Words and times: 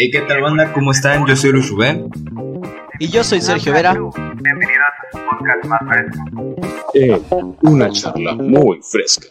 Hey, 0.00 0.12
¿qué 0.12 0.20
tal 0.20 0.40
banda? 0.40 0.72
¿Cómo 0.74 0.92
están? 0.92 1.26
Yo 1.26 1.34
soy 1.34 1.50
Luis 1.50 1.70
Rubén. 1.70 2.08
Y 3.00 3.08
yo 3.08 3.24
soy 3.24 3.40
Sergio 3.40 3.72
Vera. 3.72 3.94
Bienvenidos 3.94 4.86
a 4.86 5.10
su 5.10 5.18
podcast 5.26 5.64
más 5.64 5.80
fresco. 5.88 6.56
Eh, 6.94 7.20
una 7.62 7.90
charla 7.90 8.34
muy 8.36 8.80
fresca. 8.80 9.26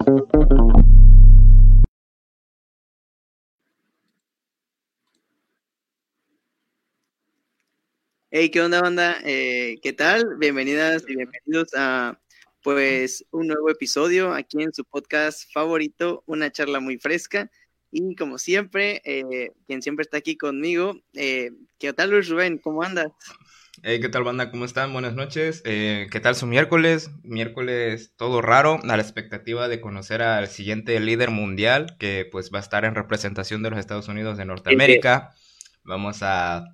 Hey, 8.29 8.49
¿qué 8.49 8.61
onda, 8.61 8.81
banda? 8.81 9.15
Eh, 9.23 9.79
¿Qué 9.81 9.93
tal? 9.93 10.35
Bienvenidas 10.37 11.05
y 11.07 11.15
bienvenidos 11.15 11.69
a 11.77 12.19
pues 12.61 13.25
un 13.31 13.47
nuevo 13.47 13.69
episodio 13.69 14.33
aquí 14.33 14.61
en 14.61 14.73
su 14.73 14.83
podcast 14.83 15.49
favorito, 15.53 16.23
una 16.25 16.51
charla 16.51 16.81
muy 16.81 16.97
fresca. 16.97 17.49
Y 17.91 18.15
como 18.15 18.37
siempre, 18.37 19.01
eh, 19.05 19.51
quien 19.65 19.81
siempre 19.81 20.03
está 20.03 20.17
aquí 20.17 20.37
conmigo, 20.37 21.01
eh, 21.13 21.51
¿qué 21.79 21.93
tal 21.93 22.11
Luis 22.11 22.27
Rubén? 22.27 22.57
¿Cómo 22.57 22.83
andas? 22.83 23.11
Hey, 23.83 23.99
¿qué 24.01 24.09
tal 24.09 24.23
banda? 24.23 24.49
¿Cómo 24.49 24.65
están? 24.65 24.91
Buenas 24.91 25.13
noches. 25.13 25.61
Eh, 25.63 26.07
¿Qué 26.11 26.19
tal 26.19 26.35
su 26.35 26.47
miércoles? 26.47 27.11
Miércoles 27.23 28.13
todo 28.17 28.41
raro, 28.41 28.79
a 28.83 28.97
la 28.97 29.03
expectativa 29.03 29.67
de 29.67 29.79
conocer 29.79 30.23
al 30.23 30.47
siguiente 30.47 30.99
líder 30.99 31.29
mundial 31.29 31.95
que 31.99 32.27
pues 32.31 32.51
va 32.51 32.57
a 32.57 32.61
estar 32.61 32.85
en 32.85 32.95
representación 32.95 33.61
de 33.61 33.69
los 33.69 33.79
Estados 33.79 34.07
Unidos 34.07 34.37
de 34.37 34.45
Norteamérica. 34.45 35.35
Vamos 35.83 36.23
a 36.23 36.65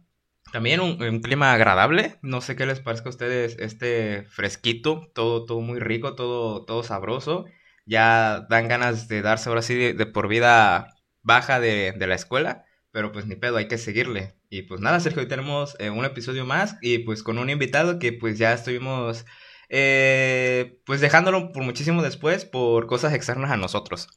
también 0.54 0.80
un, 0.80 1.02
un, 1.04 1.22
clima 1.22 1.54
agradable. 1.54 2.20
No 2.22 2.40
sé 2.40 2.56
qué 2.56 2.66
les 2.66 2.80
parezca 2.80 3.10
a 3.10 3.10
ustedes 3.10 3.58
este 3.60 4.24
fresquito, 4.30 5.12
todo, 5.14 5.46
todo 5.46 5.60
muy 5.60 5.80
rico, 5.80 6.16
todo, 6.16 6.64
todo 6.64 6.84
sabroso. 6.84 7.46
Ya 7.86 8.48
dan 8.50 8.70
ganas 8.70 9.10
de 9.10 9.22
darse 9.22 9.50
ahora 9.50 9.62
sí 9.62 9.76
de, 9.76 9.94
de 9.94 10.06
por 10.06 10.30
vida 10.30 10.94
baja 11.24 11.60
de, 11.60 11.94
de, 11.94 12.08
la 12.08 12.16
escuela, 12.16 12.66
pero 12.92 13.12
pues 13.12 13.26
ni 13.26 13.36
pedo, 13.36 13.58
hay 13.58 13.68
que 13.68 13.78
seguirle. 13.78 14.36
Y 14.50 14.64
pues 14.64 14.82
nada, 14.82 15.00
Sergio, 15.00 15.24
hoy 15.24 15.28
tenemos 15.28 15.76
eh, 15.80 15.90
un 15.90 16.06
episodio 16.06 16.46
más 16.46 16.78
y 16.82 17.00
pues 17.00 17.24
con 17.24 17.40
un 17.40 17.50
invitado 17.50 17.98
que 18.00 18.14
pues 18.14 18.38
ya 18.38 18.54
estuvimos 18.54 19.26
eh, 19.70 20.80
pues 20.86 21.02
dejándolo 21.02 21.52
por 21.52 21.64
muchísimo 21.64 22.04
después 22.04 22.46
por 22.46 22.86
cosas 22.86 23.14
externas 23.14 23.50
a 23.50 23.58
nosotros. 23.58 24.08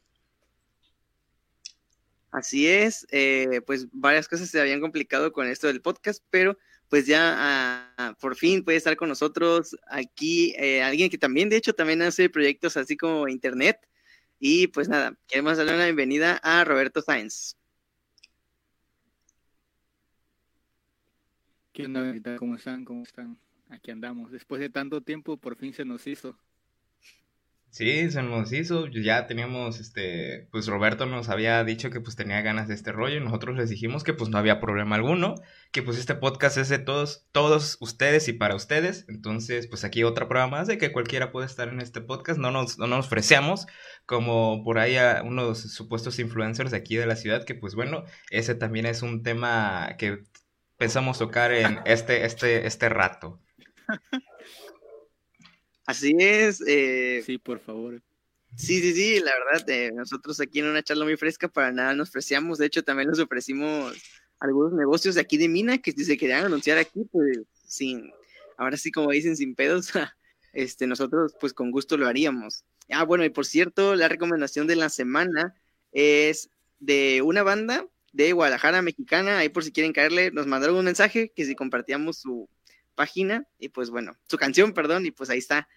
Así 2.31 2.69
es, 2.69 3.07
eh, 3.11 3.63
pues 3.67 3.87
varias 3.93 4.29
cosas 4.29 4.51
se 4.51 4.61
habían 4.61 4.83
complicado 4.83 5.33
con 5.33 5.47
esto 5.47 5.69
del 5.69 5.81
podcast, 5.81 6.23
pero 6.29 6.59
pues 6.91 7.07
ya 7.07 7.95
uh, 7.99 8.21
por 8.21 8.37
fin 8.37 8.65
puede 8.65 8.77
estar 8.77 8.97
con 8.97 9.09
nosotros 9.09 9.75
aquí 9.89 10.55
eh, 10.59 10.83
alguien 10.83 11.09
que 11.09 11.17
también, 11.17 11.49
de 11.49 11.57
hecho, 11.57 11.73
también 11.73 12.03
hace 12.03 12.29
proyectos 12.29 12.77
así 12.77 12.97
como 12.97 13.27
internet. 13.29 13.79
Y 14.39 14.67
pues 14.69 14.89
nada, 14.89 15.17
queremos 15.27 15.57
darle 15.57 15.75
una 15.75 15.85
bienvenida 15.85 16.39
a 16.43 16.65
Roberto 16.65 17.01
Sáenz. 17.01 17.57
¿Qué 21.73 21.85
onda, 21.85 22.37
¿Cómo 22.39 22.57
están? 22.57 22.85
¿Cómo 22.85 23.03
están? 23.03 23.39
Aquí 23.69 23.91
andamos. 23.91 24.31
Después 24.33 24.61
de 24.61 24.71
tanto 24.71 25.01
tiempo, 25.03 25.37
por 25.37 25.57
fin 25.57 25.73
se 25.73 25.85
nos 25.85 26.07
hizo. 26.07 26.39
Sí, 27.71 28.11
se 28.11 28.23
nos 28.23 28.53
hizo, 28.55 28.87
ya 28.87 29.27
teníamos, 29.27 29.81
este, 29.81 30.49
pues 30.51 30.67
Roberto 30.67 31.05
nos 31.05 31.29
había 31.29 31.63
dicho 31.63 31.91
que 31.91 32.01
pues 32.01 32.17
tenía 32.17 32.41
ganas 32.41 32.69
de 32.69 32.75
este 32.75 32.91
rollo 32.91 33.17
y 33.19 33.21
nosotros 33.21 33.55
les 33.55 33.69
dijimos 33.69 34.03
que 34.03 34.15
pues 34.15 34.31
no 34.31 34.39
había 34.39 34.61
problema 34.61 34.97
alguno, 34.97 35.35
que 35.73 35.83
pues 35.83 35.99
este 35.99 36.15
podcast 36.15 36.57
es 36.57 36.71
de 36.71 36.79
todos, 36.79 37.27
todos 37.33 37.77
ustedes 37.81 38.29
y 38.29 38.33
para 38.33 38.55
ustedes, 38.55 39.05
entonces 39.09 39.67
pues 39.67 39.85
aquí 39.85 40.05
otra 40.05 40.27
prueba 40.27 40.47
más 40.47 40.69
de 40.69 40.79
que 40.79 40.91
cualquiera 40.91 41.33
puede 41.33 41.47
estar 41.47 41.69
en 41.69 41.83
este 41.83 42.01
podcast, 42.01 42.39
no 42.41 42.51
nos, 42.51 42.79
no 42.79 42.87
nos 42.87 43.09
ofrecemos 43.09 43.67
como 44.07 44.65
por 44.65 44.79
ahí 44.79 44.97
a 44.97 45.23
unos 45.23 45.59
supuestos 45.61 46.19
influencers 46.19 46.71
de 46.71 46.79
aquí 46.79 46.97
de 46.97 47.05
la 47.05 47.17
ciudad, 47.17 47.45
que 47.45 47.55
pues 47.55 47.75
bueno, 47.75 48.05
ese 48.31 48.55
también 48.55 48.87
es 48.87 49.03
un 49.03 49.23
tema 49.23 49.97
que 49.99 50.25
pensamos 50.79 51.19
tocar 51.19 51.53
en 51.53 51.81
este, 51.85 52.25
este, 52.25 52.67
este 52.67 52.89
rato. 52.89 53.43
Así 55.87 56.15
es. 56.19 56.63
Eh, 56.67 57.23
sí, 57.25 57.39
por 57.39 57.61
favor. 57.61 58.03
Sí, 58.57 58.81
sí, 58.81 58.95
sí, 58.95 59.21
la 59.21 59.33
verdad, 59.33 59.69
eh, 59.69 59.93
nosotros 59.93 60.41
aquí 60.41 60.61
en 60.61 60.67
una 60.67 60.83
charla 60.83 61.05
muy 61.05 61.17
fresca 61.17 61.47
para 61.47 61.73
nada 61.73 61.95
nos 61.95 62.09
ofrecíamos, 62.09 62.57
de 62.57 62.65
hecho 62.67 62.83
también 62.83 63.11
nos 63.11 63.19
ofrecimos 63.19 63.95
algunos 64.39 64.73
negocios 64.73 65.15
de 65.15 65.21
aquí 65.21 65.37
de 65.37 65.49
Mina 65.49 65.77
que 65.77 65.93
si 65.93 66.07
se 66.07 66.17
querían 66.17 66.47
anunciar 66.47 66.79
aquí, 66.79 67.05
pues 67.13 67.41
sin, 67.67 68.11
ahora 68.57 68.79
sí 68.79 68.91
como 68.91 69.11
dicen, 69.11 69.37
sin 69.37 69.55
pedos, 69.55 69.91
este, 70.55 70.87
nosotros 70.87 71.35
pues 71.39 71.53
con 71.53 71.71
gusto 71.71 71.99
lo 71.99 72.07
haríamos. 72.07 72.65
Ah, 72.89 73.05
bueno, 73.05 73.25
y 73.27 73.31
por 73.31 73.45
cierto, 73.45 73.95
la 73.95 74.09
recomendación 74.09 74.67
de 74.67 74.77
la 74.77 74.89
semana 74.89 75.55
es 75.93 76.49
de 76.79 77.21
una 77.23 77.43
banda 77.43 77.87
de 78.13 78.33
Guadalajara, 78.33 78.81
mexicana, 78.81 79.39
ahí 79.39 79.51
por 79.51 79.65
si 79.65 79.73
quieren 79.73 79.93
caerle, 79.93 80.31
nos 80.31 80.47
mandaron 80.47 80.77
un 80.77 80.85
mensaje 80.87 81.31
que 81.37 81.45
si 81.45 81.55
compartíamos 81.55 82.19
su 82.19 82.49
página 82.97 83.47
y 83.61 83.69
pues 83.69 83.91
bueno, 83.91 84.17
su 84.29 84.37
canción, 84.37 84.73
perdón, 84.73 85.07
y 85.07 85.13
pues 85.13 85.31
ahí 85.31 85.39
está. 85.39 85.69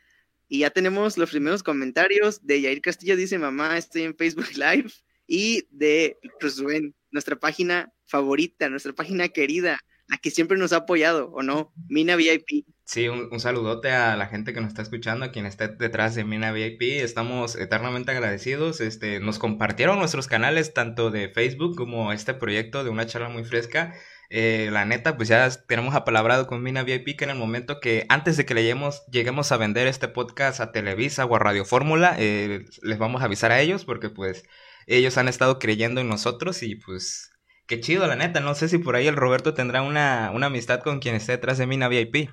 Y 0.48 0.60
ya 0.60 0.72
tenemos 0.72 1.20
los 1.20 1.30
primeros 1.30 1.62
comentarios 1.62 2.44
de 2.44 2.62
Yair 2.62 2.82
Castillo, 2.82 3.16
dice 3.16 3.38
mamá, 3.38 3.78
estoy 3.78 4.02
en 4.02 4.18
Facebook 4.18 4.48
Live, 4.56 4.92
y 5.30 5.68
de 5.70 6.18
Rubén, 6.40 6.96
nuestra 7.12 7.36
página 7.36 7.94
favorita, 8.08 8.68
nuestra 8.68 8.94
página 8.94 9.30
querida, 9.30 9.80
la 10.08 10.18
que 10.18 10.32
siempre 10.32 10.58
nos 10.58 10.74
ha 10.74 10.78
apoyado, 10.78 11.30
¿o 11.32 11.44
no? 11.44 11.72
Mina 11.88 12.16
VIP. 12.16 12.66
Sí, 12.84 13.08
un, 13.08 13.30
un, 13.32 13.40
saludote 13.40 13.92
a 13.92 14.16
la 14.16 14.26
gente 14.26 14.54
que 14.54 14.60
nos 14.60 14.70
está 14.70 14.82
escuchando, 14.82 15.26
a 15.26 15.32
quien 15.32 15.46
está 15.46 15.68
detrás 15.68 16.16
de 16.16 16.24
Mina 16.24 16.52
VIP. 16.52 16.82
Estamos 16.82 17.56
eternamente 17.56 18.10
agradecidos. 18.10 18.82
Este, 18.82 19.20
nos 19.20 19.38
compartieron 19.38 20.00
nuestros 20.00 20.28
canales, 20.28 20.74
tanto 20.74 21.12
de 21.12 21.30
Facebook 21.30 21.76
como 21.76 22.12
este 22.12 22.34
proyecto 22.34 22.84
de 22.84 22.90
una 22.90 23.06
charla 23.06 23.30
muy 23.30 23.44
fresca. 23.44 23.94
Eh, 24.32 24.70
la 24.72 24.86
neta, 24.86 25.18
pues 25.18 25.28
ya 25.28 25.50
tenemos 25.68 25.96
apalabrado 25.96 26.46
con 26.46 26.62
Mina 26.62 26.84
VIP 26.84 27.18
que 27.18 27.24
en 27.24 27.32
el 27.32 27.38
momento 27.38 27.80
que 27.80 28.06
antes 28.10 28.38
de 28.38 28.46
que 28.46 28.54
le 28.54 28.62
lleguemos, 28.62 29.04
lleguemos 29.08 29.52
a 29.52 29.58
vender 29.58 29.88
este 29.88 30.08
podcast 30.08 30.60
a 30.60 30.72
Televisa 30.72 31.26
o 31.26 31.36
a 31.36 31.40
Radio 31.40 31.66
Fórmula, 31.66 32.16
eh, 32.20 32.66
les 32.84 32.98
vamos 33.00 33.22
a 33.22 33.26
avisar 33.26 33.52
a 33.52 33.60
ellos 33.60 33.86
porque 33.86 34.10
pues 34.10 34.44
ellos 34.86 35.18
han 35.18 35.28
estado 35.28 35.58
creyendo 35.60 36.00
en 36.02 36.10
nosotros 36.10 36.62
y 36.64 36.76
pues 36.76 37.32
qué 37.68 37.80
chido, 37.80 38.06
la 38.08 38.16
neta. 38.16 38.40
No 38.40 38.54
sé 38.56 38.70
si 38.70 38.78
por 38.78 38.96
ahí 38.96 39.08
el 39.08 39.16
Roberto 39.16 39.54
tendrá 39.56 39.82
una, 39.82 40.32
una 40.34 40.48
amistad 40.48 40.82
con 40.82 41.00
quien 41.00 41.16
esté 41.16 41.34
detrás 41.34 41.58
de 41.58 41.68
Mina 41.68 41.88
VIP. 41.88 42.30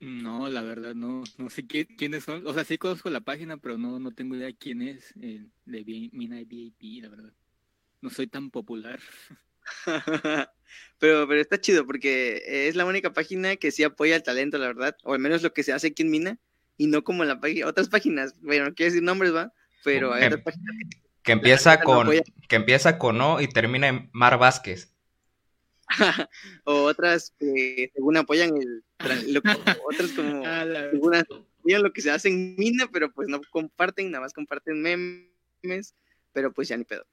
No, 0.00 0.48
la 0.48 0.62
verdad 0.62 0.94
no, 0.94 1.24
no 1.38 1.48
sé 1.50 1.66
qué, 1.66 1.86
quiénes 1.86 2.24
son. 2.24 2.46
O 2.46 2.52
sea, 2.52 2.64
sí 2.64 2.76
conozco 2.78 3.08
la 3.10 3.20
página, 3.20 3.56
pero 3.56 3.78
no, 3.78 3.98
no 4.00 4.10
tengo 4.12 4.36
idea 4.36 4.52
quién 4.52 4.82
es 4.82 5.14
el 5.16 5.50
de 5.64 6.10
Mina 6.12 6.36
VIP, 6.44 7.02
la 7.02 7.08
verdad 7.08 7.32
no 8.04 8.10
soy 8.10 8.26
tan 8.26 8.50
popular. 8.50 9.00
pero, 10.98 11.26
pero 11.26 11.40
está 11.40 11.58
chido 11.58 11.86
porque 11.86 12.68
es 12.68 12.76
la 12.76 12.84
única 12.84 13.12
página 13.14 13.56
que 13.56 13.70
sí 13.70 13.82
apoya 13.82 14.14
el 14.14 14.22
talento, 14.22 14.58
la 14.58 14.66
verdad, 14.66 14.96
o 15.02 15.14
al 15.14 15.18
menos 15.18 15.42
lo 15.42 15.54
que 15.54 15.62
se 15.62 15.72
hace 15.72 15.88
aquí 15.88 16.02
en 16.02 16.10
Mina, 16.10 16.38
y 16.76 16.86
no 16.86 17.02
como 17.02 17.22
en 17.22 17.30
la 17.30 17.40
página, 17.40 17.66
otras 17.66 17.88
páginas, 17.88 18.34
bueno, 18.42 18.66
no 18.66 18.74
quiero 18.74 18.92
decir 18.92 19.02
nombres, 19.02 19.34
va, 19.34 19.52
pero 19.82 20.12
hay 20.12 20.20
que, 20.20 20.26
otras 20.26 20.42
páginas 20.42 20.76
que, 20.78 20.98
que 21.22 21.32
empieza 21.32 21.80
con 21.80 22.10
que 22.48 22.56
empieza 22.56 22.98
con 22.98 23.20
O 23.22 23.40
y 23.40 23.48
termina 23.48 23.88
en 23.88 24.10
Mar 24.12 24.38
Vázquez. 24.38 24.92
o 26.64 26.82
otras 26.84 27.34
que 27.38 27.90
según 27.94 28.16
apoyan 28.16 28.56
el 28.56 28.84
lo, 29.32 29.40
otras 29.90 30.12
como 30.12 30.42
según 30.90 31.14
apoyan 31.14 31.82
lo 31.82 31.92
que 31.92 32.02
se 32.02 32.10
hace 32.10 32.28
en 32.28 32.54
Mina, 32.56 32.86
pero 32.92 33.10
pues 33.12 33.28
no 33.28 33.40
comparten, 33.50 34.10
nada 34.10 34.22
más 34.22 34.34
comparten 34.34 34.82
memes, 34.82 35.94
pero 36.32 36.52
pues 36.52 36.68
ya 36.68 36.76
ni 36.76 36.84
pedo. 36.84 37.06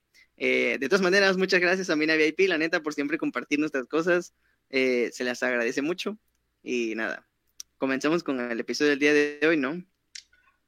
Eh, 0.43 0.77
de 0.79 0.89
todas 0.89 1.03
maneras, 1.03 1.37
muchas 1.37 1.61
gracias 1.61 1.91
a 1.91 1.95
Mina 1.95 2.15
VIP, 2.15 2.47
la 2.47 2.57
neta, 2.57 2.81
por 2.81 2.95
siempre 2.95 3.19
compartir 3.19 3.59
nuestras 3.59 3.85
cosas. 3.85 4.33
Eh, 4.71 5.11
se 5.13 5.23
las 5.23 5.43
agradece 5.43 5.83
mucho. 5.83 6.17
Y 6.63 6.95
nada, 6.95 7.27
comenzamos 7.77 8.23
con 8.23 8.39
el 8.39 8.59
episodio 8.59 8.89
del 8.89 8.99
día 8.99 9.13
de 9.13 9.39
hoy, 9.47 9.57
¿no? 9.57 9.83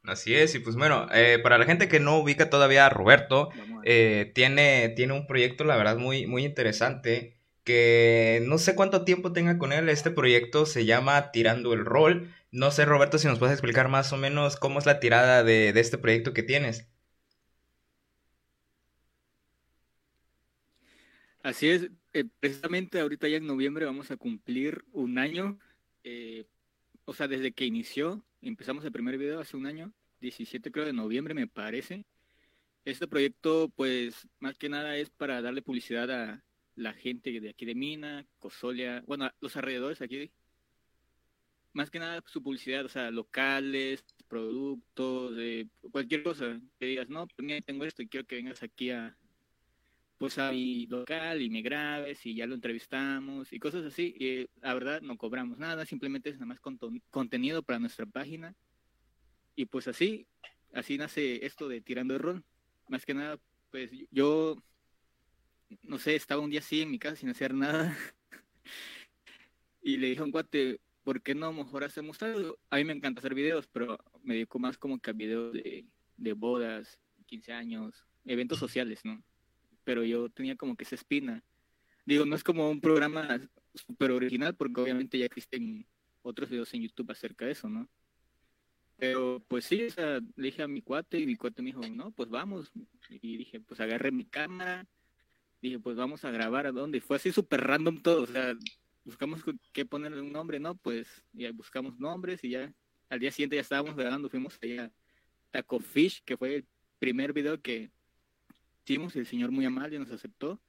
Así 0.04 0.36
es, 0.36 0.54
y 0.54 0.60
pues 0.60 0.76
bueno, 0.76 1.08
eh, 1.12 1.40
para 1.42 1.58
la 1.58 1.66
gente 1.66 1.88
que 1.88 2.00
no 2.00 2.20
ubica 2.20 2.52
todavía 2.52 2.86
a 2.86 2.90
Roberto, 2.90 3.50
eh, 3.84 4.32
tiene, 4.36 4.90
tiene 4.90 5.14
un 5.14 5.26
proyecto, 5.26 5.64
la 5.64 5.76
verdad, 5.76 5.98
muy, 5.98 6.28
muy 6.28 6.46
interesante, 6.46 7.40
que 7.64 8.44
no 8.46 8.60
sé 8.60 8.76
cuánto 8.76 9.06
tiempo 9.06 9.34
tenga 9.34 9.58
con 9.58 9.74
él, 9.74 9.90
este 9.90 10.12
proyecto 10.12 10.68
se 10.68 10.86
llama 10.86 11.32
Tirando 11.32 11.74
el 11.74 11.84
Rol. 11.84 12.32
No 12.52 12.70
sé, 12.70 12.86
Roberto, 12.86 13.18
si 13.18 13.28
nos 13.28 13.40
puedes 13.40 13.54
explicar 13.54 13.88
más 13.88 14.14
o 14.14 14.18
menos 14.18 14.56
cómo 14.58 14.78
es 14.78 14.86
la 14.86 15.00
tirada 15.00 15.44
de, 15.44 15.74
de 15.74 15.80
este 15.80 15.98
proyecto 15.98 16.34
que 16.34 16.44
tienes. 16.44 16.93
Así 21.44 21.70
es, 21.70 21.90
eh, 22.14 22.24
precisamente 22.40 23.02
ahorita 23.02 23.28
ya 23.28 23.36
en 23.36 23.46
noviembre 23.46 23.86
vamos 23.86 24.10
a 24.12 24.16
cumplir 24.16 24.86
un 24.94 25.18
año, 25.18 25.60
eh, 26.06 26.46
o 27.04 27.14
sea, 27.14 27.28
desde 27.28 27.52
que 27.52 27.66
inició, 27.66 28.26
empezamos 28.42 28.86
el 28.86 28.94
primer 28.94 29.18
video 29.18 29.42
hace 29.42 29.58
un 29.58 29.66
año, 29.66 29.94
17 30.22 30.72
creo 30.72 30.86
de 30.86 30.94
noviembre 30.94 31.34
me 31.34 31.48
parece. 31.48 32.06
Este 32.86 33.08
proyecto 33.10 33.70
pues 33.76 34.26
más 34.40 34.58
que 34.58 34.70
nada 34.70 34.96
es 34.96 35.10
para 35.10 35.42
darle 35.42 35.62
publicidad 35.62 36.10
a 36.12 36.44
la 36.76 36.94
gente 36.94 37.42
de 37.42 37.50
aquí 37.50 37.66
de 37.66 37.76
Mina, 37.76 38.26
Cosolia, 38.40 39.04
bueno, 39.06 39.30
los 39.42 39.58
alrededores 39.58 40.02
aquí. 40.02 40.32
Más 41.74 41.90
que 41.90 42.00
nada 42.00 42.24
su 42.26 42.42
publicidad, 42.42 42.86
o 42.86 42.90
sea, 42.90 43.12
locales, 43.12 44.06
productos, 44.30 45.36
eh, 45.38 45.68
cualquier 45.92 46.24
cosa 46.24 46.62
que 46.80 46.86
digas, 46.86 47.10
no, 47.10 47.28
pues 47.28 47.66
tengo 47.66 47.84
esto 47.84 48.02
y 48.02 48.08
quiero 48.08 48.26
que 48.28 48.36
vengas 48.38 48.64
aquí 48.64 48.92
a, 48.92 49.18
pues 50.18 50.38
a 50.38 50.52
mi 50.52 50.86
local 50.88 51.42
y 51.42 51.50
me 51.50 51.62
grabes 51.62 52.26
y 52.26 52.36
ya 52.36 52.48
lo 52.48 52.56
entrevistamos 52.56 53.52
y 53.52 53.60
cosas 53.60 53.86
así. 53.86 54.16
Y 54.18 54.50
la 54.62 54.74
verdad 54.74 55.02
no 55.02 55.18
cobramos 55.18 55.58
nada, 55.58 55.86
simplemente 55.86 56.30
es 56.30 56.36
nada 56.36 56.46
más 56.46 56.60
contenido 57.10 57.64
para 57.64 57.80
nuestra 57.80 58.06
página. 58.06 58.56
Y 59.56 59.66
pues 59.66 59.88
así, 59.88 60.28
así 60.74 60.98
nace 60.98 61.46
esto 61.46 61.68
de 61.68 61.82
Tirando 61.82 62.16
el 62.16 62.22
Rol. 62.22 62.44
Más 62.88 63.06
que 63.06 63.14
nada, 63.14 63.40
pues 63.72 63.92
yo, 64.12 64.62
no 65.84 65.98
sé, 65.98 66.16
estaba 66.16 66.42
un 66.42 66.50
día 66.50 66.60
así 66.60 66.82
en 66.82 66.92
mi 66.92 67.00
casa 67.00 67.16
sin 67.16 67.30
hacer 67.30 67.54
nada. 67.54 67.98
y 69.82 69.98
le 69.98 70.08
dije 70.08 70.22
a 70.22 70.26
un 70.26 70.32
cuate, 70.32 70.80
¿por 71.04 71.22
qué 71.22 71.36
no 71.36 71.52
mejor 71.54 71.84
hacemos 71.84 72.22
algo? 72.24 72.58
A 72.70 72.78
mí 72.78 72.86
me 72.86 72.94
encanta 72.94 73.20
hacer 73.20 73.34
videos, 73.34 73.68
pero 73.68 73.98
me 74.24 74.36
dedico 74.36 74.60
más 74.60 74.78
como 74.78 75.00
que 75.00 75.10
a 75.10 75.14
videos 75.14 75.54
de, 75.54 75.86
de 76.18 76.34
bodas, 76.34 77.00
15 77.26 77.54
años, 77.54 78.06
eventos 78.26 78.60
sociales, 78.60 79.02
¿no? 79.04 79.24
Pero 79.84 80.04
yo 80.04 80.30
tenía 80.30 80.56
como 80.56 80.76
que 80.76 80.84
esa 80.84 80.96
espina. 80.96 81.44
Digo, 82.06 82.26
no 82.26 82.36
es 82.36 82.44
como 82.44 82.70
un 82.70 82.82
programa 82.82 83.40
súper 83.74 84.12
original, 84.12 84.56
porque 84.56 84.82
obviamente 84.82 85.18
ya 85.18 85.26
existen 85.26 85.86
otros 86.22 86.50
videos 86.50 86.74
en 86.74 86.82
YouTube 86.82 87.12
acerca 87.12 87.46
de 87.46 87.52
eso, 87.52 87.70
¿no? 87.70 87.90
Pero 88.98 89.44
pues 89.48 89.66
sí, 89.66 89.88
le 89.98 90.22
dije 90.36 90.64
a 90.64 90.68
mi 90.68 90.82
cuate 90.82 91.20
y 91.20 91.26
mi 91.26 91.36
cuate 91.36 91.62
me 91.62 91.68
dijo, 91.68 91.82
no, 91.90 92.12
pues 92.12 92.30
vamos. 92.30 92.72
Y 93.10 93.38
dije, 93.38 93.60
pues 93.60 93.80
agarré 93.80 94.12
mi 94.12 94.26
cámara, 94.26 94.88
dije, 95.62 95.80
pues 95.80 95.96
vamos 95.96 96.24
a 96.26 96.32
grabar 96.32 96.68
a 96.68 96.72
dónde. 96.72 97.02
Fue 97.02 97.18
así 97.18 97.32
súper 97.32 97.62
random 97.62 98.02
todo, 98.02 98.24
o 98.24 98.28
sea, 98.28 98.54
buscamos 99.04 99.44
qué 99.72 99.86
ponerle 99.86 100.22
un 100.22 100.32
nombre, 100.32 100.60
¿no? 100.60 100.76
Pues 100.76 101.08
ya 101.34 101.52
buscamos 101.52 102.00
nombres 102.00 102.44
y 102.44 102.50
ya 102.52 102.74
al 103.10 103.20
día 103.20 103.32
siguiente 103.32 103.56
ya 103.56 103.62
estábamos 103.62 103.96
grabando, 103.96 104.30
fuimos 104.30 104.58
allá 104.62 104.86
a 104.86 104.92
Taco 105.52 105.80
Fish, 105.80 106.24
que 106.24 106.38
fue 106.38 106.56
el 106.56 106.66
primer 107.00 107.34
video 107.34 107.62
que 107.62 107.92
hicimos, 108.86 109.16
el 109.16 109.26
señor 109.26 109.52
muy 109.52 109.66
amable 109.66 110.00
nos 110.00 110.12
aceptó. 110.12 110.62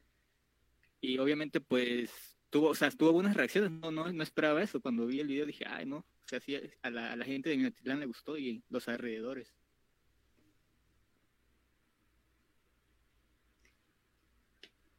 Y 1.01 1.19
obviamente, 1.19 1.61
pues, 1.61 2.11
tuvo, 2.51 2.69
o 2.69 2.75
sea, 2.75 2.91
tuvo 2.91 3.13
buenas 3.13 3.37
reacciones, 3.37 3.71
no, 3.71 3.91
no, 3.91 4.11
no 4.13 4.23
esperaba 4.23 4.63
eso. 4.63 4.81
Cuando 4.81 5.07
vi 5.07 5.21
el 5.21 5.29
video 5.29 5.47
dije, 5.47 5.65
ay, 5.67 5.87
no, 5.87 5.99
o 5.99 6.29
sea, 6.29 6.41
sí, 6.41 6.57
a 6.83 6.91
la, 6.91 7.13
a 7.13 7.17
la 7.17 7.25
gente 7.25 7.51
de 7.51 7.57
Minatitlán 7.57 8.01
le 8.01 8.07
gustó 8.07 8.39
y 8.39 8.63
los 8.71 8.89
alrededores. 8.89 9.55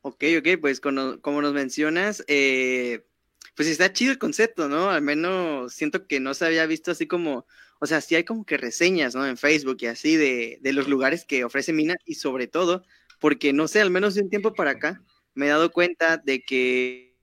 Ok, 0.02 0.24
ok, 0.38 0.60
pues 0.62 0.80
como, 0.80 1.20
como 1.20 1.42
nos 1.42 1.54
mencionas, 1.54 2.24
eh, 2.28 3.08
pues 3.56 3.68
está 3.68 3.92
chido 3.92 4.12
el 4.12 4.20
concepto, 4.20 4.70
¿no? 4.70 4.92
Al 4.92 5.02
menos 5.02 5.74
siento 5.74 6.06
que 6.08 6.20
no 6.20 6.36
se 6.36 6.46
había 6.46 6.68
visto 6.68 6.92
así 6.92 7.08
como, 7.08 7.48
o 7.80 7.88
sea, 7.88 8.02
sí 8.02 8.14
hay 8.14 8.24
como 8.24 8.46
que 8.46 8.58
reseñas, 8.58 9.16
¿no? 9.16 9.26
En 9.26 9.38
Facebook 9.38 9.78
y 9.80 9.88
así 9.88 10.16
de, 10.16 10.60
de 10.62 10.74
los 10.74 10.88
lugares 10.88 11.26
que 11.26 11.44
ofrece 11.44 11.74
Mina 11.74 11.96
y 12.06 12.16
sobre 12.16 12.46
todo, 12.46 12.84
porque 13.26 13.54
no 13.54 13.68
sé, 13.68 13.82
al 13.82 13.90
menos 13.90 14.14
de 14.14 14.22
un 14.22 14.30
tiempo 14.30 14.54
para 14.54 14.70
acá, 14.70 15.04
me 15.34 15.48
he 15.48 15.50
dado 15.50 15.72
cuenta 15.72 16.18
de 16.18 16.44
que 16.44 17.18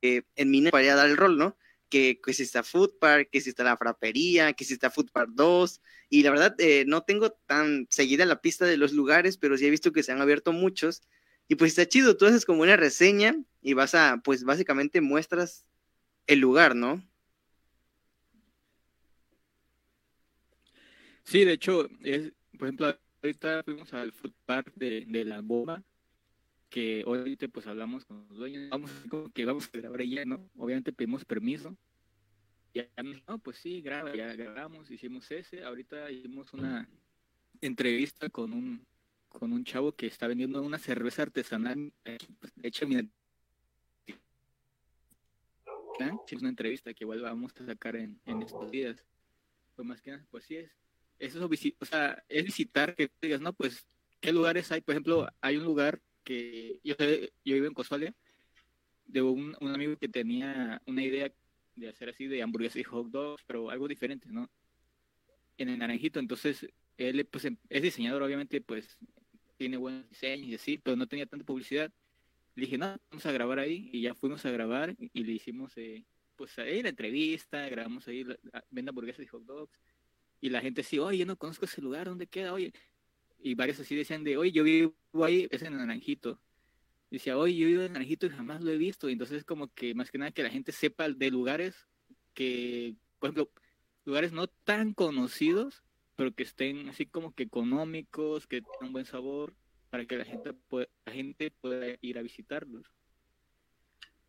en 0.00 0.48
Mina 0.48 0.70
podría 0.70 0.94
dar 0.94 1.10
el 1.10 1.16
rol, 1.16 1.36
¿no? 1.36 1.58
Que, 1.88 2.20
que 2.24 2.32
si 2.32 2.44
está 2.44 2.62
Food 2.62 3.00
Park, 3.00 3.30
que 3.32 3.40
si 3.40 3.48
está 3.50 3.64
la 3.64 3.76
frapería, 3.76 4.52
que 4.52 4.64
si 4.64 4.74
está 4.74 4.92
Food 4.92 5.10
Park 5.10 5.30
2, 5.34 5.82
y 6.08 6.22
la 6.22 6.30
verdad 6.30 6.54
eh, 6.58 6.84
no 6.86 7.02
tengo 7.02 7.32
tan 7.32 7.88
seguida 7.90 8.24
la 8.24 8.40
pista 8.40 8.64
de 8.64 8.76
los 8.76 8.92
lugares, 8.92 9.38
pero 9.38 9.56
sí 9.56 9.66
he 9.66 9.70
visto 9.70 9.90
que 9.90 10.04
se 10.04 10.12
han 10.12 10.20
abierto 10.20 10.52
muchos, 10.52 11.02
y 11.48 11.56
pues 11.56 11.72
está 11.72 11.88
chido, 11.88 12.16
tú 12.16 12.26
haces 12.26 12.44
como 12.44 12.62
una 12.62 12.76
reseña 12.76 13.34
y 13.60 13.72
vas 13.72 13.96
a, 13.96 14.20
pues 14.22 14.44
básicamente 14.44 15.00
muestras 15.00 15.66
el 16.28 16.38
lugar, 16.38 16.76
¿no? 16.76 17.04
Sí, 21.24 21.44
de 21.44 21.54
hecho, 21.54 21.88
es, 22.04 22.32
por 22.56 22.68
ejemplo, 22.68 23.01
ahorita 23.22 23.62
fuimos 23.62 23.92
al 23.94 24.12
food 24.12 24.32
park 24.44 24.72
de, 24.74 25.24
la 25.24 25.40
bomba, 25.40 25.82
que 26.68 27.04
hoy 27.06 27.36
pues 27.36 27.66
hablamos 27.66 28.04
con 28.04 28.26
los 28.28 28.38
dueños, 28.38 28.70
vamos 28.70 28.90
como 29.08 29.30
que 29.30 29.44
vamos 29.44 29.70
a 29.72 29.78
grabar 29.78 30.02
ya, 30.02 30.24
¿no? 30.24 30.50
Obviamente 30.56 30.92
pedimos 30.92 31.24
permiso. 31.24 31.76
Ya 32.74 32.88
no, 33.28 33.38
pues 33.38 33.58
sí, 33.58 33.82
graba, 33.82 34.14
ya 34.16 34.34
grabamos, 34.34 34.90
hicimos 34.90 35.30
ese. 35.30 35.62
Ahorita 35.62 36.10
hicimos 36.10 36.52
una 36.54 36.88
entrevista 37.60 38.30
con 38.30 38.52
un 38.52 38.86
con 39.28 39.52
un 39.52 39.64
chavo 39.64 39.92
que 39.92 40.06
está 40.06 40.26
vendiendo 40.26 40.60
una 40.62 40.78
cerveza 40.78 41.22
artesanal 41.22 41.92
hecha 42.62 42.84
en 42.84 43.10
es 46.26 46.38
una 46.40 46.48
entrevista 46.48 46.92
que 46.92 47.04
igual 47.04 47.20
vamos 47.22 47.52
a 47.60 47.66
sacar 47.66 47.96
en, 47.96 48.20
en 48.26 48.42
estos 48.42 48.70
días. 48.70 49.04
Pues 49.76 49.86
más 49.86 50.02
que 50.02 50.10
nada, 50.10 50.26
pues 50.30 50.44
sí 50.44 50.56
es 50.56 50.70
eso 51.18 51.48
es, 51.50 51.74
o 51.78 51.84
sea, 51.84 52.22
es 52.28 52.44
visitar 52.44 52.94
que 52.94 53.10
digas, 53.20 53.40
no, 53.40 53.52
pues, 53.52 53.86
¿qué 54.20 54.32
lugares 54.32 54.70
hay? 54.72 54.80
Por 54.80 54.94
ejemplo, 54.94 55.28
hay 55.40 55.56
un 55.56 55.64
lugar 55.64 56.00
que 56.24 56.80
yo, 56.84 56.94
yo 56.98 57.54
vivo 57.54 57.66
en 57.66 57.74
Cosualia, 57.74 58.14
de 59.06 59.22
un, 59.22 59.56
un, 59.60 59.74
amigo 59.74 59.96
que 59.96 60.08
tenía 60.08 60.80
una 60.86 61.02
idea 61.02 61.32
de 61.76 61.88
hacer 61.88 62.10
así 62.10 62.26
de 62.26 62.42
hamburguesas 62.42 62.78
y 62.78 62.84
hot 62.84 63.08
dogs, 63.08 63.42
pero 63.46 63.70
algo 63.70 63.88
diferente, 63.88 64.28
¿no? 64.30 64.50
En 65.58 65.68
el 65.68 65.78
Naranjito, 65.78 66.18
entonces, 66.18 66.66
él 66.96 67.26
pues, 67.26 67.44
em, 67.44 67.56
es 67.68 67.82
diseñador, 67.82 68.22
obviamente, 68.22 68.60
pues, 68.60 68.98
tiene 69.56 69.76
buenos 69.76 70.08
diseños 70.08 70.48
y 70.48 70.54
así, 70.54 70.78
pero 70.78 70.96
no 70.96 71.06
tenía 71.06 71.26
tanta 71.26 71.44
publicidad. 71.44 71.92
Le 72.54 72.64
dije, 72.66 72.78
no, 72.78 72.96
vamos 73.10 73.26
a 73.26 73.32
grabar 73.32 73.58
ahí, 73.58 73.90
y 73.92 74.02
ya 74.02 74.14
fuimos 74.14 74.44
a 74.46 74.50
grabar 74.50 74.94
y 74.98 75.24
le 75.24 75.32
hicimos, 75.32 75.76
eh, 75.76 76.04
pues, 76.36 76.58
ahí 76.58 76.82
la 76.82 76.90
entrevista, 76.90 77.68
grabamos 77.68 78.08
ahí, 78.08 78.24
venda 78.70 78.90
hamburguesas 78.90 79.24
y 79.24 79.28
hot 79.28 79.44
dogs, 79.44 79.78
y 80.42 80.50
la 80.50 80.60
gente 80.60 80.82
sí, 80.82 80.98
oye, 80.98 81.18
yo 81.18 81.26
no 81.26 81.36
conozco 81.36 81.64
ese 81.64 81.80
lugar, 81.80 82.08
¿dónde 82.08 82.26
queda? 82.26 82.52
Oye, 82.52 82.72
y 83.38 83.54
varios 83.54 83.78
así 83.80 83.94
decían 83.94 84.24
de, 84.24 84.36
oye, 84.36 84.50
yo 84.50 84.64
vivo 84.64 84.94
ahí, 85.22 85.48
es 85.50 85.62
en 85.62 85.76
Naranjito. 85.76 86.40
decía, 87.10 87.38
oye, 87.38 87.56
yo 87.56 87.68
vivo 87.68 87.82
en 87.82 87.92
Naranjito 87.92 88.26
y 88.26 88.30
jamás 88.30 88.60
lo 88.62 88.72
he 88.72 88.76
visto. 88.76 89.08
Y 89.08 89.12
entonces 89.12 89.44
como 89.44 89.72
que 89.72 89.94
más 89.94 90.10
que 90.10 90.18
nada 90.18 90.32
que 90.32 90.42
la 90.42 90.50
gente 90.50 90.72
sepa 90.72 91.08
de 91.08 91.30
lugares 91.30 91.86
que, 92.34 92.96
por 93.20 93.30
ejemplo, 93.30 93.52
lugares 94.04 94.32
no 94.32 94.48
tan 94.48 94.94
conocidos, 94.94 95.84
pero 96.16 96.34
que 96.34 96.42
estén 96.42 96.88
así 96.88 97.06
como 97.06 97.34
que 97.34 97.44
económicos, 97.44 98.48
que 98.48 98.62
tengan 98.62 98.92
buen 98.92 99.06
sabor, 99.06 99.54
para 99.90 100.06
que 100.06 100.16
la 100.16 100.24
gente, 100.24 100.54
pueda, 100.54 100.88
la 101.06 101.12
gente 101.12 101.52
pueda 101.52 101.96
ir 102.00 102.18
a 102.18 102.22
visitarlos. 102.22 102.90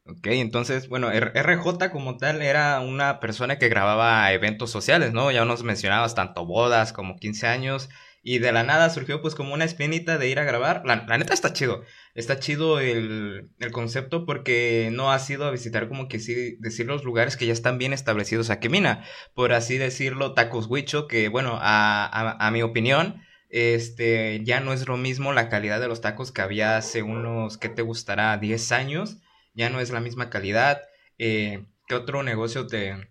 Ok, 0.05 0.27
entonces, 0.27 0.89
bueno, 0.89 1.09
RJ 1.11 1.89
como 1.89 2.17
tal 2.17 2.41
era 2.41 2.81
una 2.81 3.21
persona 3.21 3.57
que 3.57 3.69
grababa 3.69 4.31
eventos 4.33 4.69
sociales, 4.69 5.13
¿no? 5.13 5.31
Ya 5.31 5.45
nos 5.45 5.63
mencionabas 5.63 6.13
tanto 6.13 6.45
bodas 6.45 6.91
como 6.91 7.15
15 7.15 7.47
años 7.47 7.89
y 8.21 8.39
de 8.39 8.51
la 8.51 8.63
nada 8.63 8.89
surgió 8.89 9.21
pues 9.21 9.33
como 9.33 9.53
una 9.53 9.63
espinita 9.63 10.17
de 10.17 10.27
ir 10.27 10.39
a 10.39 10.43
grabar. 10.43 10.83
La, 10.86 11.05
neta 11.17 11.33
está 11.33 11.53
chido, 11.53 11.83
está 12.15 12.38
chido 12.38 12.79
el, 12.81 13.50
concepto 13.72 14.25
porque 14.25 14.89
no 14.91 15.12
ha 15.12 15.19
sido 15.19 15.45
a 15.45 15.51
visitar 15.51 15.88
como 15.88 16.10
que 16.10 16.19
sí, 16.19 16.57
decir 16.60 16.86
los 16.86 17.05
lugares 17.05 17.38
que 17.38 17.45
ya 17.45 17.53
están 17.53 17.77
bien 17.77 17.93
establecidos 17.93 18.50
aquí 18.50 18.67
Mina, 18.67 19.05
por 19.33 19.53
así 19.53 19.77
decirlo, 19.77 20.33
Tacos 20.33 20.67
Huicho, 20.67 21.07
que 21.07 21.29
bueno, 21.29 21.57
a, 21.62 22.05
a, 22.05 22.48
a 22.48 22.51
mi 22.51 22.62
opinión 22.62 23.24
este, 23.50 24.41
ya 24.43 24.60
no 24.60 24.74
es 24.74 24.88
lo 24.88 24.98
mismo 24.98 25.31
la 25.31 25.48
calidad 25.48 25.79
de 25.79 25.88
los 25.88 26.01
tacos 26.01 26.31
que 26.33 26.41
había 26.41 26.75
hace 26.75 27.03
unos, 27.03 27.57
¿qué 27.57 27.69
te 27.69 27.83
gustará? 27.83 28.38
10 28.38 28.72
años 28.74 29.19
ya 29.53 29.69
no 29.69 29.79
es 29.79 29.91
la 29.91 30.00
misma 30.00 30.29
calidad. 30.29 30.81
Eh, 31.17 31.65
¿Qué 31.88 31.95
otro 31.95 32.24
negocio 32.24 32.67
te, 32.67 33.10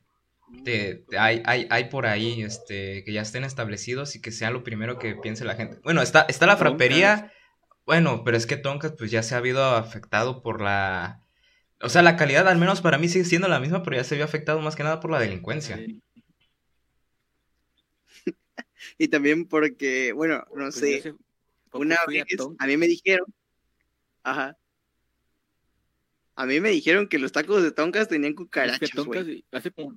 te, 0.64 1.04
hay, 1.18 1.42
hay, 1.44 1.66
hay, 1.70 1.84
por 1.84 2.06
ahí 2.06 2.42
este, 2.42 3.04
que 3.04 3.12
ya 3.12 3.22
estén 3.22 3.44
establecidos 3.44 4.16
y 4.16 4.20
que 4.20 4.32
sea 4.32 4.50
lo 4.50 4.64
primero 4.64 4.98
que 4.98 5.14
piense 5.14 5.44
la 5.44 5.54
gente? 5.54 5.78
Bueno, 5.82 6.02
está, 6.02 6.22
está 6.28 6.46
la 6.46 6.56
frapería. 6.56 7.32
Bueno, 7.84 8.22
pero 8.24 8.36
es 8.36 8.46
que 8.46 8.56
Tonkas 8.56 8.92
pues 8.96 9.10
ya 9.10 9.22
se 9.22 9.34
ha 9.34 9.38
habido 9.38 9.64
afectado 9.64 10.42
por 10.42 10.60
la... 10.60 11.20
O 11.80 11.88
sea, 11.88 12.02
la 12.02 12.16
calidad 12.16 12.46
al 12.46 12.58
menos 12.58 12.80
para 12.80 12.98
mí 12.98 13.08
sigue 13.08 13.24
siendo 13.24 13.48
la 13.48 13.58
misma, 13.58 13.82
pero 13.82 13.96
ya 13.96 14.04
se 14.04 14.14
vio 14.14 14.24
afectado 14.24 14.60
más 14.60 14.76
que 14.76 14.84
nada 14.84 15.00
por 15.00 15.10
la 15.10 15.18
delincuencia. 15.18 15.84
y 18.98 19.08
también 19.08 19.46
porque, 19.46 20.12
bueno, 20.12 20.44
no 20.54 20.70
pues 20.70 20.76
sé, 20.76 21.14
una 21.72 21.96
vez 22.06 22.24
a 22.58 22.66
mí 22.66 22.76
me 22.76 22.86
dijeron, 22.86 23.26
ajá, 24.22 24.56
a 26.42 26.46
mí 26.46 26.60
me 26.60 26.70
dijeron 26.70 27.06
que 27.06 27.20
los 27.20 27.30
tacos 27.30 27.62
de 27.62 27.70
Tonkas 27.70 28.08
tenían 28.08 28.34
cucarachas. 28.34 28.82
Es 28.82 29.44
hace 29.52 29.70
como... 29.70 29.96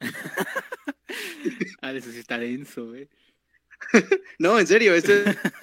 ah, 1.80 1.92
eso 1.92 2.12
sí 2.12 2.20
está 2.20 2.38
denso, 2.38 2.86
güey. 2.86 3.08
no, 4.38 4.60
en 4.60 4.68
serio, 4.68 4.94
eso, 4.94 5.12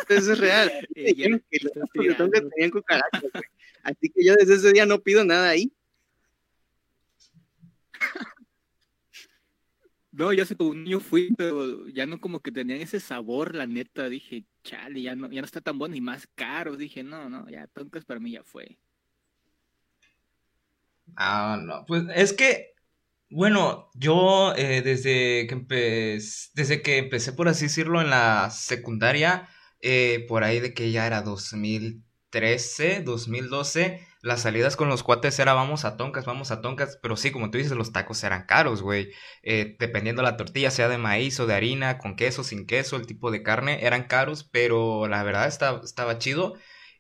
es 0.10 0.38
real. 0.38 0.70
Me 0.96 1.04
dijeron 1.04 1.42
que 1.50 1.60
los 1.63 1.72
tacos 1.72 2.06
de 2.06 2.13
Tonkas 2.15 2.44
tenían 2.50 2.72
cucarachas, 2.72 3.22
güey. 3.22 3.44
Así 3.84 4.10
que 4.10 4.25
yo 4.25 4.34
desde 4.36 4.56
ese 4.56 4.74
día 4.74 4.86
no 4.86 5.00
pido 5.00 5.24
nada 5.24 5.48
ahí. 5.48 5.72
No, 10.12 10.34
yo 10.34 10.44
hace 10.44 10.58
como 10.58 10.72
un 10.72 10.84
niño 10.84 11.00
fui, 11.00 11.34
pero 11.38 11.88
ya 11.88 12.06
no 12.06 12.20
como 12.20 12.42
que 12.42 12.51
tenían 12.51 12.82
ese 12.82 13.00
sabor, 13.00 13.56
la 13.56 13.65
neta. 13.65 14.10
Dije, 14.10 14.44
chale, 14.65 15.01
ya 15.01 15.15
no, 15.15 15.31
ya 15.31 15.41
no 15.41 15.45
está 15.45 15.62
tan 15.62 15.77
bueno 15.77 15.95
y 15.95 16.01
más 16.01 16.27
caro. 16.36 16.75
Dije, 16.75 17.03
no, 17.03 17.29
no, 17.29 17.48
ya 17.50 17.67
Tonkas 17.67 18.03
para 18.03 18.19
mí 18.19 18.31
ya 18.31 18.43
fue. 18.43 18.77
Ah, 21.15 21.57
no, 21.63 21.86
pues 21.86 22.03
es 22.15 22.34
que, 22.34 22.74
bueno, 23.29 23.89
yo 23.93 24.53
eh, 24.55 24.81
desde, 24.81 25.48
que 25.48 25.53
empecé, 25.53 26.50
desde 26.55 26.81
que 26.81 26.98
empecé, 26.98 27.31
por 27.31 27.48
así 27.48 27.65
decirlo, 27.65 28.01
en 28.01 28.10
la 28.10 28.50
secundaria, 28.50 29.48
eh, 29.81 30.25
por 30.27 30.43
ahí 30.43 30.60
de 30.60 30.74
que 30.74 30.91
ya 30.91 31.07
era 31.07 31.22
2013, 31.22 33.03
2012, 33.03 34.05
las 34.25 34.41
salidas 34.41 34.75
con 34.75 34.89
los 34.89 35.03
cuates 35.03 35.38
era 35.38 35.53
vamos 35.53 35.86
a 35.86 35.98
Toncas, 35.98 36.25
vamos 36.25 36.50
a 36.50 36.60
Toncas, 36.60 36.98
pero 37.00 37.15
sí, 37.15 37.32
como 37.32 37.51
tú 37.51 37.60
dices, 37.60 37.77
los 37.77 37.91
tacos 37.91 38.24
eran 38.24 38.48
caros, 38.48 38.82
güey. 38.82 39.12
Eh, 39.44 39.75
dependiendo 39.79 40.24
la 40.24 40.36
tortilla, 40.36 40.72
sea 40.72 40.89
de 40.89 40.98
maíz 40.98 41.39
o 41.39 41.46
de 41.46 41.53
harina, 41.53 42.00
con 42.00 42.15
queso, 42.15 42.44
sin 42.44 42.65
queso, 42.65 42.96
el 42.96 43.05
tipo 43.05 43.29
de 43.29 43.44
carne, 43.44 43.86
eran 43.86 44.05
caros, 44.08 44.44
pero 44.44 45.08
la 45.08 45.22
verdad 45.22 45.48
estaba, 45.48 46.17
chido. 46.17 46.55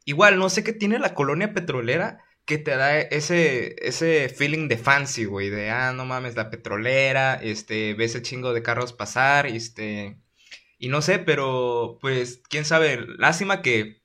Igual, 0.05 0.37
no 0.37 0.49
sé 0.49 0.63
qué 0.63 0.71
tiene 0.71 0.99
la 0.99 1.15
colonia 1.15 1.51
petrolera 1.53 2.19
que 2.45 2.59
te 2.59 2.75
da 2.77 2.99
ese, 2.99 3.75
ese 3.79 4.29
feeling 4.29 4.67
de 4.67 4.77
fancy, 4.77 5.25
güey, 5.25 5.49
de, 5.49 5.71
ah, 5.71 5.93
no 5.93 6.05
mames, 6.05 6.35
la 6.35 6.51
petrolera, 6.51 7.35
este, 7.35 7.95
ves 7.95 8.13
el 8.13 8.21
chingo 8.21 8.53
de 8.53 8.61
carros 8.61 8.93
pasar, 8.93 9.47
este, 9.47 10.19
y 10.77 10.89
no 10.89 11.01
sé, 11.01 11.17
pero, 11.19 11.97
pues, 12.01 12.43
quién 12.49 12.65
sabe, 12.65 13.05
lástima 13.17 13.63
que 13.63 14.04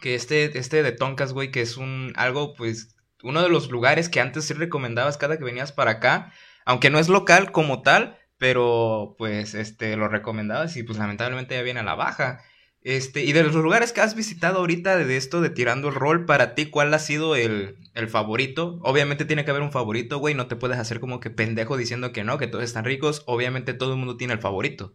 que 0.00 0.14
este, 0.14 0.58
este 0.58 0.82
de 0.82 0.92
Toncas, 0.92 1.32
güey, 1.32 1.50
que 1.50 1.60
es 1.60 1.76
un 1.76 2.12
algo, 2.16 2.54
pues, 2.54 2.96
uno 3.22 3.42
de 3.42 3.48
los 3.48 3.70
lugares 3.70 4.08
que 4.08 4.20
antes 4.20 4.46
sí 4.46 4.54
recomendabas 4.54 5.18
cada 5.18 5.38
que 5.38 5.44
venías 5.44 5.72
para 5.72 5.92
acá, 5.92 6.32
aunque 6.64 6.90
no 6.90 6.98
es 6.98 7.08
local 7.08 7.52
como 7.52 7.82
tal, 7.82 8.18
pero 8.38 9.16
pues 9.18 9.54
este 9.54 9.96
lo 9.96 10.08
recomendabas 10.08 10.76
y 10.76 10.82
pues 10.84 10.98
lamentablemente 10.98 11.54
ya 11.56 11.62
viene 11.62 11.80
a 11.80 11.84
la 11.84 11.94
baja. 11.94 12.42
Este, 12.80 13.24
y 13.24 13.32
de 13.32 13.42
los 13.42 13.54
lugares 13.54 13.92
que 13.92 14.00
has 14.00 14.14
visitado 14.14 14.58
ahorita 14.58 14.96
de 14.96 15.16
esto 15.16 15.40
de 15.40 15.50
tirando 15.50 15.88
el 15.88 15.94
rol, 15.94 16.24
para 16.26 16.54
ti, 16.54 16.66
¿cuál 16.70 16.94
ha 16.94 16.98
sido 17.00 17.34
el, 17.36 17.76
el 17.94 18.08
favorito? 18.08 18.78
Obviamente 18.82 19.24
tiene 19.24 19.44
que 19.44 19.50
haber 19.50 19.62
un 19.62 19.72
favorito, 19.72 20.18
güey, 20.18 20.34
no 20.34 20.46
te 20.46 20.56
puedes 20.56 20.78
hacer 20.78 21.00
como 21.00 21.20
que 21.20 21.30
pendejo 21.30 21.76
diciendo 21.76 22.12
que 22.12 22.24
no, 22.24 22.38
que 22.38 22.46
todos 22.46 22.64
están 22.64 22.84
ricos, 22.84 23.24
obviamente 23.26 23.74
todo 23.74 23.92
el 23.92 23.98
mundo 23.98 24.16
tiene 24.16 24.34
el 24.34 24.40
favorito. 24.40 24.94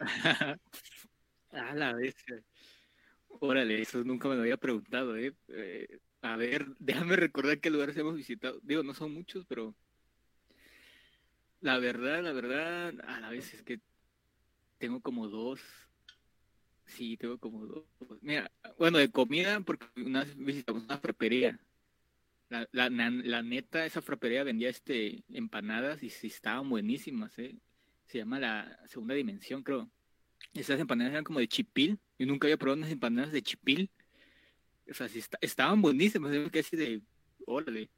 a 1.52 1.74
la 1.74 1.92
vez. 1.94 2.14
Órale, 3.42 3.80
eso 3.80 4.04
nunca 4.04 4.28
me 4.28 4.34
lo 4.34 4.42
había 4.42 4.58
preguntado, 4.58 5.16
¿eh? 5.16 5.34
¿eh? 5.48 5.98
A 6.20 6.36
ver, 6.36 6.66
déjame 6.78 7.16
recordar 7.16 7.58
qué 7.58 7.70
lugares 7.70 7.96
hemos 7.96 8.14
visitado. 8.14 8.60
Digo, 8.62 8.82
no 8.82 8.92
son 8.92 9.14
muchos, 9.14 9.46
pero 9.46 9.74
la 11.60 11.78
verdad, 11.78 12.22
la 12.22 12.32
verdad, 12.32 12.94
a 13.06 13.20
la 13.20 13.30
vez 13.30 13.54
es 13.54 13.62
que 13.62 13.80
tengo 14.78 15.00
como 15.00 15.28
dos. 15.28 15.62
Sí, 16.84 17.16
tengo 17.16 17.38
como 17.38 17.64
dos. 17.64 17.84
Mira, 18.20 18.50
bueno, 18.78 18.98
de 18.98 19.10
comida, 19.10 19.60
porque 19.60 19.86
una 19.96 20.24
vez 20.24 20.36
visitamos 20.36 20.84
una 20.84 20.98
frapería. 20.98 21.58
La, 22.50 22.68
la, 22.72 22.90
la, 22.90 23.42
neta, 23.42 23.86
esa 23.86 24.02
frapería 24.02 24.44
vendía 24.44 24.68
este 24.68 25.24
empanadas 25.28 26.02
y 26.02 26.10
sí 26.10 26.26
estaban 26.26 26.68
buenísimas, 26.68 27.38
¿eh? 27.38 27.56
Se 28.06 28.18
llama 28.18 28.38
la 28.40 28.80
segunda 28.86 29.14
dimensión, 29.14 29.62
creo. 29.62 29.90
Esas 30.54 30.80
empanadas 30.80 31.12
eran 31.12 31.24
como 31.24 31.38
de 31.38 31.48
chipil. 31.48 31.98
Yo 32.18 32.26
nunca 32.26 32.46
había 32.46 32.56
probado 32.56 32.78
unas 32.78 32.90
empanadas 32.90 33.32
de 33.32 33.42
chipil. 33.42 33.90
O 34.90 34.94
sea, 34.94 35.08
sí 35.08 35.22
estaban 35.40 35.80
buenísimas. 35.80 36.32
Casi 36.50 36.76
de 36.76 37.02
órale. 37.46 37.90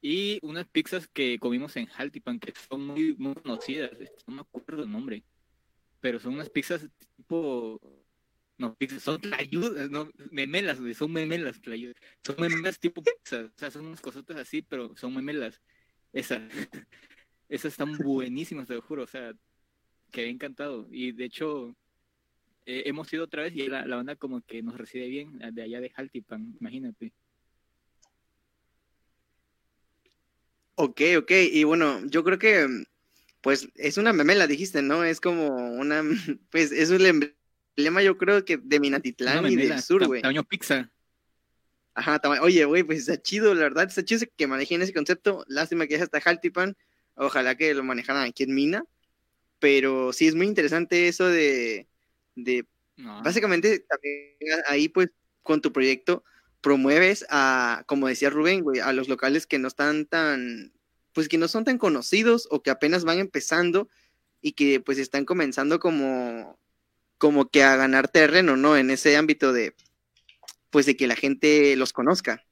Y 0.00 0.38
unas 0.42 0.68
pizzas 0.68 1.08
que 1.08 1.38
comimos 1.38 1.76
en 1.76 1.88
Haltipan, 1.88 2.38
que 2.38 2.52
son 2.68 2.86
muy, 2.86 3.16
muy 3.16 3.34
conocidas. 3.34 3.90
No 4.26 4.34
me 4.34 4.40
acuerdo 4.42 4.84
el 4.84 4.92
nombre. 4.92 5.24
Pero 6.00 6.20
son 6.20 6.34
unas 6.34 6.50
pizzas 6.50 6.88
tipo. 7.16 7.80
No, 8.56 8.74
pizzas, 8.74 9.02
son 9.02 9.20
tlayudas, 9.20 9.88
no, 9.88 10.10
memelas, 10.32 10.78
son 10.96 11.12
memelas, 11.12 11.60
Son 12.24 12.36
memelas 12.38 12.78
tipo 12.78 13.02
pizzas. 13.02 13.46
O 13.46 13.58
sea, 13.58 13.70
son 13.70 13.86
unas 13.86 14.00
cositas 14.00 14.36
así, 14.36 14.62
pero 14.62 14.96
son 14.96 15.14
memelas. 15.14 15.60
Esas. 16.12 16.42
Esas 17.48 17.72
están 17.72 17.96
buenísimas, 17.96 18.68
te 18.68 18.74
lo 18.74 18.82
juro. 18.82 19.04
O 19.04 19.06
sea, 19.06 19.32
quedé 20.12 20.28
encantado. 20.28 20.86
Y 20.90 21.12
de 21.12 21.24
hecho, 21.24 21.74
eh, 22.70 22.82
hemos 22.84 23.10
ido 23.14 23.24
otra 23.24 23.44
vez 23.44 23.56
y 23.56 23.66
la, 23.66 23.86
banda 23.86 24.14
como 24.14 24.42
que 24.42 24.62
nos 24.62 24.76
recibe 24.76 25.08
bien 25.08 25.38
de 25.38 25.62
allá 25.62 25.80
de 25.80 25.90
Haltipan, 25.96 26.54
imagínate. 26.60 27.14
Ok, 30.74 31.00
ok, 31.16 31.30
y 31.50 31.64
bueno, 31.64 32.04
yo 32.04 32.22
creo 32.22 32.38
que 32.38 32.68
pues 33.40 33.70
es 33.74 33.96
una 33.96 34.12
memela, 34.12 34.46
dijiste, 34.46 34.82
¿no? 34.82 35.02
Es 35.02 35.18
como 35.18 35.46
una, 35.48 36.02
pues 36.50 36.70
es 36.70 36.90
un 36.90 37.06
emblema 37.06 38.02
yo 38.02 38.18
creo 38.18 38.44
que 38.44 38.58
de 38.58 38.80
Minatitlán 38.80 39.46
y 39.50 39.56
del 39.56 39.80
sur, 39.80 40.06
güey. 40.06 40.20
Tamaño 40.20 40.44
pizza. 40.44 40.90
Ajá, 41.94 42.20
oye, 42.42 42.66
güey, 42.66 42.82
pues 42.82 42.98
está 42.98 43.16
chido, 43.20 43.54
la 43.54 43.62
verdad, 43.62 43.84
está 43.88 44.04
chido 44.04 44.26
que 44.36 44.46
manejen 44.46 44.82
ese 44.82 44.92
concepto. 44.92 45.42
Lástima 45.48 45.86
que 45.86 45.94
es 45.94 46.02
hasta 46.02 46.20
Haltipan. 46.22 46.76
Ojalá 47.14 47.56
que 47.56 47.72
lo 47.72 47.82
manejaran 47.82 48.24
aquí 48.24 48.42
en 48.42 48.54
Mina. 48.54 48.84
Pero 49.58 50.12
sí 50.12 50.26
es 50.28 50.34
muy 50.34 50.46
interesante 50.46 51.08
eso 51.08 51.26
de, 51.28 51.88
de 52.44 52.66
básicamente 53.22 53.80
también 53.80 54.62
ahí 54.66 54.88
pues 54.88 55.10
con 55.42 55.60
tu 55.60 55.72
proyecto 55.72 56.24
promueves 56.60 57.24
a, 57.30 57.84
como 57.86 58.08
decía 58.08 58.30
Rubén, 58.30 58.62
güey, 58.62 58.80
a 58.80 58.92
los 58.92 59.08
locales 59.08 59.46
que 59.46 59.58
no 59.58 59.68
están 59.68 60.06
tan, 60.06 60.72
pues 61.12 61.28
que 61.28 61.38
no 61.38 61.48
son 61.48 61.64
tan 61.64 61.78
conocidos 61.78 62.48
o 62.50 62.62
que 62.62 62.70
apenas 62.70 63.04
van 63.04 63.18
empezando 63.18 63.88
y 64.40 64.52
que 64.52 64.80
pues 64.80 64.98
están 64.98 65.24
comenzando 65.24 65.78
como, 65.78 66.58
como 67.16 67.48
que 67.48 67.62
a 67.62 67.76
ganar 67.76 68.08
terreno, 68.08 68.56
¿no? 68.56 68.76
En 68.76 68.90
ese 68.90 69.16
ámbito 69.16 69.52
de, 69.52 69.74
pues 70.70 70.86
de 70.86 70.96
que 70.96 71.06
la 71.06 71.16
gente 71.16 71.76
los 71.76 71.92
conozca. 71.92 72.44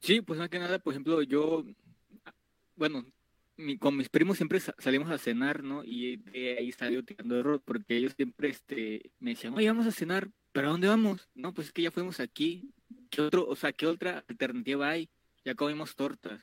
Sí, 0.00 0.20
pues 0.20 0.38
más 0.38 0.48
que 0.48 0.58
nada, 0.58 0.80
por 0.80 0.92
ejemplo, 0.92 1.22
yo, 1.22 1.64
bueno, 2.74 3.06
con 3.78 3.96
mis 3.96 4.08
primos 4.08 4.36
siempre 4.36 4.60
salimos 4.60 5.10
a 5.10 5.18
cenar, 5.18 5.62
¿no? 5.62 5.84
Y 5.84 6.16
de 6.16 6.58
ahí 6.58 6.72
salió 6.72 7.04
tirando 7.04 7.38
error, 7.38 7.62
porque 7.64 7.96
ellos 7.96 8.14
siempre 8.16 8.48
este, 8.48 9.12
me 9.18 9.30
decían, 9.30 9.54
oye, 9.54 9.68
vamos 9.68 9.86
a 9.86 9.92
cenar, 9.92 10.30
¿pero 10.52 10.68
a 10.68 10.70
dónde 10.70 10.88
vamos? 10.88 11.28
No, 11.34 11.52
pues 11.54 11.68
es 11.68 11.72
que 11.72 11.82
ya 11.82 11.90
fuimos 11.90 12.20
aquí. 12.20 12.72
¿Qué 13.10 13.20
otro, 13.20 13.46
o 13.46 13.56
sea, 13.56 13.72
qué 13.72 13.86
otra 13.86 14.24
alternativa 14.28 14.88
hay? 14.88 15.10
Ya 15.44 15.54
comimos 15.54 15.96
tortas. 15.96 16.42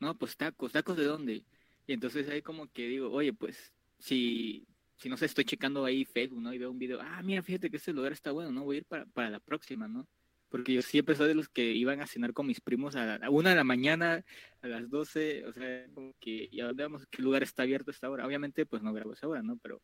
No, 0.00 0.16
pues 0.18 0.36
tacos, 0.36 0.72
¿tacos 0.72 0.96
de 0.96 1.04
dónde? 1.04 1.44
Y 1.86 1.92
entonces 1.92 2.28
ahí 2.28 2.42
como 2.42 2.70
que 2.70 2.88
digo, 2.88 3.10
oye, 3.10 3.32
pues 3.32 3.72
si, 3.98 4.66
si 4.96 5.08
no 5.08 5.16
sé, 5.16 5.26
estoy 5.26 5.44
checando 5.44 5.84
ahí 5.84 6.04
Facebook, 6.04 6.40
¿no? 6.40 6.52
Y 6.52 6.58
veo 6.58 6.70
un 6.70 6.78
video, 6.78 7.00
ah, 7.00 7.22
mira, 7.22 7.42
fíjate 7.42 7.70
que 7.70 7.76
este 7.76 7.92
lugar 7.92 8.12
está 8.12 8.32
bueno, 8.32 8.52
¿no? 8.52 8.64
Voy 8.64 8.76
a 8.76 8.78
ir 8.78 8.84
para, 8.86 9.06
para 9.06 9.30
la 9.30 9.40
próxima, 9.40 9.88
¿no? 9.88 10.08
Porque 10.52 10.74
yo 10.74 10.82
siempre 10.82 11.14
soy 11.16 11.28
de 11.28 11.34
los 11.34 11.48
que 11.48 11.72
iban 11.72 12.02
a 12.02 12.06
cenar 12.06 12.34
con 12.34 12.46
mis 12.46 12.60
primos 12.60 12.94
a, 12.94 13.18
la, 13.18 13.30
una 13.30 13.50
de 13.50 13.56
la 13.56 13.64
mañana, 13.64 14.22
a 14.60 14.66
las 14.68 14.90
12, 14.90 15.46
o 15.46 15.52
sea, 15.54 15.86
como 15.94 16.14
que, 16.20 16.50
¿y 16.52 16.60
a 16.60 16.66
dónde 16.66 16.82
vamos? 16.82 17.06
¿Qué 17.10 17.22
lugar 17.22 17.42
está 17.42 17.62
abierto 17.62 17.90
a 17.90 17.94
esta 17.94 18.10
hora? 18.10 18.26
Obviamente, 18.26 18.66
pues 18.66 18.82
no 18.82 18.92
grabo 18.92 19.14
esa 19.14 19.26
hora, 19.26 19.42
¿no? 19.42 19.56
Pero... 19.56 19.80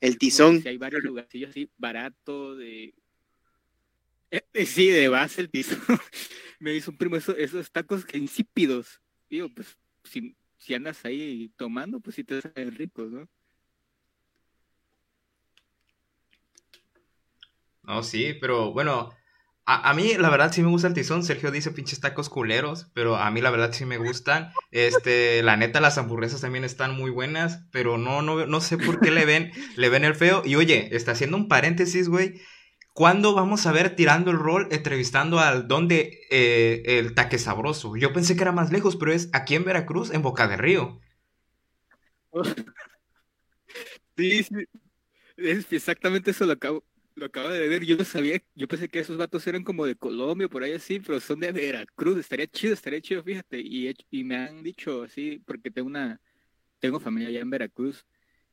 El 0.00 0.16
tizón. 0.16 0.62
Si 0.62 0.68
hay 0.68 0.78
varios 0.78 1.04
lugarcillos 1.04 1.50
así, 1.50 1.70
barato, 1.76 2.56
de... 2.56 2.94
Eh, 4.30 4.42
eh, 4.54 4.64
sí, 4.64 4.88
de 4.88 5.08
base 5.08 5.42
el 5.42 5.50
tizón. 5.50 5.78
Me 6.60 6.74
hizo 6.74 6.92
un 6.92 6.96
primo 6.96 7.16
esos 7.16 7.70
tacos 7.70 8.06
insípidos. 8.14 9.02
Digo, 9.28 9.50
pues, 9.54 9.76
si, 10.04 10.34
si 10.56 10.72
andas 10.72 11.04
ahí 11.04 11.52
tomando, 11.58 12.00
pues 12.00 12.16
sí 12.16 12.24
te 12.24 12.40
salen 12.40 12.74
ricos, 12.74 13.12
¿no? 13.12 13.28
No, 17.82 18.02
sí, 18.02 18.32
pero 18.40 18.72
bueno, 18.72 19.12
a, 19.72 19.94
mí, 19.94 20.14
la 20.18 20.30
verdad, 20.30 20.52
sí 20.52 20.62
me 20.62 20.68
gusta 20.68 20.88
el 20.88 20.94
tizón. 20.94 21.22
Sergio 21.22 21.50
dice 21.50 21.70
pinches 21.70 22.00
tacos 22.00 22.28
culeros, 22.28 22.90
pero 22.94 23.16
a 23.16 23.30
mí, 23.30 23.40
la 23.40 23.50
verdad, 23.50 23.72
sí 23.72 23.84
me 23.84 23.98
gustan. 23.98 24.52
Este, 24.70 25.42
la 25.42 25.56
neta, 25.56 25.80
las 25.80 25.98
hamburguesas 25.98 26.40
también 26.40 26.64
están 26.64 26.94
muy 26.94 27.10
buenas, 27.10 27.64
pero 27.70 27.98
no, 27.98 28.22
no, 28.22 28.46
no 28.46 28.60
sé 28.60 28.78
por 28.78 29.00
qué 29.00 29.10
le 29.10 29.24
ven, 29.24 29.52
le 29.76 29.88
ven 29.88 30.04
el 30.04 30.14
feo. 30.14 30.42
Y 30.44 30.56
oye, 30.56 30.94
está 30.94 31.12
haciendo 31.12 31.36
un 31.36 31.48
paréntesis, 31.48 32.08
güey. 32.08 32.40
¿Cuándo 32.92 33.34
vamos 33.34 33.66
a 33.66 33.72
ver 33.72 33.94
tirando 33.96 34.30
el 34.30 34.38
rol 34.38 34.68
entrevistando 34.72 35.38
al 35.38 35.68
don 35.68 35.88
de 35.88 36.20
eh, 36.30 36.82
el 36.84 37.14
taque 37.14 37.38
sabroso? 37.38 37.96
Yo 37.96 38.12
pensé 38.12 38.36
que 38.36 38.42
era 38.42 38.52
más 38.52 38.72
lejos, 38.72 38.96
pero 38.96 39.12
es 39.12 39.30
aquí 39.32 39.54
en 39.54 39.64
Veracruz, 39.64 40.10
en 40.12 40.22
Boca 40.22 40.48
de 40.48 40.56
Río. 40.56 41.00
Sí, 44.16 44.42
sí. 44.42 44.66
Es 45.36 45.72
exactamente 45.72 46.32
eso 46.32 46.44
lo 46.44 46.52
acabo, 46.52 46.84
lo 47.14 47.26
acabo 47.26 47.48
de 47.48 47.68
ver, 47.68 47.84
yo 47.84 47.96
no 47.96 48.04
sabía, 48.04 48.42
yo 48.54 48.68
pensé 48.68 48.88
que 48.88 49.00
esos 49.00 49.16
vatos 49.16 49.46
eran 49.46 49.64
como 49.64 49.86
de 49.86 49.96
Colombia, 49.96 50.48
por 50.48 50.62
ahí 50.62 50.72
así, 50.72 51.00
pero 51.00 51.20
son 51.20 51.40
de 51.40 51.52
Veracruz, 51.52 52.18
estaría 52.18 52.46
chido, 52.46 52.74
estaría 52.74 53.00
chido, 53.00 53.22
fíjate, 53.22 53.60
y, 53.60 53.94
y 54.10 54.24
me 54.24 54.36
han 54.36 54.62
dicho 54.62 55.02
así, 55.02 55.42
porque 55.46 55.70
tengo 55.70 55.88
una, 55.88 56.20
tengo 56.78 57.00
familia 57.00 57.28
allá 57.28 57.40
en 57.40 57.50
Veracruz, 57.50 58.06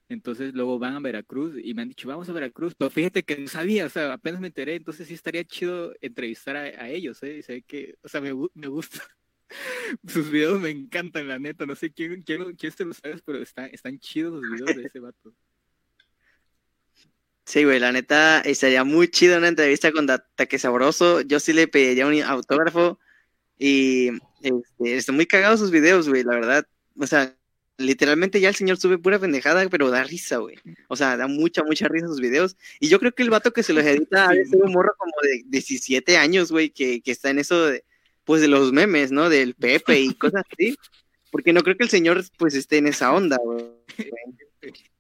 entonces 0.10 0.54
luego 0.54 0.80
van 0.80 0.96
a 0.96 1.00
Veracruz 1.00 1.56
y 1.62 1.74
me 1.74 1.82
han 1.82 1.90
dicho, 1.90 2.08
vamos 2.08 2.30
a 2.30 2.34
Veracruz, 2.34 2.76
pero 2.76 2.90
fíjate 2.90 3.24
que 3.24 3.38
no 3.38 3.48
sabía, 3.48 3.86
o 3.86 3.90
sea, 3.90 4.14
apenas 4.14 4.40
me 4.42 4.48
enteré, 4.48 4.76
entonces 4.76 5.08
sí 5.08 5.14
estaría 5.14 5.44
chido 5.44 5.94
entrevistar 6.02 6.56
a, 6.56 6.90
ellos, 6.90 7.22
¿eh? 7.24 7.42
sé 7.44 7.62
que, 7.64 7.98
o 8.04 8.08
sea, 8.08 8.22
me, 8.22 8.34
me 8.54 8.68
gusta. 8.68 9.02
Sus 10.08 10.30
videos 10.30 10.60
me 10.60 10.70
encantan, 10.70 11.28
la 11.28 11.40
neta. 11.40 11.66
No 11.66 11.76
sé 11.76 11.92
quién, 11.92 12.22
quién, 12.24 12.56
quién 12.56 12.72
se 12.72 12.86
lo 12.86 12.94
sabes, 12.94 13.22
pero 13.22 13.42
están, 13.42 13.70
están 13.72 14.00
chidos 14.00 14.42
los 14.42 14.52
videos 14.52 14.76
de 14.76 14.84
ese 14.84 15.00
vato. 15.00 15.34
Sí, 17.48 17.64
güey, 17.64 17.80
la 17.80 17.94
neta 17.94 18.42
estaría 18.42 18.84
muy 18.84 19.08
chido 19.08 19.38
una 19.38 19.48
entrevista 19.48 19.94
con 19.94 20.06
Taque 20.06 20.60
Sabroso. 20.60 21.22
Yo 21.22 21.40
sí 21.40 21.54
le 21.54 21.70
pediría 21.70 22.06
un 22.06 22.22
autógrafo. 22.22 23.00
Y 23.58 24.10
este, 24.42 24.98
están 24.98 25.16
muy 25.16 25.28
cagados 25.28 25.62
sus 25.62 25.72
videos, 25.72 26.10
güey, 26.10 26.24
la 26.24 26.36
verdad. 26.36 26.68
O 27.00 27.08
sea, 27.08 27.34
literalmente 27.78 28.42
ya 28.42 28.50
el 28.50 28.56
señor 28.56 28.76
sube 28.76 28.98
pura 28.98 29.18
pendejada, 29.18 29.66
pero 29.70 29.90
da 29.90 30.04
risa, 30.04 30.40
güey. 30.40 30.58
O 30.90 30.98
sea, 30.98 31.16
da 31.16 31.28
mucha, 31.28 31.64
mucha 31.64 31.88
risa 31.88 32.08
sus 32.08 32.20
videos. 32.20 32.58
Y 32.82 32.90
yo 32.90 33.00
creo 33.00 33.14
que 33.14 33.24
el 33.24 33.30
vato 33.30 33.54
que 33.54 33.64
se 33.64 33.72
los 33.72 33.86
edita 33.86 34.34
es 34.34 34.52
un 34.52 34.74
morro 34.74 34.94
como 34.98 35.14
de 35.22 35.44
17 35.46 36.18
años, 36.18 36.52
güey, 36.52 36.70
que, 36.72 37.00
que 37.00 37.12
está 37.12 37.30
en 37.30 37.40
eso 37.40 37.68
de, 37.68 37.86
pues 38.26 38.42
de 38.42 38.50
los 38.50 38.74
memes, 38.74 39.14
¿no? 39.14 39.30
Del 39.30 39.56
Pepe 39.56 40.02
y 40.02 40.14
cosas 40.16 40.44
así. 40.52 40.76
Porque 41.32 41.54
no 41.54 41.64
creo 41.64 41.78
que 41.78 41.86
el 41.86 41.90
señor, 41.90 42.22
pues, 42.38 42.56
esté 42.56 42.80
en 42.80 42.88
esa 42.88 43.14
onda, 43.14 43.38
güey. 43.42 43.68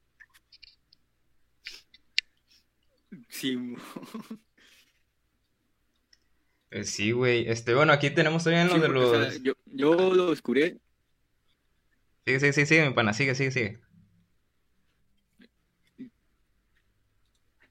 Eh, 6.69 6.83
sí, 6.83 7.11
güey. 7.11 7.47
Este, 7.49 7.73
bueno, 7.73 7.93
aquí 7.93 8.09
tenemos 8.09 8.43
también 8.43 8.67
lo 8.67 8.75
sí, 8.75 8.79
de 8.81 8.87
porque, 8.87 9.03
o 9.03 9.09
sea, 9.09 9.19
los... 9.19 9.41
yo, 9.41 9.53
yo 9.65 10.13
lo 10.13 10.31
descubrí 10.31 10.79
Sigue, 12.25 12.39
sigue, 12.41 12.53
sigue, 12.53 12.65
sigue, 12.65 12.87
mi 12.89 12.93
pana, 12.93 13.13
sigue, 13.13 13.35
sigue, 13.35 13.51
sigue. 13.51 13.79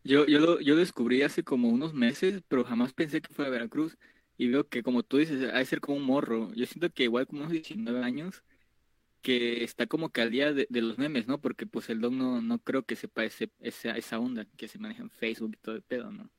Yo, 0.03 0.25
yo, 0.27 0.39
lo, 0.41 0.61
yo 0.61 0.77
descubrí 0.77 1.23
hace 1.23 1.43
como 1.43 1.69
unos 1.69 1.93
meses, 1.93 2.43
pero 2.49 2.65
jamás 2.65 2.93
pensé 2.95 3.21
que 3.21 3.35
fuera 3.35 3.49
a 3.49 3.53
Veracruz. 3.53 3.99
Y 4.39 4.49
veo 4.49 4.67
que, 4.69 4.83
como 4.83 5.03
tú 5.03 5.19
dices, 5.19 5.43
ha 5.53 5.59
de 5.59 5.65
ser 5.67 5.81
como 5.81 5.99
un 5.99 6.05
morro. 6.05 6.53
Yo 6.55 6.65
siento 6.67 6.91
que 6.91 7.05
igual 7.05 7.27
como 7.27 7.41
unos 7.43 7.53
19 7.53 8.03
años, 8.03 8.43
que 9.27 9.65
está 9.65 9.89
como 9.89 10.11
que 10.11 10.21
al 10.21 10.31
día 10.31 10.53
de, 10.53 10.69
los 10.71 10.99
memes, 10.99 11.27
¿no? 11.27 11.41
Porque 11.41 11.67
pues 11.67 11.91
el 11.91 12.01
don 12.01 12.17
no, 12.17 12.41
no 12.41 12.61
creo 12.61 12.85
que 12.85 12.95
sepa 12.95 13.25
ese, 13.25 13.51
esa, 13.59 13.97
esa 13.97 14.21
onda 14.21 14.47
que 14.57 14.69
se 14.69 14.79
maneja 14.79 15.03
en 15.03 15.11
Facebook 15.11 15.55
y 15.55 15.57
todo 15.57 15.75
el 15.75 15.83
pedo, 15.83 16.13
¿no? 16.13 16.31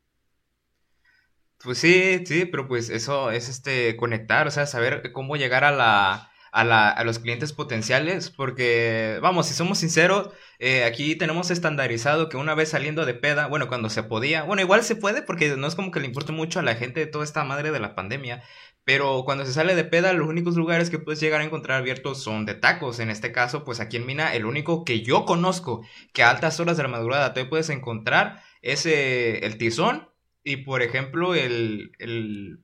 Pues 1.61 1.79
sí, 1.79 2.23
sí, 2.25 2.45
pero 2.45 2.65
pues 2.65 2.89
eso 2.89 3.29
es 3.29 3.49
este 3.49 3.97
conectar, 3.97 4.47
o 4.47 4.51
sea, 4.51 4.65
saber 4.67 5.11
cómo 5.11 5.35
llegar 5.35 5.65
a 5.65 5.71
la, 5.73 6.31
a 6.53 6.63
la, 6.63 6.89
a 6.89 7.03
los 7.03 7.19
clientes 7.19 7.51
potenciales, 7.51 8.29
porque 8.29 9.19
vamos, 9.21 9.47
si 9.47 9.53
somos 9.53 9.79
sinceros, 9.79 10.29
eh, 10.59 10.85
aquí 10.85 11.17
tenemos 11.17 11.51
estandarizado 11.51 12.29
que 12.29 12.37
una 12.37 12.55
vez 12.55 12.69
saliendo 12.69 13.05
de 13.05 13.15
peda, 13.15 13.47
bueno, 13.47 13.67
cuando 13.67 13.89
se 13.89 14.03
podía, 14.03 14.43
bueno, 14.43 14.61
igual 14.61 14.81
se 14.85 14.95
puede 14.95 15.23
porque 15.23 15.57
no 15.57 15.67
es 15.67 15.75
como 15.75 15.91
que 15.91 15.99
le 15.99 16.05
importe 16.05 16.31
mucho 16.31 16.59
a 16.59 16.63
la 16.63 16.75
gente 16.75 17.05
toda 17.05 17.25
esta 17.25 17.43
madre 17.43 17.71
de 17.71 17.81
la 17.81 17.95
pandemia, 17.95 18.43
pero 18.87 19.23
cuando 19.25 19.45
se 19.45 19.51
sale 19.53 19.75
de 19.75 19.83
peda, 19.85 20.13
los 20.13 20.29
únicos 20.29 20.55
lugares 20.55 20.89
que 20.89 20.99
puedes 20.99 21.19
llegar 21.19 21.41
a 21.41 21.45
encontrar 21.45 21.79
abiertos 21.79 22.23
son 22.23 22.45
de 22.45 22.55
tacos. 22.55 22.99
En 23.01 23.09
este 23.11 23.33
caso, 23.33 23.65
pues 23.65 23.81
aquí 23.81 23.97
en 23.97 24.05
Mina, 24.07 24.33
el 24.33 24.45
único 24.45 24.85
que 24.85 25.01
yo 25.03 25.25
conozco 25.25 25.85
que 26.13 26.23
a 26.23 26.29
altas 26.31 26.59
horas 26.61 26.77
de 26.77 26.83
la 26.83 26.89
madrugada 26.89 27.33
te 27.33 27.45
puedes 27.45 27.69
encontrar 27.69 28.41
es 28.61 28.85
eh, 28.85 29.39
el 29.45 29.57
Tizón 29.57 30.09
y 30.43 30.57
por 30.59 30.81
ejemplo, 30.83 31.35
el, 31.35 31.91
el- 31.99 32.61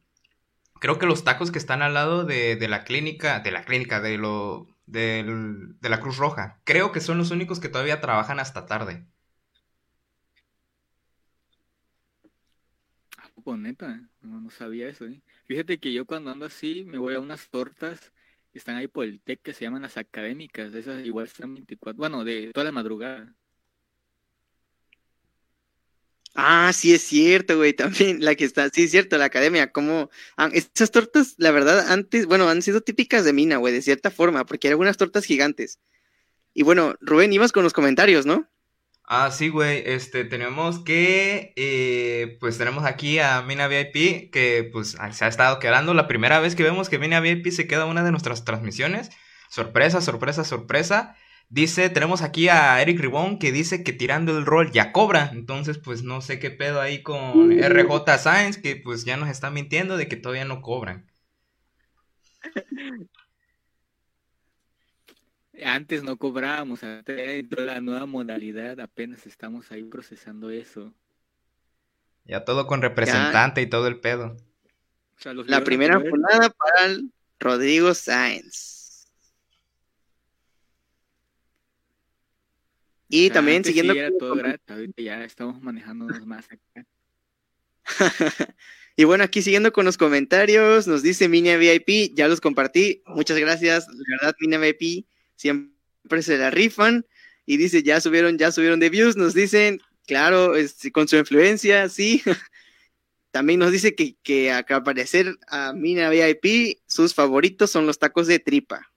creo 0.80 1.00
que 1.00 1.06
los 1.08 1.24
tacos 1.26 1.52
que 1.52 1.60
están 1.60 1.82
al 1.82 1.94
lado 1.96 2.26
de, 2.26 2.56
de 2.58 2.68
la 2.70 2.84
clínica, 2.86 3.40
de 3.42 3.52
la 3.52 3.64
clínica, 3.66 4.02
de 4.02 4.18
lo, 4.20 4.68
del- 4.88 5.80
de 5.82 5.90
la 5.90 6.00
Cruz 6.02 6.18
Roja, 6.18 6.62
creo 6.66 6.92
que 6.94 7.02
son 7.02 7.18
los 7.20 7.32
únicos 7.32 7.60
que 7.62 7.70
todavía 7.70 8.02
trabajan 8.02 8.40
hasta 8.40 8.66
tarde. 8.68 9.06
¿A 13.18 13.28
poco, 13.30 13.58
neta? 13.58 13.90
No, 14.22 14.40
no 14.40 14.50
sabía 14.52 14.88
eso, 14.88 15.06
¿eh? 15.08 15.22
Fíjate 15.46 15.78
que 15.78 15.92
yo 15.94 16.06
cuando 16.06 16.32
ando 16.32 16.46
así 16.46 16.84
me 16.86 16.98
voy 16.98 17.16
a 17.16 17.20
unas 17.20 17.50
tortas 17.50 18.12
que 18.52 18.60
están 18.60 18.76
ahí 18.76 18.88
por 18.88 19.06
el 19.06 19.20
TEC 19.20 19.42
que 19.42 19.54
se 19.54 19.66
llaman 19.66 19.82
las 19.82 19.98
académicas. 19.98 20.74
Esas 20.74 21.06
igual 21.06 21.26
están 21.26 21.54
24, 21.54 21.98
bueno, 21.98 22.24
de 22.24 22.52
toda 22.54 22.66
la 22.66 22.72
madrugada. 22.72 23.36
Ah, 26.36 26.72
sí 26.74 26.94
es 26.94 27.04
cierto, 27.04 27.58
güey, 27.58 27.74
también 27.76 28.24
la 28.24 28.36
que 28.36 28.46
está, 28.46 28.70
sí 28.70 28.84
es 28.84 28.92
cierto, 28.92 29.18
la 29.18 29.26
academia, 29.26 29.72
como, 29.72 30.10
ah, 30.38 30.50
tortas, 30.92 31.36
la 31.38 31.52
verdad, 31.52 31.92
antes, 31.92 32.26
bueno, 32.26 32.50
han 32.50 32.62
sido 32.62 32.82
típicas 32.82 33.24
de 33.26 33.34
Mina, 33.34 33.58
güey, 33.58 33.74
de 33.74 33.82
cierta 33.82 34.10
forma, 34.10 34.46
porque 34.46 34.68
hay 34.68 34.72
algunas 34.72 34.98
tortas 34.98 35.26
gigantes. 35.26 35.80
Y 36.54 36.64
bueno, 36.64 36.96
Rubén, 37.02 37.34
ibas 37.34 37.52
con 37.52 37.64
los 37.64 37.74
comentarios, 37.74 38.26
¿no? 38.26 38.48
Ah, 39.16 39.30
sí, 39.30 39.50
güey, 39.50 39.84
este, 39.86 40.26
tenemos 40.26 40.80
que, 40.80 41.54
eh, 41.56 42.36
pues 42.40 42.58
tenemos 42.58 42.84
aquí 42.84 43.20
a 43.20 43.44
Mina 43.44 43.68
VIP, 43.68 44.32
que 44.32 44.68
pues 44.74 44.98
ah, 45.00 45.12
se 45.12 45.24
ha 45.24 45.28
estado 45.28 45.60
quedando 45.60 45.94
la 45.94 46.08
primera 46.08 46.40
vez 46.40 46.56
que 46.56 46.64
vemos 46.64 46.90
que 46.90 46.98
Mina 46.98 47.20
VIP 47.20 47.52
se 47.52 47.68
queda 47.68 47.86
una 47.86 48.04
de 48.04 48.10
nuestras 48.10 48.44
transmisiones. 48.44 49.12
Sorpresa, 49.50 50.02
sorpresa, 50.02 50.44
sorpresa. 50.44 51.16
Dice, 51.50 51.92
tenemos 51.92 52.24
aquí 52.24 52.50
a 52.50 52.82
Eric 52.82 53.00
Ribón 53.00 53.38
que 53.38 53.52
dice 53.52 53.84
que 53.84 53.94
tirando 53.94 54.36
el 54.36 54.48
rol 54.48 54.72
ya 54.72 54.92
cobra. 54.92 55.30
Entonces, 55.32 55.78
pues 55.78 56.02
no 56.02 56.22
sé 56.22 56.40
qué 56.40 56.50
pedo 56.50 56.82
ahí 56.82 57.04
con 57.04 57.52
RJ 57.52 58.18
Science, 58.18 58.62
que 58.64 58.78
pues 58.78 59.06
ya 59.06 59.16
nos 59.16 59.30
está 59.30 59.52
mintiendo 59.52 59.96
de 59.96 60.08
que 60.08 60.16
todavía 60.16 60.46
no 60.46 60.64
cobran. 60.64 61.06
Antes 65.62 66.04
no 66.04 66.18
cobrábamos, 66.18 66.82
entró 66.82 67.64
la 67.64 67.80
nueva 67.80 68.06
modalidad, 68.06 68.80
apenas 68.80 69.28
estamos 69.28 69.72
ahí 69.72 69.84
procesando 69.84 70.50
eso. 70.50 70.94
Ya 72.26 72.44
todo 72.44 72.66
con 72.66 72.82
representante 72.82 73.62
y 73.62 73.68
todo 73.68 73.88
el 73.88 74.00
pedo. 74.00 74.36
O 75.18 75.22
sea, 75.22 75.34
los 75.34 75.48
La 75.48 75.64
primera 75.64 76.00
jornada 76.00 76.50
para 76.50 76.86
el 76.86 77.12
Rodrigo 77.40 77.94
Sáenz. 77.94 79.08
Y 83.10 83.26
o 83.26 83.28
sea, 83.28 83.34
también 83.36 83.58
antes 83.58 83.70
siguiendo 83.70 83.94
sí 83.94 84.00
era 84.00 84.10
con- 84.10 84.18
todo 84.20 84.36
gratis, 84.36 84.70
ahorita 84.70 85.02
ya 85.04 85.24
estamos 85.24 85.62
manejándonos 85.62 86.26
más 86.26 86.48
acá. 86.50 86.88
y 88.96 89.04
bueno, 89.04 89.24
aquí 89.24 89.44
siguiendo 89.44 89.72
con 89.72 89.86
los 89.86 89.98
comentarios, 89.98 90.88
nos 90.88 91.04
dice 91.04 91.30
Minia 91.30 91.58
VIP, 91.58 92.16
ya 92.16 92.28
los 92.28 92.42
compartí, 92.42 93.04
muchas 93.06 93.38
gracias, 93.38 93.88
la 93.88 94.18
verdad 94.20 94.36
Minia 94.40 94.58
VIP 94.58 95.06
siempre 95.36 96.22
se 96.22 96.38
la 96.38 96.52
rifan 96.52 97.06
y 97.46 97.58
dice, 97.58 97.84
ya 97.84 98.00
subieron, 98.02 98.38
ya 98.38 98.52
subieron 98.52 98.80
de 98.80 98.90
views, 98.90 99.18
nos 99.18 99.34
dicen, 99.34 99.82
claro, 100.08 100.56
este, 100.56 100.92
con 100.92 101.08
su 101.08 101.18
influencia, 101.18 101.90
sí. 101.90 102.22
También 103.32 103.60
nos 103.60 103.72
dice 103.72 103.96
que, 103.96 104.16
que 104.22 104.52
acá 104.52 104.78
aparecer 104.78 105.36
a 105.48 105.74
Mina 105.74 106.10
VIP, 106.10 106.78
sus 106.86 107.14
favoritos 107.16 107.72
son 107.72 107.88
los 107.88 107.98
tacos 107.98 108.28
de 108.28 108.40
tripa. 108.40 108.94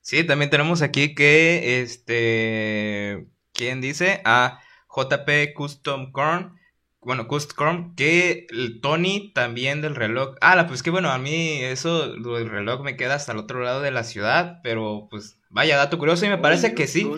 Sí, 0.00 0.24
también 0.24 0.50
tenemos 0.50 0.80
aquí 0.80 1.14
que, 1.14 1.82
este, 1.82 3.26
¿quién 3.52 3.82
dice? 3.82 4.22
A 4.24 4.58
JP 4.88 5.52
Custom 5.54 6.12
Corn, 6.12 6.57
bueno, 7.00 7.28
Custom 7.28 7.56
Corn, 7.56 7.94
que 7.94 8.46
el 8.50 8.80
Tony 8.80 9.32
también 9.32 9.80
del 9.80 9.94
reloj. 9.94 10.36
Ah, 10.40 10.56
la, 10.56 10.66
pues 10.66 10.82
que 10.82 10.90
bueno, 10.90 11.10
a 11.10 11.18
mí 11.18 11.62
eso 11.62 12.12
del 12.12 12.50
reloj 12.50 12.82
me 12.82 12.96
queda 12.96 13.14
hasta 13.14 13.32
el 13.32 13.38
otro 13.38 13.62
lado 13.62 13.80
de 13.80 13.90
la 13.90 14.04
ciudad, 14.04 14.60
pero 14.62 15.06
pues 15.10 15.40
vaya 15.48 15.76
dato 15.76 15.98
curioso 15.98 16.26
y 16.26 16.28
me 16.28 16.38
parece 16.38 16.74
que 16.74 16.86
sí. 16.86 17.08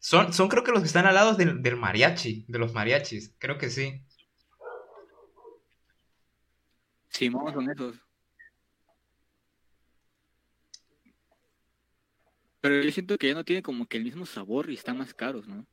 Son, 0.00 0.32
son 0.32 0.48
creo 0.48 0.64
que 0.64 0.72
los 0.72 0.80
que 0.80 0.86
están 0.86 1.06
al 1.06 1.14
lado 1.14 1.34
del, 1.34 1.62
del 1.62 1.76
mariachi, 1.76 2.44
de 2.48 2.58
los 2.58 2.72
mariachis, 2.72 3.34
creo 3.38 3.58
que 3.58 3.70
sí. 3.70 4.04
Simón 7.08 7.52
son 7.52 7.70
esos. 7.70 7.96
Pero 12.60 12.82
yo 12.82 12.90
siento 12.90 13.16
que 13.18 13.28
ya 13.28 13.34
no 13.34 13.44
tiene 13.44 13.62
como 13.62 13.86
que 13.86 13.96
el 13.96 14.04
mismo 14.04 14.26
sabor 14.26 14.70
y 14.70 14.74
están 14.74 14.98
más 14.98 15.14
caros, 15.14 15.46
¿no? 15.46 15.64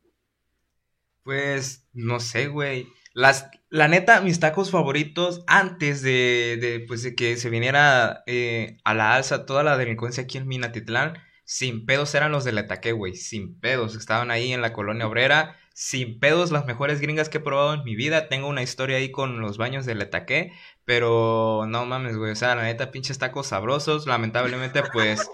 Pues, 1.24 1.88
no 1.92 2.20
sé, 2.20 2.46
güey. 2.46 2.86
Las, 3.16 3.48
la 3.70 3.88
neta, 3.88 4.20
mis 4.20 4.40
tacos 4.40 4.70
favoritos 4.70 5.42
antes 5.46 6.02
de, 6.02 6.58
de, 6.60 6.84
pues, 6.86 7.02
de 7.02 7.14
que 7.14 7.38
se 7.38 7.48
viniera 7.48 8.22
eh, 8.26 8.76
a 8.84 8.92
la 8.92 9.14
alza 9.14 9.46
toda 9.46 9.62
la 9.62 9.78
delincuencia 9.78 10.24
aquí 10.24 10.36
en 10.36 10.46
Minatitlán, 10.46 11.14
sin 11.46 11.86
pedos 11.86 12.14
eran 12.14 12.30
los 12.30 12.44
del 12.44 12.58
Etaqué, 12.58 12.92
güey. 12.92 13.14
Sin 13.14 13.58
pedos. 13.58 13.94
Estaban 13.94 14.30
ahí 14.30 14.52
en 14.52 14.60
la 14.60 14.72
colonia 14.72 15.06
obrera. 15.06 15.56
Sin 15.72 16.18
pedos, 16.18 16.50
las 16.50 16.66
mejores 16.66 17.00
gringas 17.00 17.28
que 17.28 17.38
he 17.38 17.40
probado 17.40 17.72
en 17.72 17.84
mi 17.84 17.94
vida. 17.94 18.28
Tengo 18.28 18.48
una 18.48 18.62
historia 18.62 18.96
ahí 18.98 19.12
con 19.12 19.40
los 19.40 19.56
baños 19.56 19.86
del 19.86 20.02
Etaqué. 20.02 20.52
Pero 20.84 21.64
no 21.68 21.86
mames, 21.86 22.16
güey. 22.16 22.32
O 22.32 22.36
sea, 22.36 22.56
la 22.56 22.64
neta, 22.64 22.90
pinches 22.90 23.18
tacos 23.18 23.46
sabrosos. 23.46 24.06
Lamentablemente, 24.06 24.82
pues, 24.92 25.30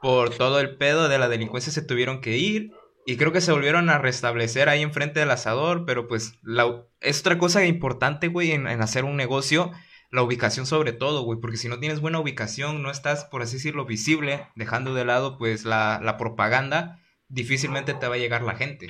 por 0.00 0.30
todo 0.30 0.60
el 0.60 0.76
pedo 0.76 1.08
de 1.08 1.18
la 1.18 1.28
delincuencia 1.28 1.72
se 1.72 1.82
tuvieron 1.82 2.20
que 2.20 2.38
ir. 2.38 2.70
Y 3.08 3.16
creo 3.16 3.32
que 3.32 3.40
se 3.40 3.52
volvieron 3.52 3.88
a 3.88 3.98
restablecer 3.98 4.68
ahí 4.68 4.82
enfrente 4.82 5.20
del 5.20 5.30
asador, 5.30 5.84
pero 5.86 6.08
pues 6.08 6.40
es 7.00 7.20
otra 7.20 7.38
cosa 7.38 7.64
importante, 7.64 8.26
güey, 8.26 8.50
en, 8.50 8.66
hacer 8.66 9.04
un 9.04 9.16
negocio, 9.16 9.70
la 10.10 10.22
ubicación 10.22 10.66
sobre 10.66 10.92
todo, 10.92 11.22
güey, 11.22 11.40
porque 11.40 11.56
si 11.56 11.68
no 11.68 11.78
tienes 11.78 12.00
buena 12.00 12.18
ubicación, 12.18 12.82
no 12.82 12.90
estás, 12.90 13.24
por 13.24 13.42
así 13.42 13.54
decirlo, 13.56 13.86
visible, 13.86 14.48
dejando 14.56 14.92
de 14.92 15.04
lado 15.04 15.38
pues 15.38 15.64
la, 15.64 16.00
la 16.02 16.16
propaganda, 16.16 17.00
difícilmente 17.28 17.94
te 17.94 18.08
va 18.08 18.16
a 18.16 18.18
llegar 18.18 18.42
la 18.42 18.56
gente. 18.56 18.88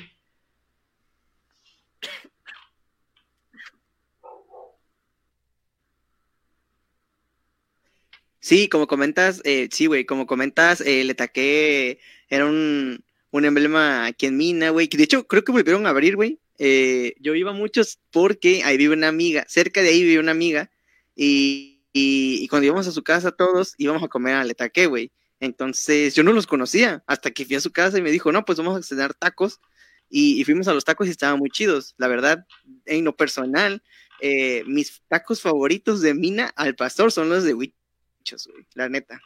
Sí, 8.41 8.69
como 8.69 8.87
comentas, 8.87 9.43
eh, 9.45 9.69
sí, 9.73 9.87
güey, 9.87 10.05
como 10.07 10.27
comentas, 10.27 10.81
eh, 10.81 11.01
el 11.01 11.11
Etaqué 11.11 11.99
era 12.29 12.47
un, 12.47 13.05
un 13.37 13.45
emblema 13.45 14.07
aquí 14.07 14.27
en 14.27 14.37
Mina, 14.37 14.71
güey, 14.71 14.89
de 14.89 15.03
hecho 15.03 15.27
creo 15.27 15.45
que 15.45 15.53
volvieron 15.53 15.87
a 15.87 15.91
abrir, 15.91 16.17
güey. 16.17 16.41
Eh, 16.59 17.15
yo 17.21 17.35
iba 17.35 17.53
muchos 17.53 17.99
porque 18.11 18.63
ahí 18.65 18.77
vive 18.77 18.95
una 18.95 19.09
amiga, 19.09 19.45
cerca 19.49 19.83
de 19.83 19.91
ahí 19.91 20.03
vive 20.03 20.21
una 20.21 20.33
amiga, 20.33 20.71
y, 21.15 21.83
y, 21.93 22.47
cuando 22.49 22.67
íbamos 22.67 22.87
a 22.87 22.93
su 22.93 23.03
casa 23.03 23.33
todos 23.33 23.75
íbamos 23.79 24.03
a 24.03 24.09
comer 24.09 24.35
al 24.35 24.51
Etaqué, 24.51 24.87
güey. 24.87 25.13
Entonces 25.41 26.15
yo 26.15 26.23
no 26.23 26.33
los 26.33 26.47
conocía 26.47 27.03
hasta 27.07 27.31
que 27.31 27.45
fui 27.45 27.57
a 27.57 27.61
su 27.61 27.73
casa 27.73 27.99
y 27.99 28.03
me 28.03 28.11
dijo, 28.11 28.33
no, 28.33 28.45
pues 28.45 28.59
vamos 28.59 28.79
a 28.79 28.83
cenar 28.83 29.15
tacos. 29.15 29.61
Y, 30.09 30.41
y 30.41 30.45
fuimos 30.45 30.69
a 30.69 30.75
los 30.75 30.85
tacos 30.85 31.09
y 31.09 31.11
estaban 31.11 31.39
muy 31.39 31.51
chidos. 31.51 31.95
La 31.99 32.09
verdad, 32.09 32.47
en 32.87 33.05
lo 33.05 33.17
personal, 33.17 33.83
eh, 34.21 34.65
mis 34.67 35.03
tacos 35.09 35.43
favoritos 35.43 36.01
de 36.01 36.15
Mina 36.15 36.53
al 36.57 36.75
pastor 36.75 37.13
son 37.13 37.29
los 37.29 37.45
de 37.45 37.55
Huichos, 37.55 38.49
güey, 38.51 38.67
la 38.75 38.89
neta. 38.89 39.21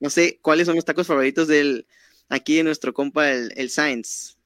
No 0.00 0.10
sé 0.10 0.38
cuáles 0.42 0.66
son 0.66 0.76
los 0.76 0.84
tacos 0.84 1.06
favoritos 1.06 1.48
del 1.48 1.86
aquí 2.28 2.56
de 2.56 2.64
nuestro 2.64 2.92
compa, 2.92 3.30
el, 3.30 3.52
el 3.56 3.70
Science. 3.70 4.36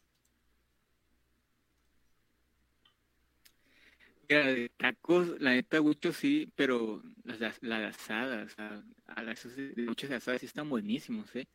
Mira, 4.28 4.46
de 4.46 4.68
tacos, 4.68 5.40
la 5.40 5.54
neta, 5.54 5.82
mucho 5.82 6.12
sí, 6.12 6.52
pero 6.54 7.02
las, 7.24 7.58
las, 7.62 7.96
asadas, 7.96 8.54
a, 8.58 9.22
las 9.24 9.56
de 9.56 9.74
muchas 9.78 10.12
asadas 10.12 10.40
sí 10.40 10.46
están 10.46 10.68
buenísimos, 10.68 11.34
¿eh? 11.34 11.48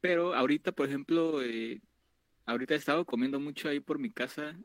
Pero 0.00 0.34
ahorita, 0.34 0.72
por 0.72 0.88
ejemplo, 0.88 1.42
eh, 1.44 1.80
ahorita 2.44 2.74
he 2.74 2.76
estado 2.78 3.04
comiendo 3.04 3.38
mucho 3.38 3.68
ahí 3.68 3.78
por 3.78 4.00
mi 4.00 4.10
casa, 4.10 4.58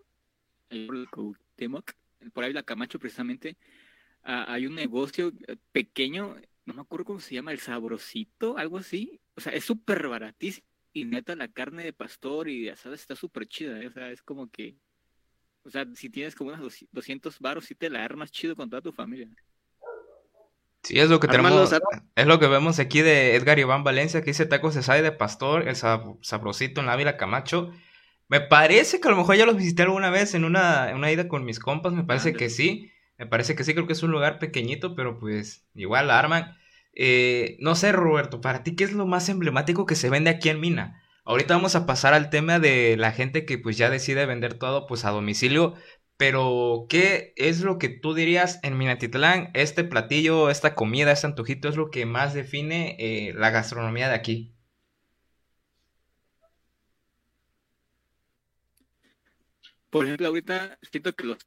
por 0.67 0.95
el 0.95 1.07
Cuauhtémoc, 1.11 1.91
por 2.33 2.43
ahí 2.43 2.53
la 2.53 2.63
Camacho 2.63 2.97
precisamente, 2.97 3.55
ah, 4.23 4.45
hay 4.51 4.65
un 4.65 4.73
negocio 4.75 5.31
eh, 5.47 5.57
pequeño, 5.71 6.35
no 6.65 6.73
me 6.73 6.81
acuerdo 6.81 7.05
cómo 7.05 7.19
se 7.19 7.35
llama, 7.35 7.51
el 7.51 7.59
Sabrosito, 7.59 8.57
algo 8.57 8.79
así, 8.79 9.21
o 9.35 9.41
sea, 9.41 9.53
es 9.53 9.63
súper 9.63 10.07
baratísimo, 10.07 10.66
y 11.01 11.05
neta 11.05 11.35
la 11.35 11.47
carne 11.49 11.83
de 11.83 11.93
pastor 11.93 12.49
y 12.49 12.63
de 12.63 12.71
asada 12.71 12.95
está 12.95 13.15
súper 13.15 13.47
chida, 13.47 13.81
¿eh? 13.81 13.87
o 13.87 13.91
sea, 13.91 14.11
es 14.11 14.21
como 14.23 14.49
que 14.49 14.77
o 15.63 15.69
sea, 15.71 15.85
si 15.95 16.09
tienes 16.09 16.35
como 16.35 16.51
unos 16.53 16.85
200 16.91 17.39
baros, 17.39 17.65
sí 17.65 17.75
te 17.75 17.89
la 17.89 18.03
armas 18.05 18.31
chido 18.31 18.55
con 18.55 18.69
toda 18.69 18.81
tu 18.81 18.93
familia. 18.93 19.29
Sí, 20.83 20.99
es 20.99 21.09
lo 21.09 21.19
que 21.19 21.27
tenemos, 21.27 21.77
es 22.15 22.25
lo 22.27 22.39
que 22.39 22.47
vemos 22.47 22.79
aquí 22.79 23.01
de 23.01 23.35
Edgar 23.35 23.59
Iván 23.59 23.83
Valencia, 23.83 24.21
que 24.21 24.27
dice 24.27 24.45
tacos 24.45 24.73
de 24.75 24.83
sal 24.83 25.03
de 25.03 25.11
pastor, 25.11 25.67
el 25.67 25.75
sab- 25.75 26.17
sabrosito 26.21 26.79
en 26.81 26.87
Ávila 26.89 27.17
Camacho. 27.17 27.71
Me 28.29 28.39
parece 28.41 28.99
que 29.01 29.07
a 29.07 29.11
lo 29.11 29.17
mejor 29.17 29.35
ya 29.35 29.45
los 29.45 29.57
visité 29.57 29.83
alguna 29.83 30.09
vez 30.09 30.33
en 30.33 30.45
una, 30.45 30.89
en 30.89 30.97
una 30.97 31.11
ida 31.11 31.27
con 31.27 31.45
mis 31.45 31.59
compas, 31.59 31.93
me 31.93 32.03
parece 32.05 32.35
que 32.37 32.49
sí, 32.49 32.91
me 33.17 33.25
parece 33.27 33.55
que 33.55 33.63
sí, 33.65 33.73
creo 33.73 33.87
que 33.87 33.93
es 33.93 34.03
un 34.03 34.11
lugar 34.11 34.39
pequeñito, 34.39 34.95
pero 34.95 35.19
pues 35.19 35.67
igual 35.75 36.07
la 36.07 36.19
arman. 36.19 36.57
Eh, 36.99 37.57
no 37.59 37.75
sé, 37.75 37.91
Roberto, 37.91 38.41
para 38.41 38.63
ti, 38.63 38.75
¿qué 38.75 38.83
es 38.83 38.91
lo 38.91 39.05
más 39.05 39.29
emblemático 39.29 39.85
que 39.85 39.95
se 39.95 40.09
vende 40.09 40.31
aquí 40.31 40.49
en 40.49 40.59
Mina? 40.59 41.03
Ahorita 41.25 41.53
vamos 41.55 41.75
a 41.75 41.85
pasar 41.85 42.13
al 42.15 42.29
tema 42.31 42.59
de 42.59 42.97
la 42.97 43.11
gente 43.11 43.45
que 43.45 43.59
pues 43.59 43.77
ya 43.77 43.89
decide 43.91 44.25
vender 44.25 44.55
todo 44.55 44.87
pues 44.87 45.05
a 45.05 45.11
domicilio, 45.11 45.75
pero 46.17 46.87
¿qué 46.89 47.33
es 47.35 47.61
lo 47.61 47.77
que 47.77 47.89
tú 47.89 48.15
dirías 48.15 48.59
en 48.63 48.77
Minatitlán? 48.77 49.51
Este 49.53 49.83
platillo, 49.83 50.49
esta 50.49 50.73
comida, 50.75 51.11
este 51.11 51.27
antojito 51.27 51.69
es 51.69 51.75
lo 51.75 51.91
que 51.91 52.05
más 52.07 52.33
define 52.33 52.95
eh, 52.99 53.33
la 53.35 53.51
gastronomía 53.51 54.09
de 54.09 54.15
aquí. 54.15 54.55
Por 59.89 60.05
ejemplo, 60.05 60.27
ahorita 60.27 60.77
siento 60.91 61.13
que 61.13 61.23
los 61.25 61.37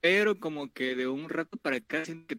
pero 0.00 0.38
como 0.38 0.72
que 0.72 0.94
de 0.94 1.08
un 1.08 1.28
rato 1.28 1.56
para 1.58 1.76
acá 1.76 2.04
siento 2.04 2.26
que 2.26 2.38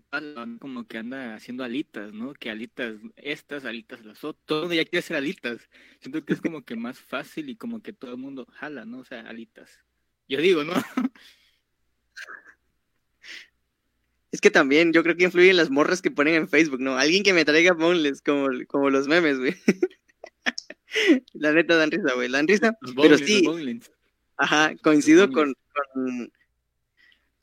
como 0.60 0.88
que 0.88 0.98
anda 0.98 1.36
haciendo 1.36 1.64
alitas, 1.64 2.14
¿no? 2.14 2.34
Que 2.34 2.50
alitas 2.50 2.96
estas, 3.18 3.66
alitas 3.66 4.06
las 4.06 4.24
otras, 4.24 4.46
todo 4.46 4.60
el 4.60 4.64
mundo 4.64 4.76
ya 4.76 4.86
quiere 4.86 5.00
hacer 5.00 5.18
alitas. 5.18 5.70
Siento 6.00 6.24
que 6.24 6.34
es 6.34 6.42
como 6.42 6.64
que 6.64 6.76
más 6.76 7.00
fácil 7.00 7.50
y 7.50 7.56
como 7.56 7.82
que 7.82 7.92
todo 7.92 8.12
el 8.12 8.18
mundo 8.18 8.48
jala, 8.52 8.86
¿no? 8.86 9.00
O 9.00 9.04
sea, 9.04 9.22
alitas. 9.22 9.80
Yo 10.28 10.40
digo, 10.40 10.64
¿no? 10.64 10.74
Es 14.32 14.42
que 14.42 14.52
también 14.52 14.94
yo 14.94 15.02
creo 15.02 15.16
que 15.16 15.24
influyen 15.24 15.58
las 15.58 15.72
morras 15.72 16.04
que 16.04 16.12
ponen 16.12 16.36
en 16.36 16.48
Facebook, 16.48 16.80
¿no? 16.80 16.98
Alguien 16.98 17.24
que 17.24 17.34
me 17.34 17.46
traiga 17.46 17.74
boneless, 17.74 18.22
como, 18.22 18.48
como 18.68 18.92
los 18.92 19.08
memes, 19.08 19.40
güey. 19.40 19.56
La 21.34 21.52
neta 21.52 21.76
dan 21.78 21.90
risa, 21.90 22.14
güey, 22.14 22.30
dan 22.30 22.48
risa. 22.48 22.78
Los 22.82 22.94
Pero 22.94 23.18
boneless, 23.18 23.28
sí, 23.28 23.42
los. 23.44 23.92
Ajá, 24.38 24.76
coincido 24.84 25.32
con, 25.32 25.56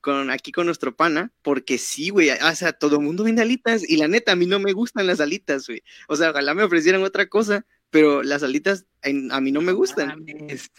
con 0.06 0.30
aquí 0.30 0.52
con 0.52 0.66
nuestro 0.66 0.94
pana, 0.94 1.32
porque 1.42 1.78
sí, 1.78 2.10
güey, 2.10 2.30
o 2.30 2.54
sea, 2.54 2.72
todo 2.72 2.96
el 2.98 3.02
mundo 3.02 3.24
vende 3.24 3.42
alitas 3.42 3.82
y 3.88 3.96
la 3.96 4.06
neta, 4.06 4.30
a 4.30 4.36
mí 4.36 4.46
no 4.46 4.60
me 4.60 4.72
gustan 4.72 5.08
las 5.08 5.18
alitas, 5.18 5.66
güey. 5.66 5.82
O 6.06 6.14
sea, 6.14 6.30
ojalá 6.30 6.54
me 6.54 6.62
ofrecieran 6.62 7.02
otra 7.02 7.26
cosa, 7.28 7.66
pero 7.90 8.22
las 8.22 8.44
alitas 8.44 8.86
en- 9.02 9.32
a 9.32 9.40
mí 9.40 9.50
no 9.50 9.60
me 9.62 9.72
gustan. 9.72 10.24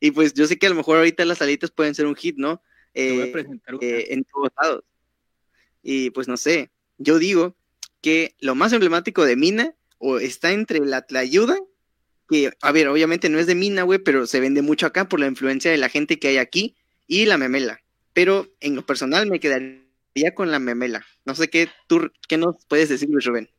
Y 0.00 0.10
pues 0.12 0.32
yo 0.34 0.46
sé 0.46 0.58
que 0.58 0.66
a 0.66 0.70
lo 0.70 0.76
mejor 0.76 0.98
ahorita 0.98 1.24
las 1.24 1.40
alitas 1.42 1.70
pueden 1.70 1.94
ser 1.94 2.06
un 2.06 2.14
hit, 2.14 2.36
¿no? 2.36 2.62
Te 2.92 3.10
voy 3.10 3.20
a 3.22 3.24
Eh, 3.24 3.32
presentar 3.32 3.74
eh, 3.80 4.06
en 4.10 4.24
todos 4.24 4.50
lados. 4.62 4.84
Y 5.82 6.10
pues 6.10 6.28
no 6.28 6.36
sé, 6.36 6.70
yo 6.98 7.18
digo 7.18 7.56
que 8.00 8.36
lo 8.40 8.54
más 8.54 8.72
emblemático 8.72 9.24
de 9.24 9.34
Mina 9.36 9.74
o 9.98 10.18
está 10.18 10.52
entre 10.52 10.78
la 10.80 11.02
tlayuda, 11.02 11.58
que, 12.28 12.52
a 12.60 12.70
ver, 12.72 12.86
obviamente 12.88 13.28
no 13.28 13.38
es 13.40 13.46
de 13.48 13.54
Mina, 13.56 13.82
güey, 13.82 13.98
pero 13.98 14.26
se 14.26 14.38
vende 14.40 14.62
mucho 14.62 14.86
acá 14.86 15.08
por 15.08 15.18
la 15.20 15.26
influencia 15.26 15.70
de 15.70 15.78
la 15.78 15.88
gente 15.88 16.18
que 16.18 16.28
hay 16.28 16.36
aquí, 16.36 16.76
y 17.08 17.26
la 17.26 17.38
memela. 17.38 17.80
Pero 18.12 18.46
en 18.60 18.76
lo 18.76 18.86
personal 18.86 19.28
me 19.28 19.40
quedaría 19.40 20.34
con 20.36 20.52
la 20.52 20.60
memela. 20.60 21.04
No 21.24 21.34
sé 21.34 21.48
qué, 21.48 21.68
tú, 21.88 22.12
qué 22.28 22.36
nos 22.36 22.64
puedes 22.66 22.88
decir, 22.88 23.08
Luis 23.10 23.24
Rubén. 23.24 23.50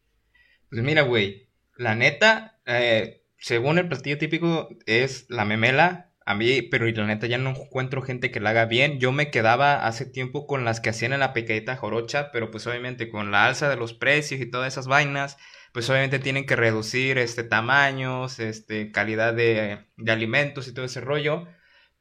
Pues 0.70 0.82
mira, 0.84 1.02
güey, 1.02 1.50
la 1.76 1.96
neta, 1.96 2.62
eh, 2.66 3.24
según 3.38 3.78
el 3.78 3.90
platillo 3.90 4.18
típico 4.18 4.70
es 4.86 5.26
la 5.30 5.44
memela, 5.44 6.10
a 6.30 6.36
mí, 6.36 6.62
pero 6.62 6.88
y 6.88 6.94
la 6.94 7.08
neta 7.08 7.26
ya 7.26 7.40
no 7.40 7.50
encuentro 7.50 8.04
gente 8.04 8.30
que 8.30 8.40
la 8.40 8.52
haga 8.52 8.66
bien. 8.66 9.00
Yo 9.00 9.12
me 9.12 9.32
quedaba 9.32 9.88
hace 9.88 10.06
tiempo 10.06 10.46
con 10.46 10.64
las 10.64 10.80
que 10.80 10.92
hacían 10.92 11.12
en 11.12 11.22
la 11.22 11.34
picadita 11.34 11.76
jorocha, 11.76 12.32
pero 12.32 12.52
pues 12.52 12.68
obviamente 12.68 13.10
con 13.10 13.32
la 13.32 13.48
alza 13.48 13.68
de 13.68 13.78
los 13.78 13.96
precios 13.96 14.40
y 14.40 14.46
todas 14.46 14.72
esas 14.72 14.86
vainas, 14.86 15.38
pues 15.74 15.90
obviamente 15.90 16.20
tienen 16.20 16.46
que 16.46 16.56
reducir 16.56 17.18
este 17.18 17.44
tamaños, 17.44 18.40
este 18.40 18.92
calidad 18.92 19.34
de, 19.34 19.88
de 19.98 20.12
alimentos 20.12 20.68
y 20.68 20.74
todo 20.76 20.86
ese 20.86 21.02
rollo. 21.02 21.48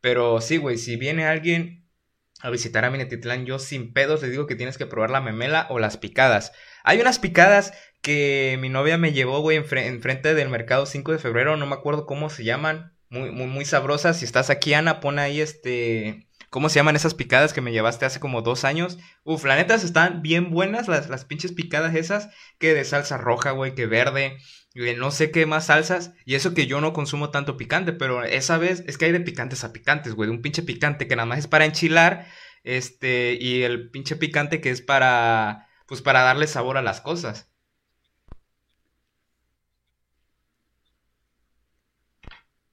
Pero 0.00 0.40
sí, 0.40 0.56
güey, 0.58 0.78
si 0.78 0.96
viene 0.96 1.24
alguien 1.26 1.88
a 2.40 2.50
visitar 2.50 2.84
a 2.84 2.90
Minatitlán, 2.90 3.46
yo 3.46 3.58
sin 3.58 3.92
pedos 3.92 4.22
le 4.22 4.30
digo 4.30 4.46
que 4.46 4.54
tienes 4.54 4.78
que 4.78 4.86
probar 4.86 5.10
la 5.10 5.20
memela 5.20 5.66
o 5.70 5.78
las 5.78 5.96
picadas. 5.96 6.52
Hay 6.84 7.00
unas 7.00 7.18
picadas 7.18 7.72
que 8.00 8.56
mi 8.60 8.68
novia 8.68 8.96
me 8.96 9.12
llevó, 9.12 9.40
güey, 9.40 9.58
enfre- 9.58 9.86
enfrente 9.86 10.34
del 10.34 10.48
mercado 10.48 10.86
5 10.86 11.10
de 11.12 11.18
febrero, 11.18 11.56
no 11.56 11.66
me 11.66 11.74
acuerdo 11.74 12.06
cómo 12.06 12.30
se 12.30 12.44
llaman, 12.44 12.96
muy, 13.10 13.32
muy, 13.32 13.46
muy 13.46 13.64
sabrosas. 13.64 14.18
Si 14.18 14.24
estás 14.24 14.50
aquí, 14.50 14.72
Ana, 14.74 15.00
pon 15.00 15.18
ahí 15.18 15.40
este, 15.40 16.28
¿cómo 16.48 16.68
se 16.68 16.76
llaman 16.76 16.94
esas 16.94 17.14
picadas 17.14 17.52
que 17.52 17.60
me 17.60 17.72
llevaste 17.72 18.06
hace 18.06 18.20
como 18.20 18.42
dos 18.42 18.64
años? 18.64 18.98
Uf, 19.24 19.44
la 19.44 19.56
neta, 19.56 19.74
están 19.74 20.22
bien 20.22 20.50
buenas 20.50 20.86
las, 20.86 21.08
las 21.08 21.24
pinches 21.24 21.50
picadas 21.52 21.96
esas, 21.96 22.28
que 22.58 22.72
de 22.72 22.84
salsa 22.84 23.16
roja, 23.16 23.50
güey, 23.50 23.74
que 23.74 23.86
verde, 23.86 24.38
no 24.74 25.10
sé 25.10 25.30
qué 25.30 25.46
más 25.46 25.66
salsas, 25.66 26.12
y 26.24 26.34
eso 26.34 26.54
que 26.54 26.66
yo 26.66 26.80
no 26.80 26.92
consumo 26.92 27.30
tanto 27.30 27.56
picante, 27.56 27.92
pero 27.92 28.22
esa 28.24 28.58
vez 28.58 28.84
es 28.86 28.98
que 28.98 29.06
hay 29.06 29.12
de 29.12 29.20
picantes 29.20 29.64
a 29.64 29.72
picantes, 29.72 30.14
güey, 30.14 30.28
de 30.30 30.36
un 30.36 30.42
pinche 30.42 30.62
picante 30.62 31.08
que 31.08 31.16
nada 31.16 31.26
más 31.26 31.40
es 31.40 31.46
para 31.48 31.64
enchilar, 31.64 32.26
este, 32.64 33.36
y 33.40 33.62
el 33.62 33.90
pinche 33.90 34.16
picante 34.16 34.60
que 34.60 34.70
es 34.70 34.82
para, 34.82 35.68
pues 35.86 36.02
para 36.02 36.22
darle 36.22 36.46
sabor 36.46 36.76
a 36.76 36.82
las 36.82 37.00
cosas. 37.00 37.50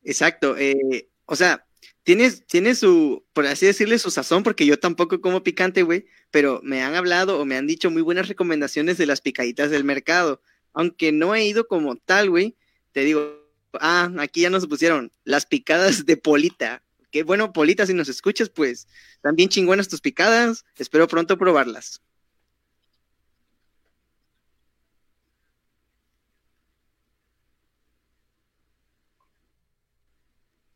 Exacto. 0.03 0.55
eh, 0.57 1.09
o 1.25 1.35
sea, 1.35 1.65
tienes, 2.03 2.45
tiene 2.45 2.75
su, 2.75 3.25
por 3.33 3.45
así 3.47 3.65
decirle, 3.65 3.97
su 3.99 4.11
sazón, 4.11 4.43
porque 4.43 4.65
yo 4.65 4.79
tampoco 4.79 5.21
como 5.21 5.43
picante, 5.43 5.81
güey, 5.83 6.05
pero 6.31 6.61
me 6.63 6.83
han 6.83 6.95
hablado 6.95 7.39
o 7.39 7.45
me 7.45 7.57
han 7.57 7.67
dicho 7.67 7.89
muy 7.91 8.01
buenas 8.01 8.27
recomendaciones 8.27 8.97
de 8.97 9.05
las 9.07 9.21
picaditas 9.21 9.71
del 9.71 9.83
mercado. 9.83 10.41
Aunque 10.75 11.11
no 11.11 11.33
he 11.33 11.45
ido 11.45 11.67
como 11.67 11.95
tal, 11.95 12.29
güey, 12.29 12.55
te 12.91 13.01
digo, 13.01 13.49
ah, 13.79 14.11
aquí 14.19 14.41
ya 14.41 14.49
nos 14.49 14.67
pusieron 14.67 15.11
las 15.23 15.45
picadas 15.45 16.05
de 16.05 16.17
Polita. 16.17 16.83
Qué 17.11 17.23
bueno, 17.23 17.53
Polita, 17.53 17.85
si 17.85 17.93
nos 17.93 18.09
escuchas, 18.09 18.49
pues, 18.49 18.87
bien 19.33 19.49
chingonas 19.49 19.87
tus 19.87 20.01
picadas. 20.01 20.65
Espero 20.77 21.07
pronto 21.07 21.37
probarlas. 21.37 22.01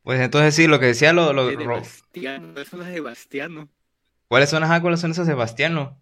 Pues 0.04 0.22
entonces 0.22 0.56
sí, 0.56 0.66
lo 0.66 0.80
que 0.80 0.88
decía 0.88 1.14
lo, 1.14 1.46
De 1.46 1.56
Bastiano, 1.68 2.60
eso 2.60 2.82
es 2.82 2.88
de 2.88 3.00
Bastiano. 3.02 3.70
¿Cuáles 4.30 4.50
son, 4.50 4.64
ajá, 4.64 4.82
cuáles 4.82 5.02
son 5.02 5.12
esas 5.12 5.28
Sebastiano? 5.28 6.02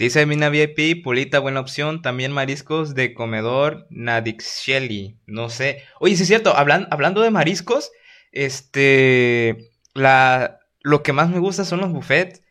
Dice 0.00 0.24
Mina 0.24 0.48
VIP, 0.48 1.02
Pulita, 1.04 1.40
buena 1.40 1.60
opción. 1.60 2.00
También 2.00 2.32
mariscos 2.32 2.94
de 2.94 3.12
comedor 3.12 3.86
Nadixeli. 3.90 5.18
No 5.26 5.50
sé. 5.50 5.82
Oye, 5.98 6.16
sí 6.16 6.22
es 6.22 6.28
cierto, 6.28 6.54
hablan- 6.56 6.88
hablando 6.90 7.20
de 7.20 7.30
mariscos, 7.30 7.92
este, 8.32 9.70
la, 9.92 10.60
lo 10.80 11.02
que 11.02 11.12
más 11.12 11.28
me 11.28 11.38
gusta 11.38 11.66
son 11.66 11.80
los 11.80 11.92
buffets. 11.92 12.42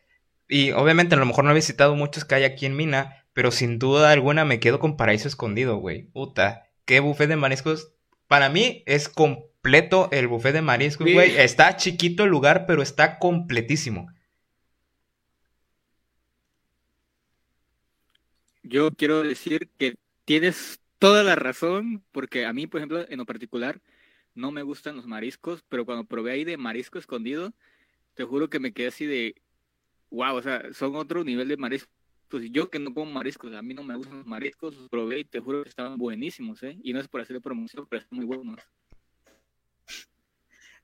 Y 0.48 0.70
obviamente 0.70 1.16
a 1.16 1.18
lo 1.18 1.26
mejor 1.26 1.44
no 1.44 1.50
he 1.50 1.54
visitado 1.54 1.96
muchos 1.96 2.24
que 2.24 2.36
hay 2.36 2.44
aquí 2.44 2.66
en 2.66 2.76
Mina, 2.76 3.24
pero 3.32 3.50
sin 3.50 3.80
duda 3.80 4.12
alguna 4.12 4.44
me 4.44 4.60
quedo 4.60 4.78
con 4.78 4.96
Paraíso 4.96 5.26
Escondido, 5.26 5.76
güey. 5.76 6.04
Puta, 6.04 6.68
qué 6.84 7.00
buffet 7.00 7.28
de 7.28 7.34
mariscos. 7.36 7.92
Para 8.28 8.48
mí 8.48 8.84
es 8.86 9.08
completo 9.08 10.08
el 10.12 10.28
buffet 10.28 10.52
de 10.52 10.62
mariscos, 10.62 11.06
güey. 11.12 11.36
Está 11.36 11.76
chiquito 11.76 12.22
el 12.22 12.30
lugar, 12.30 12.66
pero 12.66 12.80
está 12.80 13.18
completísimo. 13.18 14.06
Yo 18.70 18.92
quiero 18.92 19.22
decir 19.22 19.68
que 19.76 19.96
tienes 20.24 20.80
toda 21.00 21.24
la 21.24 21.34
razón, 21.34 22.04
porque 22.12 22.46
a 22.46 22.52
mí, 22.52 22.66
por 22.68 22.78
ejemplo, 22.78 23.04
en 23.08 23.18
lo 23.18 23.26
particular, 23.26 23.80
no 24.34 24.52
me 24.52 24.62
gustan 24.62 24.96
los 24.96 25.06
mariscos, 25.06 25.64
pero 25.68 25.84
cuando 25.84 26.04
probé 26.04 26.32
ahí 26.32 26.44
de 26.44 26.56
marisco 26.56 26.98
escondido, 26.98 27.52
te 28.14 28.24
juro 28.24 28.48
que 28.48 28.60
me 28.60 28.72
quedé 28.72 28.88
así 28.88 29.06
de, 29.06 29.34
wow, 30.10 30.36
o 30.36 30.42
sea, 30.42 30.72
son 30.72 30.94
otro 30.94 31.24
nivel 31.24 31.48
de 31.48 31.56
mariscos. 31.56 31.90
Pues 32.28 32.48
yo 32.52 32.70
que 32.70 32.78
no 32.78 32.94
como 32.94 33.10
mariscos, 33.10 33.52
a 33.54 33.62
mí 33.62 33.74
no 33.74 33.82
me 33.82 33.96
gustan 33.96 34.18
los 34.18 34.26
mariscos, 34.26 34.76
los 34.76 34.88
probé 34.88 35.18
y 35.18 35.24
te 35.24 35.40
juro 35.40 35.64
que 35.64 35.68
estaban 35.68 35.98
buenísimos, 35.98 36.62
¿eh? 36.62 36.78
Y 36.84 36.92
no 36.92 37.00
es 37.00 37.08
por 37.08 37.20
hacerle 37.20 37.40
promoción, 37.40 37.88
pero 37.90 38.02
están 38.02 38.18
muy 38.18 38.26
buenos. 38.26 38.60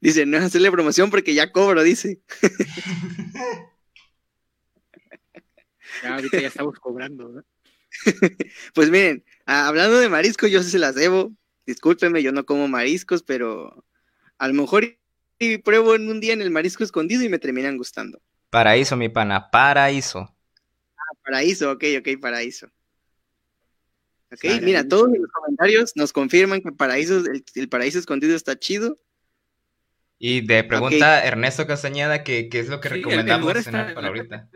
Dice, 0.00 0.26
no 0.26 0.36
es 0.38 0.42
hacerle 0.42 0.72
promoción 0.72 1.08
porque 1.08 1.34
ya 1.34 1.52
cobro, 1.52 1.84
dice. 1.84 2.20
ya 6.02 6.16
ahorita 6.16 6.40
ya 6.40 6.48
estamos 6.48 6.80
cobrando, 6.80 7.28
¿no? 7.28 7.44
pues 8.74 8.90
miren, 8.90 9.24
hablando 9.46 9.98
de 9.98 10.08
mariscos, 10.08 10.50
yo 10.50 10.62
sí 10.62 10.70
se 10.70 10.78
las 10.78 10.94
debo. 10.94 11.32
Discúlpenme, 11.66 12.22
yo 12.22 12.32
no 12.32 12.46
como 12.46 12.68
mariscos, 12.68 13.22
pero 13.22 13.84
a 14.38 14.48
lo 14.48 14.54
mejor 14.54 14.98
y 15.38 15.58
pruebo 15.58 15.94
en 15.94 16.08
un 16.08 16.20
día 16.20 16.32
en 16.32 16.42
el 16.42 16.50
marisco 16.50 16.84
escondido 16.84 17.22
y 17.22 17.28
me 17.28 17.38
terminan 17.38 17.76
gustando. 17.76 18.20
Paraíso, 18.50 18.96
mi 18.96 19.08
pana, 19.08 19.50
paraíso. 19.50 20.20
Ah, 20.20 21.16
paraíso, 21.24 21.72
ok, 21.72 21.84
ok, 21.98 22.20
paraíso. 22.20 22.68
Ok, 24.32 24.44
mira, 24.62 24.86
todos 24.86 25.08
los 25.08 25.30
comentarios 25.30 25.92
nos 25.94 26.12
confirman 26.12 26.60
que 26.60 26.72
paraíso, 26.72 27.22
el, 27.54 27.68
paraíso 27.68 27.98
escondido 27.98 28.34
está 28.34 28.58
chido. 28.58 28.98
Y 30.18 30.46
de 30.46 30.64
pregunta 30.64 31.24
Ernesto 31.24 31.66
Castañeda 31.66 32.24
que 32.24 32.48
qué 32.48 32.60
es 32.60 32.68
lo 32.68 32.80
que 32.80 32.88
recomendamos 32.88 33.62
cenar 33.62 33.94
para 33.94 34.08
ahorita. 34.08 34.48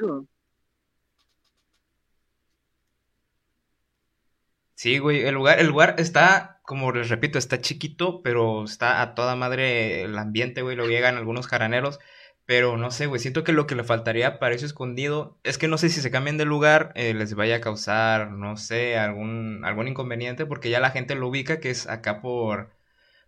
Sí, 4.81 4.97
güey, 4.97 5.21
el 5.27 5.35
lugar, 5.35 5.61
el 5.61 5.66
lugar 5.66 5.97
está, 5.99 6.59
como 6.62 6.90
les 6.90 7.11
repito, 7.11 7.38
está 7.38 7.61
chiquito, 7.61 8.23
pero 8.23 8.64
está 8.64 9.03
a 9.03 9.14
toda 9.14 9.37
madre 9.37 10.05
el 10.05 10.16
ambiente, 10.16 10.62
güey, 10.62 10.75
lo 10.75 10.87
llegan 10.88 11.19
algunos 11.19 11.49
jaraneros, 11.49 11.99
pero 12.47 12.79
no 12.79 12.90
sé, 12.90 13.05
güey, 13.05 13.21
siento 13.21 13.45
que 13.45 13.53
lo 13.53 13.66
que 13.66 13.75
le 13.75 13.85
faltaría 13.85 14.38
para 14.38 14.55
eso 14.55 14.64
escondido 14.64 15.38
es 15.45 15.59
que 15.59 15.69
no 15.69 15.77
sé 15.77 15.90
si 15.90 16.01
se 16.01 16.11
cambian 16.11 16.38
de 16.38 16.47
lugar 16.47 16.93
eh, 16.95 17.12
les 17.12 17.35
vaya 17.35 17.57
a 17.57 17.61
causar, 17.61 18.31
no 18.31 18.57
sé, 18.57 18.97
algún, 18.97 19.66
algún 19.66 19.87
inconveniente, 19.87 20.47
porque 20.47 20.71
ya 20.71 20.81
la 20.81 20.93
gente 20.93 21.14
lo 21.14 21.29
ubica, 21.29 21.61
que 21.61 21.69
es 21.69 21.87
acá 21.87 22.23
por, 22.23 22.71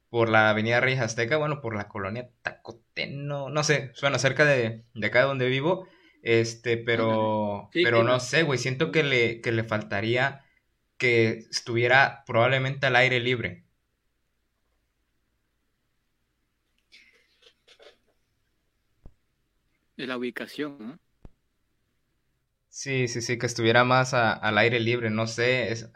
por 0.08 0.30
la 0.30 0.48
avenida 0.48 0.80
Reyes 0.80 1.02
Azteca, 1.02 1.36
bueno, 1.36 1.60
por 1.60 1.76
la 1.76 1.86
colonia 1.86 2.30
Tacoteno, 2.40 3.50
no 3.50 3.62
sé, 3.62 3.90
suena 3.92 4.18
cerca 4.18 4.46
de, 4.46 4.84
de 4.94 5.06
acá 5.06 5.24
donde 5.24 5.48
vivo, 5.48 5.86
este, 6.22 6.78
pero, 6.78 7.68
pero 7.74 8.04
no 8.04 8.20
sé, 8.20 8.42
güey, 8.42 8.58
siento 8.58 8.90
que 8.90 9.02
le, 9.02 9.42
que 9.42 9.52
le 9.52 9.64
faltaría 9.64 10.46
que 11.02 11.46
estuviera 11.50 12.22
probablemente 12.26 12.86
al 12.86 12.94
aire 12.94 13.18
libre. 13.18 13.64
De 19.96 20.06
la 20.06 20.18
ubicación, 20.18 20.76
¿no? 20.78 20.98
Sí, 22.68 23.06
sí, 23.06 23.22
sí, 23.22 23.38
que 23.38 23.46
estuviera 23.46 23.84
más 23.84 24.14
al 24.14 24.58
aire 24.58 24.80
libre, 24.80 25.10
no 25.10 25.26
sé. 25.28 25.70
Es... 25.70 25.90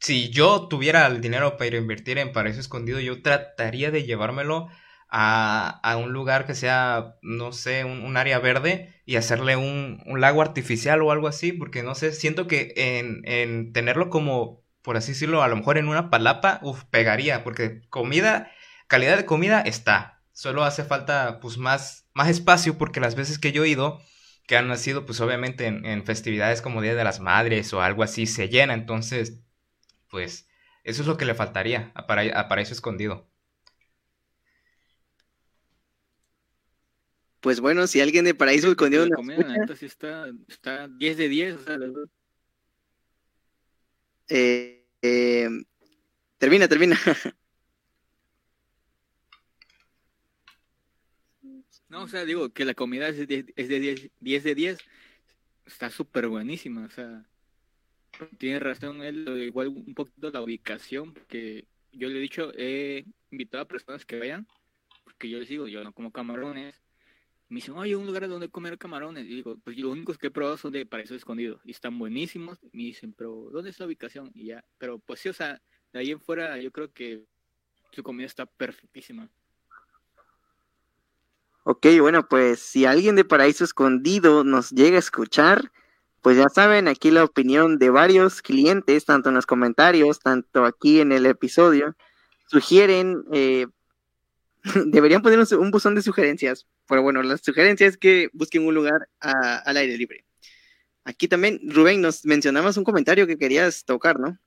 Si 0.00 0.28
yo 0.30 0.68
tuviera 0.68 1.06
el 1.06 1.22
dinero 1.22 1.56
para 1.56 1.76
invertir 1.78 2.18
en 2.18 2.32
paraíso 2.32 2.60
escondido, 2.60 3.00
yo 3.00 3.22
trataría 3.22 3.90
de 3.90 4.04
llevármelo 4.04 4.68
a, 5.14 5.96
un 5.98 6.12
lugar 6.12 6.46
que 6.46 6.54
sea, 6.54 7.16
no 7.20 7.52
sé, 7.52 7.84
un, 7.84 8.16
área 8.16 8.38
verde 8.38 8.94
y 9.04 9.16
hacerle 9.16 9.56
un, 9.56 10.02
lago 10.06 10.40
artificial 10.40 11.02
o 11.02 11.12
algo 11.12 11.28
así, 11.28 11.52
porque 11.52 11.82
no 11.82 11.94
sé, 11.94 12.12
siento 12.12 12.46
que 12.46 12.72
en, 12.76 13.72
tenerlo 13.74 14.08
como, 14.08 14.64
por 14.80 14.96
así 14.96 15.12
decirlo, 15.12 15.42
a 15.42 15.48
lo 15.48 15.56
mejor 15.56 15.76
en 15.76 15.88
una 15.88 16.08
palapa, 16.08 16.60
uff, 16.62 16.84
pegaría, 16.84 17.44
porque 17.44 17.82
comida, 17.90 18.50
calidad 18.86 19.18
de 19.18 19.26
comida 19.26 19.60
está, 19.60 20.22
solo 20.32 20.64
hace 20.64 20.82
falta 20.82 21.40
pues 21.40 21.58
más, 21.58 22.08
más 22.14 22.30
espacio, 22.30 22.78
porque 22.78 23.00
las 23.00 23.14
veces 23.14 23.38
que 23.38 23.52
yo 23.52 23.64
he 23.64 23.68
ido, 23.68 24.00
que 24.46 24.56
han 24.56 24.68
nacido 24.68 25.04
pues 25.04 25.20
obviamente 25.20 25.66
en, 25.66 26.04
festividades 26.04 26.62
como 26.62 26.80
Día 26.80 26.94
de 26.94 27.04
las 27.04 27.20
Madres 27.20 27.72
o 27.74 27.82
algo 27.82 28.02
así, 28.02 28.26
se 28.26 28.48
llena, 28.48 28.72
entonces, 28.72 29.40
pues, 30.08 30.48
eso 30.84 31.02
es 31.02 31.08
lo 31.08 31.18
que 31.18 31.26
le 31.26 31.34
faltaría 31.34 31.92
a, 31.94 32.06
para, 32.06 32.22
a 32.40 32.48
Paraíso 32.48 32.72
Escondido. 32.72 33.31
Pues 37.42 37.58
bueno, 37.58 37.88
si 37.88 38.00
alguien 38.00 38.24
de 38.24 38.36
Paraíso 38.36 38.70
Escondido 38.70 39.04
la 39.04 39.16
comida, 39.16 39.66
sí 39.76 39.86
está, 39.86 40.26
está 40.46 40.86
10 40.86 41.16
de 41.16 41.28
10, 41.28 41.54
o 41.56 41.64
sea, 41.64 41.78
eh, 44.28 44.86
eh, 45.02 45.48
termina, 46.38 46.68
termina. 46.68 46.96
No, 51.88 52.04
o 52.04 52.08
sea, 52.08 52.24
digo 52.24 52.48
que 52.48 52.64
la 52.64 52.72
comida 52.72 53.08
es 53.08 53.18
de 53.18 53.26
10, 53.26 53.46
es 53.54 53.68
de 53.68 53.78
10, 53.78 54.10
10 54.18 54.44
de 54.44 54.54
10. 54.54 54.78
Está 55.66 55.90
súper 55.90 56.26
buenísima, 56.26 56.86
o 56.86 56.88
sea, 56.88 57.26
tiene 58.38 58.60
razón 58.60 59.02
él, 59.02 59.28
igual 59.42 59.68
un 59.68 59.92
poquito 59.92 60.30
la 60.30 60.40
ubicación, 60.40 61.12
porque 61.12 61.66
yo 61.92 62.08
le 62.08 62.16
he 62.16 62.22
dicho, 62.22 62.50
he 62.56 63.04
invitado 63.30 63.64
a 63.64 63.68
personas 63.68 64.06
que 64.06 64.18
vayan, 64.18 64.46
porque 65.04 65.28
yo 65.28 65.38
les 65.38 65.50
digo, 65.50 65.68
yo 65.68 65.84
no 65.84 65.92
como 65.92 66.12
camarones, 66.12 66.81
me 67.52 67.56
dicen, 67.56 67.74
oye, 67.74 67.94
un 67.94 68.06
lugar 68.06 68.26
donde 68.28 68.48
comer 68.48 68.78
camarones. 68.78 69.26
Y 69.26 69.36
digo, 69.36 69.58
pues 69.62 69.76
los 69.76 69.92
únicos 69.92 70.16
que 70.16 70.28
he 70.28 70.30
probado 70.30 70.56
son 70.56 70.72
de 70.72 70.86
paraíso 70.86 71.14
escondido. 71.14 71.60
Y 71.64 71.72
están 71.72 71.98
buenísimos. 71.98 72.58
me 72.72 72.84
dicen, 72.84 73.12
pero 73.12 73.50
¿dónde 73.52 73.68
es 73.68 73.78
la 73.78 73.84
ubicación? 73.84 74.30
Y 74.34 74.46
ya, 74.46 74.64
pero 74.78 74.98
pues 74.98 75.20
sí, 75.20 75.28
o 75.28 75.34
sea, 75.34 75.60
de 75.92 75.98
ahí 75.98 76.10
en 76.10 76.20
fuera 76.20 76.56
yo 76.58 76.72
creo 76.72 76.90
que 76.90 77.26
su 77.90 78.02
comida 78.02 78.24
está 78.24 78.46
perfectísima. 78.46 79.28
Ok, 81.64 81.86
bueno, 82.00 82.26
pues 82.26 82.58
si 82.60 82.86
alguien 82.86 83.16
de 83.16 83.24
Paraíso 83.24 83.64
Escondido 83.64 84.44
nos 84.44 84.70
llega 84.70 84.96
a 84.96 85.00
escuchar, 85.00 85.70
pues 86.22 86.38
ya 86.38 86.48
saben, 86.48 86.88
aquí 86.88 87.10
la 87.10 87.22
opinión 87.22 87.78
de 87.78 87.90
varios 87.90 88.40
clientes, 88.40 89.04
tanto 89.04 89.28
en 89.28 89.34
los 89.34 89.44
comentarios, 89.44 90.20
tanto 90.20 90.64
aquí 90.64 91.00
en 91.00 91.12
el 91.12 91.26
episodio, 91.26 91.94
sugieren, 92.46 93.24
eh, 93.30 93.66
deberían 94.86 95.22
ponernos 95.22 95.52
un 95.52 95.70
buzón 95.70 95.94
de 95.94 96.02
sugerencias 96.02 96.66
pero 96.92 97.02
bueno, 97.02 97.22
la 97.22 97.38
sugerencia 97.38 97.86
es 97.86 97.96
que 97.96 98.28
busquen 98.34 98.66
un 98.66 98.74
lugar 98.74 99.08
al 99.18 99.76
aire 99.78 99.96
libre. 99.96 100.26
Aquí 101.04 101.26
también, 101.26 101.58
Rubén, 101.64 102.02
nos 102.02 102.26
mencionabas 102.26 102.76
un 102.76 102.84
comentario 102.84 103.26
que 103.26 103.38
querías 103.38 103.86
tocar, 103.86 104.20
¿no? 104.20 104.38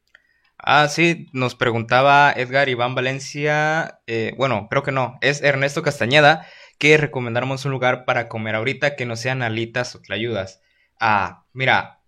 Ah, 0.59 0.87
sí, 0.87 1.27
nos 1.33 1.55
preguntaba 1.55 2.31
Edgar 2.31 2.69
Iván 2.69 2.93
Valencia, 2.93 3.99
eh, 4.05 4.35
bueno, 4.37 4.67
creo 4.69 4.83
que 4.83 4.91
no, 4.91 5.17
es 5.21 5.41
Ernesto 5.41 5.81
Castañeda, 5.81 6.45
que 6.77 6.97
recomendáramos 6.97 7.65
un 7.65 7.71
lugar 7.71 8.05
para 8.05 8.29
comer 8.29 8.53
ahorita 8.53 8.95
que 8.95 9.07
no 9.07 9.15
sean 9.15 9.41
alitas 9.41 9.95
o 9.95 10.01
tlayudas. 10.01 10.61
Ah, 10.99 11.45
mira, 11.51 11.99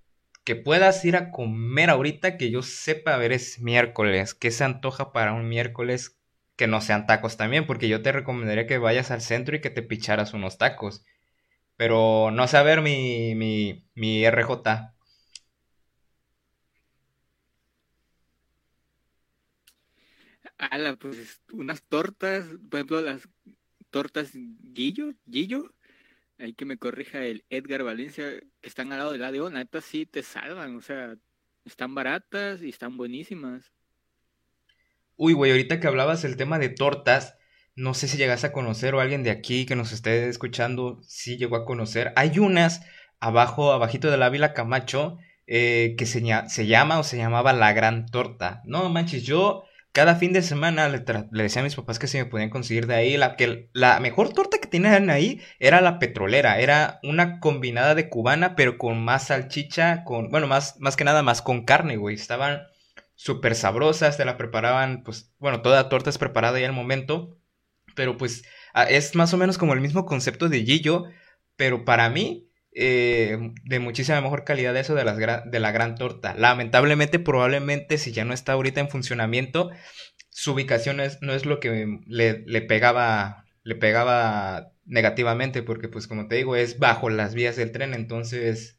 que 0.45 0.55
puedas 0.55 1.03
ir 1.03 1.17
a 1.17 1.31
comer 1.31 1.89
ahorita 1.89 2.37
que 2.37 2.51
yo 2.51 2.61
sepa, 2.61 3.15
a 3.15 3.17
ver, 3.17 3.33
es 3.33 3.59
miércoles, 3.59 4.35
¿qué 4.35 4.51
se 4.51 4.63
antoja 4.63 5.11
para 5.11 5.33
un 5.33 5.49
miércoles 5.49 6.16
que 6.57 6.67
no 6.67 6.81
sean 6.81 7.07
tacos 7.07 7.37
también, 7.37 7.67
porque 7.67 7.89
yo 7.89 8.01
te 8.03 8.11
recomendaría 8.13 8.67
que 8.67 8.77
vayas 8.79 9.11
al 9.11 9.21
centro 9.21 9.55
y 9.55 9.61
que 9.61 9.69
te 9.71 9.83
picharas 9.83 10.33
unos 10.33 10.57
tacos. 10.59 11.05
Pero 11.77 12.31
no 12.31 12.47
ver 12.63 12.81
mi, 12.81 13.35
mi, 13.35 13.87
mi 13.95 14.25
RJ. 14.25 14.95
Ala, 20.57 20.95
pues 20.95 21.41
unas 21.51 21.83
tortas, 21.83 22.45
por 22.69 22.79
ejemplo, 22.79 23.01
las 23.01 23.27
tortas 23.89 24.31
Guillo, 24.33 25.13
Guillo, 25.25 25.73
hay 26.39 26.53
que 26.53 26.65
me 26.65 26.77
corrija 26.77 27.25
el 27.25 27.45
Edgar 27.49 27.83
Valencia, 27.83 28.39
que 28.61 28.69
están 28.69 28.91
al 28.93 28.99
lado 28.99 29.13
de 29.13 29.19
la 29.19 29.31
de 29.31 29.51
neta 29.51 29.81
sí 29.81 30.05
te 30.05 30.23
salvan, 30.23 30.77
o 30.77 30.81
sea, 30.81 31.17
están 31.65 31.95
baratas 31.95 32.61
y 32.63 32.69
están 32.69 32.97
buenísimas. 32.97 33.71
Uy, 35.17 35.33
güey, 35.33 35.51
ahorita 35.51 35.79
que 35.79 35.87
hablabas 35.87 36.23
el 36.23 36.37
tema 36.37 36.59
de 36.59 36.69
tortas, 36.69 37.37
no 37.75 37.93
sé 37.93 38.07
si 38.07 38.17
llegas 38.17 38.43
a 38.43 38.51
conocer 38.51 38.95
o 38.95 38.99
alguien 39.01 39.23
de 39.23 39.31
aquí 39.31 39.65
que 39.65 39.75
nos 39.75 39.91
esté 39.91 40.29
escuchando, 40.29 40.99
sí 41.07 41.37
llegó 41.37 41.55
a 41.55 41.65
conocer. 41.65 42.13
Hay 42.15 42.39
unas 42.39 42.81
abajo, 43.19 43.71
abajito 43.71 44.11
de 44.11 44.17
la 44.17 44.29
Vila 44.29 44.53
Camacho, 44.53 45.17
eh, 45.47 45.95
que 45.97 46.05
se, 46.05 46.21
llama 46.21 46.99
o 46.99 47.03
se 47.03 47.17
llamaba 47.17 47.53
La 47.53 47.73
Gran 47.73 48.05
Torta. 48.05 48.61
No 48.65 48.89
manches, 48.89 49.23
yo 49.23 49.63
cada 49.91 50.15
fin 50.15 50.33
de 50.33 50.43
semana 50.43 50.87
le, 50.89 51.03
decía 51.31 51.61
a 51.61 51.65
mis 51.65 51.75
papás 51.75 51.97
que 51.97 52.05
se 52.07 52.19
me 52.19 52.29
podían 52.29 52.51
conseguir 52.51 52.85
de 52.85 52.95
ahí. 52.95 53.17
La, 53.17 53.35
que 53.35 53.69
la 53.73 53.99
mejor 53.99 54.33
torta 54.33 54.59
que 54.59 54.67
tenían 54.67 55.09
ahí 55.09 55.41
era 55.59 55.81
la 55.81 55.97
petrolera. 55.97 56.59
Era 56.59 56.99
una 57.01 57.39
combinada 57.39 57.95
de 57.95 58.09
cubana, 58.09 58.55
pero 58.55 58.77
con 58.77 59.03
más 59.03 59.27
salchicha, 59.27 60.03
con, 60.03 60.29
bueno, 60.29 60.45
más, 60.45 60.79
más 60.79 60.95
que 60.95 61.05
nada 61.05 61.23
más 61.23 61.41
con 61.41 61.65
carne, 61.65 61.97
güey. 61.97 62.15
Estaban 62.15 62.67
súper 63.17 63.55
sabrosas, 63.55 64.17
te 64.17 64.25
la 64.25 64.37
preparaban, 64.37 65.03
pues, 65.03 65.33
bueno, 65.39 65.63
toda 65.63 65.89
torta 65.89 66.11
es 66.11 66.19
preparada 66.19 66.59
ya 66.61 66.67
al 66.67 66.73
momento, 66.73 67.37
pero 67.95 68.17
pues 68.17 68.43
es 68.89 69.15
más 69.15 69.33
o 69.33 69.37
menos 69.37 69.57
como 69.57 69.73
el 69.73 69.81
mismo 69.81 70.05
concepto 70.05 70.49
de 70.49 70.63
Gillo, 70.63 71.05
pero 71.55 71.85
para 71.85 72.09
mí 72.09 72.49
eh, 72.75 73.37
de 73.63 73.79
muchísima 73.79 74.21
mejor 74.21 74.43
calidad 74.43 74.77
eso 74.77 74.93
de, 74.95 75.03
las 75.03 75.17
de 75.17 75.59
la 75.59 75.71
gran 75.71 75.95
torta. 75.95 76.35
Lamentablemente, 76.35 77.17
probablemente, 77.19 77.97
si 77.97 78.11
ya 78.11 78.23
no 78.25 78.33
está 78.33 78.53
ahorita 78.53 78.81
en 78.81 78.89
funcionamiento, 78.89 79.71
su 80.29 80.53
ubicación 80.53 80.99
es- 80.99 81.19
no 81.21 81.33
es 81.33 81.45
lo 81.45 81.59
que 81.59 81.99
le, 82.07 82.43
le 82.45 82.61
pegaba, 82.61 83.45
le 83.63 83.75
pegaba 83.75 84.73
negativamente, 84.85 85.63
porque 85.63 85.89
pues 85.89 86.07
como 86.07 86.27
te 86.27 86.35
digo, 86.35 86.55
es 86.55 86.79
bajo 86.79 87.09
las 87.09 87.33
vías 87.33 87.55
del 87.55 87.71
tren, 87.71 87.93
entonces 87.93 88.76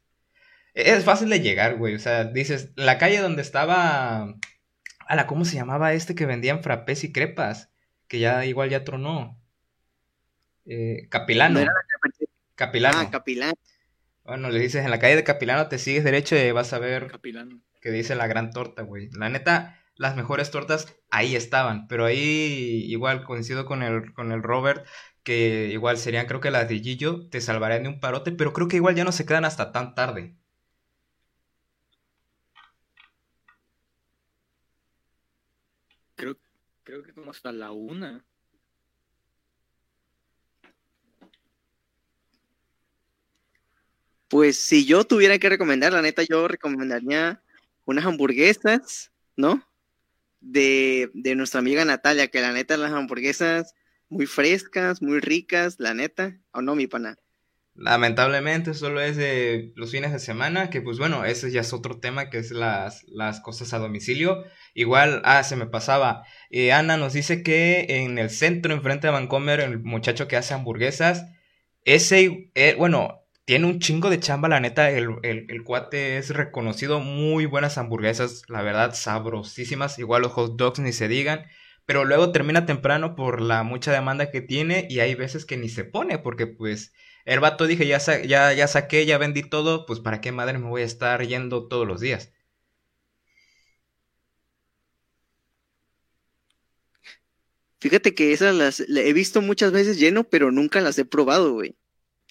es 0.79 1.05
fácil 1.05 1.29
de 1.29 1.41
llegar, 1.41 1.77
güey. 1.77 1.95
O 1.95 1.99
sea, 1.99 2.25
dices, 2.25 2.73
la 2.77 2.99
calle 2.99 3.19
donde 3.19 3.43
estaba, 3.43 4.35
a 5.07 5.17
la, 5.17 5.27
¿cómo 5.27 5.45
se 5.45 5.57
llamaba 5.57 5.93
este 5.93 6.14
que 6.14 6.27
vendían 6.27 6.62
frappés 6.62 7.05
y 7.05 7.12
crepas? 7.12 7.71
Que 8.07 8.21
ya 8.21 8.45
igual 8.47 8.71
ya 8.71 8.85
tronó. 8.85 9.41
Eh, 10.67 11.09
Capilano. 11.11 11.64
Capilano. 12.55 12.99
Ah, 12.99 13.11
Capilán. 13.11 13.55
Bueno, 14.25 14.51
le 14.51 14.61
dices 14.61 14.85
en 14.85 14.91
la 14.91 14.99
calle 14.99 15.17
de 15.17 15.25
Capilano, 15.25 15.69
te 15.69 15.79
sigues 15.79 16.05
derecho 16.05 16.37
y 16.37 16.51
vas 16.53 16.73
a 16.73 16.79
ver 16.79 17.07
Capilano. 17.09 17.61
que 17.81 17.91
dice 17.91 18.14
la 18.14 18.27
gran 18.27 18.51
torta, 18.51 18.83
güey. 18.83 19.11
La 19.12 19.29
neta, 19.31 19.81
las 19.97 20.17
mejores 20.17 20.51
tortas 20.51 20.95
ahí 21.11 21.35
estaban, 21.35 21.88
pero 21.88 22.05
ahí 22.05 22.85
igual 22.88 23.25
coincido 23.25 23.64
con 23.67 23.83
el, 23.83 24.12
con 24.12 24.33
el 24.33 24.43
Robert, 24.43 24.87
que 25.23 25.69
igual 25.73 25.99
serían 25.99 26.27
creo 26.27 26.41
que 26.41 26.51
las 26.51 26.69
de 26.69 26.79
Gillo, 26.81 27.29
te 27.31 27.41
salvarían 27.41 27.85
de 27.85 27.88
un 27.88 28.01
parote, 28.01 28.33
pero 28.33 28.53
creo 28.53 28.69
que 28.69 28.77
igual 28.77 28.95
ya 28.95 29.05
no 29.05 29.12
se 29.12 29.27
quedan 29.27 29.45
hasta 29.45 29.73
tan 29.73 29.95
tarde. 29.95 30.37
Creo, 36.17 36.37
creo 37.03 37.15
que 37.15 37.21
como 37.21 37.31
hasta 37.31 37.53
la 37.53 37.71
una. 37.71 38.25
Pues 44.29 44.59
si 44.59 44.85
yo 44.85 45.05
tuviera 45.05 45.39
que 45.39 45.49
recomendar, 45.49 45.93
la 45.93 46.03
neta, 46.03 46.23
yo 46.23 46.49
recomendaría 46.49 47.43
unas 47.87 48.05
hamburguesas, 48.05 49.11
¿no? 49.37 49.67
De, 50.41 51.11
de 51.15 51.35
nuestra 51.35 51.61
amiga 51.61 51.85
Natalia, 51.85 52.29
que 52.29 52.41
la 52.41 52.53
neta, 52.53 52.77
las 52.77 52.93
hamburguesas 52.93 53.75
muy 54.09 54.27
frescas, 54.27 55.01
muy 55.01 55.21
ricas, 55.21 55.77
la 55.79 55.95
neta. 55.95 56.39
¿O 56.53 56.61
no, 56.61 56.75
mi 56.75 56.87
pana? 56.87 57.17
Lamentablemente 57.81 58.75
solo 58.75 59.01
es 59.01 59.17
de 59.17 59.73
los 59.77 59.93
fines 59.93 60.11
de 60.11 60.19
semana, 60.19 60.69
que 60.69 60.83
pues 60.83 60.99
bueno, 60.99 61.25
ese 61.25 61.53
ya 61.53 61.61
es 61.61 61.73
otro 61.73 62.01
tema, 62.01 62.29
que 62.29 62.38
es 62.38 62.51
las, 62.51 63.05
las 63.05 63.41
cosas 63.41 63.73
a 63.73 63.79
domicilio. 63.79 64.43
Igual, 64.75 65.23
ah, 65.25 65.45
se 65.45 65.55
me 65.55 65.67
pasaba. 65.67 66.25
Eh, 66.51 66.73
Ana 66.73 66.97
nos 66.97 67.12
dice 67.12 67.45
que 67.45 67.87
en 67.88 68.19
el 68.19 68.31
centro, 68.31 68.75
enfrente 68.75 69.07
de 69.07 69.12
Vancomer, 69.12 69.61
el 69.61 69.79
muchacho 69.79 70.27
que 70.27 70.37
hace 70.37 70.55
hamburguesas, 70.55 71.27
ese, 71.85 72.51
eh, 72.57 72.75
bueno, 72.77 73.23
tiene 73.45 73.67
un 73.67 73.79
chingo 73.79 74.11
de 74.11 74.19
chamba, 74.19 74.49
la 74.49 74.59
neta, 74.59 74.91
el, 74.91 75.11
el, 75.23 75.47
el 75.49 75.62
cuate 75.62 76.19
es 76.19 76.31
reconocido, 76.31 76.99
muy 76.99 77.47
buenas 77.47 77.79
hamburguesas, 77.79 78.43
la 78.49 78.62
verdad, 78.62 78.93
sabrosísimas, 78.93 80.01
igual 80.01 80.23
los 80.23 80.33
hot 80.33 80.57
dogs 80.57 80.81
ni 80.81 80.93
se 80.93 81.07
digan. 81.07 81.47
Pero 81.87 82.05
luego 82.05 82.33
termina 82.33 82.67
temprano 82.67 83.14
por 83.14 83.41
la 83.41 83.62
mucha 83.62 83.93
demanda 83.93 84.33
que 84.33 84.41
tiene 84.41 84.88
y 84.91 84.99
hay 84.99 85.14
veces 85.14 85.47
que 85.47 85.57
ni 85.57 85.69
se 85.69 85.85
pone 85.85 86.19
porque 86.19 86.49
pues 86.49 86.93
el 87.29 87.41
vato 87.41 87.67
dije, 87.67 87.87
ya, 87.87 88.01
sa- 88.01 88.23
ya, 88.25 88.53
ya 88.53 88.67
saqué, 88.69 89.07
ya 89.07 89.19
vendí 89.19 89.43
todo, 89.43 89.87
pues 89.87 90.01
para 90.01 90.21
qué 90.21 90.33
madre 90.33 90.59
me 90.59 90.69
voy 90.69 90.83
a 90.83 90.87
estar 90.87 91.25
yendo 91.27 91.69
todos 91.69 91.87
los 91.87 92.01
días. 92.01 92.33
Fíjate 97.81 98.14
que 98.14 98.33
esas 98.33 98.55
las 98.55 98.81
la 98.88 99.01
he 99.03 99.12
visto 99.12 99.41
muchas 99.41 99.73
veces 99.73 99.99
lleno, 99.99 100.25
pero 100.25 100.51
nunca 100.51 100.81
las 100.81 100.99
he 100.99 101.05
probado, 101.05 101.53
güey. 101.53 101.77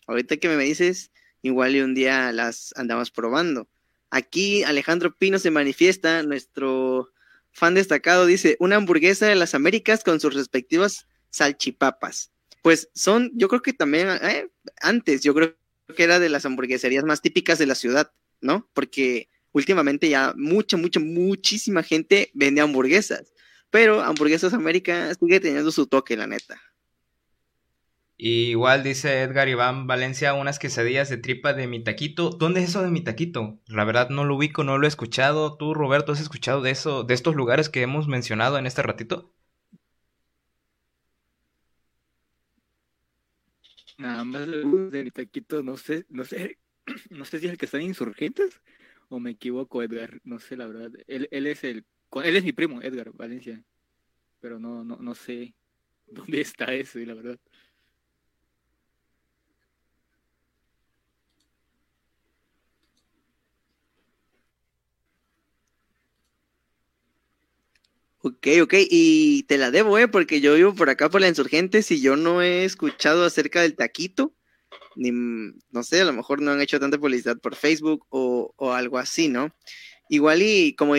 Ahorita 0.08 0.38
que 0.38 0.50
me 0.50 0.64
dices, 0.64 1.12
igual 1.44 1.76
y 1.76 1.82
un 1.82 1.96
día 1.96 2.32
las 2.34 2.74
andamos 2.78 3.12
probando. 3.12 3.70
Aquí 4.12 4.64
Alejandro 4.64 5.16
Pino 5.18 5.40
se 5.40 5.52
manifiesta, 5.52 6.24
nuestro 6.24 7.12
fan 7.52 7.76
destacado 7.76 8.26
dice, 8.28 8.58
una 8.60 8.78
hamburguesa 8.78 9.28
de 9.28 9.36
las 9.36 9.56
Américas 9.56 10.04
con 10.04 10.20
sus 10.22 10.36
respectivas 10.36 11.08
salchipapas. 11.32 12.32
Pues 12.68 12.90
son, 12.94 13.32
yo 13.34 13.48
creo 13.48 13.62
que 13.62 13.72
también, 13.72 14.10
eh, 14.10 14.50
antes, 14.82 15.24
yo 15.24 15.34
creo 15.34 15.56
que 15.96 16.04
era 16.04 16.20
de 16.20 16.28
las 16.28 16.46
hamburgueserías 16.46 17.06
más 17.06 17.22
típicas 17.22 17.58
de 17.58 17.66
la 17.66 17.76
ciudad, 17.76 18.12
¿no? 18.42 18.70
Porque 18.74 19.30
últimamente 19.54 20.10
ya 20.10 20.34
mucha, 20.36 20.76
mucha, 20.76 21.00
muchísima 21.00 21.82
gente 21.82 22.30
vende 22.34 22.60
hamburguesas. 22.60 23.32
Pero 23.70 24.02
Hamburguesas 24.02 24.54
América 24.54 25.14
sigue 25.16 25.40
teniendo 25.40 25.72
su 25.72 25.88
toque, 25.88 26.18
la 26.18 26.28
neta. 26.28 26.62
Y 28.18 28.50
igual 28.50 28.84
dice 28.84 29.22
Edgar 29.22 29.48
Iván 29.48 29.88
Valencia, 29.88 30.34
unas 30.34 30.60
quesadillas 30.60 31.08
de 31.08 31.16
tripa 31.16 31.54
de 31.54 31.68
mi 31.68 31.82
taquito. 31.82 32.32
¿Dónde 32.32 32.62
es 32.62 32.72
eso 32.72 32.84
de 32.84 32.92
mi 32.92 33.00
taquito? 33.00 33.62
La 33.68 33.86
verdad 33.86 34.10
no 34.10 34.26
lo 34.26 34.36
ubico, 34.36 34.66
no 34.66 34.78
lo 34.78 34.88
he 34.88 34.90
escuchado. 34.90 35.56
¿Tú, 35.56 35.74
Roberto, 35.74 36.12
has 36.12 36.20
escuchado 36.20 36.62
de 36.62 36.72
eso, 36.72 37.06
de 37.06 37.14
estos 37.14 37.34
lugares 37.34 37.70
que 37.70 37.82
hemos 37.82 38.10
mencionado 38.10 38.58
en 38.58 38.68
este 38.68 38.82
ratito? 38.82 39.32
Nada 43.98 44.24
más 44.24 44.48
le- 44.48 44.64
de 44.90 45.04
mi 45.04 45.12
taquito, 45.12 45.64
no 45.64 45.78
sé, 45.78 46.06
no 46.10 46.24
sé, 46.24 46.60
no 47.10 47.26
sé 47.26 47.40
si 47.40 47.46
es 47.48 47.52
el 47.52 47.58
que 47.58 47.66
está 47.66 47.78
en 47.78 47.84
Insurgentes 47.88 48.62
o 49.10 49.20
me 49.20 49.32
equivoco, 49.32 49.82
Edgar, 49.82 50.20
no 50.24 50.40
sé 50.40 50.56
la 50.58 50.68
verdad. 50.68 50.92
Él, 51.08 51.28
él 51.32 51.48
es 51.48 51.64
el, 51.64 51.86
él 52.24 52.36
es 52.36 52.44
mi 52.44 52.52
primo, 52.52 52.82
Edgar 52.82 53.12
Valencia, 53.14 53.64
pero 54.40 54.60
no, 54.60 54.84
no, 54.84 54.98
no 54.98 55.16
sé 55.16 55.56
dónde 56.08 56.42
está 56.42 56.74
ese, 56.74 57.06
la 57.06 57.14
verdad. 57.14 57.40
Ok, 68.28 68.48
ok, 68.62 68.74
y 68.90 69.44
te 69.44 69.58
la 69.58 69.72
debo, 69.72 69.98
¿eh? 69.98 70.10
Porque 70.10 70.42
yo 70.42 70.56
vivo 70.56 70.76
por 70.76 70.90
acá 70.90 71.10
por 71.10 71.22
la 71.22 71.30
Insurgentes 71.30 71.90
y 71.92 72.02
yo 72.02 72.18
no 72.18 72.42
he 72.42 72.66
escuchado 72.66 73.24
acerca 73.24 73.62
del 73.62 73.76
taquito, 73.78 74.34
ni, 74.98 75.12
no 75.12 75.84
sé, 75.84 76.02
a 76.02 76.06
lo 76.06 76.12
mejor 76.12 76.42
no 76.42 76.52
han 76.52 76.60
hecho 76.60 76.78
tanta 76.78 76.98
publicidad 76.98 77.38
por 77.38 77.56
Facebook 77.56 78.06
o, 78.10 78.54
o 78.58 78.74
algo 78.74 78.98
así, 78.98 79.30
¿no? 79.30 79.56
Igual 80.10 80.42
y 80.42 80.76
como 80.76 80.96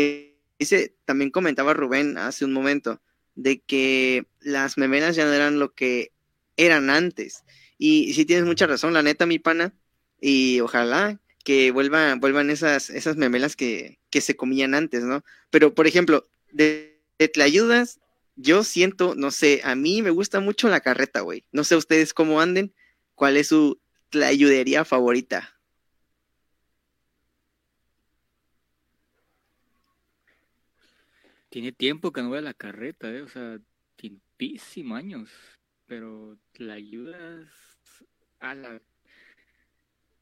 dice, 0.59 0.97
también 1.05 1.31
comentaba 1.31 1.75
Rubén 1.75 2.17
hace 2.17 2.47
un 2.47 2.55
momento, 2.55 3.03
de 3.35 3.61
que 3.61 4.27
las 4.41 4.79
memelas 4.79 5.15
ya 5.15 5.27
no 5.27 5.35
eran 5.35 5.59
lo 5.59 5.75
que 5.75 6.13
eran 6.57 6.89
antes. 6.89 7.45
Y, 7.77 8.15
sí 8.15 8.25
tienes 8.25 8.47
mucha 8.47 8.67
razón, 8.67 8.95
la 8.95 9.03
neta, 9.03 9.27
mi 9.27 9.39
pana, 9.39 9.75
y 10.19 10.61
ojalá 10.61 11.21
que 11.45 11.73
vuelvan, 11.73 12.21
vuelvan 12.21 12.49
esas, 12.51 12.89
esas 12.89 13.17
memelas 13.17 13.55
que, 13.55 13.99
que 14.09 14.23
se 14.23 14.35
comían 14.35 14.75
antes, 14.75 15.05
¿no? 15.05 15.25
Pero, 15.51 15.75
por 15.75 15.87
ejemplo, 15.87 16.27
de, 16.53 16.98
de 17.19 17.29
Tlayudas, 17.29 18.01
yo 18.37 18.63
siento, 18.63 19.15
no 19.17 19.31
sé, 19.31 19.61
a 19.65 19.75
mí 19.75 20.01
me 20.03 20.11
gusta 20.11 20.41
mucho 20.41 20.69
la 20.69 20.81
carreta, 20.81 21.21
güey. 21.21 21.45
No 21.51 21.65
sé 21.65 21.77
ustedes 21.77 22.15
cómo 22.15 22.41
anden, 22.41 22.73
cuál 23.15 23.37
es 23.37 23.49
su 23.49 23.81
tlayudería 24.11 24.85
favorita. 24.85 25.59
Tiene 31.51 31.73
tiempo 31.73 32.13
que 32.13 32.23
no 32.23 32.29
voy 32.29 32.39
a 32.39 32.43
la 32.43 32.55
carreta, 32.55 33.11
¿eh? 33.11 33.23
O 33.23 33.29
sea, 33.29 33.59
tiempísimo 33.97 34.95
años, 34.95 35.31
pero 35.87 36.39
la 36.55 36.75
ayudas 36.75 37.49
a 38.39 38.55
la... 38.55 38.81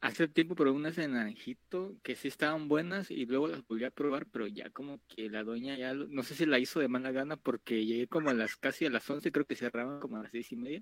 Hace 0.07 0.29
tiempo 0.29 0.55
probé 0.55 0.71
unas 0.71 0.97
en 0.99 1.15
Naranjito 1.15 1.97
que 2.05 2.15
sí 2.15 2.29
estaban 2.29 2.69
buenas 2.69 3.11
y 3.11 3.27
luego 3.27 3.49
las 3.49 3.67
volví 3.67 3.83
a 3.83 3.91
probar, 3.91 4.25
pero 4.31 4.47
ya 4.47 4.71
como 4.71 5.01
que 5.09 5.29
la 5.29 5.43
doña 5.43 5.77
ya, 5.77 5.95
no 5.95 6.23
sé 6.23 6.37
si 6.37 6.47
la 6.47 6.61
hizo 6.61 6.79
de 6.79 6.87
mala 6.87 7.11
gana 7.11 7.37
porque 7.37 7.85
llegué 7.85 8.07
como 8.07 8.31
a 8.31 8.35
las 8.35 8.55
casi 8.55 8.87
a 8.87 8.91
las 8.91 9.11
11, 9.11 9.33
creo 9.33 9.47
que 9.47 9.57
cerraban 9.57 9.99
como 9.99 10.17
a 10.17 10.23
las 10.23 10.31
seis 10.31 10.53
y 10.53 10.57
media 10.57 10.81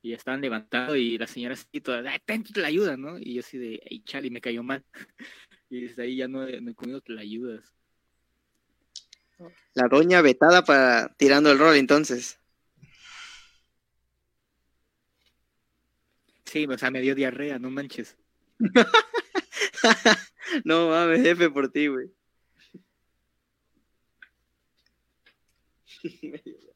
y 0.00 0.10
ya 0.12 0.16
estaban 0.16 0.40
levantados 0.40 0.96
y 0.96 1.18
la 1.18 1.26
señora 1.26 1.52
así 1.56 1.82
toda, 1.82 2.10
"Ay, 2.10 2.20
ten 2.24 2.42
la 2.54 2.68
ayuda, 2.68 2.96
¿no? 2.96 3.18
Y 3.18 3.34
yo 3.34 3.40
así 3.40 3.58
de, 3.58 3.82
ay, 3.90 4.00
chale, 4.04 4.30
me 4.30 4.40
cayó 4.40 4.62
mal. 4.62 4.82
Y 5.68 5.82
desde 5.82 6.04
ahí 6.04 6.16
ya 6.16 6.26
no 6.26 6.46
no 6.46 6.70
he 6.70 6.74
comido 6.74 7.02
la 7.08 7.20
ayudas. 7.20 7.74
La 9.74 9.88
doña 9.88 10.22
vetada 10.22 10.64
para 10.64 11.14
tirando 11.18 11.52
el 11.52 11.58
rol, 11.58 11.76
entonces. 11.76 12.40
Sí, 16.46 16.64
o 16.66 16.78
sea, 16.78 16.90
me 16.90 17.02
dio 17.02 17.14
diarrea, 17.14 17.58
no 17.58 17.68
manches. 17.70 18.16
no 20.64 20.88
mames, 20.90 21.22
jefe, 21.22 21.50
por 21.50 21.70
ti, 21.70 21.88
güey. 21.88 22.08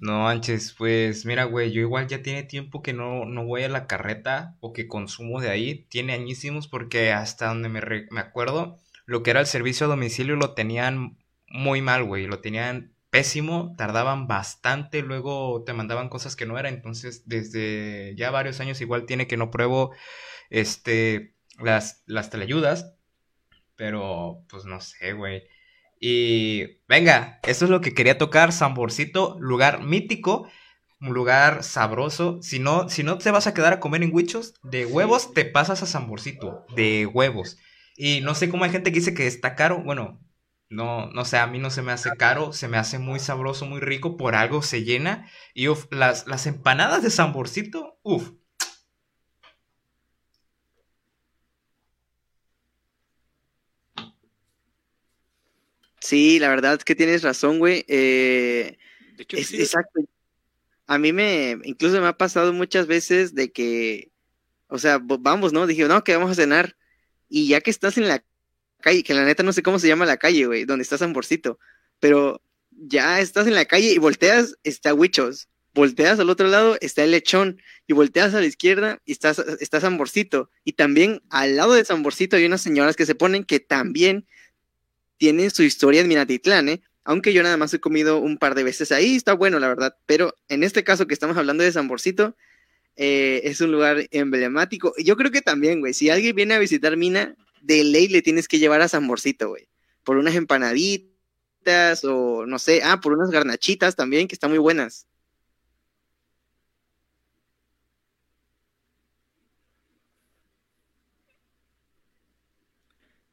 No 0.00 0.20
manches, 0.22 0.74
pues 0.78 1.26
mira, 1.26 1.44
güey, 1.44 1.72
yo 1.72 1.80
igual 1.80 2.06
ya 2.06 2.22
tiene 2.22 2.44
tiempo 2.44 2.82
que 2.82 2.92
no, 2.92 3.24
no 3.24 3.44
voy 3.44 3.64
a 3.64 3.68
la 3.68 3.88
carreta 3.88 4.56
o 4.60 4.72
que 4.72 4.86
consumo 4.86 5.40
de 5.40 5.50
ahí. 5.50 5.86
Tiene 5.88 6.12
añísimos 6.12 6.68
porque 6.68 7.12
hasta 7.12 7.48
donde 7.48 7.68
me, 7.68 7.80
me 8.10 8.20
acuerdo, 8.20 8.78
lo 9.06 9.22
que 9.24 9.30
era 9.30 9.40
el 9.40 9.46
servicio 9.46 9.86
a 9.86 9.90
domicilio 9.90 10.36
lo 10.36 10.54
tenían 10.54 11.18
muy 11.48 11.82
mal, 11.82 12.04
güey. 12.04 12.26
Lo 12.28 12.40
tenían 12.40 12.94
pésimo, 13.10 13.74
tardaban 13.76 14.28
bastante, 14.28 15.02
luego 15.02 15.64
te 15.64 15.72
mandaban 15.72 16.08
cosas 16.08 16.36
que 16.36 16.46
no 16.46 16.58
eran. 16.58 16.74
Entonces, 16.74 17.24
desde 17.26 18.14
ya 18.16 18.30
varios 18.30 18.60
años 18.60 18.80
igual 18.80 19.04
tiene 19.04 19.26
que 19.26 19.36
no 19.36 19.50
pruebo 19.50 19.92
este, 20.50 21.34
las, 21.58 22.02
las 22.06 22.30
telayudas, 22.30 22.94
pero 23.76 24.44
pues 24.48 24.64
no 24.64 24.80
sé, 24.80 25.12
güey. 25.12 25.44
Y 26.00 26.80
venga, 26.88 27.40
eso 27.42 27.64
es 27.64 27.70
lo 27.70 27.80
que 27.80 27.94
quería 27.94 28.18
tocar, 28.18 28.52
Samborcito, 28.52 29.36
lugar 29.40 29.82
mítico, 29.82 30.48
un 31.00 31.14
lugar 31.14 31.64
sabroso. 31.64 32.38
Si 32.42 32.58
no, 32.58 32.88
si 32.88 33.02
no 33.02 33.18
te 33.18 33.30
vas 33.30 33.46
a 33.46 33.54
quedar 33.54 33.72
a 33.72 33.80
comer 33.80 34.02
en 34.02 34.14
huichos, 34.14 34.54
de 34.62 34.86
huevos 34.86 35.32
te 35.34 35.44
pasas 35.44 35.82
a 35.82 35.86
Samborcito, 35.86 36.64
de 36.74 37.06
huevos. 37.06 37.58
Y 37.96 38.20
no 38.20 38.34
sé 38.34 38.48
cómo 38.48 38.64
hay 38.64 38.70
gente 38.70 38.92
que 38.92 39.00
dice 39.00 39.14
que 39.14 39.26
está 39.26 39.54
caro. 39.56 39.82
Bueno, 39.82 40.20
no, 40.70 41.06
no 41.10 41.24
sé, 41.24 41.38
a 41.38 41.46
mí 41.46 41.58
no 41.58 41.70
se 41.70 41.82
me 41.82 41.92
hace 41.92 42.10
caro, 42.16 42.52
se 42.52 42.68
me 42.68 42.76
hace 42.76 42.98
muy 42.98 43.18
sabroso, 43.18 43.66
muy 43.66 43.80
rico, 43.80 44.16
por 44.16 44.34
algo 44.36 44.62
se 44.62 44.84
llena. 44.84 45.28
Y 45.54 45.68
uf, 45.68 45.86
las, 45.90 46.26
las 46.26 46.46
empanadas 46.46 47.02
de 47.02 47.10
Samborcito, 47.10 47.98
uff. 48.02 48.32
Sí, 56.08 56.38
la 56.38 56.48
verdad 56.48 56.72
es 56.78 56.84
que 56.84 56.94
tienes 56.94 57.22
razón, 57.22 57.58
güey. 57.58 57.84
Eh, 57.86 58.78
De 59.18 59.24
hecho, 59.24 59.36
es, 59.36 59.48
sí, 59.48 59.60
exacto. 59.60 60.00
A 60.86 60.96
mí 60.96 61.12
me, 61.12 61.58
incluso 61.64 62.00
me 62.00 62.06
ha 62.06 62.16
pasado 62.16 62.54
muchas 62.54 62.86
veces 62.86 63.34
de 63.34 63.52
que, 63.52 64.10
o 64.68 64.78
sea, 64.78 65.00
vamos, 65.02 65.52
¿no? 65.52 65.66
Dije, 65.66 65.86
no, 65.86 66.02
que 66.04 66.16
vamos 66.16 66.30
a 66.30 66.34
cenar. 66.34 66.78
Y 67.28 67.48
ya 67.48 67.60
que 67.60 67.70
estás 67.70 67.98
en 67.98 68.08
la 68.08 68.24
calle, 68.80 69.02
que 69.02 69.12
la 69.12 69.26
neta 69.26 69.42
no 69.42 69.52
sé 69.52 69.62
cómo 69.62 69.78
se 69.78 69.86
llama 69.86 70.06
la 70.06 70.16
calle, 70.16 70.46
güey, 70.46 70.64
donde 70.64 70.82
está 70.82 70.96
Samborcito, 70.96 71.58
pero 72.00 72.40
ya 72.70 73.20
estás 73.20 73.46
en 73.46 73.54
la 73.54 73.66
calle 73.66 73.92
y 73.92 73.98
volteas, 73.98 74.56
está 74.64 74.94
Huichos. 74.94 75.50
Volteas 75.74 76.18
al 76.20 76.30
otro 76.30 76.48
lado, 76.48 76.78
está 76.80 77.04
el 77.04 77.10
lechón. 77.10 77.60
Y 77.86 77.92
volteas 77.92 78.32
a 78.32 78.40
la 78.40 78.46
izquierda 78.46 79.02
y 79.04 79.12
está, 79.12 79.34
está 79.60 79.78
Samborcito. 79.78 80.50
Y 80.64 80.72
también 80.72 81.20
al 81.28 81.56
lado 81.56 81.74
de 81.74 81.84
Samborcito 81.84 82.36
hay 82.36 82.46
unas 82.46 82.62
señoras 82.62 82.96
que 82.96 83.04
se 83.04 83.14
ponen 83.14 83.44
que 83.44 83.60
también 83.60 84.26
tienen 85.18 85.50
su 85.50 85.62
historia 85.62 86.00
en 86.00 86.08
Minatitlán, 86.08 86.68
¿eh? 86.68 86.80
Aunque 87.04 87.32
yo 87.32 87.42
nada 87.42 87.56
más 87.56 87.72
he 87.74 87.80
comido 87.80 88.18
un 88.18 88.38
par 88.38 88.54
de 88.54 88.64
veces 88.64 88.92
ahí, 88.92 89.16
está 89.16 89.32
bueno, 89.32 89.58
la 89.58 89.68
verdad. 89.68 89.96
Pero 90.06 90.34
en 90.48 90.62
este 90.62 90.84
caso 90.84 91.06
que 91.06 91.14
estamos 91.14 91.36
hablando 91.36 91.64
de 91.64 91.72
Samborcito, 91.72 92.36
eh, 92.96 93.42
es 93.44 93.60
un 93.60 93.72
lugar 93.72 94.06
emblemático. 94.10 94.92
Yo 94.98 95.16
creo 95.16 95.30
que 95.30 95.40
también, 95.40 95.80
güey, 95.80 95.94
si 95.94 96.10
alguien 96.10 96.36
viene 96.36 96.54
a 96.54 96.58
visitar 96.58 96.96
Mina, 96.96 97.34
de 97.62 97.84
ley 97.84 98.08
le 98.08 98.22
tienes 98.22 98.48
que 98.48 98.58
llevar 98.58 98.80
a 98.80 98.88
Samborcito, 98.88 99.48
güey. 99.48 99.68
Por 100.04 100.16
unas 100.16 100.34
empanaditas 100.34 102.04
o 102.04 102.44
no 102.46 102.58
sé, 102.58 102.82
ah, 102.84 103.00
por 103.00 103.12
unas 103.12 103.30
garnachitas 103.30 103.96
también, 103.96 104.28
que 104.28 104.34
están 104.34 104.50
muy 104.50 104.58
buenas. 104.58 105.06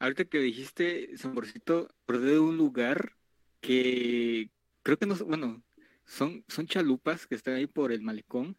Ahorita 0.05 0.25
que 0.25 0.37
dijiste, 0.37 1.17
Samborcito, 1.17 1.89
acordé 2.03 2.33
de 2.33 2.39
un 2.39 2.57
lugar 2.57 3.17
que 3.59 4.51
creo 4.83 4.97
que 4.99 5.07
no, 5.07 5.15
bueno, 5.15 5.63
son, 6.05 6.45
son 6.47 6.67
chalupas 6.67 7.25
que 7.25 7.33
están 7.33 7.55
ahí 7.55 7.65
por 7.65 7.91
el 7.91 8.03
malecón. 8.03 8.55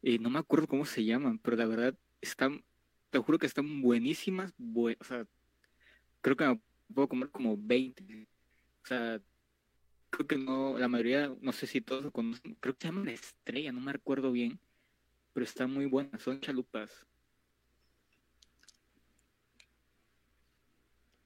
Y 0.00 0.18
no 0.18 0.30
me 0.30 0.38
acuerdo 0.38 0.66
cómo 0.66 0.86
se 0.86 1.04
llaman, 1.04 1.38
pero 1.40 1.58
la 1.58 1.66
verdad 1.66 1.94
están, 2.22 2.64
te 3.10 3.18
juro 3.18 3.38
que 3.38 3.44
están 3.44 3.82
buenísimas. 3.82 4.54
bue- 4.56 4.96
o 4.98 5.04
sea, 5.04 5.26
creo 6.22 6.36
que 6.38 6.58
puedo 6.94 7.06
comer 7.06 7.28
como 7.30 7.54
20. 7.58 8.26
O 8.82 8.86
sea, 8.86 9.20
creo 10.10 10.26
que 10.26 10.38
no, 10.38 10.78
la 10.78 10.88
mayoría, 10.88 11.36
no 11.42 11.52
sé 11.52 11.66
si 11.66 11.82
todos 11.82 12.02
lo 12.02 12.12
conocen, 12.12 12.56
creo 12.60 12.74
que 12.76 12.88
se 12.88 12.92
llaman 12.94 13.08
Estrella, 13.08 13.72
no 13.72 13.80
me 13.82 13.90
acuerdo 13.92 14.32
bien, 14.32 14.58
pero 15.34 15.44
están 15.44 15.70
muy 15.70 15.84
buenas, 15.86 16.22
son 16.22 16.40
chalupas. 16.40 17.06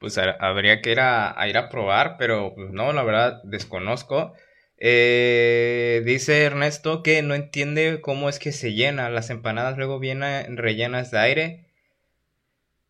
Pues 0.07 0.19
ha- 0.19 0.37
habría 0.41 0.81
que 0.83 0.93
ir 0.93 1.01
a, 1.01 1.35
ir 1.49 1.57
a 1.59 1.69
probar, 1.69 2.17
pero 2.17 2.55
pues, 2.55 2.71
no, 2.71 2.93
la 2.93 3.03
verdad 3.03 3.41
desconozco. 3.45 4.35
Eh, 4.79 6.03
dice 6.05 6.45
Ernesto 6.45 7.03
que 7.03 7.23
no 7.23 7.35
entiende 7.35 8.01
cómo 8.03 8.29
es 8.29 8.39
que 8.39 8.53
se 8.53 8.73
llena. 8.75 9.11
Las 9.11 9.31
empanadas 9.31 9.77
luego 9.79 9.99
vienen 9.99 10.57
rellenas 10.57 11.11
de 11.11 11.19
aire. 11.19 11.67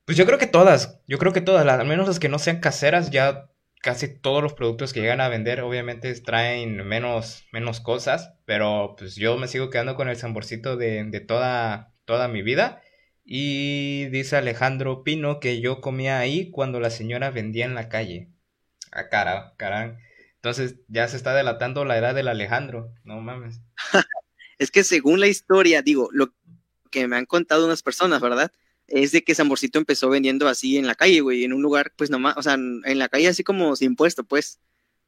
Pues 0.05 0.17
yo 0.17 0.25
creo 0.27 0.39
que 0.39 0.47
todas, 0.47 1.01
yo 1.09 1.19
creo 1.19 1.33
que 1.33 1.41
todas, 1.41 1.67
al 1.67 1.87
menos 1.87 2.07
las 2.07 2.21
que 2.21 2.29
no 2.29 2.39
sean 2.39 2.61
caseras, 2.61 3.11
ya 3.11 3.51
casi 3.83 4.09
todos 4.09 4.43
los 4.43 4.55
productos 4.55 4.93
que 4.93 5.01
llegan 5.01 5.21
a 5.21 5.29
vender 5.29 5.61
obviamente 5.63 6.13
traen 6.21 6.87
menos, 6.87 7.45
menos 7.53 7.81
cosas, 7.81 8.33
pero 8.45 8.95
pues 8.99 9.17
yo 9.17 9.37
me 9.37 9.49
sigo 9.49 9.69
quedando 9.71 9.97
con 9.97 10.09
el 10.09 10.17
saborcito 10.17 10.77
de, 10.77 11.05
de 11.05 11.21
toda, 11.21 11.93
toda 12.05 12.29
mi 12.29 12.43
vida. 12.43 12.81
Y 13.29 14.07
dice 14.07 14.37
Alejandro 14.37 15.03
Pino 15.03 15.41
que 15.41 15.61
yo 15.61 15.81
comía 15.81 16.21
ahí 16.21 16.53
cuando 16.53 16.79
la 16.79 16.91
señora 16.91 17.31
vendía 17.33 17.65
en 17.65 17.75
la 17.75 17.89
calle. 17.89 18.31
Ah, 18.93 19.09
cara, 19.09 19.55
carán. 19.57 19.99
Entonces 20.37 20.77
ya 20.87 21.09
se 21.09 21.17
está 21.17 21.35
delatando 21.35 21.85
la 21.85 21.99
edad 21.99 22.15
del 22.15 22.29
Alejandro. 22.29 22.95
No 23.03 23.21
mames. 23.21 23.61
Es 24.59 24.71
que 24.71 24.85
según 24.85 25.21
la 25.21 25.27
historia, 25.27 25.83
digo, 25.83 26.09
lo 26.13 26.33
que 26.91 27.07
me 27.09 27.17
han 27.17 27.27
contado 27.27 27.67
unas 27.67 27.83
personas, 27.83 28.23
¿verdad? 28.23 28.51
Es 28.87 29.13
de 29.13 29.23
que 29.23 29.35
Samborcito 29.35 29.79
empezó 29.79 30.09
vendiendo 30.09 30.49
así 30.49 30.79
en 30.79 30.87
la 30.87 30.95
calle, 30.95 31.21
güey, 31.21 31.45
en 31.45 31.53
un 31.53 31.61
lugar, 31.61 31.93
pues 31.95 32.09
nomás, 32.09 32.39
o 32.39 32.43
sea, 32.43 32.55
en 32.55 32.99
la 32.99 33.11
calle 33.11 33.29
así 33.29 33.45
como 33.45 33.77
sin 33.77 33.97
puesto, 33.97 34.25
pues. 34.25 34.61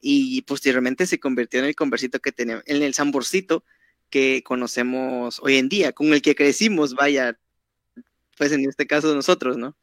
Y 0.03 0.43
posteriormente 0.43 1.07
se 1.07 1.19
convirtió 1.19 1.61
en 1.61 1.67
el 1.67 1.75
conversito 1.75 2.21
que 2.21 2.31
tenemos, 2.31 2.63
en 2.67 2.83
el 2.83 2.93
Samborcito 2.93 3.65
que 4.11 4.43
conocemos 4.43 5.41
hoy 5.41 5.57
en 5.57 5.71
día, 5.71 5.93
con 5.93 6.13
el 6.13 6.21
que 6.21 6.35
crecimos, 6.35 6.95
vaya, 6.95 7.39
pues 8.39 8.53
en 8.53 8.67
este 8.69 8.87
caso 8.87 9.15
nosotros, 9.15 9.57
¿no? 9.57 9.77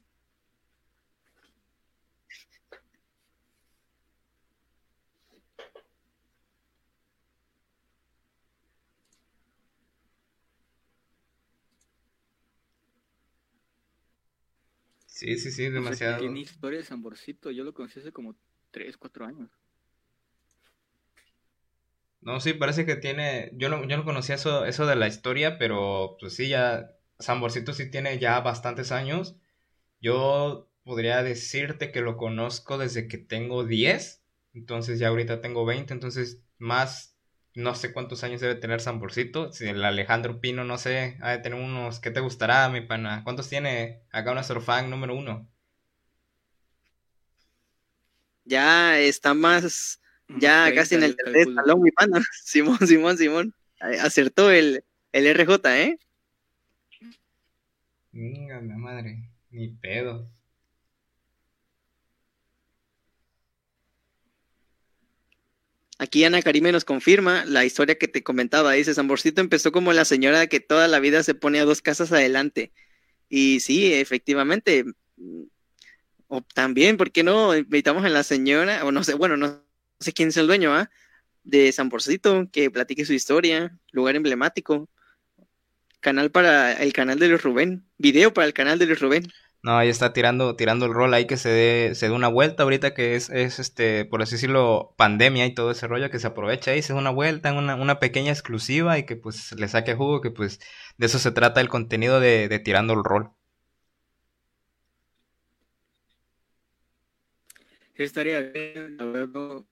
Sí, 15.05 15.37
sí, 15.37 15.51
sí, 15.51 15.69
demasiado. 15.69 16.19
tiene 16.19 16.41
historia 16.41 16.79
de 16.79 16.85
Samborcito, 16.85 17.51
yo 17.51 17.63
lo 17.63 17.73
conocí 17.73 17.99
hace 17.99 18.11
como 18.11 18.35
3, 18.71 18.97
4 18.97 19.25
años. 19.25 19.49
No, 22.21 22.39
sí, 22.39 22.53
parece 22.53 22.85
que 22.85 22.95
tiene. 22.95 23.51
Yo 23.53 23.69
no, 23.69 23.87
yo 23.87 23.97
no 23.97 24.03
conocía 24.03 24.35
eso, 24.35 24.65
eso 24.65 24.87
de 24.87 24.95
la 24.95 25.07
historia, 25.07 25.57
pero 25.59 26.17
pues 26.19 26.35
sí, 26.35 26.49
ya. 26.49 26.94
San 27.19 27.39
Borcito 27.39 27.73
sí 27.73 27.89
tiene 27.89 28.19
ya 28.19 28.39
bastantes 28.41 28.91
años. 28.91 29.37
Yo 30.01 30.69
podría 30.83 31.23
decirte 31.23 31.91
que 31.91 32.01
lo 32.01 32.17
conozco 32.17 32.77
desde 32.77 33.07
que 33.07 33.17
tengo 33.17 33.65
10. 33.65 34.23
Entonces 34.53 34.99
ya 34.99 35.09
ahorita 35.09 35.41
tengo 35.41 35.65
20. 35.65 35.93
Entonces, 35.93 36.41
más. 36.57 37.13
No 37.55 37.73
sé 37.73 37.93
cuántos 37.93 38.23
años 38.25 38.41
debe 38.41 38.55
tener 38.55 38.81
San 38.81 38.99
Borcito. 38.99 39.51
Si 39.53 39.65
el 39.67 39.83
Alejandro 39.85 40.41
Pino, 40.41 40.65
no 40.65 40.77
sé, 40.77 41.17
ha 41.21 41.31
de 41.31 41.39
tener 41.39 41.59
unos. 41.59 41.99
¿Qué 42.01 42.11
te 42.11 42.19
gustará, 42.19 42.67
mi 42.69 42.81
pana? 42.81 43.23
¿Cuántos 43.23 43.49
tiene 43.49 44.01
acá 44.11 44.33
nuestro 44.33 44.61
fan 44.61 44.89
número 44.89 45.15
uno? 45.15 45.49
Ya 48.43 48.99
está 48.99 49.33
más, 49.33 49.99
ya 50.39 50.65
30, 50.65 50.81
casi 50.81 50.95
en 50.95 51.03
el 51.03 51.15
tercer 51.15 51.47
mi 51.77 51.91
pana. 51.91 52.21
Simón, 52.43 52.77
Simón, 52.85 53.17
Simón. 53.17 53.53
Acertó 53.79 54.51
el, 54.51 54.83
el 55.11 55.27
RJ, 55.27 55.81
¿eh? 55.81 55.99
Venga, 58.15 58.59
madre. 58.61 59.29
Ni 59.51 59.69
pedo. 59.75 60.27
Aquí 65.97 66.23
Ana 66.25 66.41
Karime 66.41 66.71
nos 66.71 66.83
confirma 66.85 67.45
la 67.45 67.63
historia 67.65 67.97
que 67.97 68.07
te 68.09 68.23
comentaba. 68.23 68.73
Dice, 68.73 68.93
Samborcito 68.93 69.39
empezó 69.41 69.71
como 69.71 69.93
la 69.93 70.03
señora 70.05 70.47
que 70.47 70.59
toda 70.59 70.87
la 70.89 70.99
vida 70.99 71.23
se 71.23 71.35
pone 71.35 71.59
a 71.59 71.65
dos 71.65 71.81
casas 71.81 72.11
adelante. 72.11 72.73
Y 73.29 73.61
sí, 73.61 73.93
efectivamente. 73.93 74.85
mm, 75.17 75.43
O 76.27 76.41
también, 76.55 76.97
¿por 76.97 77.11
qué 77.11 77.23
no? 77.23 77.55
Invitamos 77.57 78.05
a 78.05 78.09
la 78.09 78.23
señora, 78.23 78.85
o 78.85 78.91
no 78.91 79.03
sé, 79.03 79.15
bueno, 79.15 79.37
no 79.37 79.63
sé 79.99 80.13
quién 80.13 80.29
es 80.29 80.37
el 80.37 80.47
dueño, 80.47 80.73
¿ah? 80.75 80.91
De 81.43 81.71
Samborcito, 81.73 82.49
que 82.51 82.71
platique 82.71 83.05
su 83.05 83.13
historia, 83.13 83.77
lugar 83.91 84.15
emblemático. 84.17 84.89
Canal 86.05 86.29
para 86.29 86.71
el 86.73 86.93
canal 86.93 87.17
de 87.17 87.29
Luis 87.29 87.41
Rubén. 87.41 87.89
Video 87.97 88.31
para 88.31 88.45
el 88.45 88.53
canal 88.53 88.77
de 88.77 88.85
Luis 88.85 88.99
Rubén. 88.99 89.27
No, 89.63 89.75
ahí 89.75 89.89
está 89.89 90.13
tirando, 90.13 90.55
tirando 90.55 90.85
el 90.85 90.93
rol 90.93 91.11
ahí 91.15 91.25
que 91.25 91.35
se 91.35 91.49
dé, 91.49 91.95
se 91.95 92.09
dé 92.09 92.13
una 92.13 92.27
vuelta 92.27 92.61
ahorita 92.61 92.93
que 92.93 93.15
es, 93.15 93.31
es 93.31 93.57
este, 93.57 94.05
por 94.05 94.21
así 94.21 94.35
decirlo, 94.35 94.93
pandemia 94.99 95.47
y 95.47 95.55
todo 95.55 95.71
ese 95.71 95.87
rollo, 95.87 96.11
que 96.11 96.19
se 96.19 96.27
aprovecha 96.27 96.69
ahí, 96.69 96.83
se 96.83 96.93
da 96.93 96.99
una 96.99 97.09
vuelta, 97.09 97.51
una, 97.53 97.73
una 97.73 97.99
pequeña 97.99 98.31
exclusiva 98.31 98.99
y 98.99 99.07
que 99.07 99.15
pues 99.15 99.53
le 99.53 99.67
saque 99.67 99.95
jugo, 99.95 100.21
que 100.21 100.29
pues 100.29 100.59
de 100.99 101.07
eso 101.07 101.17
se 101.17 101.31
trata 101.31 101.59
el 101.59 101.69
contenido 101.69 102.19
de, 102.19 102.49
de 102.49 102.59
tirando 102.59 102.93
el 102.93 103.03
rol. 103.03 103.31
Sí, 107.95 108.03
estaría 108.03 108.41
bien, 108.41 108.97
verdad, 108.97 109.63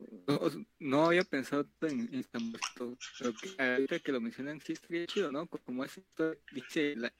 no, 0.79 1.05
había 1.05 1.23
pensado 1.23 1.67
en, 1.81 2.09
en 2.13 2.23
Samborcito, 2.23 2.97
pero 3.19 3.33
que 3.33 3.49
ahorita 3.61 3.99
que 3.99 4.11
lo 4.13 4.21
mencionan 4.21 4.61
sí 4.61 4.73
estaría 4.73 5.05
chido, 5.05 5.31
¿no? 5.31 5.45
Como 5.47 5.83
es 5.83 5.97
esto, 5.97 6.33
dice, 6.51 6.95
la- 6.95 7.13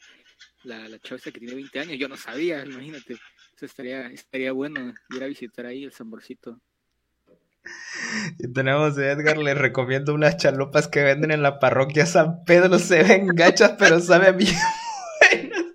la, 0.64 0.88
la 0.88 1.00
chava 1.00 1.20
que 1.22 1.32
tiene 1.34 1.56
20 1.56 1.80
años, 1.80 1.98
yo 2.00 2.08
no 2.08 2.16
sabía, 2.16 2.66
imagínate. 2.66 3.16
Eso 3.56 3.66
estaría, 3.66 4.08
estaría 4.08 4.54
bueno 4.54 4.94
ir 5.10 5.24
a 5.24 5.28
visitar 5.28 5.66
ahí 5.66 5.84
el 5.84 5.92
Zamborcito. 5.92 6.62
Y 8.40 8.52
tenemos 8.52 8.98
a 8.98 9.12
Edgar, 9.12 9.38
les 9.38 9.58
recomiendo 9.58 10.14
unas 10.14 10.38
chalupas 10.38 10.88
que 10.88 11.04
venden 11.04 11.32
en 11.32 11.42
la 11.44 11.60
parroquia 11.60 12.06
San 12.06 12.44
Pedro. 12.46 12.80
Se 12.80 13.04
ven 13.04 13.28
gachas, 13.28 13.76
pero 13.80 14.00
saben 14.00 14.38
bien 14.38 14.56
buenas. 15.32 15.66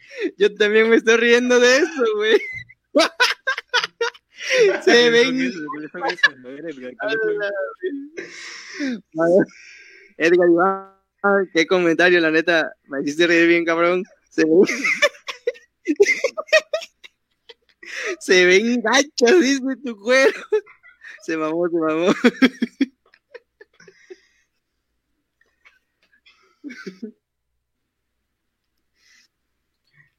Yo 0.38 0.54
también 0.54 0.88
me 0.90 0.96
estoy 0.96 1.16
riendo 1.16 1.58
de 1.60 1.76
eso, 1.78 2.04
güey. 2.16 2.38
Se 4.84 5.10
ven. 5.10 5.38
Edgar 10.18 10.50
Iván, 10.50 10.92
qué 11.52 11.66
comentario, 11.66 12.20
la 12.20 12.30
neta. 12.30 12.72
Me 12.84 13.00
hiciste 13.02 13.26
reír 13.26 13.48
bien, 13.48 13.64
cabrón. 13.64 14.04
Se 14.30 14.44
ven. 14.44 14.62
Se 18.20 18.44
ven 18.44 18.82
gachas, 18.82 19.40
dice 19.40 19.76
tu 19.84 19.96
cuero. 19.96 20.40
Se 21.22 21.36
mamó, 21.36 21.68
se 21.68 21.76
mamó. 21.76 22.14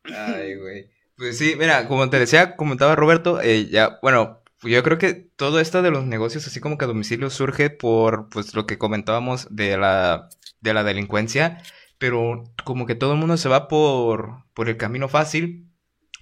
Ay, 0.03 0.55
güey. 0.55 0.98
Pues 1.19 1.37
sí, 1.37 1.55
mira, 1.59 1.85
como 1.89 2.09
te 2.09 2.17
decía, 2.17 2.55
comentaba 2.55 2.95
Roberto, 2.95 3.41
eh, 3.41 3.67
ya, 3.69 3.99
bueno, 4.01 4.41
yo 4.63 4.81
creo 4.83 4.97
que 4.97 5.13
todo 5.13 5.59
esto 5.59 5.81
de 5.81 5.91
los 5.91 6.05
negocios 6.05 6.47
así 6.47 6.61
como 6.61 6.77
que 6.77 6.85
a 6.85 6.87
domicilio 6.87 7.29
surge 7.29 7.69
por, 7.69 8.29
pues, 8.29 8.53
lo 8.55 8.65
que 8.65 8.77
comentábamos 8.77 9.45
de 9.53 9.77
la, 9.77 10.29
de 10.61 10.73
la 10.73 10.85
delincuencia, 10.85 11.61
pero 11.97 12.45
como 12.63 12.85
que 12.85 12.95
todo 12.95 13.11
el 13.11 13.19
mundo 13.19 13.35
se 13.35 13.49
va 13.49 13.67
por, 13.67 14.45
por 14.53 14.69
el 14.69 14.77
camino 14.77 15.09
fácil. 15.09 15.67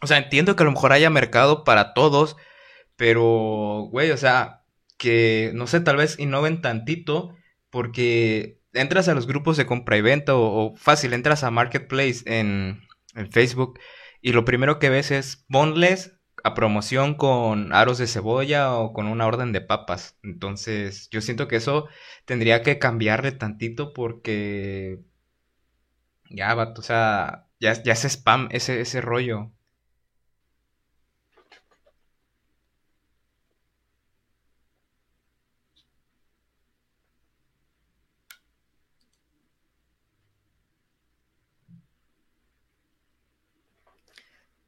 O 0.01 0.07
sea, 0.07 0.17
entiendo 0.17 0.55
que 0.55 0.63
a 0.63 0.65
lo 0.65 0.71
mejor 0.71 0.91
haya 0.93 1.11
mercado 1.11 1.63
para 1.63 1.93
todos, 1.93 2.35
pero, 2.95 3.87
güey, 3.91 4.09
o 4.09 4.17
sea, 4.17 4.63
que, 4.97 5.51
no 5.53 5.67
sé, 5.67 5.79
tal 5.79 5.97
vez 5.97 6.17
innoven 6.17 6.61
tantito, 6.63 7.35
porque 7.69 8.61
entras 8.73 9.07
a 9.09 9.13
los 9.13 9.27
grupos 9.27 9.57
de 9.57 9.67
compra 9.67 9.97
y 9.97 10.01
venta 10.01 10.35
o, 10.35 10.71
o 10.71 10.75
fácil, 10.75 11.13
entras 11.13 11.43
a 11.43 11.51
Marketplace 11.51 12.23
en, 12.25 12.81
en 13.13 13.31
Facebook 13.31 13.79
y 14.21 14.33
lo 14.33 14.45
primero 14.45 14.79
que 14.79 14.89
ves 14.89 15.11
es 15.11 15.45
ponles 15.49 16.13
a 16.43 16.53
promoción 16.53 17.15
con 17.15 17.73
aros 17.73 17.97
de 17.97 18.07
cebolla 18.07 18.73
o 18.75 18.93
con 18.93 19.07
una 19.07 19.27
orden 19.27 19.51
de 19.53 19.61
papas. 19.61 20.17
Entonces, 20.23 21.09
yo 21.11 21.21
siento 21.21 21.47
que 21.47 21.57
eso 21.57 21.87
tendría 22.25 22.61
que 22.63 22.79
cambiarle 22.79 23.31
tantito 23.31 23.93
porque 23.93 25.01
ya, 26.29 26.53
vato, 26.53 26.81
o 26.81 26.83
sea, 26.83 27.47
ya, 27.59 27.81
ya 27.83 27.93
es 27.93 28.05
spam 28.05 28.47
ese, 28.51 28.81
ese 28.81 29.01
rollo. 29.01 29.51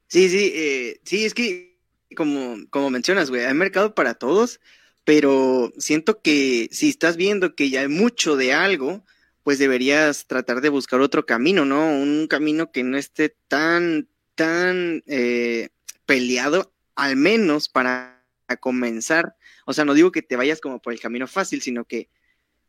Sí, 0.09 0.27
sí, 0.29 0.51
eh, 0.55 0.99
sí, 1.05 1.23
es 1.25 1.33
que 1.35 1.77
como, 2.15 2.57
como 2.71 2.89
mencionas, 2.89 3.29
güey, 3.29 3.45
hay 3.45 3.53
mercado 3.53 3.93
para 3.93 4.15
todos, 4.15 4.59
pero 5.03 5.71
siento 5.77 6.21
que 6.21 6.67
si 6.71 6.89
estás 6.89 7.15
viendo 7.15 7.53
que 7.55 7.69
ya 7.69 7.81
hay 7.81 7.87
mucho 7.89 8.35
de 8.35 8.53
algo, 8.53 9.05
pues 9.43 9.59
deberías 9.59 10.25
tratar 10.27 10.61
de 10.61 10.69
buscar 10.69 10.99
otro 11.01 11.25
camino, 11.27 11.63
¿no? 11.65 11.85
Un 11.91 12.27
camino 12.27 12.71
que 12.71 12.83
no 12.83 12.97
esté 12.97 13.29
tan, 13.47 14.09
tan 14.35 15.03
eh, 15.05 15.69
peleado, 16.07 16.73
al 16.95 17.15
menos 17.15 17.69
para 17.69 18.25
comenzar. 18.61 19.35
O 19.67 19.73
sea, 19.73 19.85
no 19.85 19.93
digo 19.93 20.11
que 20.11 20.23
te 20.23 20.35
vayas 20.35 20.59
como 20.59 20.81
por 20.81 20.93
el 20.93 20.99
camino 20.99 21.27
fácil, 21.27 21.61
sino 21.61 21.85
que, 21.85 22.09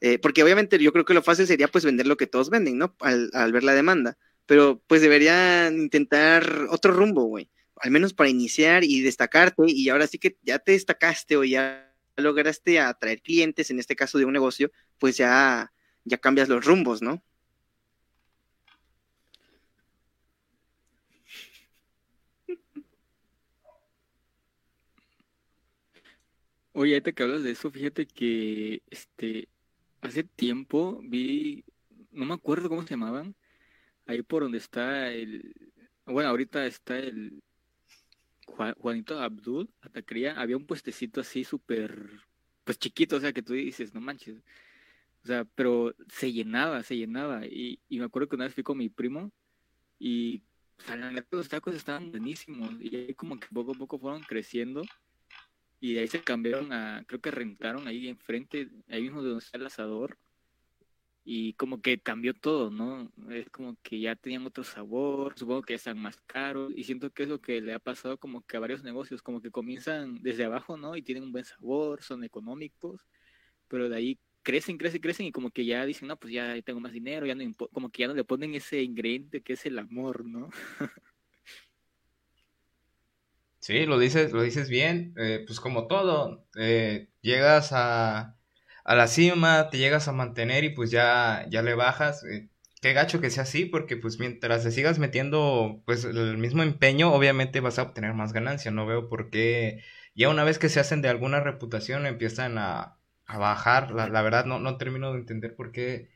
eh, 0.02 0.18
porque 0.18 0.42
obviamente 0.42 0.78
yo 0.78 0.92
creo 0.92 1.06
que 1.06 1.14
lo 1.14 1.22
fácil 1.22 1.46
sería 1.46 1.68
pues 1.68 1.84
vender 1.86 2.06
lo 2.06 2.18
que 2.18 2.26
todos 2.26 2.50
venden, 2.50 2.76
¿no? 2.78 2.94
Al, 3.00 3.30
al 3.32 3.52
ver 3.52 3.64
la 3.64 3.74
demanda 3.74 4.18
pero 4.46 4.82
pues 4.86 5.02
deberían 5.02 5.78
intentar 5.78 6.66
otro 6.70 6.92
rumbo, 6.92 7.24
güey. 7.24 7.50
Al 7.76 7.90
menos 7.90 8.12
para 8.14 8.28
iniciar 8.30 8.84
y 8.84 9.00
destacarte, 9.00 9.62
y 9.66 9.88
ahora 9.88 10.06
sí 10.06 10.18
que 10.18 10.36
ya 10.42 10.58
te 10.58 10.72
destacaste 10.72 11.36
o 11.36 11.44
ya 11.44 11.90
lograste 12.16 12.78
atraer 12.78 13.22
clientes, 13.22 13.70
en 13.70 13.78
este 13.78 13.96
caso 13.96 14.18
de 14.18 14.24
un 14.26 14.32
negocio, 14.32 14.70
pues 14.98 15.16
ya, 15.16 15.72
ya 16.04 16.18
cambias 16.18 16.48
los 16.48 16.64
rumbos, 16.64 17.02
¿no? 17.02 17.22
Oye, 26.72 26.94
ahorita 26.94 27.12
que 27.12 27.22
hablas 27.22 27.42
de 27.42 27.50
eso, 27.50 27.70
fíjate 27.70 28.06
que 28.06 28.82
este 28.90 29.48
hace 30.00 30.24
tiempo 30.24 31.00
vi, 31.02 31.64
no 32.12 32.24
me 32.24 32.34
acuerdo 32.34 32.68
cómo 32.68 32.82
se 32.82 32.90
llamaban, 32.90 33.34
ahí 34.10 34.22
por 34.22 34.42
donde 34.42 34.58
está 34.58 35.10
el, 35.12 35.54
bueno, 36.06 36.30
ahorita 36.30 36.66
está 36.66 36.98
el 36.98 37.42
Juanito 38.78 39.20
Abdul, 39.20 39.70
Atacría, 39.80 40.38
había 40.40 40.56
un 40.56 40.66
puestecito 40.66 41.20
así 41.20 41.44
súper, 41.44 42.10
pues 42.64 42.78
chiquito, 42.78 43.16
o 43.16 43.20
sea, 43.20 43.32
que 43.32 43.42
tú 43.42 43.54
dices, 43.54 43.94
no 43.94 44.00
manches, 44.00 44.38
o 45.22 45.26
sea, 45.26 45.44
pero 45.54 45.94
se 46.08 46.32
llenaba, 46.32 46.82
se 46.82 46.96
llenaba, 46.96 47.46
y, 47.46 47.78
y 47.88 47.98
me 47.98 48.06
acuerdo 48.06 48.28
que 48.28 48.36
una 48.36 48.46
vez 48.46 48.54
fui 48.54 48.64
con 48.64 48.78
mi 48.78 48.88
primo, 48.88 49.30
y 49.98 50.42
o 50.78 50.82
sea, 50.82 50.96
la 50.96 51.24
los 51.30 51.48
tacos 51.48 51.74
estaban 51.74 52.10
buenísimos, 52.10 52.74
y 52.80 52.96
ahí 52.96 53.14
como 53.14 53.38
que 53.38 53.46
poco 53.52 53.72
a 53.72 53.74
poco 53.74 53.98
fueron 53.98 54.22
creciendo, 54.22 54.82
y 55.78 55.94
de 55.94 56.00
ahí 56.00 56.08
se 56.08 56.20
cambiaron 56.20 56.72
a, 56.72 57.04
creo 57.06 57.20
que 57.20 57.30
rentaron 57.30 57.86
ahí 57.86 58.08
enfrente, 58.08 58.68
ahí 58.88 59.02
mismo 59.02 59.22
de 59.22 59.28
donde 59.28 59.44
está 59.44 59.58
el 59.58 59.66
asador, 59.66 60.18
y 61.24 61.52
como 61.54 61.82
que 61.82 62.00
cambió 62.00 62.34
todo, 62.34 62.70
¿no? 62.70 63.12
Es 63.30 63.50
como 63.50 63.76
que 63.82 64.00
ya 64.00 64.16
tenían 64.16 64.46
otro 64.46 64.64
sabor, 64.64 65.34
supongo 65.36 65.62
que 65.62 65.74
están 65.74 65.98
más 65.98 66.18
caros 66.26 66.72
y 66.74 66.84
siento 66.84 67.10
que 67.10 67.24
es 67.24 67.28
lo 67.28 67.40
que 67.40 67.60
le 67.60 67.74
ha 67.74 67.78
pasado 67.78 68.18
como 68.18 68.42
que 68.46 68.56
a 68.56 68.60
varios 68.60 68.82
negocios, 68.82 69.22
como 69.22 69.42
que 69.42 69.50
comienzan 69.50 70.22
desde 70.22 70.44
abajo, 70.44 70.76
¿no? 70.76 70.96
Y 70.96 71.02
tienen 71.02 71.24
un 71.24 71.32
buen 71.32 71.44
sabor, 71.44 72.02
son 72.02 72.24
económicos, 72.24 73.06
pero 73.68 73.88
de 73.88 73.96
ahí 73.96 74.18
crecen, 74.42 74.78
crecen, 74.78 75.00
crecen 75.00 75.26
y 75.26 75.32
como 75.32 75.50
que 75.50 75.64
ya 75.66 75.84
dicen, 75.86 76.08
no, 76.08 76.16
pues 76.18 76.32
ya 76.32 76.60
tengo 76.62 76.80
más 76.80 76.92
dinero, 76.92 77.26
ya 77.26 77.34
no 77.34 77.44
como 77.72 77.90
que 77.90 78.02
ya 78.02 78.08
no 78.08 78.14
le 78.14 78.24
ponen 78.24 78.54
ese 78.54 78.82
ingrediente 78.82 79.42
que 79.42 79.54
es 79.54 79.66
el 79.66 79.78
amor, 79.78 80.24
¿no? 80.24 80.48
Sí, 83.60 83.84
lo 83.84 83.98
dices, 83.98 84.32
lo 84.32 84.42
dices 84.42 84.70
bien, 84.70 85.14
eh, 85.18 85.44
pues 85.46 85.60
como 85.60 85.86
todo, 85.86 86.46
eh, 86.56 87.10
llegas 87.20 87.72
a 87.72 88.39
a 88.90 88.96
la 88.96 89.06
cima, 89.06 89.70
te 89.70 89.78
llegas 89.78 90.08
a 90.08 90.12
mantener 90.12 90.64
y 90.64 90.70
pues 90.70 90.90
ya, 90.90 91.46
ya 91.48 91.62
le 91.62 91.74
bajas. 91.74 92.24
Eh, 92.24 92.48
qué 92.82 92.92
gacho 92.92 93.20
que 93.20 93.30
sea 93.30 93.44
así, 93.44 93.64
porque 93.64 93.96
pues 93.96 94.18
mientras 94.18 94.64
te 94.64 94.72
sigas 94.72 94.98
metiendo 94.98 95.80
pues 95.86 96.04
el 96.04 96.38
mismo 96.38 96.64
empeño, 96.64 97.12
obviamente 97.14 97.60
vas 97.60 97.78
a 97.78 97.84
obtener 97.84 98.14
más 98.14 98.32
ganancia. 98.32 98.72
No 98.72 98.86
veo 98.86 99.08
por 99.08 99.30
qué 99.30 99.84
ya 100.16 100.28
una 100.28 100.42
vez 100.42 100.58
que 100.58 100.68
se 100.68 100.80
hacen 100.80 101.02
de 101.02 101.08
alguna 101.08 101.38
reputación 101.38 102.04
empiezan 102.04 102.58
a, 102.58 102.98
a 103.26 103.38
bajar. 103.38 103.92
La, 103.92 104.22
verdad 104.22 104.44
no, 104.44 104.58
no 104.58 104.76
termino 104.76 105.12
de 105.12 105.20
entender 105.20 105.54
por 105.54 105.70
qué, 105.70 106.10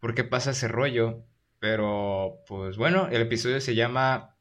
por 0.00 0.14
qué 0.14 0.24
pasa 0.24 0.52
ese 0.52 0.68
rollo. 0.68 1.26
Pero 1.58 2.38
pues 2.48 2.78
bueno, 2.78 3.08
el 3.12 3.20
episodio 3.20 3.60
se 3.60 3.74
llama 3.74 4.34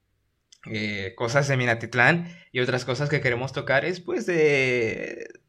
eh, 0.67 1.13
Cosas 1.17 1.49
de 1.49 1.57
Minatitlán 1.57 2.29
y 2.53 2.61
otras 2.61 2.85
cosas 2.85 3.09
que 3.09 3.19
queremos 3.19 3.51
tocar 3.51 3.83
es 3.83 3.99
pues 3.99 4.25
de 4.25 5.42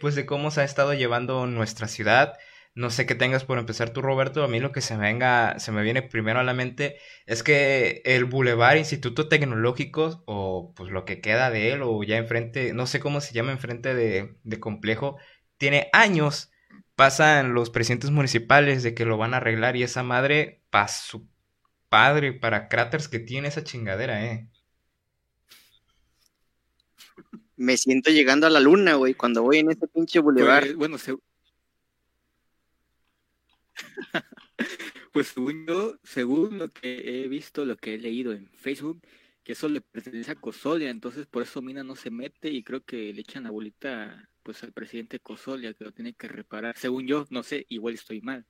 pues 0.00 0.14
de 0.14 0.26
cómo 0.26 0.50
se 0.50 0.62
ha 0.62 0.64
estado 0.64 0.94
llevando 0.94 1.46
nuestra 1.46 1.88
ciudad. 1.88 2.38
No 2.74 2.88
sé 2.88 3.04
qué 3.04 3.14
tengas 3.14 3.44
por 3.44 3.58
empezar 3.58 3.90
tú, 3.90 4.00
Roberto. 4.00 4.42
A 4.42 4.48
mí 4.48 4.58
lo 4.58 4.72
que 4.72 4.80
se 4.80 4.96
me 4.96 5.04
venga, 5.04 5.58
se 5.58 5.72
me 5.72 5.82
viene 5.82 6.02
primero 6.02 6.40
a 6.40 6.42
la 6.42 6.54
mente 6.54 6.96
es 7.26 7.42
que 7.42 8.00
el 8.06 8.24
Boulevard 8.24 8.78
Instituto 8.78 9.28
Tecnológico, 9.28 10.22
o 10.26 10.72
pues 10.74 10.90
lo 10.90 11.04
que 11.04 11.20
queda 11.20 11.50
de 11.50 11.72
él, 11.72 11.82
o 11.82 12.02
ya 12.02 12.16
enfrente, 12.16 12.72
no 12.72 12.86
sé 12.86 12.98
cómo 13.00 13.20
se 13.20 13.34
llama 13.34 13.52
enfrente 13.52 13.94
de, 13.94 14.36
de 14.42 14.60
complejo, 14.60 15.18
tiene 15.58 15.90
años. 15.92 16.50
Pasan 16.96 17.54
los 17.54 17.70
presidentes 17.70 18.10
municipales 18.10 18.82
de 18.82 18.94
que 18.94 19.04
lo 19.04 19.18
van 19.18 19.34
a 19.34 19.38
arreglar 19.38 19.76
y 19.76 19.82
esa 19.82 20.02
madre, 20.02 20.62
para 20.70 20.88
su 20.88 21.28
padre, 21.88 22.32
para 22.32 22.68
cráteres 22.68 23.08
que 23.08 23.18
tiene 23.18 23.48
esa 23.48 23.64
chingadera, 23.64 24.24
eh. 24.24 24.48
Me 27.56 27.76
siento 27.76 28.10
llegando 28.10 28.46
a 28.46 28.50
la 28.50 28.60
luna, 28.60 28.94
güey, 28.94 29.14
cuando 29.14 29.42
voy 29.42 29.58
en 29.58 29.70
ese 29.70 29.86
pinche 29.86 30.20
bulevar. 30.20 30.64
Pues, 30.64 30.76
bueno, 30.76 30.98
se... 30.98 31.16
pues 35.12 35.28
según 35.28 35.66
yo, 35.66 35.96
según 36.02 36.58
lo 36.58 36.68
que 36.68 37.24
he 37.24 37.28
visto, 37.28 37.64
lo 37.64 37.76
que 37.76 37.94
he 37.94 37.98
leído 37.98 38.32
en 38.32 38.48
Facebook, 38.50 39.02
que 39.44 39.52
eso 39.52 39.68
le 39.68 39.80
pertenece 39.80 40.32
a 40.32 40.36
Cosolia, 40.36 40.90
entonces 40.90 41.26
por 41.26 41.42
eso 41.42 41.62
Mina 41.62 41.82
no 41.82 41.96
se 41.96 42.10
mete 42.10 42.50
y 42.50 42.62
creo 42.62 42.84
que 42.84 43.12
le 43.12 43.20
echan 43.20 43.44
la 43.44 43.50
bolita 43.50 44.28
pues 44.42 44.62
al 44.62 44.72
presidente 44.72 45.20
Cosolia 45.20 45.74
que 45.74 45.84
lo 45.84 45.92
tiene 45.92 46.14
que 46.14 46.28
reparar. 46.28 46.76
Según 46.76 47.06
yo, 47.06 47.26
no 47.30 47.42
sé, 47.42 47.66
igual 47.68 47.94
estoy 47.94 48.20
mal. 48.20 48.44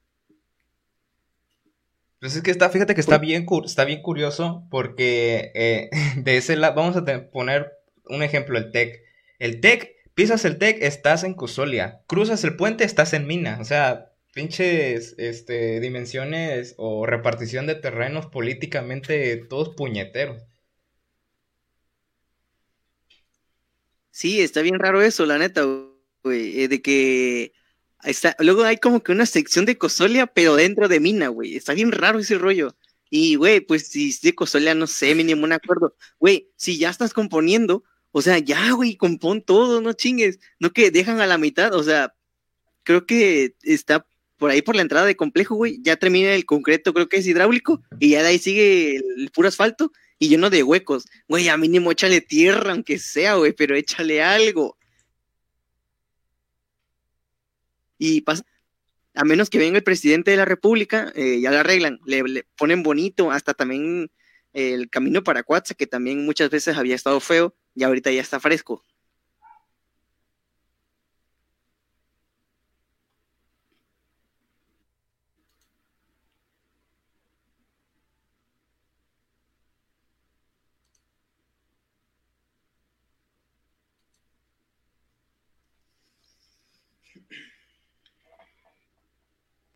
Pues 2.20 2.36
es 2.36 2.42
que 2.42 2.52
está, 2.52 2.70
fíjate 2.70 2.94
que 2.94 3.00
está 3.00 3.18
bien, 3.18 3.46
está 3.64 3.84
bien 3.84 4.00
curioso 4.00 4.64
porque 4.70 5.50
eh, 5.54 5.90
de 6.16 6.36
ese 6.36 6.56
lado, 6.56 6.76
vamos 6.76 6.96
a 6.96 7.30
poner 7.30 7.72
un 8.04 8.22
ejemplo, 8.22 8.58
el 8.58 8.70
TEC. 8.72 9.02
El 9.38 9.60
TEC, 9.60 9.96
pisas 10.14 10.44
el 10.44 10.58
TEC, 10.58 10.82
estás 10.82 11.24
en 11.24 11.34
Cusolia. 11.34 12.02
Cruzas 12.06 12.44
el 12.44 12.56
puente, 12.56 12.84
estás 12.84 13.12
en 13.12 13.26
Mina. 13.26 13.58
O 13.60 13.64
sea, 13.64 14.12
pinches 14.34 15.14
este, 15.18 15.80
dimensiones 15.80 16.74
o 16.78 17.06
repartición 17.06 17.66
de 17.66 17.74
terrenos 17.74 18.26
políticamente 18.26 19.36
todos 19.48 19.70
puñeteros. 19.70 20.42
Sí, 24.10 24.40
está 24.40 24.62
bien 24.62 24.78
raro 24.78 25.02
eso, 25.02 25.24
la 25.26 25.38
neta, 25.38 25.62
güey, 26.22 26.60
eh, 26.60 26.68
de 26.68 26.82
que 26.82 27.52
está, 28.04 28.36
luego 28.40 28.62
hay 28.64 28.76
como 28.76 29.02
que 29.02 29.12
una 29.12 29.26
sección 29.26 29.64
de 29.64 29.78
Cosolia, 29.78 30.26
pero 30.26 30.56
dentro 30.56 30.88
de 30.88 31.00
Mina, 31.00 31.28
güey, 31.28 31.56
está 31.56 31.72
bien 31.74 31.92
raro 31.92 32.18
ese 32.18 32.36
rollo. 32.38 32.76
Y, 33.10 33.36
güey, 33.36 33.60
pues 33.60 33.88
si 33.88 34.16
de 34.22 34.34
Cosolia, 34.34 34.74
no 34.74 34.86
sé, 34.86 35.14
mínimo 35.14 35.44
un 35.44 35.52
acuerdo. 35.52 35.96
Güey, 36.18 36.50
si 36.56 36.78
ya 36.78 36.90
estás 36.90 37.12
componiendo, 37.12 37.84
o 38.12 38.22
sea, 38.22 38.38
ya, 38.38 38.72
güey, 38.72 38.96
compón 38.96 39.42
todo, 39.42 39.80
no 39.80 39.94
chingues. 39.94 40.38
No 40.60 40.70
que 40.70 40.90
dejan 40.90 41.20
a 41.20 41.26
la 41.26 41.38
mitad, 41.38 41.74
o 41.74 41.82
sea, 41.82 42.14
creo 42.84 43.06
que 43.06 43.54
está 43.62 44.06
por 44.36 44.50
ahí 44.50 44.62
por 44.62 44.76
la 44.76 44.82
entrada 44.82 45.06
de 45.06 45.16
complejo, 45.16 45.54
güey. 45.54 45.80
Ya 45.82 45.96
termina 45.96 46.34
el 46.34 46.44
concreto, 46.44 46.92
creo 46.92 47.08
que 47.08 47.18
es 47.18 47.26
hidráulico, 47.26 47.82
y 47.98 48.10
ya 48.10 48.22
de 48.22 48.28
ahí 48.28 48.38
sigue 48.38 48.96
el 48.96 49.30
puro 49.32 49.48
asfalto 49.48 49.92
y 50.18 50.28
lleno 50.28 50.50
de 50.50 50.62
huecos. 50.62 51.06
Güey, 51.28 51.48
a 51.48 51.56
mínimo 51.56 51.90
échale 51.90 52.20
tierra, 52.20 52.72
aunque 52.72 52.98
sea, 52.98 53.36
güey, 53.36 53.52
pero 53.52 53.76
échale 53.76 54.22
algo. 54.22 54.76
Y 57.98 58.20
pasa, 58.22 58.44
a 59.14 59.24
menos 59.24 59.48
que 59.48 59.58
venga 59.58 59.78
el 59.78 59.84
presidente 59.84 60.30
de 60.30 60.36
la 60.36 60.44
República, 60.44 61.12
eh, 61.14 61.40
ya 61.40 61.50
lo 61.50 61.58
arreglan, 61.58 62.00
le, 62.04 62.44
ponen 62.56 62.82
bonito, 62.82 63.30
hasta 63.30 63.54
también 63.54 64.10
el 64.52 64.90
camino 64.90 65.22
para 65.22 65.42
Cuatza, 65.44 65.74
que 65.74 65.86
también 65.86 66.24
muchas 66.24 66.50
veces 66.50 66.76
había 66.76 66.94
estado 66.94 67.20
feo, 67.20 67.54
y 67.74 67.84
ahorita 67.84 68.10
ya 68.10 68.20
está 68.20 68.40
fresco. 68.40 68.82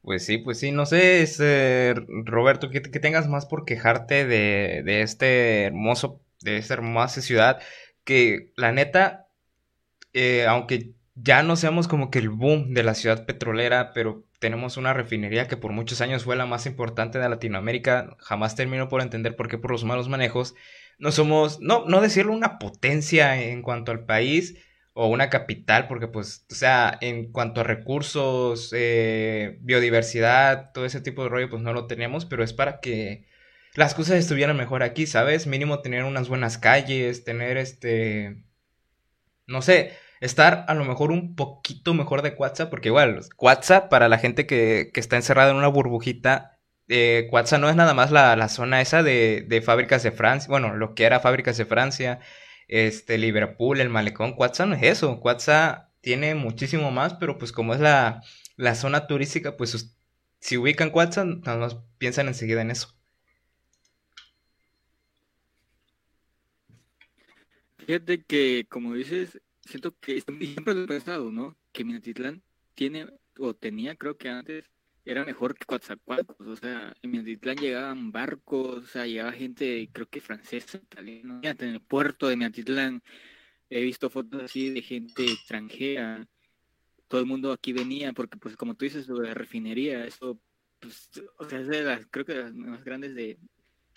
Pues 0.03 0.25
sí, 0.25 0.39
pues 0.39 0.61
sí, 0.61 0.71
no 0.71 0.87
sé, 0.87 1.21
este, 1.23 1.93
Roberto, 2.25 2.71
que, 2.71 2.81
tengas 2.81 3.27
más 3.29 3.45
por 3.45 3.65
quejarte 3.65 4.25
de, 4.25 4.83
de 4.85 5.03
este 5.03 5.65
hermoso, 5.65 6.23
de 6.43 6.59
esta 6.59 6.75
hermosa 6.75 7.21
ciudad, 7.23 7.61
que 8.07 8.53
la 8.57 8.73
neta, 8.73 9.29
eh, 10.15 10.47
aunque 10.47 10.95
ya 11.15 11.43
no 11.43 11.57
seamos 11.57 11.89
como 11.89 12.11
que 12.11 12.21
el 12.21 12.31
boom 12.31 12.73
de 12.73 12.85
la 12.85 12.95
ciudad 12.95 13.27
petrolera, 13.27 13.93
pero 13.93 14.25
tenemos 14.39 14.79
una 14.79 14.95
refinería 14.95 15.49
que 15.49 15.59
por 15.59 15.73
muchos 15.73 16.01
años 16.01 16.25
fue 16.25 16.37
la 16.37 16.47
más 16.47 16.65
importante 16.67 17.19
de 17.19 17.29
Latinoamérica, 17.29 18.17
jamás 18.21 18.55
termino 18.57 18.89
por 18.89 19.03
entender 19.03 19.37
por 19.37 19.49
qué 19.49 19.59
por 19.59 19.73
los 19.73 19.85
malos 19.85 20.09
manejos, 20.09 20.55
no 20.99 21.13
somos, 21.13 21.61
no, 21.61 21.85
no 21.87 22.01
decirlo 22.01 22.33
una 22.33 22.59
potencia 22.59 23.43
en 23.43 23.61
cuanto 23.61 23.93
al 23.93 24.07
país, 24.07 24.57
o 24.99 25.09
una 25.09 25.29
capital, 25.29 25.89
porque 25.89 26.09
pues, 26.09 26.47
o 26.51 26.55
sea, 26.55 26.97
en 27.03 27.31
cuanto 27.31 27.61
a 27.61 27.65
recursos, 27.65 28.73
eh, 28.75 29.59
biodiversidad, 29.61 30.73
todo 30.73 30.87
ese 30.87 31.03
tipo 31.03 31.23
de 31.23 31.29
rollo, 31.29 31.51
pues 31.51 31.61
no 31.61 31.75
lo 31.75 31.87
tenemos, 31.87 32.25
pero 32.25 32.43
es 32.43 32.55
para 32.55 32.81
que 32.81 33.27
las 33.77 33.95
cosas 33.95 34.17
estuvieran 34.17 34.57
mejor 34.57 34.83
aquí, 34.83 35.07
¿sabes? 35.07 35.47
Mínimo 35.47 35.81
tener 35.81 36.05
unas 36.05 36.29
buenas 36.29 36.59
calles, 36.59 37.25
tener 37.25 37.59
este, 37.59 38.45
no 39.47 39.63
sé, 39.63 39.93
estar 40.21 40.65
a 40.69 40.75
lo 40.75 40.85
mejor 40.85 41.13
un 41.13 41.37
poquito 41.37 41.95
mejor 41.95 42.23
de 42.23 42.31
WhatsApp, 42.31 42.71
porque 42.71 42.89
igual, 42.89 43.21
WhatsApp 43.39 43.89
para 43.91 44.09
la 44.09 44.19
gente 44.19 44.47
que, 44.47 44.91
que 44.93 45.01
está 45.01 45.17
encerrada 45.17 45.51
en 45.51 45.57
una 45.57 45.69
burbujita, 45.69 46.59
eh, 46.89 47.29
no 47.33 47.69
es 47.69 47.77
nada 47.77 47.95
más 47.95 48.11
la, 48.11 48.35
la 48.37 48.49
zona 48.49 48.81
esa 48.81 49.03
de, 49.03 49.45
de 49.47 49.63
fábricas 49.63 50.03
de 50.03 50.13
Francia, 50.13 50.49
bueno, 50.49 50.75
lo 50.75 50.95
que 50.95 51.05
era 51.05 51.21
fábricas 51.21 51.57
de 51.59 51.67
Francia, 51.67 52.21
este, 52.69 53.19
Liverpool, 53.19 53.81
el 53.81 53.91
malecón, 53.91 54.35
Cuatza 54.35 54.67
no 54.67 54.75
es 54.75 54.83
eso, 54.83 55.21
Cuatza 55.21 55.93
tiene 56.01 56.35
muchísimo 56.35 56.91
más, 56.91 57.15
pero 57.15 57.39
pues 57.39 57.53
como 57.53 57.75
es 57.75 57.81
la, 57.81 58.23
la 58.57 58.75
zona 58.75 59.07
turística, 59.07 59.57
pues 59.57 59.97
si 60.41 60.57
ubican 60.57 60.91
Cuatza, 60.91 61.25
nada 61.25 61.59
más 61.59 61.77
piensan 61.99 62.29
enseguida 62.29 62.63
en 62.63 62.71
eso. 62.71 62.96
Fíjate 67.87 68.25
que, 68.25 68.67
como 68.69 68.95
dices, 68.95 69.41
siento 69.61 69.97
que 70.01 70.21
siempre 70.21 70.75
lo 70.75 70.83
he 70.83 70.87
pensado, 70.89 71.31
¿no? 71.31 71.57
Que 71.71 71.85
Minatitlán 71.85 72.43
tiene, 72.75 73.07
o 73.39 73.55
tenía, 73.55 73.95
creo 73.95 74.17
que 74.17 74.29
antes, 74.29 74.65
era 75.05 75.25
mejor 75.25 75.55
que 75.55 75.67
Coatzacoalcos, 75.67 76.49
o 76.49 76.57
sea, 76.57 76.93
en 77.01 77.11
Miatitlán 77.13 77.57
llegaban 77.59 78.11
barcos, 78.11 78.85
o 78.85 78.87
sea, 78.89 79.07
llegaba 79.07 79.31
gente, 79.31 79.89
creo 79.93 80.09
que 80.09 80.21
francesa, 80.21 80.79
italiana, 80.79 81.41
en 81.43 81.69
el 81.69 81.81
puerto 81.81 82.27
de 82.27 82.37
Miatitlán 82.37 83.03
he 83.71 83.83
visto 83.83 84.11
fotos 84.11 84.43
así 84.43 84.71
de 84.71 84.83
gente 84.83 85.25
extranjera, 85.25 86.27
todo 87.07 87.21
el 87.21 87.27
mundo 87.27 87.53
aquí 87.53 87.73
venía, 87.73 88.13
porque 88.13 88.37
pues 88.37 88.57
como 88.57 88.75
tú 88.75 88.85
dices, 88.85 89.07
de 89.07 89.15
la 89.15 89.35
refinería, 89.35 90.05
eso, 90.05 90.41
pues, 90.81 91.09
o 91.39 91.49
sea, 91.49 91.61
es 91.61 91.69
de 91.69 91.83
las, 91.85 92.05
creo 92.11 92.25
que 92.25 92.35
de 92.35 92.43
las 92.43 92.55
más 92.55 92.83
grandes 92.83 93.15
de, 93.15 93.39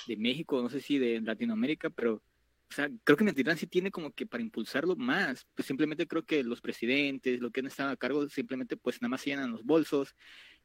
de 0.07 0.15
México, 0.15 0.61
no 0.61 0.69
sé 0.69 0.79
si 0.79 0.99
de 0.99 1.21
Latinoamérica, 1.21 1.89
pero 1.89 2.21
o 2.70 2.74
sea, 2.74 2.89
creo 3.03 3.17
que 3.17 3.24
Miatitlán 3.24 3.57
sí 3.57 3.65
tiene 3.65 3.89
como 3.89 4.11
que 4.11 4.28
para 4.28 4.43
impulsarlo 4.43 4.95
más, 4.95 5.47
pues 5.55 5.65
simplemente 5.65 6.07
creo 6.07 6.24
que 6.24 6.43
los 6.43 6.61
presidentes, 6.61 7.39
lo 7.39 7.49
que 7.49 7.61
han 7.61 7.67
estado 7.67 7.89
a 7.89 7.97
cargo, 7.97 8.30
simplemente 8.30 8.78
pues 8.78 9.01
nada 9.01 9.09
más 9.09 9.26
llenan 9.26 9.51
los 9.51 9.63
bolsos 9.63 10.15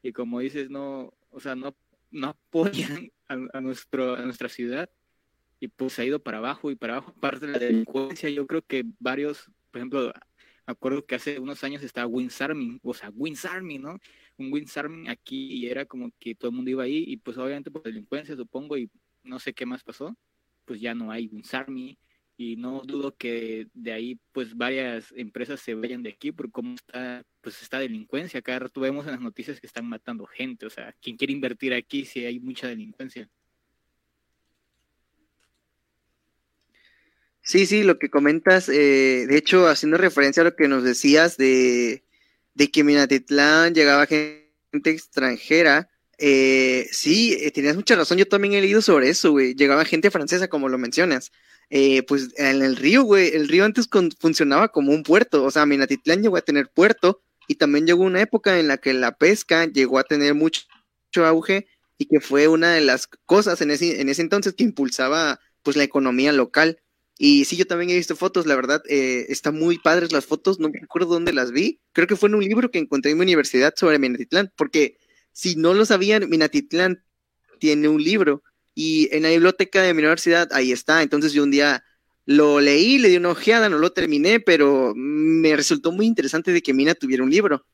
y 0.03 0.13
como 0.13 0.39
dices, 0.39 0.69
no, 0.69 1.13
o 1.31 1.39
sea, 1.39 1.55
no, 1.55 1.75
no 2.11 2.27
apoyan 2.27 3.11
a, 3.27 3.61
nuestro, 3.61 4.15
a 4.15 4.21
nuestra 4.21 4.49
ciudad 4.49 4.89
y 5.59 5.67
pues 5.67 5.97
ha 5.97 6.05
ido 6.05 6.21
para 6.21 6.37
abajo 6.37 6.69
y 6.69 6.75
para 6.75 6.97
abajo. 6.97 7.13
Parte 7.19 7.47
de 7.47 7.53
la 7.53 7.59
delincuencia, 7.59 8.29
yo 8.29 8.45
creo 8.45 8.61
que 8.61 8.85
varios, 8.99 9.49
por 9.71 9.79
ejemplo, 9.79 10.13
acuerdo 10.67 11.05
que 11.05 11.15
hace 11.15 11.39
unos 11.39 11.63
años 11.63 11.81
estaba 11.81 12.05
Wins 12.05 12.39
Army, 12.39 12.79
o 12.83 12.93
sea, 12.93 13.09
Wins 13.15 13.45
Army, 13.45 13.79
¿no? 13.79 13.99
Un 14.37 14.53
Wins 14.53 14.77
Army 14.77 15.07
aquí 15.09 15.53
y 15.53 15.67
era 15.67 15.85
como 15.85 16.11
que 16.19 16.35
todo 16.35 16.49
el 16.49 16.55
mundo 16.55 16.69
iba 16.69 16.83
ahí 16.83 17.03
y 17.07 17.17
pues 17.17 17.37
obviamente 17.39 17.71
por 17.71 17.81
delincuencia, 17.81 18.35
supongo, 18.35 18.77
y 18.77 18.91
no 19.23 19.39
sé 19.39 19.53
qué 19.53 19.65
más 19.65 19.83
pasó, 19.83 20.15
pues 20.65 20.81
ya 20.81 20.93
no 20.93 21.11
hay 21.11 21.27
Wins 21.27 21.53
Army 21.53 21.97
y 22.37 22.57
no 22.57 22.81
dudo 22.81 23.15
que 23.15 23.67
de 23.73 23.93
ahí 23.93 24.19
pues 24.31 24.55
varias 24.57 25.13
empresas 25.15 25.61
se 25.61 25.73
vayan 25.73 26.03
de 26.03 26.09
aquí 26.09 26.31
por 26.31 26.51
cómo 26.51 26.75
está 26.75 27.23
pues 27.41 27.61
esta 27.61 27.79
delincuencia. 27.79 28.41
Cada 28.41 28.59
rato 28.59 28.81
vemos 28.81 29.05
en 29.05 29.13
las 29.13 29.21
noticias 29.21 29.59
que 29.59 29.67
están 29.67 29.87
matando 29.87 30.25
gente, 30.25 30.65
o 30.65 30.69
sea, 30.69 30.93
¿quién 31.01 31.17
quiere 31.17 31.33
invertir 31.33 31.73
aquí 31.73 32.05
si 32.05 32.25
hay 32.25 32.39
mucha 32.39 32.67
delincuencia? 32.67 33.29
Sí, 37.41 37.67
sí, 37.67 37.83
lo 37.83 37.99
que 37.99 38.09
comentas, 38.09 38.69
eh, 38.69 39.27
de 39.27 39.37
hecho, 39.37 39.67
haciendo 39.67 39.97
referencia 39.97 40.41
a 40.41 40.45
lo 40.45 40.55
que 40.55 40.67
nos 40.67 40.83
decías 40.83 41.37
de, 41.37 42.03
de 42.55 42.71
que 42.71 42.83
Minatitlán 42.83 43.75
llegaba 43.75 44.07
gente 44.07 44.49
extranjera, 44.85 45.91
eh, 46.17 46.87
sí, 46.91 47.37
eh, 47.41 47.51
tenías 47.51 47.75
mucha 47.75 47.95
razón, 47.95 48.17
yo 48.17 48.27
también 48.27 48.53
he 48.53 48.61
leído 48.61 48.81
sobre 48.81 49.09
eso, 49.09 49.31
güey, 49.31 49.55
llegaba 49.55 49.85
gente 49.85 50.11
francesa, 50.11 50.47
como 50.47 50.69
lo 50.69 50.77
mencionas, 50.77 51.31
eh, 51.69 52.03
pues 52.03 52.29
en 52.37 52.61
el 52.61 52.75
río, 52.75 53.03
güey, 53.03 53.33
el 53.35 53.47
río 53.47 53.65
antes 53.65 53.89
funcionaba 54.19 54.69
como 54.69 54.91
un 54.91 55.03
puerto, 55.03 55.43
o 55.43 55.51
sea, 55.51 55.65
Minatitlán 55.65 56.21
llegó 56.21 56.37
a 56.37 56.41
tener 56.41 56.69
puerto 56.69 57.21
y 57.47 57.55
también 57.55 57.87
llegó 57.87 58.03
una 58.03 58.21
época 58.21 58.59
en 58.59 58.67
la 58.67 58.77
que 58.77 58.93
la 58.93 59.17
pesca 59.17 59.65
llegó 59.65 59.99
a 59.99 60.03
tener 60.03 60.35
mucho, 60.35 60.61
auge 61.25 61.67
y 61.97 62.05
que 62.07 62.19
fue 62.19 62.47
una 62.47 62.73
de 62.73 62.81
las 62.81 63.07
cosas 63.25 63.61
en 63.61 63.71
ese, 63.71 64.01
en 64.01 64.09
ese 64.09 64.21
entonces 64.21 64.53
que 64.53 64.63
impulsaba 64.63 65.39
pues 65.63 65.77
la 65.77 65.83
economía 65.83 66.33
local. 66.33 66.81
Y 67.17 67.45
sí, 67.45 67.55
yo 67.55 67.65
también 67.65 67.89
he 67.91 67.95
visto 67.95 68.17
fotos, 68.17 68.45
la 68.45 68.55
verdad, 68.57 68.83
eh, 68.89 69.27
están 69.29 69.57
muy 69.57 69.77
padres 69.79 70.11
las 70.11 70.25
fotos, 70.25 70.59
no 70.59 70.69
me 70.69 70.79
acuerdo 70.83 71.13
dónde 71.13 71.31
las 71.31 71.51
vi, 71.51 71.79
creo 71.93 72.07
que 72.07 72.17
fue 72.17 72.27
en 72.27 72.35
un 72.35 72.43
libro 72.43 72.71
que 72.71 72.79
encontré 72.79 73.11
en 73.11 73.17
mi 73.17 73.23
universidad 73.23 73.73
sobre 73.77 73.99
Minatitlán, 73.99 74.51
porque 74.57 74.97
si 75.35 75.57
no 75.57 75.73
lo 75.73 75.83
sabían, 75.83 76.29
Minatitlán 76.29 77.03
tiene 77.59 77.89
un 77.89 78.01
libro 78.01 78.41
y 78.73 79.13
en 79.13 79.23
la 79.23 79.29
biblioteca 79.31 79.81
de 79.81 79.93
mi 79.93 79.99
universidad 79.99 80.47
ahí 80.53 80.71
está. 80.71 81.03
Entonces 81.03 81.33
yo 81.33 81.43
un 81.43 81.51
día 81.51 81.83
lo 82.25 82.61
leí, 82.61 82.97
le 82.99 83.09
di 83.09 83.17
una 83.17 83.31
ojeada, 83.31 83.67
no 83.67 83.77
lo 83.77 83.91
terminé, 83.91 84.39
pero 84.39 84.93
me 84.95 85.53
resultó 85.57 85.91
muy 85.91 86.05
interesante 86.05 86.53
de 86.53 86.61
que 86.63 86.73
Mina 86.73 86.95
tuviera 86.95 87.21
un 87.21 87.29
libro. 87.29 87.65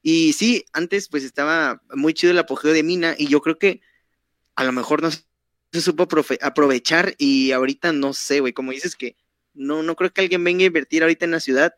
Y 0.00 0.32
sí, 0.32 0.64
antes 0.72 1.08
pues 1.08 1.24
estaba 1.24 1.82
muy 1.92 2.14
chido 2.14 2.30
el 2.30 2.38
apogeo 2.38 2.72
de 2.72 2.84
Mina 2.84 3.16
y 3.18 3.26
yo 3.26 3.40
creo 3.40 3.58
que 3.58 3.80
a 4.54 4.62
lo 4.62 4.70
mejor 4.70 5.02
no 5.02 5.10
se 5.10 5.80
supo 5.80 6.06
aprovechar 6.40 7.16
y 7.18 7.50
ahorita 7.50 7.92
no 7.92 8.14
sé, 8.14 8.38
güey, 8.38 8.52
como 8.52 8.70
dices 8.70 8.94
que 8.94 9.16
no, 9.54 9.82
no 9.82 9.96
creo 9.96 10.12
que 10.12 10.20
alguien 10.20 10.44
venga 10.44 10.62
a 10.62 10.66
invertir 10.66 11.02
ahorita 11.02 11.24
en 11.24 11.32
la 11.32 11.40
ciudad. 11.40 11.74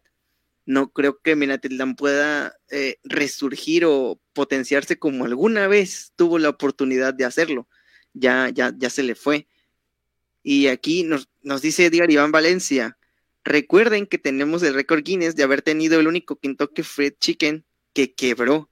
No 0.67 0.91
creo 0.93 1.19
que 1.21 1.37
Minatitlán 1.37 1.97
pueda 1.97 2.55
eh, 2.71 2.99
resurgir 3.03 3.85
o 3.87 4.21
potenciarse 4.33 4.99
como 4.99 5.25
alguna 5.25 5.67
vez 5.67 6.13
tuvo 6.17 6.39
la 6.39 6.49
oportunidad 6.51 7.15
de 7.15 7.25
hacerlo 7.25 7.69
ya, 8.13 8.49
ya, 8.51 8.73
ya 8.77 8.91
se 8.91 9.03
le 9.03 9.15
fue. 9.15 9.47
Y 10.43 10.67
aquí 10.69 11.03
nos, 11.03 11.29
nos 11.43 11.63
dice 11.63 11.87
Edgar 11.87 12.11
Iván 12.11 12.33
Valencia, 12.33 12.99
recuerden 13.45 14.07
que 14.07 14.19
tenemos 14.19 14.63
el 14.63 14.75
récord 14.75 15.03
Guinness 15.03 15.37
de 15.37 15.43
haber 15.43 15.63
tenido 15.63 15.99
el 16.01 16.07
único 16.09 16.37
Kentucky 16.37 16.83
Fried 16.83 17.15
Chicken 17.21 17.65
que 17.93 18.13
quebró. 18.15 18.71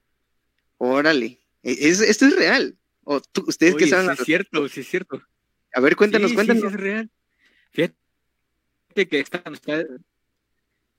Órale, 0.77 1.41
e, 1.63 1.71
es, 1.89 1.99
esto 2.01 2.25
es 2.25 2.35
real. 2.35 2.77
O 3.03 3.19
tú- 3.21 3.43
ustedes 3.47 3.75
que 3.75 3.87
saben, 3.87 4.15
sí 4.15 4.21
es 4.21 4.25
cierto, 4.25 4.67
sí 4.69 4.79
es 4.81 4.87
cierto. 4.89 5.21
a 5.73 5.79
ver, 5.81 5.95
cuéntanos, 5.95 6.29
Sí, 6.29 6.35
cuéntanos. 6.35 6.61
sí, 6.63 6.67
es 6.69 6.73
real. 6.73 7.09
Fíjate 7.71 9.07
que 9.07 9.23
donde 9.43 9.57
está- 9.59 9.85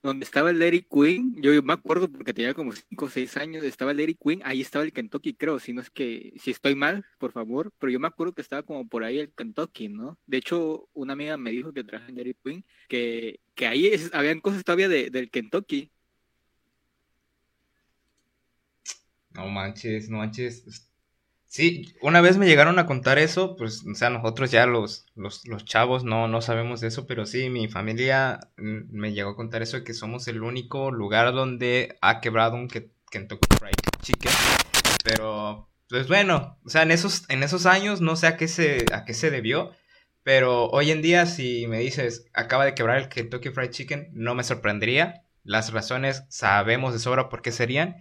donde 0.03 0.25
estaba 0.25 0.51
el 0.51 0.59
Dairy 0.59 0.87
Queen, 0.91 1.35
yo, 1.43 1.63
me 1.63 1.73
acuerdo 1.75 2.11
porque 2.11 2.33
tenía 2.35 2.55
como 2.55 2.73
5 2.73 3.05
o 3.07 3.11
6 3.11 3.37
años, 3.37 3.65
estaba 3.65 3.91
el 3.91 3.99
Dairy 3.99 4.15
Queen, 4.17 4.41
ahí 4.45 4.61
estaba 4.63 4.85
el 4.85 4.93
Kentucky, 4.93 5.35
creo, 5.35 5.59
si 5.59 5.73
no 5.75 5.81
es 5.83 5.91
que, 5.91 6.33
si 6.43 6.51
estoy 6.51 6.75
mal, 6.75 7.05
por 7.19 7.33
favor, 7.33 7.73
pero 7.79 7.93
yo 7.93 8.01
me 8.01 8.09
acuerdo 8.09 8.33
que 8.35 8.43
estaba 8.43 8.63
como 8.63 8.89
por 8.89 9.05
ahí 9.05 9.19
el 9.19 9.33
Kentucky, 9.35 9.89
¿no? 9.89 10.19
De 10.27 10.39
hecho, 10.39 10.89
una 10.95 11.13
amiga 11.15 11.37
me 11.37 11.51
dijo 11.51 11.73
que 11.73 11.85
traje 11.85 12.09
en 12.11 12.15
Dairy 12.17 12.35
Queen, 12.43 12.65
que, 12.89 13.41
que 13.55 13.67
ahí 13.67 13.93
habían 14.13 14.41
cosas 14.41 14.65
todavía 14.65 14.89
de- 14.89 15.11
del 15.11 15.31
Kentucky. 15.31 15.93
No 19.35 19.49
manches, 19.49 20.09
no 20.09 20.19
manches. 20.19 20.90
Sí, 21.53 21.93
una 22.01 22.21
vez 22.21 22.39
me 22.39 22.47
llegaron 22.47 22.79
a 22.79 22.87
contar 22.87 23.19
eso, 23.19 23.57
pues, 23.57 23.85
o 23.85 23.95
sea, 23.97 24.09
nosotros 24.09 24.53
ya 24.53 24.67
los, 24.67 25.07
los, 25.17 25.45
los 25.49 25.65
chavos 25.65 26.05
no, 26.05 26.29
no 26.29 26.43
sabemos 26.43 26.85
eso, 26.85 27.09
pero 27.09 27.27
sí, 27.27 27.51
mi 27.51 27.67
familia 27.67 28.39
mm, 28.57 28.97
me 28.97 29.13
llegó 29.13 29.31
a 29.31 29.37
contar 29.37 29.61
eso 29.61 29.77
de 29.79 29.83
que 29.83 29.93
somos 29.93 30.29
el 30.29 30.43
único 30.45 30.93
lugar 30.93 31.33
donde 31.33 31.99
ha 32.03 32.21
quebrado 32.21 32.55
un 32.55 32.69
Ke- 32.69 32.93
Kentucky 33.11 33.49
Fried 33.59 33.73
Chicken. 34.01 34.31
Pero, 35.05 35.69
pues 35.89 36.09
bueno, 36.09 36.59
o 36.65 36.71
sea, 36.71 36.83
en 36.83 36.93
esos, 36.93 37.25
en 37.31 37.43
esos 37.43 37.67
años 37.67 38.01
no 38.01 38.17
sé 38.17 38.29
a 38.29 38.37
qué 38.37 38.49
se, 38.49 38.87
a 38.93 39.05
qué 39.05 39.15
se 39.15 39.31
debió, 39.33 39.73
pero 40.23 40.69
hoy 40.71 40.91
en 40.93 41.03
día 41.03 41.27
si 41.27 41.67
me 41.67 41.79
dices 41.81 42.27
acaba 42.35 42.65
de 42.65 42.75
quebrar 42.75 42.99
el 42.99 43.09
Kentucky 43.09 43.51
Fried 43.51 43.71
Chicken, 43.71 44.11
no 44.13 44.35
me 44.37 44.45
sorprendería. 44.45 45.25
Las 45.45 45.73
razones 45.73 46.25
sabemos 46.29 46.93
de 46.93 47.01
sobra 47.01 47.29
por 47.29 47.43
qué 47.43 47.53
serían. 47.53 47.97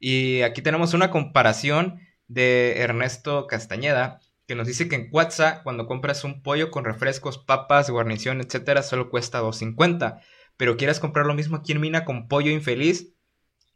Y 0.00 0.42
aquí 0.42 0.62
tenemos 0.62 0.94
una 0.94 1.10
comparación 1.10 2.00
de 2.28 2.80
Ernesto 2.80 3.46
Castañeda, 3.46 4.20
que 4.46 4.54
nos 4.54 4.66
dice 4.66 4.88
que 4.88 4.96
en 4.96 5.10
Cuatza, 5.10 5.62
cuando 5.62 5.86
compras 5.86 6.24
un 6.24 6.42
pollo 6.42 6.70
con 6.70 6.84
refrescos, 6.84 7.38
papas, 7.38 7.90
guarnición, 7.90 8.40
etcétera, 8.40 8.82
solo 8.82 9.10
cuesta 9.10 9.42
2.50. 9.42 10.20
Pero 10.56 10.76
quieres 10.76 11.00
comprar 11.00 11.26
lo 11.26 11.34
mismo 11.34 11.56
aquí 11.56 11.72
en 11.72 11.80
Mina 11.80 12.04
con 12.04 12.28
pollo 12.28 12.50
infeliz 12.50 13.12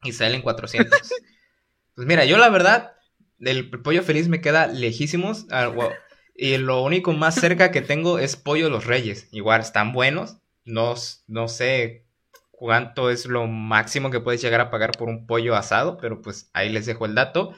y 0.03 0.13
salen 0.13 0.43
400. 0.43 0.99
pues 1.95 2.07
mira, 2.07 2.25
yo 2.25 2.39
la 2.39 2.49
verdad, 2.49 2.93
del 3.39 3.71
pollo 3.71 4.03
feliz 4.03 4.29
me 4.29 4.41
queda 4.41 4.67
lejísimos. 4.67 5.47
ah, 5.51 5.69
wow. 5.69 5.91
Y 6.35 6.57
lo 6.57 6.83
único 6.83 7.13
más 7.13 7.35
cerca 7.35 7.71
que 7.71 7.83
tengo 7.83 8.19
es 8.19 8.37
pollo 8.37 8.71
los 8.71 8.87
reyes. 8.87 9.29
Igual 9.33 9.61
están 9.61 9.93
buenos. 9.93 10.39
No, 10.65 10.95
no 11.27 11.49
sé 11.49 12.07
cuánto 12.51 13.11
es 13.11 13.27
lo 13.27 13.47
máximo 13.47 14.11
que 14.11 14.21
puedes 14.21 14.41
llegar 14.41 14.61
a 14.61 14.71
pagar 14.71 14.93
por 14.93 15.09
un 15.09 15.27
pollo 15.27 15.55
asado, 15.55 15.99
pero 15.99 16.23
pues 16.23 16.49
ahí 16.53 16.71
les 16.71 16.87
dejo 16.87 17.05
el 17.05 17.15
dato. 17.15 17.55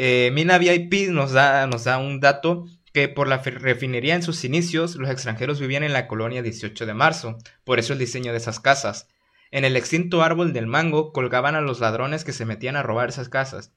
Eh, 0.00 0.30
Mina 0.32 0.58
VIP 0.58 1.10
nos 1.10 1.32
da, 1.32 1.98
un 1.98 2.20
dato 2.20 2.66
que 2.92 3.08
por 3.08 3.26
la 3.26 3.38
refinería 3.38 4.14
en 4.14 4.22
sus 4.22 4.44
inicios 4.44 4.94
los 4.94 5.10
extranjeros 5.10 5.58
vivían 5.58 5.82
en 5.82 5.92
la 5.92 6.06
colonia 6.06 6.40
18 6.40 6.86
de 6.86 6.94
marzo, 6.94 7.36
por 7.64 7.80
eso 7.80 7.94
el 7.94 7.98
diseño 7.98 8.30
de 8.30 8.38
esas 8.38 8.60
casas. 8.60 9.08
En 9.50 9.64
el 9.64 9.76
extinto 9.76 10.22
árbol 10.22 10.52
del 10.52 10.68
mango 10.68 11.12
colgaban 11.12 11.56
a 11.56 11.60
los 11.60 11.80
ladrones 11.80 12.22
que 12.22 12.32
se 12.32 12.44
metían 12.44 12.76
a 12.76 12.84
robar 12.84 13.08
esas 13.08 13.28
casas. 13.28 13.72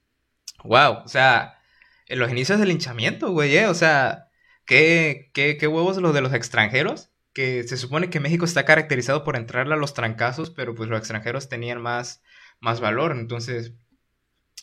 Wow, 0.64 1.02
o 1.06 1.08
sea, 1.08 1.60
en 2.06 2.20
los 2.20 2.30
inicios 2.30 2.60
del 2.60 2.70
linchamiento, 2.70 3.32
güey, 3.32 3.58
eh, 3.58 3.66
o 3.66 3.74
sea, 3.74 4.30
¿qué, 4.66 5.32
qué, 5.34 5.58
qué 5.58 5.68
huevos 5.68 5.98
los 5.98 6.14
de 6.14 6.22
los 6.22 6.34
extranjeros? 6.34 7.10
Que 7.34 7.64
se 7.64 7.78
supone 7.78 8.12
que 8.12 8.20
México 8.20 8.46
está 8.46 8.64
caracterizado 8.64 9.24
por 9.24 9.38
entrarle 9.38 9.74
a 9.74 9.78
los 9.78 9.96
trancazos, 9.96 10.52
pero 10.52 10.76
pues 10.76 10.88
los 10.88 11.00
extranjeros 11.00 11.50
tenían 11.50 11.82
más, 11.82 12.22
más 12.60 12.80
valor, 12.80 13.12
entonces 13.14 13.74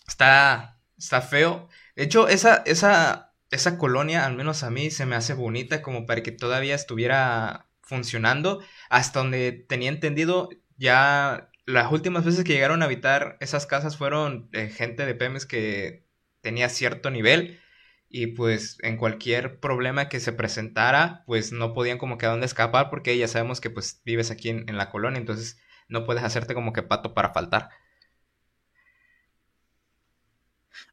está, 0.06 0.77
está 0.98 1.20
feo. 1.22 1.68
De 1.96 2.04
hecho, 2.04 2.28
esa, 2.28 2.62
esa, 2.66 3.34
esa 3.50 3.78
colonia, 3.78 4.26
al 4.26 4.36
menos 4.36 4.62
a 4.62 4.70
mí, 4.70 4.90
se 4.90 5.06
me 5.06 5.16
hace 5.16 5.34
bonita 5.34 5.82
como 5.82 6.06
para 6.06 6.22
que 6.22 6.32
todavía 6.32 6.74
estuviera 6.74 7.68
funcionando. 7.82 8.62
Hasta 8.90 9.20
donde 9.20 9.52
tenía 9.52 9.88
entendido, 9.90 10.50
ya 10.76 11.50
las 11.66 11.92
últimas 11.92 12.24
veces 12.24 12.44
que 12.44 12.54
llegaron 12.54 12.82
a 12.82 12.86
habitar 12.86 13.36
esas 13.40 13.66
casas 13.66 13.96
fueron 13.96 14.48
eh, 14.52 14.68
gente 14.68 15.06
de 15.06 15.14
Pemex 15.14 15.46
que 15.46 16.06
tenía 16.40 16.68
cierto 16.68 17.10
nivel 17.10 17.60
y 18.08 18.28
pues 18.28 18.78
en 18.82 18.96
cualquier 18.96 19.60
problema 19.60 20.08
que 20.08 20.20
se 20.20 20.32
presentara, 20.32 21.24
pues 21.26 21.52
no 21.52 21.74
podían 21.74 21.98
como 21.98 22.16
que 22.18 22.26
a 22.26 22.30
dónde 22.30 22.46
escapar 22.46 22.88
porque 22.90 23.18
ya 23.18 23.28
sabemos 23.28 23.60
que 23.60 23.70
pues 23.70 24.00
vives 24.04 24.30
aquí 24.30 24.48
en, 24.48 24.68
en 24.68 24.78
la 24.78 24.90
colonia, 24.90 25.18
entonces 25.18 25.60
no 25.88 26.04
puedes 26.06 26.24
hacerte 26.24 26.54
como 26.54 26.72
que 26.72 26.82
pato 26.82 27.14
para 27.14 27.32
faltar. 27.34 27.70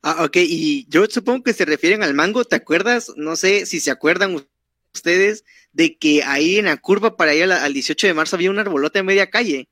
Ah, 0.01 0.23
ok, 0.25 0.37
y 0.37 0.85
yo 0.89 1.05
supongo 1.07 1.43
que 1.43 1.53
se 1.53 1.65
refieren 1.65 2.03
al 2.03 2.13
mango, 2.13 2.45
¿te 2.45 2.55
acuerdas? 2.55 3.11
No 3.17 3.35
sé 3.35 3.65
si 3.65 3.79
se 3.79 3.91
acuerdan 3.91 4.45
ustedes 4.93 5.43
de 5.73 5.97
que 5.97 6.23
ahí 6.23 6.57
en 6.57 6.65
la 6.65 6.77
curva 6.77 7.17
para 7.17 7.33
ir 7.35 7.43
a 7.43 7.47
la- 7.47 7.63
al 7.63 7.73
18 7.73 8.07
de 8.07 8.13
marzo 8.13 8.35
había 8.35 8.51
un 8.51 8.59
arbolote 8.59 8.99
en 8.99 9.05
media 9.05 9.29
calle. 9.29 9.67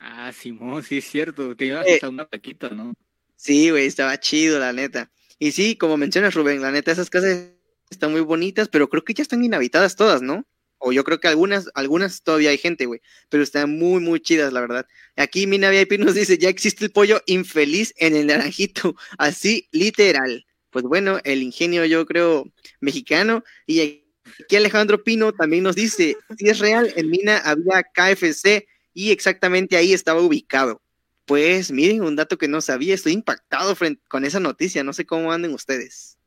Ah, 0.00 0.32
Simón, 0.32 0.82
sí 0.82 0.98
es 0.98 1.04
cierto, 1.06 1.54
te 1.56 1.66
llevas 1.66 1.86
Eh. 1.86 1.94
hasta 1.94 2.08
una 2.08 2.26
paquita, 2.26 2.68
¿no? 2.70 2.92
Sí, 3.36 3.70
güey, 3.70 3.86
estaba 3.86 4.18
chido, 4.20 4.58
la 4.58 4.72
neta. 4.72 5.10
Y 5.38 5.52
sí, 5.52 5.76
como 5.76 5.96
mencionas, 5.96 6.34
Rubén, 6.34 6.60
la 6.60 6.70
neta, 6.70 6.92
esas 6.92 7.10
casas 7.10 7.50
están 7.90 8.12
muy 8.12 8.20
bonitas, 8.20 8.68
pero 8.68 8.88
creo 8.88 9.04
que 9.04 9.14
ya 9.14 9.22
están 9.22 9.44
inhabitadas 9.44 9.96
todas, 9.96 10.22
¿no? 10.22 10.44
O 10.78 10.92
yo 10.92 11.04
creo 11.04 11.20
que 11.20 11.28
algunas, 11.28 11.70
algunas 11.74 12.22
todavía 12.22 12.50
hay 12.50 12.58
gente, 12.58 12.86
güey, 12.86 13.00
pero 13.28 13.42
están 13.42 13.78
muy, 13.78 14.00
muy 14.00 14.20
chidas, 14.20 14.52
la 14.52 14.60
verdad. 14.60 14.86
Aquí 15.16 15.46
Mina 15.46 15.70
VIP 15.70 15.98
nos 15.98 16.14
dice, 16.14 16.38
ya 16.38 16.48
existe 16.48 16.84
el 16.84 16.92
pollo 16.92 17.22
infeliz 17.26 17.94
en 17.96 18.14
el 18.16 18.26
naranjito, 18.26 18.94
así 19.18 19.68
literal. 19.72 20.46
Pues 20.70 20.84
bueno, 20.84 21.20
el 21.24 21.42
ingenio 21.42 21.84
yo 21.84 22.04
creo 22.04 22.44
mexicano. 22.80 23.44
Y 23.66 23.80
aquí 23.80 24.56
Alejandro 24.56 25.02
Pino 25.02 25.32
también 25.32 25.62
nos 25.62 25.76
dice, 25.76 26.16
si 26.36 26.48
es 26.48 26.58
real, 26.58 26.92
en 26.96 27.10
Mina 27.10 27.38
había 27.38 27.82
KFC 27.84 28.66
y 28.92 29.10
exactamente 29.10 29.76
ahí 29.76 29.92
estaba 29.92 30.20
ubicado. 30.20 30.82
Pues 31.26 31.70
miren, 31.70 32.02
un 32.02 32.16
dato 32.16 32.36
que 32.36 32.48
no 32.48 32.60
sabía, 32.60 32.94
estoy 32.94 33.12
impactado 33.12 33.76
con 34.08 34.24
esa 34.24 34.40
noticia, 34.40 34.84
no 34.84 34.92
sé 34.92 35.06
cómo 35.06 35.32
anden 35.32 35.54
ustedes. 35.54 36.18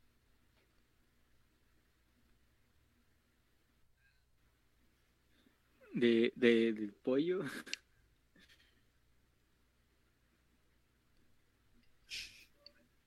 De, 6.00 6.32
de, 6.36 6.72
del 6.72 6.92
pollo. 7.02 7.40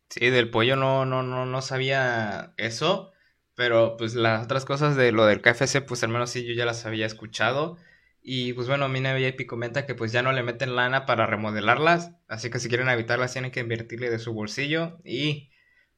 Sí, 0.10 0.30
del 0.30 0.50
pollo 0.50 0.76
no, 0.76 1.06
no, 1.06 1.24
no, 1.24 1.46
no 1.46 1.62
sabía 1.62 2.54
eso, 2.58 3.12
pero 3.56 3.96
pues 3.98 4.14
las 4.16 4.44
otras 4.44 4.66
cosas 4.66 4.96
de 4.98 5.12
lo 5.14 5.26
del 5.26 5.42
KFC, 5.42 5.82
pues 5.82 6.04
al 6.04 6.10
menos 6.10 6.30
sí 6.32 6.46
yo 6.46 6.54
ya 6.54 6.66
las 6.66 6.86
había 6.86 7.06
escuchado. 7.06 7.78
Y 8.22 8.54
pues 8.54 8.68
bueno, 8.68 8.90
Mina 8.90 9.14
VIP 9.14 9.46
comenta 9.48 9.86
que 9.86 9.96
pues 9.96 10.12
ya 10.12 10.22
no 10.22 10.32
le 10.34 10.44
meten 10.44 10.76
lana 10.76 11.06
para 11.06 11.26
remodelarlas, 11.28 12.12
así 12.28 12.50
que 12.50 12.60
si 12.60 12.68
quieren 12.70 12.90
evitarlas 12.90 13.32
tienen 13.34 13.52
que 13.52 13.62
invertirle 13.62 14.10
de 14.10 14.20
su 14.20 14.34
bolsillo. 14.34 15.00
Y 15.06 15.51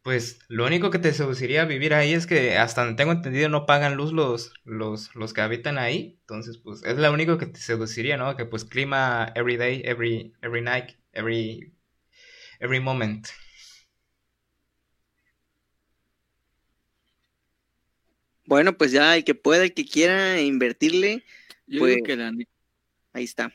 pues 0.04 0.40
lo 0.50 0.66
único 0.66 0.92
que 0.92 1.00
te 1.00 1.14
seduciría 1.14 1.64
a 1.64 1.66
vivir 1.66 1.94
ahí 1.94 2.14
es 2.14 2.28
que 2.28 2.58
hasta 2.58 2.82
donde 2.84 2.98
tengo 2.98 3.14
entendido 3.14 3.50
no 3.50 3.66
pagan 3.66 3.96
luz 3.96 4.12
los, 4.14 4.54
los, 4.66 5.16
los 5.16 5.34
que 5.34 5.42
habitan 5.42 5.78
ahí. 5.78 6.18
Entonces 6.22 6.58
pues 6.58 6.84
es 6.84 6.98
lo 6.98 7.12
único 7.12 7.38
que 7.38 7.46
te 7.48 7.60
seduciría, 7.60 8.18
¿no? 8.18 8.36
Que 8.36 8.46
pues 8.46 8.66
clima 8.66 9.32
every 9.36 9.58
day, 9.58 9.82
every, 9.86 10.34
every 10.42 10.62
night, 10.62 10.92
every, 11.14 11.74
every 12.60 12.80
moment. 12.82 13.28
Bueno, 18.46 18.78
pues 18.78 18.92
ya 18.92 19.16
el 19.16 19.24
que 19.24 19.36
pueda, 19.36 19.64
el 19.64 19.74
que 19.74 19.86
quiera 19.86 20.40
invertirle, 20.42 21.24
Yo 21.66 21.80
Pues- 21.80 21.96
digo 21.96 22.06
que 22.06 22.16
la 22.18 22.32
ne- 22.32 22.48
ahí 23.14 23.24
está. 23.24 23.54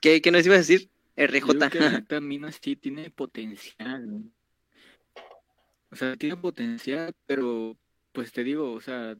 ¿Qué, 0.00 0.20
qué 0.20 0.30
nos 0.30 0.44
ibas 0.44 0.56
a 0.56 0.58
decir? 0.60 0.90
RJ. 1.16 1.52
digo 2.18 2.58
que 2.60 2.76
tiene 2.76 3.10
potencial. 3.10 4.30
O 5.90 5.96
sea, 5.96 6.16
tiene 6.16 6.36
potencial, 6.36 7.14
pero 7.26 7.76
pues 8.12 8.32
te 8.32 8.42
digo, 8.42 8.72
o 8.72 8.80
sea, 8.80 9.16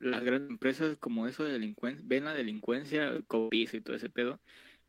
las 0.00 0.24
grandes 0.24 0.50
empresas 0.50 0.96
como 0.98 1.26
eso 1.26 1.44
de 1.44 1.52
delincuencia, 1.52 2.04
ven 2.06 2.24
la 2.24 2.34
delincuencia, 2.34 3.20
copiza 3.26 3.76
y 3.76 3.80
todo 3.80 3.94
ese 3.94 4.10
pedo, 4.10 4.40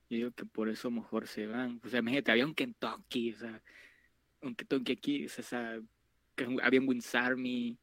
y 0.09 0.17
digo 0.17 0.31
que 0.31 0.45
por 0.45 0.69
eso 0.69 0.89
mejor 0.89 1.27
se 1.27 1.47
van. 1.47 1.79
O 1.83 1.89
sea, 1.89 1.99
imagínate, 1.99 2.31
había 2.31 2.45
un 2.45 2.55
Kentucky, 2.55 3.33
o 3.33 3.37
sea, 3.37 3.61
un 4.41 4.55
Kentucky 4.55 4.91
aquí, 4.93 5.25
o 5.25 5.29
sea, 5.29 5.79
había 6.63 6.79
un 6.79 6.87
Wins 6.87 7.13
Army. 7.15 7.77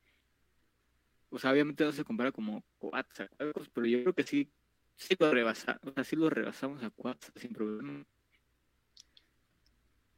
O 1.31 1.39
sea, 1.39 1.53
obviamente 1.53 1.85
no 1.85 1.93
se 1.93 2.05
compara 2.05 2.33
como 2.33 2.65
Coats, 2.79 3.25
pero 3.73 3.87
yo 3.87 4.03
creo 4.03 4.15
que 4.15 4.23
sí, 4.25 4.51
sí 4.99 5.17
lo 5.19 5.31
rebasamos, 5.31 5.81
o 5.85 5.93
sea, 5.93 6.05
sí 6.05 6.17
lo 6.17 6.29
rebasamos 6.29 6.83
a 6.83 6.91
Coats 6.91 7.33
sin 7.37 7.53
problema. 7.53 8.05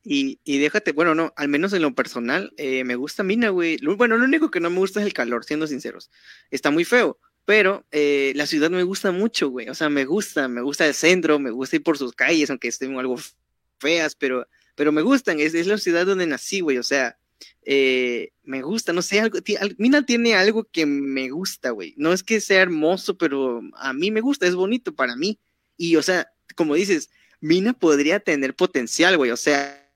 Y, 0.03 0.41
y 0.45 0.59
déjate, 0.59 0.93
bueno, 0.93 1.15
no, 1.15 1.33
al 1.37 1.49
menos 1.49 1.73
en 1.75 1.83
lo 1.83 1.95
personal, 1.95 2.53
eh, 2.57 2.85
me 2.85 2.97
gusta 2.97 3.23
Mina, 3.23 3.51
güey. 3.51 3.79
Bueno, 3.97 4.17
lo 4.17 4.25
único 4.25 4.51
que 4.51 4.61
no 4.61 4.71
me 4.71 4.79
gusta 4.79 5.01
es 5.01 5.07
el 5.07 5.13
calor, 5.13 5.45
siendo 5.45 5.67
sinceros. 5.67 6.11
Está 6.51 6.71
muy 6.71 6.87
feo, 6.87 7.19
pero 7.45 7.85
eh, 7.91 8.33
la 8.35 8.47
ciudad 8.47 8.71
me 8.71 8.83
gusta 8.83 9.13
mucho, 9.13 9.51
güey. 9.51 9.69
O 9.69 9.75
sea, 9.75 9.91
me 9.91 10.07
gusta, 10.07 10.49
me 10.49 10.63
gusta 10.63 10.87
el 10.87 10.95
centro, 10.95 11.39
me 11.39 11.51
gusta 11.51 11.77
ir 11.77 11.83
por 11.83 11.99
sus 11.99 12.15
calles, 12.15 12.49
aunque 12.49 12.69
estén 12.69 12.99
algo 12.99 13.19
feas, 13.79 14.15
pero, 14.15 14.49
pero 14.75 14.91
me 14.91 15.03
gustan. 15.03 15.39
Es, 15.39 15.55
es 15.55 15.67
la 15.67 15.77
ciudad 15.77 16.07
donde 16.07 16.27
nací, 16.27 16.61
güey. 16.61 16.79
O 16.79 16.83
sea, 16.83 17.19
eh, 17.63 18.33
me 18.43 18.63
gusta, 18.63 18.93
no 18.93 19.03
sé, 19.03 19.21
algo, 19.21 19.39
Mina 19.79 20.05
tiene 20.05 20.35
algo 20.35 20.65
que 20.65 20.87
me 20.87 21.31
gusta, 21.31 21.71
güey. 21.71 21.95
No 21.97 22.13
es 22.13 22.23
que 22.23 22.41
sea 22.41 22.63
hermoso, 22.63 23.17
pero 23.17 23.61
a 23.77 23.93
mí 23.93 24.11
me 24.11 24.21
gusta, 24.21 24.47
es 24.47 24.55
bonito 24.55 24.95
para 24.95 25.17
mí. 25.17 25.39
Y, 25.77 25.97
o 25.97 26.03
sea, 26.03 26.29
como 26.57 26.75
dices, 26.75 27.11
Mina 27.41 27.73
podría 27.73 28.21
tener 28.21 28.55
potencial, 28.55 29.17
güey. 29.17 29.31
O 29.31 29.37
sea, 29.37 29.89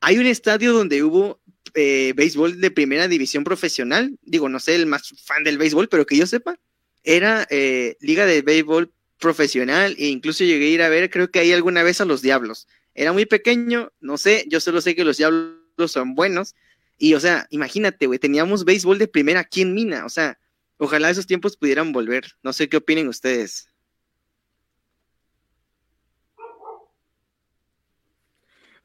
hay 0.00 0.18
un 0.18 0.26
estadio 0.26 0.72
donde 0.72 1.02
hubo 1.02 1.40
eh, 1.74 2.12
béisbol 2.16 2.60
de 2.60 2.70
primera 2.70 3.08
división 3.08 3.44
profesional. 3.44 4.18
Digo, 4.22 4.48
no 4.48 4.60
sé 4.60 4.74
el 4.74 4.86
más 4.86 5.14
fan 5.24 5.44
del 5.44 5.58
béisbol, 5.58 5.88
pero 5.88 6.06
que 6.06 6.16
yo 6.16 6.26
sepa, 6.26 6.58
era 7.02 7.46
eh, 7.50 7.96
liga 8.00 8.26
de 8.26 8.42
béisbol 8.42 8.92
profesional 9.18 9.96
e 9.98 10.08
incluso 10.08 10.44
llegué 10.44 10.66
a 10.66 10.70
ir 10.70 10.82
a 10.82 10.88
ver, 10.88 11.10
creo 11.10 11.30
que 11.30 11.40
ahí 11.40 11.52
alguna 11.52 11.82
vez 11.82 12.00
a 12.00 12.04
los 12.04 12.22
Diablos. 12.22 12.68
Era 12.94 13.12
muy 13.12 13.26
pequeño, 13.26 13.92
no 14.00 14.18
sé, 14.18 14.44
yo 14.48 14.60
solo 14.60 14.80
sé 14.80 14.94
que 14.94 15.04
los 15.04 15.16
Diablos 15.16 15.57
son 15.86 16.14
buenos. 16.16 16.56
Y, 16.98 17.14
o 17.14 17.20
sea, 17.20 17.46
imagínate, 17.50 18.06
güey, 18.06 18.18
teníamos 18.18 18.64
béisbol 18.64 18.98
de 18.98 19.06
primera 19.06 19.40
aquí 19.40 19.60
en 19.60 19.74
Mina. 19.74 20.04
O 20.04 20.08
sea, 20.08 20.38
ojalá 20.78 21.10
esos 21.10 21.26
tiempos 21.26 21.56
pudieran 21.56 21.92
volver. 21.92 22.24
No 22.42 22.52
sé 22.52 22.68
qué 22.68 22.78
opinen 22.78 23.06
ustedes. 23.06 23.68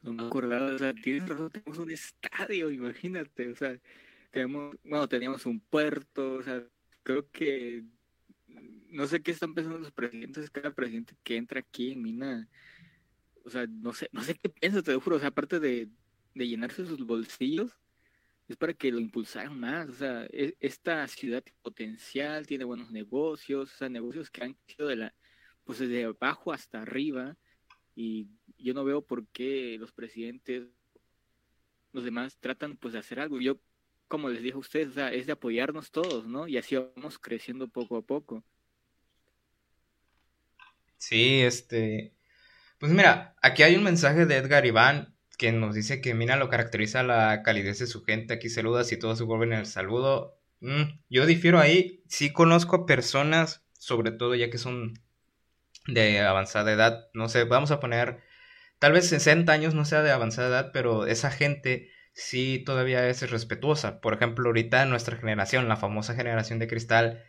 No 0.04 0.12
me 0.12 0.26
acordaba, 0.26 0.66
o 0.66 0.78
sea, 0.78 0.92
tienes 0.92 1.26
razón, 1.26 1.50
tenemos 1.50 1.78
un 1.78 1.90
estadio, 1.90 2.70
imagínate, 2.70 3.50
o 3.50 3.56
sea, 3.56 3.80
tenemos, 4.30 4.76
bueno, 4.84 5.08
teníamos 5.08 5.46
un 5.46 5.60
puerto, 5.60 6.34
o 6.34 6.42
sea, 6.42 6.62
creo 7.02 7.30
que 7.30 7.84
no 8.90 9.06
sé 9.06 9.22
qué 9.22 9.30
están 9.30 9.54
pensando 9.54 9.78
los 9.78 9.92
presidentes, 9.92 10.50
cada 10.50 10.74
presidente 10.74 11.16
que 11.22 11.36
entra 11.36 11.60
aquí 11.60 11.92
en 11.92 12.02
Mina, 12.02 12.48
o 13.44 13.50
sea, 13.50 13.66
no 13.66 13.94
sé, 13.94 14.10
no 14.12 14.22
sé 14.22 14.34
qué 14.34 14.50
piensa, 14.50 14.82
te 14.82 14.92
lo 14.92 15.00
juro, 15.00 15.16
o 15.16 15.18
sea, 15.20 15.28
aparte 15.28 15.58
de, 15.58 15.88
de 16.34 16.48
llenarse 16.48 16.86
sus 16.86 17.04
bolsillos, 17.06 17.72
es 18.48 18.56
para 18.56 18.74
que 18.74 18.92
lo 18.92 19.00
impulsaran 19.00 19.58
más, 19.58 19.88
o 19.88 19.94
sea, 19.94 20.26
e- 20.26 20.56
esta 20.60 21.06
ciudad 21.08 21.42
tiene 21.42 21.58
potencial, 21.62 22.46
tiene 22.46 22.64
buenos 22.64 22.90
negocios, 22.90 23.72
o 23.72 23.76
sea, 23.76 23.88
negocios 23.88 24.30
que 24.30 24.44
han 24.44 24.56
sido 24.66 24.88
de 24.88 24.96
la, 24.96 25.14
pues 25.64 25.78
desde 25.78 26.04
abajo 26.04 26.52
hasta 26.52 26.82
arriba, 26.82 27.36
y 27.94 28.28
yo 28.58 28.74
no 28.74 28.84
veo 28.84 29.02
por 29.02 29.26
qué 29.28 29.76
los 29.78 29.92
presidentes, 29.92 30.68
los 31.92 32.04
demás 32.04 32.36
tratan 32.38 32.76
pues 32.76 32.92
de 32.92 32.98
hacer 32.98 33.20
algo. 33.20 33.40
Yo, 33.40 33.60
como 34.08 34.28
les 34.28 34.42
dije 34.42 34.54
a 34.54 34.58
ustedes, 34.58 34.88
o 34.88 34.92
sea, 34.92 35.12
es 35.12 35.26
de 35.26 35.32
apoyarnos 35.32 35.90
todos, 35.90 36.26
¿no? 36.26 36.48
Y 36.48 36.58
así 36.58 36.76
vamos 36.76 37.18
creciendo 37.18 37.68
poco 37.68 37.96
a 37.96 38.02
poco. 38.02 38.44
Sí, 40.98 41.40
este. 41.40 42.14
Pues 42.78 42.92
mira, 42.92 43.36
aquí 43.40 43.62
hay 43.62 43.76
un 43.76 43.84
mensaje 43.84 44.26
de 44.26 44.36
Edgar 44.36 44.66
Iván 44.66 45.13
que 45.36 45.52
nos 45.52 45.74
dice 45.74 46.00
que 46.00 46.14
Mina 46.14 46.36
lo 46.36 46.48
caracteriza 46.48 47.02
la 47.02 47.42
calidez 47.42 47.78
de 47.78 47.86
su 47.86 48.04
gente. 48.04 48.34
Aquí 48.34 48.48
saludas 48.48 48.92
y 48.92 48.98
todos 48.98 49.18
se 49.18 49.24
vuelven 49.24 49.52
el 49.52 49.66
saludo. 49.66 50.40
Mm, 50.60 51.00
yo 51.08 51.26
difiero 51.26 51.60
ahí. 51.60 52.02
Sí 52.08 52.32
conozco 52.32 52.86
personas, 52.86 53.64
sobre 53.78 54.10
todo 54.12 54.34
ya 54.34 54.50
que 54.50 54.58
son 54.58 54.94
de 55.86 56.20
avanzada 56.20 56.72
edad. 56.72 57.08
No 57.14 57.28
sé, 57.28 57.44
vamos 57.44 57.70
a 57.70 57.80
poner. 57.80 58.22
Tal 58.78 58.92
vez 58.92 59.08
60 59.08 59.52
años 59.52 59.74
no 59.74 59.84
sea 59.84 60.02
de 60.02 60.10
avanzada 60.10 60.48
edad, 60.48 60.70
pero 60.72 61.06
esa 61.06 61.30
gente 61.30 61.90
sí 62.12 62.62
todavía 62.64 63.08
es 63.08 63.28
respetuosa. 63.30 64.00
Por 64.00 64.14
ejemplo, 64.14 64.48
ahorita 64.48 64.84
nuestra 64.86 65.16
generación, 65.16 65.68
la 65.68 65.76
famosa 65.76 66.14
generación 66.14 66.58
de 66.58 66.68
cristal, 66.68 67.24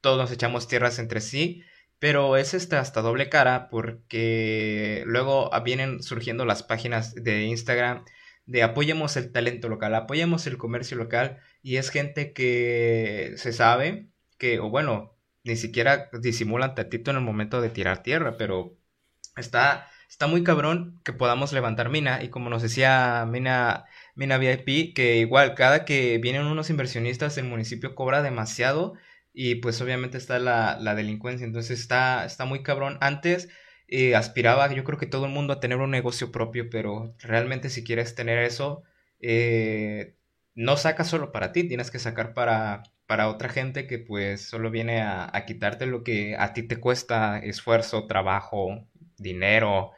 todos 0.00 0.18
nos 0.18 0.32
echamos 0.32 0.68
tierras 0.68 0.98
entre 0.98 1.20
sí. 1.20 1.64
Pero 2.04 2.36
es 2.36 2.52
este 2.52 2.76
hasta 2.76 3.00
doble 3.00 3.30
cara 3.30 3.70
porque 3.70 5.04
luego 5.06 5.50
vienen 5.64 6.02
surgiendo 6.02 6.44
las 6.44 6.62
páginas 6.62 7.14
de 7.14 7.44
Instagram 7.44 8.04
de 8.44 8.62
apoyemos 8.62 9.16
el 9.16 9.32
talento 9.32 9.70
local, 9.70 9.94
apoyemos 9.94 10.46
el 10.46 10.58
comercio 10.58 10.98
local 10.98 11.38
y 11.62 11.78
es 11.78 11.88
gente 11.88 12.34
que 12.34 13.32
se 13.38 13.54
sabe 13.54 14.10
que, 14.36 14.60
o 14.60 14.68
bueno, 14.68 15.16
ni 15.44 15.56
siquiera 15.56 16.10
disimulan 16.20 16.74
tantito 16.74 17.10
en 17.10 17.16
el 17.16 17.22
momento 17.22 17.62
de 17.62 17.70
tirar 17.70 18.02
tierra, 18.02 18.36
pero 18.36 18.76
está, 19.38 19.88
está 20.06 20.26
muy 20.26 20.44
cabrón 20.44 21.00
que 21.06 21.14
podamos 21.14 21.54
levantar 21.54 21.88
mina 21.88 22.22
y 22.22 22.28
como 22.28 22.50
nos 22.50 22.60
decía 22.60 23.26
Mina, 23.26 23.86
Mina 24.14 24.36
VIP, 24.36 24.94
que 24.94 25.16
igual 25.16 25.54
cada 25.54 25.86
que 25.86 26.18
vienen 26.18 26.44
unos 26.44 26.68
inversionistas 26.68 27.38
el 27.38 27.46
municipio 27.46 27.94
cobra 27.94 28.20
demasiado 28.20 28.92
y 29.34 29.56
pues 29.56 29.80
obviamente 29.82 30.16
está 30.16 30.38
la, 30.38 30.78
la 30.80 30.94
delincuencia, 30.94 31.44
entonces 31.46 31.80
está, 31.80 32.24
está 32.24 32.44
muy 32.46 32.62
cabrón. 32.62 32.98
Antes 33.00 33.48
eh, 33.88 34.14
aspiraba, 34.16 34.72
yo 34.72 34.84
creo 34.84 34.98
que 34.98 35.06
todo 35.06 35.26
el 35.26 35.32
mundo 35.32 35.52
a 35.52 35.60
tener 35.60 35.78
un 35.78 35.90
negocio 35.90 36.32
propio, 36.32 36.70
pero 36.70 37.14
realmente 37.18 37.68
si 37.68 37.84
quieres 37.84 38.14
tener 38.14 38.38
eso, 38.38 38.84
eh, 39.20 40.16
no 40.54 40.76
sacas 40.76 41.08
solo 41.08 41.32
para 41.32 41.52
ti, 41.52 41.64
tienes 41.68 41.90
que 41.90 41.98
sacar 41.98 42.32
para, 42.34 42.84
para 43.06 43.28
otra 43.28 43.48
gente 43.48 43.86
que 43.86 43.98
pues 43.98 44.48
solo 44.48 44.70
viene 44.70 45.02
a, 45.02 45.30
quitarte 45.46 45.86
lo 45.86 46.02
que 46.04 46.36
a 46.38 46.52
ti 46.54 46.62
te 46.62 46.78
cuesta 46.80 47.38
esfuerzo, 47.38 48.06
trabajo, 48.06 48.88
dinero, 49.18 49.92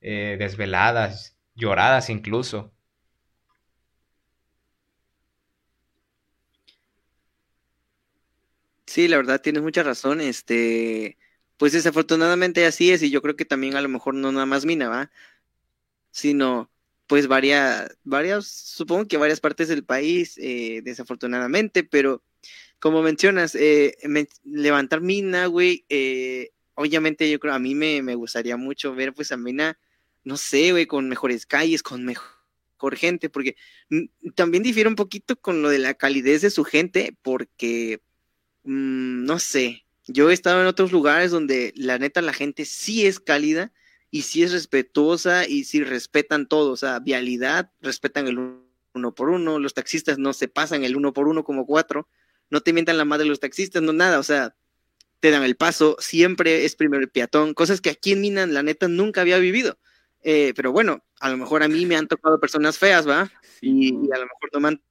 eh, 0.00 0.36
desveladas, 0.38 1.38
lloradas 1.54 2.10
incluso. 2.10 2.71
Sí, 8.92 9.08
la 9.08 9.16
verdad 9.16 9.40
tienes 9.40 9.62
mucha 9.62 9.82
razón. 9.82 10.20
Este, 10.20 11.16
pues 11.56 11.72
desafortunadamente 11.72 12.66
así 12.66 12.90
es, 12.92 13.02
y 13.02 13.10
yo 13.10 13.22
creo 13.22 13.36
que 13.36 13.46
también 13.46 13.74
a 13.74 13.80
lo 13.80 13.88
mejor 13.88 14.14
no 14.14 14.32
nada 14.32 14.44
más 14.44 14.66
Mina, 14.66 14.88
¿va? 14.90 15.10
Sino 16.10 16.70
pues 17.06 17.26
varias, 17.26 17.96
varias, 18.04 18.46
supongo 18.46 19.08
que 19.08 19.16
varias 19.16 19.40
partes 19.40 19.68
del 19.68 19.82
país, 19.84 20.36
eh, 20.38 20.82
desafortunadamente, 20.84 21.84
pero 21.84 22.22
como 22.80 23.02
mencionas, 23.02 23.54
eh, 23.54 23.96
levantar 24.44 25.00
Mina, 25.00 25.46
güey, 25.46 25.86
eh, 25.88 26.50
obviamente 26.74 27.30
yo 27.30 27.40
creo, 27.40 27.54
a 27.54 27.58
mí 27.58 27.74
me, 27.74 28.02
me 28.02 28.14
gustaría 28.14 28.58
mucho 28.58 28.94
ver 28.94 29.14
pues 29.14 29.32
a 29.32 29.38
Mina, 29.38 29.78
no 30.24 30.36
sé, 30.36 30.72
güey, 30.72 30.86
con 30.86 31.08
mejores 31.08 31.46
calles, 31.46 31.82
con 31.82 32.04
mejor 32.04 32.96
gente, 32.96 33.30
porque 33.30 33.56
mm, 33.90 34.32
también 34.34 34.62
difiere 34.62 34.88
un 34.90 34.96
poquito 34.96 35.36
con 35.40 35.62
lo 35.62 35.70
de 35.70 35.78
la 35.78 35.94
calidez 35.94 36.42
de 36.42 36.50
su 36.50 36.64
gente, 36.64 37.16
porque 37.22 38.02
Mm, 38.64 39.24
no 39.24 39.38
sé, 39.38 39.84
yo 40.06 40.30
he 40.30 40.34
estado 40.34 40.60
en 40.60 40.66
otros 40.66 40.92
lugares 40.92 41.30
donde 41.30 41.72
la 41.76 41.98
neta 41.98 42.22
la 42.22 42.32
gente 42.32 42.64
sí 42.64 43.06
es 43.06 43.20
cálida 43.20 43.72
y 44.10 44.22
sí 44.22 44.42
es 44.42 44.52
respetuosa 44.52 45.46
y 45.46 45.64
sí 45.64 45.82
respetan 45.82 46.46
todo, 46.46 46.72
o 46.72 46.76
sea, 46.76 47.00
vialidad, 47.00 47.72
respetan 47.80 48.26
el 48.26 48.38
uno 48.94 49.14
por 49.14 49.30
uno, 49.30 49.58
los 49.58 49.74
taxistas 49.74 50.18
no 50.18 50.32
se 50.32 50.48
pasan 50.48 50.84
el 50.84 50.96
uno 50.96 51.12
por 51.12 51.28
uno 51.28 51.44
como 51.44 51.66
cuatro, 51.66 52.08
no 52.50 52.60
te 52.60 52.72
mientan 52.72 52.98
la 52.98 53.04
madre 53.04 53.26
los 53.26 53.40
taxistas, 53.40 53.82
no 53.82 53.92
nada, 53.92 54.18
o 54.18 54.22
sea, 54.22 54.54
te 55.20 55.30
dan 55.30 55.44
el 55.44 55.56
paso, 55.56 55.96
siempre 56.00 56.64
es 56.64 56.76
primero 56.76 57.02
el 57.02 57.10
peatón, 57.10 57.54
cosas 57.54 57.80
que 57.80 57.90
aquí 57.90 58.12
en 58.12 58.20
Mina 58.20 58.46
la 58.46 58.62
neta 58.62 58.88
nunca 58.88 59.20
había 59.22 59.38
vivido. 59.38 59.78
Eh, 60.24 60.52
pero 60.54 60.72
bueno, 60.72 61.04
a 61.20 61.30
lo 61.30 61.36
mejor 61.36 61.62
a 61.62 61.68
mí 61.68 61.86
me 61.86 61.96
han 61.96 62.06
tocado 62.06 62.38
personas 62.38 62.78
feas, 62.78 63.08
¿va? 63.08 63.30
Y, 63.60 63.88
y 63.88 64.12
a 64.12 64.18
lo 64.18 64.24
mejor 64.24 64.50
no 64.52 64.60
me 64.60 64.68
han 64.68 64.82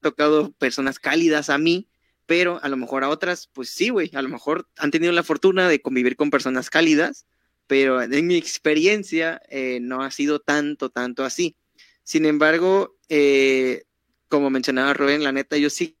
tocado 0.00 0.52
personas 0.52 0.98
cálidas 0.98 1.50
a 1.50 1.58
mí, 1.58 1.88
pero 2.28 2.62
a 2.62 2.68
lo 2.68 2.76
mejor 2.76 3.04
a 3.04 3.08
otras, 3.08 3.48
pues 3.54 3.70
sí, 3.70 3.88
güey, 3.88 4.10
a 4.12 4.20
lo 4.20 4.28
mejor 4.28 4.68
han 4.76 4.90
tenido 4.90 5.14
la 5.14 5.22
fortuna 5.22 5.66
de 5.66 5.80
convivir 5.80 6.14
con 6.14 6.28
personas 6.28 6.68
cálidas, 6.68 7.24
pero 7.66 8.02
en 8.02 8.26
mi 8.26 8.36
experiencia 8.36 9.40
eh, 9.48 9.78
no 9.80 10.02
ha 10.02 10.10
sido 10.10 10.38
tanto, 10.38 10.90
tanto 10.90 11.24
así. 11.24 11.56
Sin 12.04 12.26
embargo, 12.26 12.98
eh, 13.08 13.84
como 14.28 14.50
mencionaba 14.50 14.92
Rubén, 14.92 15.24
la 15.24 15.32
neta, 15.32 15.56
yo 15.56 15.70
sí 15.70 15.96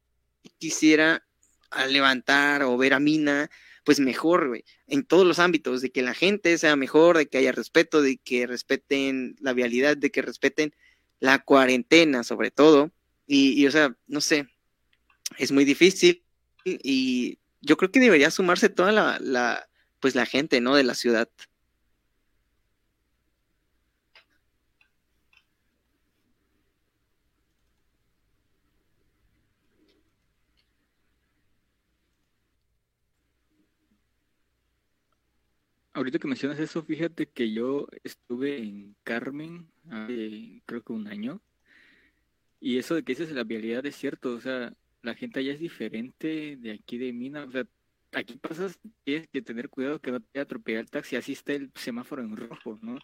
quisiera 0.58 1.26
a 1.70 1.86
levantar 1.86 2.62
o 2.62 2.76
ver 2.76 2.92
a 2.92 3.00
Mina, 3.00 3.50
pues 3.84 3.98
mejor, 3.98 4.48
güey, 4.48 4.66
en 4.86 5.04
todos 5.04 5.26
los 5.26 5.38
ámbitos, 5.38 5.80
de 5.80 5.90
que 5.90 6.02
la 6.02 6.12
gente 6.12 6.58
sea 6.58 6.76
mejor, 6.76 7.16
de 7.16 7.26
que 7.26 7.38
haya 7.38 7.52
respeto, 7.52 8.02
de 8.02 8.18
que 8.18 8.46
respeten 8.46 9.34
la 9.40 9.54
vialidad, 9.54 9.96
de 9.96 10.10
que 10.10 10.20
respeten 10.20 10.74
la 11.20 11.38
cuarentena, 11.38 12.22
sobre 12.22 12.50
todo. 12.50 12.92
Y, 13.26 13.66
o 13.66 13.70
sea, 13.70 13.96
no 14.06 14.20
sé, 14.20 14.46
es 15.36 15.52
muy 15.52 15.64
difícil 15.64 16.22
y 16.64 17.38
yo 17.60 17.76
creo 17.76 17.90
que 17.90 18.00
debería 18.00 18.30
sumarse 18.30 18.68
toda 18.68 18.92
la, 18.92 19.18
la 19.20 19.68
pues 20.00 20.14
la 20.14 20.26
gente, 20.26 20.60
¿no? 20.60 20.76
De 20.76 20.84
la 20.84 20.94
ciudad. 20.94 21.28
ahorita 35.98 36.18
que 36.18 36.28
mencionas 36.28 36.58
eso, 36.60 36.82
fíjate 36.82 37.26
que 37.26 37.52
yo 37.52 37.88
estuve 38.04 38.58
en 38.58 38.96
Carmen 39.02 39.68
hace 39.90 40.62
creo 40.66 40.82
que 40.82 40.92
un 40.92 41.08
año. 41.08 41.40
Y 42.60 42.78
eso 42.78 42.94
de 42.94 43.02
que 43.02 43.12
dices 43.12 43.32
la 43.32 43.44
vialidad 43.44 43.84
es 43.86 43.96
cierto, 43.96 44.32
o 44.34 44.40
sea, 44.40 44.72
la 45.02 45.14
gente 45.14 45.40
allá 45.40 45.52
es 45.52 45.60
diferente 45.60 46.56
de 46.56 46.72
aquí 46.72 46.98
de 46.98 47.12
Mina, 47.12 47.44
o 47.44 47.50
sea, 47.50 47.66
aquí 48.12 48.36
pasas, 48.36 48.78
tienes 49.04 49.28
que 49.28 49.42
tener 49.42 49.68
cuidado 49.68 50.00
que 50.00 50.10
no 50.12 50.20
te 50.20 50.40
atropelle 50.40 50.80
el 50.80 50.90
taxi, 50.90 51.16
así 51.16 51.32
está 51.32 51.52
el 51.52 51.70
semáforo 51.74 52.22
en 52.22 52.36
rojo, 52.36 52.78
¿no? 52.82 52.98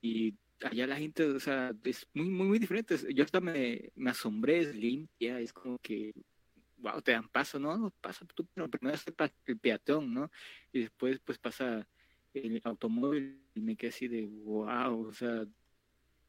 Y 0.00 0.34
allá 0.62 0.86
la 0.86 0.96
gente, 0.96 1.24
o 1.24 1.40
sea, 1.40 1.72
es 1.84 2.06
muy, 2.14 2.28
muy, 2.30 2.48
muy 2.48 2.58
diferente. 2.58 2.96
Yo 3.14 3.24
hasta 3.24 3.40
me, 3.40 3.90
me 3.94 4.10
asombré, 4.10 4.58
es 4.58 4.74
limpia, 4.74 5.40
es 5.40 5.52
como 5.52 5.78
que, 5.78 6.12
wow, 6.78 7.00
te 7.02 7.12
dan 7.12 7.28
paso, 7.28 7.58
¿no? 7.58 7.92
Pasa 8.00 8.24
tú, 8.26 8.46
pero 8.54 8.68
primero 8.68 8.96
es 8.96 9.04
el 9.46 9.58
peatón, 9.58 10.12
¿no? 10.14 10.30
Y 10.72 10.80
después, 10.80 11.20
pues 11.20 11.38
pasa 11.38 11.86
el 12.34 12.60
automóvil 12.64 13.40
y 13.54 13.60
me 13.60 13.76
quedé 13.76 13.90
así 13.90 14.08
de, 14.08 14.24
wow, 14.24 15.08
o 15.08 15.12
sea, 15.12 15.44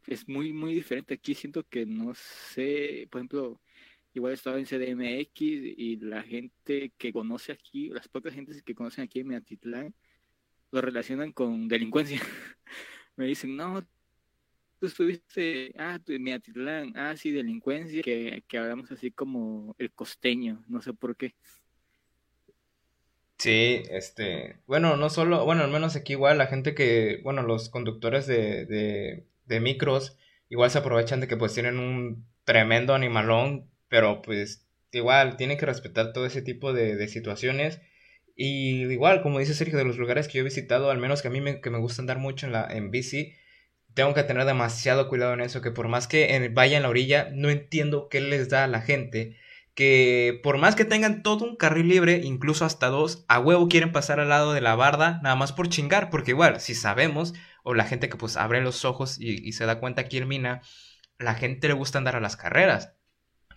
es 0.08 0.28
muy, 0.28 0.54
muy 0.54 0.74
diferente. 0.76 1.14
Aquí 1.14 1.34
siento 1.34 1.64
que 1.68 1.86
no 1.86 2.14
sé, 2.14 3.08
por 3.10 3.20
ejemplo, 3.20 3.62
igual 4.14 4.34
estaba 4.34 4.60
en 4.60 4.66
CDMX 4.66 5.42
y 5.42 5.98
la 5.98 6.24
gente 6.24 6.92
que 6.98 7.12
conoce 7.12 7.52
aquí, 7.52 7.90
las 7.90 8.08
pocas 8.08 8.34
gentes 8.34 8.62
que 8.62 8.76
conocen 8.76 9.04
aquí 9.04 9.20
en 9.20 9.28
Meatitlán, 9.28 9.94
lo 10.72 10.82
relacionan 10.82 11.32
con 11.32 11.68
delincuencia. 11.68 12.20
me 13.16 13.26
dicen, 13.26 13.56
no, 13.56 13.82
tú 14.80 14.88
estuviste, 14.88 15.74
ah, 15.78 16.00
tú 16.04 16.14
en 16.14 16.24
Meatitlán, 16.24 16.94
ah, 16.96 17.16
sí, 17.16 17.32
delincuencia, 17.32 18.02
que, 18.02 18.44
que 18.48 18.58
hablamos 18.58 18.92
así 18.92 19.12
como 19.12 19.76
el 19.78 19.92
costeño, 19.92 20.64
no 20.68 20.82
sé 20.82 20.94
por 20.94 21.16
qué. 21.16 21.36
Sí, 23.38 23.84
este, 23.90 24.58
bueno, 24.68 24.96
no 24.96 25.10
solo, 25.10 25.44
bueno, 25.44 25.64
al 25.64 25.72
menos 25.72 25.96
aquí 25.96 26.14
igual 26.14 26.38
la 26.38 26.48
gente 26.48 26.76
que, 26.76 27.20
bueno, 27.24 27.44
los 27.44 27.70
conductores 27.70 28.26
de, 28.26 29.26
de 29.46 29.60
micros 29.60 30.18
igual 30.50 30.70
se 30.70 30.78
aprovechan 30.78 31.20
de 31.20 31.28
que 31.28 31.36
pues 31.36 31.54
tienen 31.54 31.80
un 31.80 32.26
tremendo 32.44 32.94
animalón, 32.94 33.70
pero 33.94 34.24
pues 34.24 34.68
igual 34.92 35.38
tienen 35.38 35.60
que 35.60 35.68
respetar 35.68 36.14
todo 36.14 36.26
ese 36.26 36.42
tipo 36.42 36.74
de, 36.74 36.96
de 36.96 37.08
situaciones. 37.08 37.80
Y 38.36 38.86
igual, 38.92 39.22
como 39.22 39.38
dice 39.38 39.54
Sergio, 39.54 39.78
de 39.78 39.86
los 39.86 40.00
lugares 40.00 40.28
que 40.28 40.40
yo 40.40 40.42
he 40.42 40.44
visitado, 40.44 40.90
al 40.90 40.98
menos 40.98 41.22
que 41.22 41.28
a 41.28 41.32
mí 41.32 41.42
me, 41.42 41.62
que 41.62 41.70
me 41.70 41.78
gusta 41.78 42.02
andar 42.02 42.18
mucho 42.18 42.48
en 42.48 42.54
la 42.54 42.66
en 42.68 42.90
bici, 42.90 43.34
tengo 43.94 44.16
que 44.16 44.24
tener 44.24 44.46
demasiado 44.46 45.08
cuidado 45.10 45.34
en 45.36 45.42
eso, 45.42 45.62
que 45.62 45.70
por 45.70 45.90
más 45.90 46.08
que 46.08 46.50
vaya 46.52 46.78
en 46.78 46.82
la 46.82 46.90
orilla, 46.90 47.30
no 47.36 47.52
entiendo 47.52 48.10
qué 48.10 48.20
les 48.20 48.50
da 48.50 48.64
a 48.64 48.68
la 48.68 48.82
gente 48.82 49.38
que 49.76 50.40
por 50.42 50.58
más 50.58 50.76
que 50.76 50.86
tengan 50.86 51.22
todo 51.22 51.46
un 51.46 51.56
carril 51.56 51.88
libre, 51.88 52.22
incluso 52.24 52.66
hasta 52.66 52.88
dos, 52.88 53.26
a 53.28 53.40
huevo 53.40 53.68
quieren 53.68 53.92
pasar 53.92 54.20
al 54.20 54.30
lado 54.30 54.54
de 54.54 54.62
la 54.62 54.76
barda, 54.76 55.20
nada 55.22 55.36
más 55.36 55.54
por 55.54 55.70
chingar, 55.70 56.10
porque 56.10 56.32
igual, 56.32 56.60
si 56.62 56.74
sabemos, 56.74 57.36
o 57.64 57.76
la 57.76 57.86
gente 57.86 58.10
que 58.10 58.18
pues 58.18 58.38
abre 58.38 58.62
los 58.62 58.86
ojos 58.86 59.18
y, 59.20 59.52
se 59.54 59.66
da 59.68 59.80
cuenta 59.80 60.02
aquí 60.02 60.18
en 60.18 60.28
Mina, 60.28 60.62
la 61.20 61.36
gente 61.36 61.68
le 61.68 61.76
gusta 61.76 62.00
andar 62.00 62.16
a 62.16 62.22
las 62.22 62.38
carreras. 62.38 62.94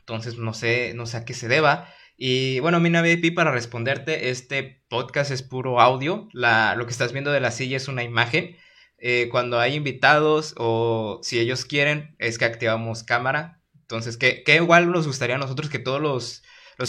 Entonces 0.06 0.38
no 0.38 0.54
sé, 0.54 0.92
no 0.94 1.06
sé 1.06 1.18
a 1.18 1.24
qué 1.24 1.34
se 1.34 1.48
deba. 1.48 1.88
Y 2.16 2.60
bueno, 2.60 2.80
Mina 2.80 3.02
VIP, 3.02 3.34
para 3.34 3.50
responderte, 3.50 4.30
este 4.30 4.84
podcast 4.88 5.30
es 5.30 5.42
puro 5.42 5.80
audio. 5.80 6.28
La, 6.32 6.74
lo 6.76 6.86
que 6.86 6.92
estás 6.92 7.12
viendo 7.12 7.32
de 7.32 7.40
la 7.40 7.50
silla 7.50 7.76
es 7.76 7.88
una 7.88 8.02
imagen. 8.02 8.56
Eh, 8.98 9.28
cuando 9.30 9.60
hay 9.60 9.74
invitados 9.74 10.54
o 10.56 11.20
si 11.22 11.38
ellos 11.38 11.64
quieren, 11.64 12.16
es 12.18 12.38
que 12.38 12.46
activamos 12.46 13.02
cámara 13.02 13.56
entonces, 13.86 14.16
¿qué, 14.16 14.42
igual 14.56 14.90
nos 14.90 15.06
gustaría 15.06 15.36
a 15.36 15.38
nosotros 15.38 15.70
que 15.70 15.78
todos 15.78 16.00
los, 16.00 16.42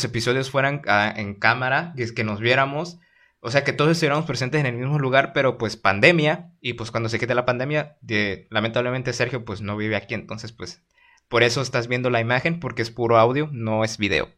episodios 0.03 0.49
fueran 0.49 0.82
ah, 0.88 1.13
en 1.15 1.36
cámara, 1.36 1.93
que, 1.95 2.11
que 2.11 2.24
nos 2.24 2.39
viéramos? 2.39 2.97
O 3.39 3.51
sea, 3.51 3.63
que 3.63 3.72
todos 3.72 3.91
estuviéramos 3.91 4.26
presentes 4.26 4.59
en 4.59 4.65
el 4.65 4.76
mismo 4.76 4.97
lugar, 4.97 5.32
pero 5.32 5.59
pues 5.59 5.78
pandemia, 5.78 6.51
y 6.59 6.74
pues 6.74 6.89
cuando 6.89 7.09
se 7.09 7.20
quite 7.20 7.36
la 7.36 7.45
pandemia, 7.45 7.97
de, 8.01 8.47
lamentablemente 8.49 9.13
Sergio 9.13 9.45
pues 9.45 9.61
no 9.61 9.78
vive 9.78 9.95
aquí, 9.95 10.15
entonces 10.15 10.51
pues 10.51 10.84
por 11.28 11.44
eso 11.44 11.62
estás 11.62 11.88
viendo 11.88 12.10
la 12.10 12.22
imagen, 12.22 12.60
porque 12.60 12.82
es 12.82 12.92
puro 12.92 13.18
audio, 13.18 13.50
no 13.52 13.84
es 13.84 13.98
video. 13.98 14.34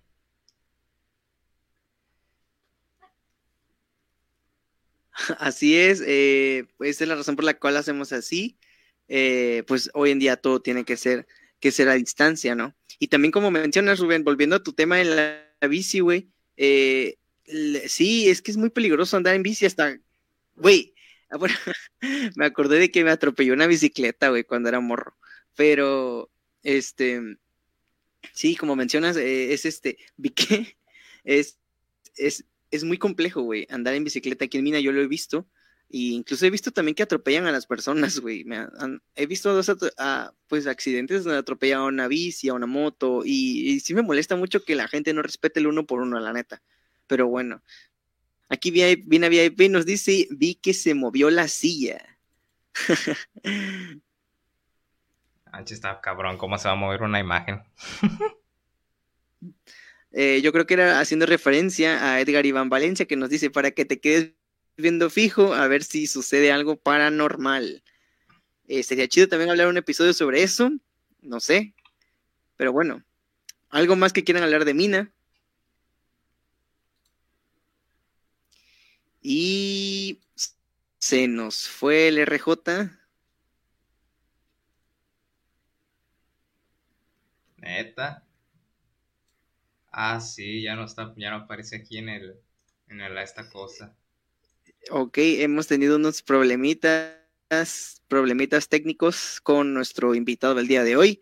Así 5.39 5.77
es, 5.77 6.01
eh, 6.05 6.65
pues 6.77 7.01
es 7.01 7.07
la 7.07 7.15
razón 7.15 7.35
por 7.35 7.45
la 7.45 7.55
cual 7.59 7.77
hacemos 7.77 8.13
así. 8.13 8.57
Eh, 9.07 9.63
pues 9.67 9.89
hoy 9.93 10.11
en 10.11 10.19
día 10.19 10.37
todo 10.37 10.61
tiene 10.61 10.85
que 10.85 10.97
ser 10.97 11.27
que 11.59 11.71
será 11.71 11.93
a 11.93 11.95
distancia, 11.95 12.55
¿no? 12.55 12.75
Y 12.99 13.07
también 13.07 13.31
como 13.31 13.51
mencionas, 13.51 13.99
Rubén, 13.99 14.23
volviendo 14.23 14.55
a 14.55 14.63
tu 14.63 14.73
tema 14.73 15.01
en 15.01 15.15
la, 15.15 15.45
bici, 15.67 15.99
güey, 15.99 16.29
eh, 16.57 17.17
sí, 17.87 18.29
es 18.29 18.41
que 18.41 18.51
es 18.51 18.57
muy 18.57 18.69
peligroso 18.69 19.17
andar 19.17 19.35
en 19.35 19.43
bici 19.43 19.65
hasta, 19.65 19.99
güey, 20.55 20.93
bueno, 21.39 21.55
me 22.35 22.45
acordé 22.45 22.79
de 22.79 22.91
que 22.91 23.03
me 23.03 23.11
atropelló 23.11 23.53
una 23.53 23.67
bicicleta, 23.67 24.29
güey, 24.29 24.43
cuando 24.43 24.69
era 24.69 24.79
morro, 24.79 25.17
pero, 25.55 26.31
este, 26.63 27.21
sí, 28.33 28.55
como 28.55 28.75
mencionas, 28.75 29.17
eh, 29.17 29.53
es 29.53 29.65
este, 29.65 29.97
vi 30.17 30.29
que 30.29 30.77
es, 31.23 31.57
es, 32.15 32.45
es 32.71 32.83
muy 32.83 32.97
complejo, 32.97 33.41
güey, 33.41 33.67
andar 33.69 33.93
en 33.93 34.03
bicicleta 34.03 34.45
aquí 34.45 34.57
en 34.57 34.63
Mina, 34.63 34.79
yo 34.79 34.91
lo 34.91 35.01
he 35.01 35.07
visto, 35.07 35.47
y 35.91 36.13
incluso 36.13 36.45
he 36.45 36.51
visto 36.51 36.71
también 36.71 36.93
que 36.93 37.01
atropellan 37.01 37.47
a 37.47 37.51
las 37.51 37.65
personas, 37.65 38.19
güey. 38.19 38.45
he 39.15 39.25
visto 39.25 39.53
dos 39.53 39.75
pues, 40.47 40.67
accidentes 40.67 41.23
donde 41.23 41.39
atropellan 41.39 41.79
a 41.79 41.85
una 41.85 42.07
bici, 42.07 42.47
a 42.47 42.53
una 42.53 42.67
moto. 42.67 43.23
Y, 43.25 43.79
sí 43.79 43.95
me 43.95 44.03
molesta 44.03 44.35
mucho 44.35 44.63
que 44.63 44.75
la 44.75 44.87
gente 44.87 45.13
no 45.13 45.23
respete 45.23 45.59
el 45.59 45.65
uno 45.67 45.87
por 45.87 46.01
uno, 46.01 46.19
la 46.19 46.31
neta. 46.31 46.61
Pero 47.07 47.27
bueno. 47.27 47.63
Aquí 48.49 48.71
viene 48.71 49.25
a 49.25 49.29
VIP 49.29 49.69
nos 49.69 49.85
dice, 49.85 50.27
vi 50.31 50.55
que 50.55 50.73
se 50.75 50.93
movió 50.93 51.31
la 51.31 51.47
silla. 51.47 52.19
Anche 55.51 55.73
está 55.73 55.99
cabrón, 56.01 56.37
¿cómo 56.37 56.57
se 56.57 56.67
va 56.67 56.73
a 56.73 56.77
mover 56.77 57.03
una 57.03 57.19
imagen? 57.19 57.63
Eh, 60.11 60.41
yo 60.41 60.51
creo 60.51 60.65
que 60.65 60.73
era 60.73 60.99
haciendo 60.99 61.27
referencia 61.27 62.03
a 62.03 62.19
Edgar 62.19 62.43
Iván 62.43 62.67
Valencia 62.67 63.05
que 63.05 63.15
nos 63.15 63.29
dice, 63.29 63.51
para 63.51 63.69
que 63.69 63.85
te 63.85 63.99
quedes 63.99 64.33
viendo 64.75 65.11
fijo 65.11 65.53
a 65.53 65.67
ver 65.67 65.83
si 65.83 66.07
sucede 66.07 66.51
algo 66.51 66.77
paranormal. 66.77 67.83
Eh, 68.67 68.83
sería 68.83 69.07
chido 69.07 69.27
también 69.27 69.51
hablar 69.51 69.67
un 69.67 69.77
episodio 69.77 70.13
sobre 70.13 70.41
eso, 70.41 70.71
no 71.21 71.39
sé. 71.39 71.75
Pero 72.57 72.71
bueno, 72.73 73.03
algo 73.69 73.95
más 73.95 74.13
que 74.13 74.23
quieran 74.23 74.43
hablar 74.43 74.65
de 74.65 74.73
Mina. 74.73 75.11
Y 79.21 80.19
se 80.97 81.27
nos 81.27 81.67
fue 81.67 82.07
el 82.07 82.17
RJ. 82.25 82.98
Neta. 87.69 88.23
Ah, 89.91 90.19
sí, 90.19 90.63
ya 90.63 90.75
no 90.75 90.85
está, 90.85 91.13
ya 91.17 91.29
no 91.29 91.37
aparece 91.37 91.75
aquí 91.77 91.97
en 91.97 92.09
el, 92.09 92.35
en 92.87 93.01
el, 93.01 93.17
esta 93.17 93.49
cosa. 93.49 93.95
Ok, 94.89 95.17
hemos 95.17 95.67
tenido 95.67 95.97
unos 95.97 96.21
problemitas, 96.23 98.01
problemitas 98.07 98.69
técnicos 98.69 99.39
con 99.41 99.73
nuestro 99.73 100.15
invitado 100.15 100.55
del 100.55 100.67
día 100.67 100.83
de 100.83 100.95
hoy. 100.95 101.21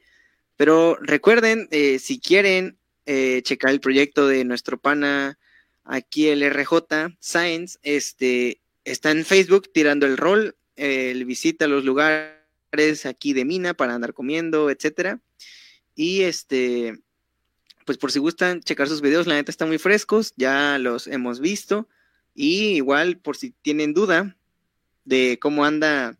Pero 0.55 0.97
recuerden, 1.01 1.67
eh, 1.71 1.99
si 1.99 2.19
quieren 2.19 2.77
eh, 3.05 3.41
checar 3.43 3.71
el 3.71 3.81
proyecto 3.81 4.27
de 4.27 4.43
nuestro 4.45 4.79
pana 4.79 5.37
aquí 5.83 6.29
el 6.29 6.43
RJ 6.43 7.17
Science, 7.19 7.77
este 7.83 8.61
está 8.85 9.11
en 9.11 9.25
Facebook 9.25 9.69
tirando 9.73 10.05
el 10.05 10.17
rol, 10.17 10.55
él 10.75 11.25
visita 11.25 11.67
los 11.67 11.83
lugares 11.83 13.05
aquí 13.05 13.33
de 13.33 13.45
Mina 13.45 13.73
para 13.73 13.95
andar 13.95 14.13
comiendo, 14.13 14.69
etcétera. 14.69 15.19
Y 15.97 16.21
este, 16.21 16.99
pues 17.85 17.97
por 17.97 18.11
si 18.11 18.19
gustan 18.19 18.61
checar 18.61 18.87
sus 18.87 19.01
videos, 19.01 19.25
la 19.25 19.33
neta 19.33 19.49
están 19.49 19.67
muy 19.67 19.79
frescos, 19.79 20.33
ya 20.37 20.77
los 20.77 21.07
hemos 21.07 21.39
visto. 21.39 21.89
Y 22.35 22.75
igual, 22.75 23.17
por 23.17 23.35
si 23.35 23.49
tienen 23.49 23.95
duda 23.95 24.37
de 25.05 25.39
cómo 25.41 25.65
anda, 25.65 26.15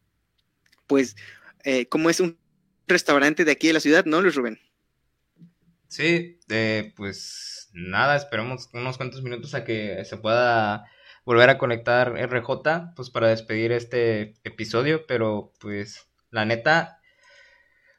pues, 0.87 1.15
eh, 1.63 1.87
cómo 1.87 2.09
es 2.09 2.19
un 2.19 2.39
restaurante 2.87 3.45
de 3.45 3.51
aquí 3.51 3.67
de 3.67 3.73
la 3.73 3.79
ciudad, 3.79 4.05
¿no, 4.05 4.19
Luis 4.19 4.33
Rubén? 4.33 4.59
Sí, 5.87 6.39
pues 6.95 7.69
nada, 7.73 8.15
esperemos 8.15 8.69
unos 8.73 8.97
cuantos 8.97 9.21
minutos 9.21 9.53
a 9.53 9.63
que 9.63 10.03
se 10.05 10.17
pueda 10.17 10.85
volver 11.23 11.51
a 11.51 11.59
conectar 11.59 12.17
RJ, 12.17 12.95
pues 12.95 13.11
para 13.11 13.27
despedir 13.27 13.71
este 13.71 14.33
episodio, 14.43 15.05
pero 15.05 15.53
pues 15.59 16.07
la 16.31 16.45
neta, 16.45 16.96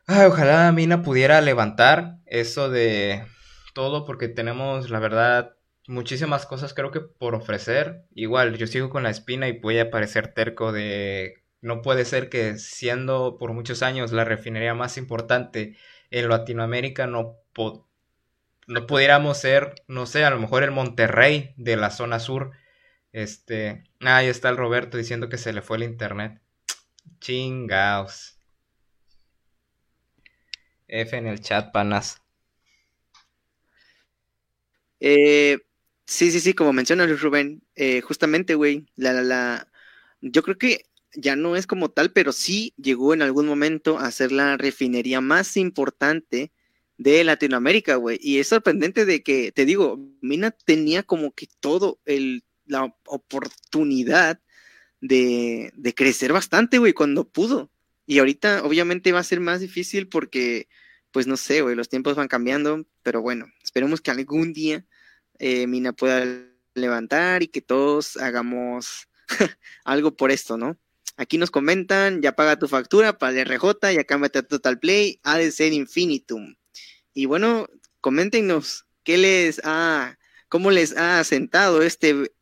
ojalá 0.08 0.72
Mina 0.72 1.02
pudiera 1.02 1.40
levantar 1.40 2.18
eso 2.26 2.70
de 2.70 3.24
todo, 3.74 4.04
porque 4.04 4.28
tenemos, 4.28 4.90
la 4.90 4.98
verdad, 4.98 5.56
muchísimas 5.86 6.46
cosas 6.46 6.74
creo 6.74 6.90
que 6.90 7.00
por 7.00 7.34
ofrecer. 7.34 8.04
Igual, 8.14 8.56
yo 8.56 8.66
sigo 8.66 8.90
con 8.90 9.02
la 9.02 9.10
espina 9.10 9.48
y 9.48 9.58
voy 9.58 9.78
a 9.78 9.90
parecer 9.90 10.28
terco 10.28 10.72
de... 10.72 11.42
No 11.60 11.82
puede 11.82 12.04
ser 12.04 12.28
que 12.28 12.56
siendo 12.56 13.36
por 13.38 13.52
muchos 13.52 13.82
años 13.82 14.12
la 14.12 14.24
refinería 14.24 14.74
más 14.74 14.96
importante 14.96 15.76
en 16.10 16.28
Latinoamérica 16.28 17.06
no, 17.06 17.36
no 18.66 18.86
pudiéramos 18.86 19.38
ser, 19.38 19.74
no 19.88 20.06
sé, 20.06 20.24
a 20.24 20.30
lo 20.30 20.38
mejor 20.38 20.62
el 20.62 20.70
Monterrey 20.70 21.54
de 21.56 21.76
la 21.76 21.90
zona 21.90 22.20
sur. 22.20 22.52
Este, 23.12 23.82
ah, 24.00 24.18
ahí 24.18 24.28
está 24.28 24.50
el 24.50 24.56
Roberto 24.56 24.96
diciendo 24.96 25.28
que 25.28 25.38
se 25.38 25.52
le 25.52 25.62
fue 25.62 25.78
el 25.78 25.82
internet. 25.82 26.40
Chingaos. 27.20 28.37
F 30.88 31.16
en 31.16 31.26
el 31.26 31.40
chat, 31.40 31.72
panas. 31.72 32.20
Eh, 35.00 35.58
sí, 36.06 36.30
sí, 36.30 36.40
sí, 36.40 36.54
como 36.54 36.72
menciona 36.72 37.06
Luis 37.06 37.20
Rubén, 37.20 37.62
eh, 37.76 38.00
justamente, 38.00 38.54
güey, 38.54 38.86
la, 38.96 39.12
la, 39.12 39.22
la, 39.22 39.68
yo 40.20 40.42
creo 40.42 40.58
que 40.58 40.86
ya 41.14 41.36
no 41.36 41.56
es 41.56 41.66
como 41.66 41.90
tal, 41.90 42.12
pero 42.12 42.32
sí 42.32 42.74
llegó 42.76 43.14
en 43.14 43.22
algún 43.22 43.46
momento 43.46 43.98
a 43.98 44.10
ser 44.10 44.32
la 44.32 44.56
refinería 44.56 45.20
más 45.20 45.56
importante 45.56 46.52
de 46.98 47.24
Latinoamérica, 47.24 47.96
güey. 47.96 48.18
Y 48.20 48.38
es 48.38 48.48
sorprendente 48.48 49.04
de 49.04 49.22
que, 49.22 49.52
te 49.52 49.64
digo, 49.64 49.98
Mina 50.20 50.50
tenía 50.50 51.02
como 51.02 51.32
que 51.32 51.48
todo 51.60 52.00
el, 52.04 52.44
la 52.66 52.94
oportunidad 53.06 54.40
de, 55.00 55.72
de 55.76 55.94
crecer 55.94 56.32
bastante, 56.32 56.78
güey, 56.78 56.92
cuando 56.92 57.28
pudo. 57.28 57.70
Y 58.08 58.20
ahorita 58.20 58.64
obviamente 58.64 59.12
va 59.12 59.18
a 59.18 59.22
ser 59.22 59.38
más 59.38 59.60
difícil 59.60 60.08
porque, 60.08 60.66
pues 61.10 61.26
no 61.26 61.36
sé, 61.36 61.60
güey, 61.60 61.76
los 61.76 61.90
tiempos 61.90 62.16
van 62.16 62.26
cambiando, 62.26 62.86
pero 63.02 63.20
bueno, 63.20 63.48
esperemos 63.62 64.00
que 64.00 64.10
algún 64.10 64.54
día 64.54 64.86
eh, 65.38 65.66
Mina 65.66 65.92
pueda 65.92 66.24
levantar 66.72 67.42
y 67.42 67.48
que 67.48 67.60
todos 67.60 68.16
hagamos 68.16 69.08
algo 69.84 70.16
por 70.16 70.30
esto, 70.30 70.56
¿no? 70.56 70.78
Aquí 71.18 71.36
nos 71.36 71.50
comentan, 71.50 72.22
ya 72.22 72.34
paga 72.34 72.58
tu 72.58 72.66
factura 72.66 73.18
para 73.18 73.38
el 73.38 73.46
RJ, 73.46 73.92
ya 73.92 74.04
cámbiate 74.04 74.38
a 74.38 74.42
Total 74.42 74.78
Play, 74.78 75.20
ha 75.22 75.36
de 75.36 75.50
ser 75.50 75.74
Infinitum. 75.74 76.56
Y 77.12 77.26
bueno, 77.26 77.68
coméntenos 78.00 78.86
qué 79.04 79.18
les 79.18 79.60
ha, 79.64 80.18
cómo 80.48 80.70
les 80.70 80.96
ha 80.96 81.20
asentado 81.20 81.82
este 81.82 82.32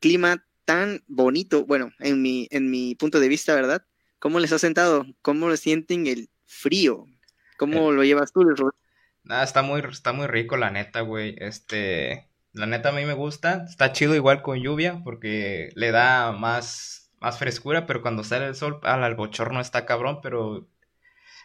clima 0.00 0.44
tan 0.66 1.02
bonito, 1.06 1.64
bueno, 1.64 1.92
en 1.98 2.20
mi, 2.20 2.46
en 2.50 2.70
mi 2.70 2.94
punto 2.94 3.20
de 3.20 3.28
vista, 3.28 3.54
¿verdad? 3.54 3.86
¿Cómo 4.24 4.40
les 4.40 4.52
ha 4.52 4.58
sentado? 4.58 5.04
¿Cómo 5.20 5.50
le 5.50 5.58
sienten 5.58 6.06
el 6.06 6.30
frío? 6.46 7.04
¿Cómo 7.58 7.92
Eh. 7.92 7.94
lo 7.94 8.04
llevas 8.04 8.32
tú? 8.32 8.40
Nada, 9.22 9.44
está 9.44 9.60
muy, 9.60 9.82
está 9.90 10.14
muy 10.14 10.26
rico, 10.26 10.56
la 10.56 10.70
neta, 10.70 11.02
güey. 11.02 11.36
Este, 11.38 12.26
la 12.54 12.64
neta 12.64 12.88
a 12.88 12.92
mí 12.92 13.04
me 13.04 13.12
gusta. 13.12 13.66
Está 13.68 13.92
chido 13.92 14.14
igual 14.14 14.40
con 14.40 14.62
lluvia 14.62 15.02
porque 15.04 15.68
le 15.74 15.90
da 15.90 16.32
más, 16.32 17.12
más 17.20 17.38
frescura, 17.38 17.84
pero 17.86 18.00
cuando 18.00 18.24
sale 18.24 18.46
el 18.46 18.54
sol, 18.54 18.80
al 18.82 19.04
el 19.04 19.14
bochorno 19.14 19.60
está 19.60 19.84
cabrón, 19.84 20.20
pero 20.22 20.66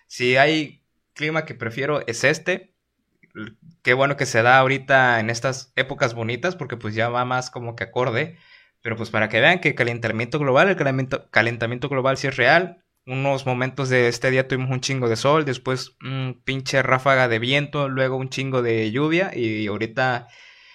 si 0.08 0.38
hay 0.38 0.84
clima 1.14 1.46
que 1.46 1.56
prefiero 1.56 2.06
es 2.08 2.24
este. 2.24 2.74
Qué 3.82 3.94
bueno 3.94 4.18
que 4.18 4.26
se 4.26 4.42
da 4.42 4.58
ahorita 4.60 5.20
en 5.20 5.30
estas 5.30 5.72
épocas 5.76 6.14
bonitas 6.14 6.56
porque 6.56 6.78
pues 6.78 6.96
ya 6.96 7.10
va 7.10 7.26
más 7.26 7.50
como 7.50 7.76
que 7.76 7.84
acorde. 7.86 8.38
Pero 8.82 8.96
pues 8.96 9.10
para 9.10 9.30
que 9.30 9.42
vean 9.42 9.60
que 9.60 9.76
calentamiento 9.76 10.40
global, 10.40 10.70
el 10.70 10.76
calentamiento, 10.76 11.30
calentamiento 11.32 11.90
global 11.90 12.18
sí 12.18 12.28
es 12.28 12.38
real. 12.38 12.84
Unos 13.06 13.46
momentos 13.46 13.90
de 13.90 14.08
este 14.08 14.32
día 14.32 14.48
tuvimos 14.48 14.70
un 14.72 14.82
chingo 14.82 15.10
de 15.10 15.16
sol, 15.16 15.46
después 15.46 15.96
un 16.02 16.42
pinche 16.46 16.82
ráfaga 16.84 17.28
de 17.28 17.40
viento, 17.40 17.90
luego 17.90 18.18
un 18.18 18.30
chingo 18.30 18.62
de 18.62 18.92
lluvia 18.92 19.32
y 19.36 19.68
ahorita 19.68 20.28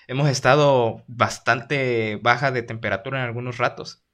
hemos 0.09 0.29
estado 0.29 1.05
bastante 1.07 2.19
baja 2.23 2.51
de 2.51 2.63
temperatura 2.63 3.19
en 3.21 3.25
algunos 3.25 3.59
ratos. 3.59 4.05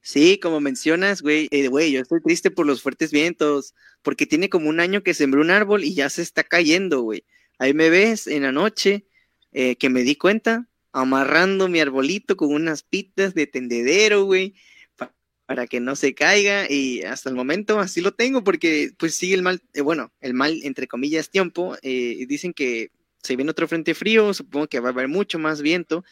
Sí, 0.00 0.38
como 0.38 0.60
mencionas, 0.60 1.22
güey, 1.22 1.48
eh, 1.50 1.68
güey, 1.68 1.92
yo 1.92 2.00
estoy 2.00 2.20
triste 2.20 2.50
por 2.50 2.66
los 2.66 2.82
fuertes 2.82 3.10
vientos, 3.10 3.74
porque 4.02 4.26
tiene 4.26 4.50
como 4.50 4.68
un 4.68 4.80
año 4.80 5.02
que 5.02 5.14
sembré 5.14 5.40
un 5.40 5.50
árbol 5.50 5.82
y 5.82 5.94
ya 5.94 6.10
se 6.10 6.20
está 6.20 6.44
cayendo, 6.44 7.00
güey. 7.00 7.24
Ahí 7.58 7.72
me 7.72 7.88
ves 7.88 8.26
en 8.26 8.42
la 8.42 8.52
noche 8.52 9.06
eh, 9.54 9.76
que 9.76 9.90
me 9.90 10.04
di 10.04 10.16
cuenta, 10.16 10.68
amarrando 10.92 11.68
mi 11.68 11.80
arbolito 11.80 12.36
con 12.36 12.54
unas 12.54 12.84
pitas 12.84 13.34
de 13.34 13.48
tendedero, 13.48 14.24
güey, 14.26 14.56
pa- 14.96 15.14
para 15.46 15.68
que 15.68 15.80
no 15.80 15.96
se 15.96 16.14
caiga 16.14 16.70
y 16.70 17.02
hasta 17.04 17.30
el 17.30 17.36
momento 17.36 17.80
así 17.80 18.02
lo 18.02 18.14
tengo 18.14 18.44
porque 18.44 18.92
pues 18.98 19.16
sigue 19.16 19.34
el 19.36 19.42
mal, 19.44 19.62
eh, 19.74 19.82
bueno, 19.82 20.12
el 20.20 20.34
mal 20.34 20.60
entre 20.64 20.88
comillas 20.88 21.30
tiempo, 21.30 21.76
eh, 21.82 22.26
dicen 22.28 22.54
que 22.54 22.92
se 23.22 23.36
viene 23.36 23.52
otro 23.52 23.68
frente 23.68 23.94
frío, 23.94 24.34
supongo 24.34 24.68
que 24.68 24.80
va 24.80 24.90
a 24.90 24.92
haber 24.92 25.08
mucho 25.08 25.38
más 25.40 25.62
viento 25.62 26.04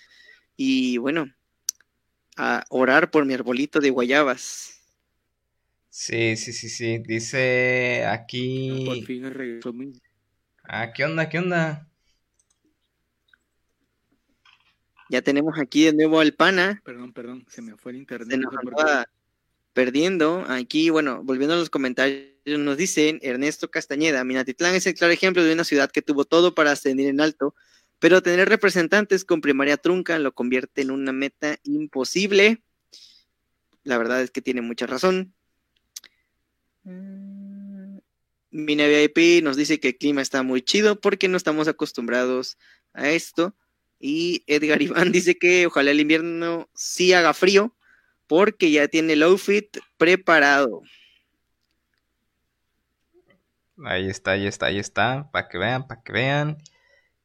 y 0.57 0.99
bueno, 0.99 1.29
a 2.37 2.65
orar 2.69 3.11
por 3.11 3.25
mi 3.25 3.33
arbolito 3.33 3.81
de 3.81 3.89
guayabas. 3.91 4.75
Sí, 5.91 6.37
sí, 6.37 6.53
sí, 6.53 6.69
sí. 6.71 6.99
Dice 6.99 8.05
Por 8.85 8.99
aquí... 8.99 9.07
fin 9.07 9.31
regresó 9.33 9.73
mi... 9.73 9.93
Ah, 10.65 10.93
¿qué 10.93 11.05
onda? 11.05 11.29
¿Qué 11.29 11.39
onda? 11.39 11.89
Ya 15.13 15.21
tenemos 15.21 15.59
aquí 15.59 15.85
de 15.85 15.93
nuevo 15.93 16.21
al 16.21 16.33
pana, 16.33 16.81
Perdón, 16.87 17.13
perdón, 17.13 17.45
se 17.47 17.61
me 17.61 17.77
fue 17.77 17.93
el 17.93 17.99
internet. 17.99 18.31
se 18.31 18.39
no 18.39 18.51
nos 18.51 18.59
andaba 18.59 19.07
perdiendo. 19.75 20.43
Aquí, 20.49 20.89
bueno, 20.89 21.23
volviendo 21.23 21.53
a 21.53 21.59
los 21.59 21.69
comentarios, 21.69 22.31
nos 22.47 22.79
dicen 22.79 23.19
Ernesto 23.21 23.71
Castañeda, 23.71 24.25
Minatitlán 24.25 24.75
es 24.75 24.87
el 24.87 24.95
claro 24.95 25.13
ejemplo 25.13 25.45
de 25.45 25.53
una 25.53 25.65
ciudad 25.65 25.91
que 25.91 26.01
tuvo 26.01 26.25
todo 26.25 26.55
para 26.55 26.71
ascender 26.71 27.09
en 27.09 27.21
alto, 27.21 27.55
pero 27.99 28.23
tener 28.23 28.49
representantes 28.49 29.27
con 29.27 29.43
primaria 29.43 29.77
trunca 29.77 30.19
lo 30.19 30.33
convierte 30.33 30.81
en 30.81 30.91
una 30.91 31.13
meta 31.13 31.59
imposible. 31.63 32.63
La 33.85 33.99
verdad 33.99 34.23
es 34.23 34.31
que 34.31 34.41
tiene 34.41 34.63
mucha 34.63 34.87
razón. 34.87 35.35
Mm, 36.85 37.99
Mina 38.51 38.87
VIP 38.87 39.43
nos 39.45 39.59
dice 39.59 39.79
que 39.79 39.89
el 39.89 39.99
clima 39.99 40.23
está 40.23 40.43
muy 40.43 40.63
chido 40.63 40.99
porque 40.99 41.29
no 41.29 41.37
estamos 41.37 41.69
acostumbrados 41.69 42.57
a 42.95 43.11
esto. 43.11 43.55
Y 44.05 44.43
Edgar 44.49 44.83
Iván 44.83 45.13
dice 45.13 45.39
que 45.39 45.67
ojalá 45.69 45.93
el 45.93 46.01
invierno 46.01 46.69
sí 46.75 47.13
haga 47.13 47.33
frío 47.33 47.75
porque 48.27 48.73
ya 48.73 48.89
tiene 48.89 49.13
el 49.13 49.23
outfit 49.23 49.79
preparado. 49.97 50.83
Ahí 53.85 54.09
está, 54.09 54.33
ahí 54.33 54.47
está, 54.47 54.67
ahí 54.67 54.79
está. 54.79 55.31
Para 55.31 55.49
que 55.49 55.59
vean, 55.59 55.87
para 55.87 56.03
que 56.03 56.13
vean. 56.13 56.59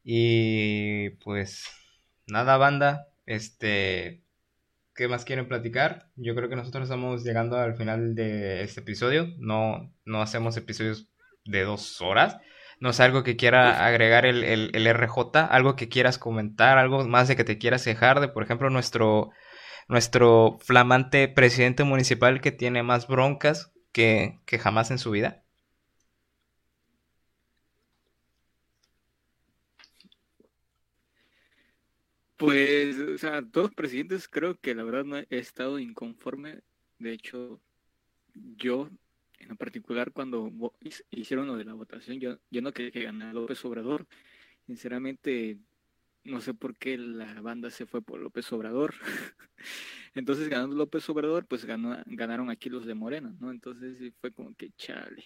Y 0.04 1.10
pues 1.24 1.64
nada, 2.26 2.56
banda. 2.56 3.08
Este, 3.26 4.22
¿qué 4.94 5.08
más 5.08 5.24
quieren 5.24 5.48
platicar? 5.48 6.10
Yo 6.14 6.34
creo 6.36 6.48
que 6.48 6.56
nosotros 6.56 6.84
estamos 6.84 7.24
llegando 7.24 7.56
al 7.56 7.76
final 7.76 8.14
de 8.14 8.62
este 8.62 8.80
episodio. 8.80 9.34
No, 9.38 9.92
no 10.04 10.22
hacemos 10.22 10.56
episodios 10.56 11.08
de 11.44 11.64
dos 11.64 12.00
horas. 12.00 12.38
No 12.80 12.92
sé, 12.92 13.02
algo 13.02 13.24
que 13.24 13.36
quiera 13.36 13.86
agregar 13.86 14.24
el, 14.26 14.44
el, 14.44 14.70
el 14.74 14.86
RJ, 14.86 15.46
algo 15.46 15.76
que 15.76 15.88
quieras 15.88 16.18
comentar, 16.18 16.78
algo 16.78 17.06
más 17.08 17.28
de 17.28 17.36
que 17.36 17.44
te 17.44 17.58
quieras 17.58 17.84
quejar 17.84 18.20
de, 18.20 18.28
por 18.28 18.42
ejemplo, 18.44 18.70
nuestro, 18.70 19.30
nuestro 19.88 20.58
flamante 20.62 21.28
presidente 21.28 21.84
municipal 21.84 22.40
que 22.40 22.52
tiene 22.52 22.82
más 22.84 23.08
broncas 23.08 23.72
que, 23.92 24.40
que 24.46 24.58
jamás 24.58 24.90
en 24.92 24.98
su 24.98 25.10
vida. 25.12 25.44
Pues, 32.36 32.96
o 32.98 33.18
sea, 33.18 33.42
todos 33.42 33.68
los 33.68 33.74
presidentes 33.74 34.28
creo 34.28 34.58
que 34.60 34.74
la 34.74 34.84
verdad 34.84 35.04
no 35.04 35.18
he 35.18 35.26
estado 35.30 35.78
inconforme. 35.78 36.60
De 36.98 37.12
hecho, 37.12 37.60
yo 38.34 38.90
en 39.38 39.56
particular 39.56 40.12
cuando 40.12 40.52
hicieron 41.10 41.46
lo 41.46 41.56
de 41.56 41.64
la 41.64 41.74
votación, 41.74 42.20
yo, 42.20 42.38
yo 42.50 42.62
no 42.62 42.72
quería 42.72 42.90
que 42.90 43.02
ganara 43.02 43.32
López 43.32 43.64
Obrador. 43.64 44.06
Sinceramente, 44.66 45.58
no 46.24 46.40
sé 46.40 46.54
por 46.54 46.76
qué 46.76 46.98
la 46.98 47.40
banda 47.40 47.70
se 47.70 47.86
fue 47.86 48.02
por 48.02 48.20
López 48.20 48.52
Obrador. 48.52 48.94
Entonces, 50.14 50.48
ganando 50.48 50.76
López 50.76 51.08
Obrador, 51.08 51.46
pues 51.46 51.64
ganaron 51.64 52.50
aquí 52.50 52.68
los 52.68 52.86
de 52.86 52.94
Morena, 52.94 53.34
¿no? 53.40 53.50
Entonces 53.50 54.12
fue 54.20 54.32
como 54.32 54.54
que 54.54 54.70
chale. 54.76 55.24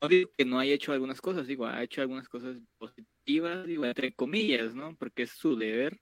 No 0.00 0.08
digo 0.08 0.30
que 0.36 0.44
no 0.44 0.58
haya 0.58 0.74
hecho 0.74 0.92
algunas 0.92 1.20
cosas, 1.20 1.46
digo, 1.46 1.66
ha 1.66 1.82
hecho 1.82 2.00
algunas 2.00 2.28
cosas 2.28 2.58
positivas, 2.76 3.66
digo, 3.66 3.84
entre 3.84 4.12
comillas, 4.12 4.74
¿no? 4.74 4.96
Porque 4.96 5.22
es 5.22 5.30
su 5.30 5.56
deber, 5.56 6.00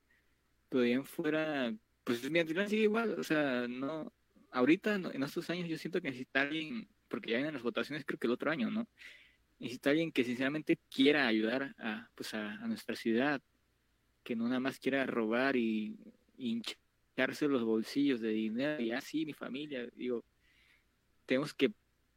pero 0.71 0.85
bien 0.85 1.05
fuera, 1.05 1.75
pues 2.03 2.29
mi 2.31 2.41
sigue 2.41 2.85
igual, 2.85 3.17
o 3.19 3.23
sea, 3.23 3.69
no, 3.69 4.11
ahorita 4.53 4.95
en 4.95 5.23
estos 5.23 5.51
años 5.51 5.69
yo 5.69 5.77
siento 5.77 6.01
que 6.01 6.09
necesita 6.09 6.43
alguien, 6.43 6.89
porque 7.11 7.33
ya 7.33 7.37
vienen 7.39 7.55
las 7.55 7.63
votaciones 7.63 8.05
creo 8.07 8.19
que 8.19 8.27
el 8.27 8.33
otro 8.33 8.51
año, 8.51 8.71
¿no? 8.71 8.89
Necesita 9.59 9.91
alguien 9.91 10.13
que 10.13 10.25
sinceramente 10.25 10.79
quiera 10.89 11.27
ayudar 11.27 11.75
a, 11.79 12.09
pues 12.15 12.33
a, 12.33 12.67
nuestra 12.67 12.97
ciudad, 12.97 13.43
que 14.23 14.37
no 14.37 14.45
nada 14.45 14.61
más 14.61 14.79
quiera 14.79 15.05
robar 15.05 15.57
y, 15.57 15.99
hincharse 16.39 17.47
los 17.49 17.63
bolsillos 17.65 18.23
de 18.23 18.31
dinero 18.31 18.83
y 18.83 18.93
así 18.93 19.27
mi 19.27 19.35
familia, 19.35 19.87
digo, 19.95 20.25
tenemos 21.27 21.53
que 21.53 21.71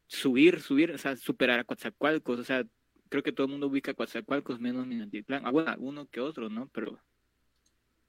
subir, 0.07 0.61
subir, 0.61 0.91
o 0.91 0.97
sea, 0.97 1.17
superar 1.17 1.59
a 1.59 1.65
Coatzacoalcos, 1.65 2.39
o 2.39 2.43
sea, 2.45 2.63
creo 3.09 3.21
que 3.21 3.33
todo 3.33 3.47
el 3.47 3.51
mundo 3.51 3.67
ubica 3.67 3.91
a 3.91 3.93
Coatzacoalcos 3.95 4.61
menos 4.61 4.87
Minatitlán, 4.87 5.45
ah, 5.45 5.51
bueno, 5.51 5.75
uno 5.79 6.07
que 6.07 6.21
otro, 6.21 6.49
¿no? 6.49 6.69
Pero 6.69 7.01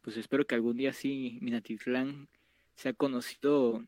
pues 0.03 0.17
espero 0.17 0.47
que 0.47 0.55
algún 0.55 0.77
día 0.77 0.93
sí 0.93 1.39
Minatitlán 1.41 2.29
sea 2.77 2.93
conocido 2.93 3.85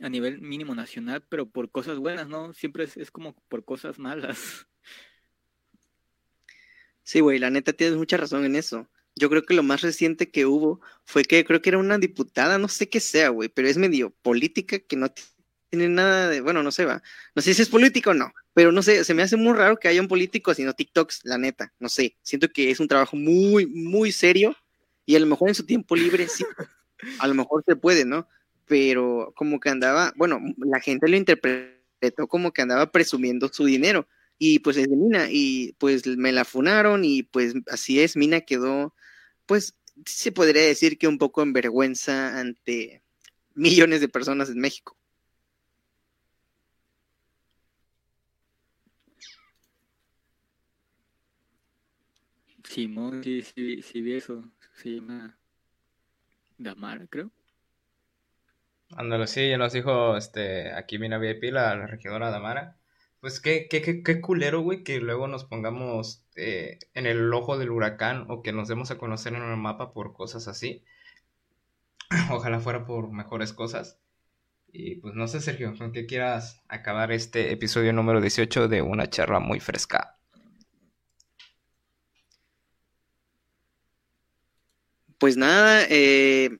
a 0.00 0.08
nivel 0.08 0.40
mínimo 0.40 0.74
nacional, 0.74 1.24
pero 1.28 1.48
por 1.48 1.70
cosas 1.70 1.98
buenas, 1.98 2.28
¿no? 2.28 2.52
Siempre 2.52 2.84
es, 2.84 2.96
es 2.96 3.10
como 3.10 3.34
por 3.48 3.64
cosas 3.64 3.98
malas. 3.98 4.66
Sí, 7.02 7.18
güey, 7.20 7.40
la 7.40 7.50
neta 7.50 7.72
tienes 7.72 7.96
mucha 7.96 8.16
razón 8.16 8.44
en 8.44 8.54
eso. 8.54 8.88
yo 9.16 9.28
creo 9.28 9.42
que 9.44 9.54
lo 9.54 9.64
más 9.64 9.80
reciente 9.80 10.30
que 10.30 10.46
hubo 10.46 10.80
fue 11.04 11.24
que 11.24 11.44
creo 11.44 11.60
que 11.60 11.70
era 11.70 11.78
una 11.78 11.98
diputada, 11.98 12.56
no 12.58 12.68
sé 12.68 12.88
qué 12.88 13.00
sea, 13.00 13.30
güey, 13.30 13.48
pero 13.48 13.66
es 13.66 13.76
medio 13.78 14.10
política 14.22 14.78
que 14.78 14.94
no 14.96 15.12
tiene 15.70 15.88
nada 15.88 16.28
de, 16.28 16.40
bueno, 16.40 16.62
no 16.62 16.70
sé, 16.70 16.84
va. 16.84 17.02
No 17.34 17.42
sé 17.42 17.54
si 17.54 17.62
es 17.62 17.68
político 17.68 18.10
o 18.10 18.14
no, 18.14 18.32
pero 18.54 18.70
no 18.70 18.82
sé, 18.82 19.04
se 19.04 19.14
me 19.14 19.22
hace 19.22 19.36
muy 19.36 19.54
raro 19.54 19.78
que 19.78 19.88
haya 19.88 20.00
un 20.00 20.08
político 20.08 20.52
haciendo 20.52 20.74
TikToks, 20.74 21.22
la 21.24 21.38
neta, 21.38 21.72
no 21.80 21.88
sé. 21.88 22.16
Siento 22.22 22.48
que 22.48 22.70
es 22.70 22.78
un 22.80 22.88
trabajo 22.88 23.16
muy, 23.16 23.66
muy 23.66 24.12
serio 24.12 24.54
y 25.04 25.16
a 25.16 25.20
lo 25.20 25.26
mejor 25.26 25.48
en 25.48 25.54
su 25.56 25.66
tiempo 25.66 25.96
libre 25.96 26.28
sí, 26.28 26.44
a 27.18 27.26
lo 27.26 27.34
mejor 27.34 27.64
se 27.66 27.76
puede, 27.76 28.04
¿no? 28.04 28.28
Pero 28.70 29.32
como 29.34 29.58
que 29.58 29.68
andaba, 29.68 30.12
bueno, 30.14 30.38
la 30.58 30.78
gente 30.78 31.08
lo 31.08 31.16
interpretó 31.16 32.28
como 32.28 32.52
que 32.52 32.62
andaba 32.62 32.92
presumiendo 32.92 33.48
su 33.48 33.64
dinero 33.64 34.06
y 34.38 34.60
pues 34.60 34.76
es 34.76 34.88
de 34.88 34.94
Mina 34.94 35.26
y 35.28 35.74
pues 35.78 36.06
me 36.06 36.30
la 36.30 36.44
funaron 36.44 37.04
y 37.04 37.24
pues 37.24 37.54
así 37.66 37.98
es, 37.98 38.16
Mina 38.16 38.42
quedó 38.42 38.94
pues 39.46 39.74
se 40.06 40.30
podría 40.30 40.62
decir 40.62 40.98
que 40.98 41.08
un 41.08 41.18
poco 41.18 41.42
en 41.42 41.52
vergüenza 41.52 42.38
ante 42.38 43.02
millones 43.56 44.00
de 44.00 44.08
personas 44.08 44.48
en 44.50 44.60
México. 44.60 44.96
Simón, 52.62 53.24
sí, 53.24 53.42
sí, 53.42 53.82
sí, 53.82 54.00
vi 54.00 54.14
eso. 54.14 54.44
Se 54.76 54.90
llama 54.90 55.36
Damara, 56.56 57.08
creo. 57.08 57.32
Ándalo, 58.96 59.26
sí, 59.26 59.48
ya 59.48 59.58
nos 59.58 59.72
dijo 59.72 60.16
este, 60.16 60.72
aquí 60.72 60.98
Mina 60.98 61.18
VIP, 61.18 61.44
la, 61.52 61.76
la 61.76 61.86
regidora 61.86 62.30
Damara. 62.30 62.76
Pues 63.20 63.40
qué, 63.40 63.68
qué, 63.68 63.82
qué, 63.82 64.02
qué 64.02 64.20
culero, 64.20 64.60
güey, 64.62 64.82
que 64.82 64.98
luego 65.00 65.28
nos 65.28 65.44
pongamos 65.44 66.24
eh, 66.36 66.78
en 66.94 67.06
el 67.06 67.32
ojo 67.32 67.58
del 67.58 67.70
huracán 67.70 68.26
o 68.28 68.42
que 68.42 68.52
nos 68.52 68.68
demos 68.68 68.90
a 68.90 68.98
conocer 68.98 69.34
en 69.34 69.42
el 69.42 69.56
mapa 69.56 69.92
por 69.92 70.12
cosas 70.14 70.48
así. 70.48 70.84
Ojalá 72.30 72.60
fuera 72.60 72.84
por 72.86 73.10
mejores 73.12 73.52
cosas. 73.52 73.98
Y 74.72 74.96
pues 74.96 75.14
no 75.14 75.28
sé, 75.28 75.40
Sergio, 75.40 75.76
con 75.76 75.92
qué 75.92 76.06
quieras 76.06 76.62
acabar 76.68 77.12
este 77.12 77.52
episodio 77.52 77.92
número 77.92 78.20
18 78.20 78.68
de 78.68 78.82
una 78.82 79.08
charla 79.10 79.40
muy 79.40 79.60
fresca. 79.60 80.18
Pues 85.18 85.36
nada, 85.36 85.84
eh, 85.90 86.58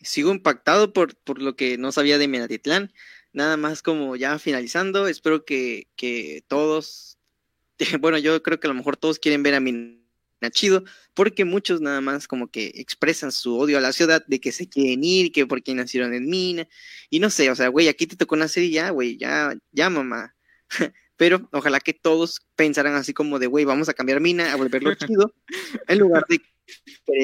sigo 0.00 0.30
impactado 0.30 0.92
por, 0.92 1.16
por 1.16 1.40
lo 1.40 1.56
que 1.56 1.78
no 1.78 1.92
sabía 1.92 2.18
de 2.18 2.28
Minatitlán 2.28 2.92
nada 3.32 3.56
más 3.56 3.82
como 3.82 4.16
ya 4.16 4.38
finalizando, 4.38 5.06
espero 5.06 5.44
que, 5.44 5.88
que 5.96 6.44
todos, 6.48 7.18
bueno, 8.00 8.18
yo 8.18 8.42
creo 8.42 8.60
que 8.60 8.66
a 8.66 8.70
lo 8.70 8.74
mejor 8.74 8.96
todos 8.96 9.18
quieren 9.18 9.42
ver 9.42 9.54
a 9.54 9.60
Mina 9.60 9.98
Chido, 10.50 10.84
porque 11.14 11.44
muchos 11.44 11.80
nada 11.80 12.00
más 12.00 12.26
como 12.26 12.48
que 12.48 12.72
expresan 12.76 13.30
su 13.32 13.58
odio 13.58 13.78
a 13.78 13.80
la 13.80 13.92
ciudad 13.92 14.24
de 14.26 14.40
que 14.40 14.52
se 14.52 14.68
quieren 14.68 15.04
ir, 15.04 15.32
que 15.32 15.46
porque 15.46 15.74
nacieron 15.74 16.14
en 16.14 16.28
Mina, 16.28 16.68
y 17.10 17.20
no 17.20 17.30
sé, 17.30 17.50
o 17.50 17.54
sea, 17.54 17.68
güey, 17.68 17.88
aquí 17.88 18.06
te 18.06 18.16
tocó 18.16 18.36
nacer 18.36 18.64
y 18.64 18.70
ya, 18.72 18.90
güey, 18.90 19.16
ya, 19.18 19.54
ya 19.72 19.90
mamá. 19.90 20.34
Pero 21.16 21.48
ojalá 21.52 21.80
que 21.80 21.92
todos 21.92 22.40
pensaran 22.56 22.94
así 22.94 23.12
como 23.12 23.38
de, 23.38 23.46
güey, 23.46 23.66
vamos 23.66 23.90
a 23.90 23.94
cambiar 23.94 24.20
Mina, 24.20 24.52
a 24.52 24.56
volverlo 24.56 24.94
chido, 24.96 25.34
en 25.86 25.98
lugar 25.98 26.24
de 26.28 26.40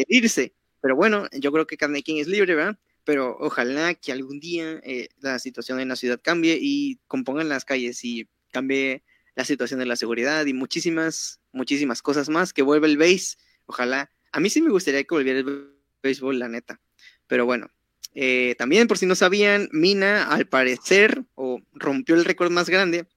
irse. 0.08 0.54
Pero 0.86 0.94
bueno, 0.94 1.26
yo 1.32 1.50
creo 1.50 1.66
que 1.66 1.76
cada 1.76 1.98
es 1.98 2.28
libre, 2.28 2.54
¿verdad? 2.54 2.78
pero 3.02 3.36
ojalá 3.40 3.94
que 3.94 4.12
algún 4.12 4.38
día 4.38 4.80
eh, 4.84 5.08
la 5.18 5.40
situación 5.40 5.80
en 5.80 5.88
la 5.88 5.96
ciudad 5.96 6.20
cambie 6.22 6.56
y 6.60 7.00
compongan 7.08 7.48
las 7.48 7.64
calles 7.64 8.04
y 8.04 8.28
cambie 8.52 9.02
la 9.34 9.44
situación 9.44 9.80
de 9.80 9.86
la 9.86 9.96
seguridad 9.96 10.46
y 10.46 10.52
muchísimas, 10.52 11.40
muchísimas 11.50 12.02
cosas 12.02 12.28
más, 12.28 12.52
que 12.52 12.62
vuelva 12.62 12.86
el 12.86 12.98
base, 12.98 13.36
ojalá. 13.66 14.12
A 14.30 14.38
mí 14.38 14.48
sí 14.48 14.62
me 14.62 14.70
gustaría 14.70 15.02
que 15.02 15.12
volviera 15.12 15.40
el 15.40 15.72
béisbol, 16.04 16.38
la 16.38 16.48
neta. 16.48 16.80
Pero 17.26 17.46
bueno, 17.46 17.68
eh, 18.14 18.54
también 18.58 18.86
por 18.86 18.96
si 18.96 19.06
no 19.06 19.16
sabían, 19.16 19.68
Mina 19.72 20.28
al 20.28 20.46
parecer 20.46 21.24
o 21.34 21.60
rompió 21.74 22.14
el 22.14 22.24
récord 22.24 22.52
más 22.52 22.70
grande, 22.70 23.08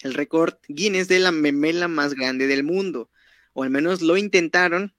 el 0.00 0.12
récord 0.12 0.54
Guinness 0.68 1.08
de 1.08 1.18
la 1.18 1.32
memela 1.32 1.88
más 1.88 2.12
grande 2.12 2.46
del 2.46 2.62
mundo, 2.62 3.08
o 3.54 3.62
al 3.62 3.70
menos 3.70 4.02
lo 4.02 4.18
intentaron 4.18 4.94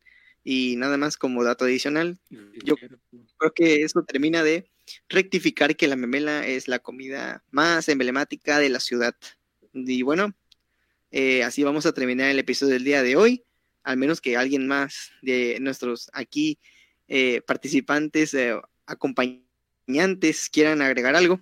y 0.48 0.76
nada 0.76 0.96
más 0.96 1.18
como 1.18 1.44
dato 1.44 1.66
adicional, 1.66 2.20
yo 2.64 2.76
creo 2.78 3.52
que 3.54 3.82
eso 3.82 4.04
termina 4.04 4.44
de 4.44 4.70
rectificar 5.10 5.76
que 5.76 5.88
la 5.88 5.96
memela 5.96 6.46
es 6.46 6.68
la 6.68 6.78
comida 6.78 7.44
más 7.50 7.90
emblemática 7.90 8.60
de 8.60 8.70
la 8.70 8.80
ciudad. 8.80 9.16
Y 9.74 10.04
bueno, 10.04 10.36
eh, 11.10 11.44
así 11.44 11.64
vamos 11.64 11.88
a 11.88 11.94
terminar 11.94 12.30
el 12.30 12.38
episodio 12.38 12.74
del 12.74 12.84
día 12.84 13.02
de 13.02 13.16
hoy, 13.16 13.44
al 13.82 13.98
menos 13.98 14.22
que 14.22 14.38
alguien 14.38 14.68
más 14.68 15.10
de 15.24 15.58
nuestros 15.62 16.12
aquí 16.14 16.60
eh, 17.08 17.42
participantes, 17.42 18.36
eh, 18.36 18.54
acompañantes 18.86 20.50
quieran 20.52 20.84
agregar 20.84 21.16
algo. 21.16 21.42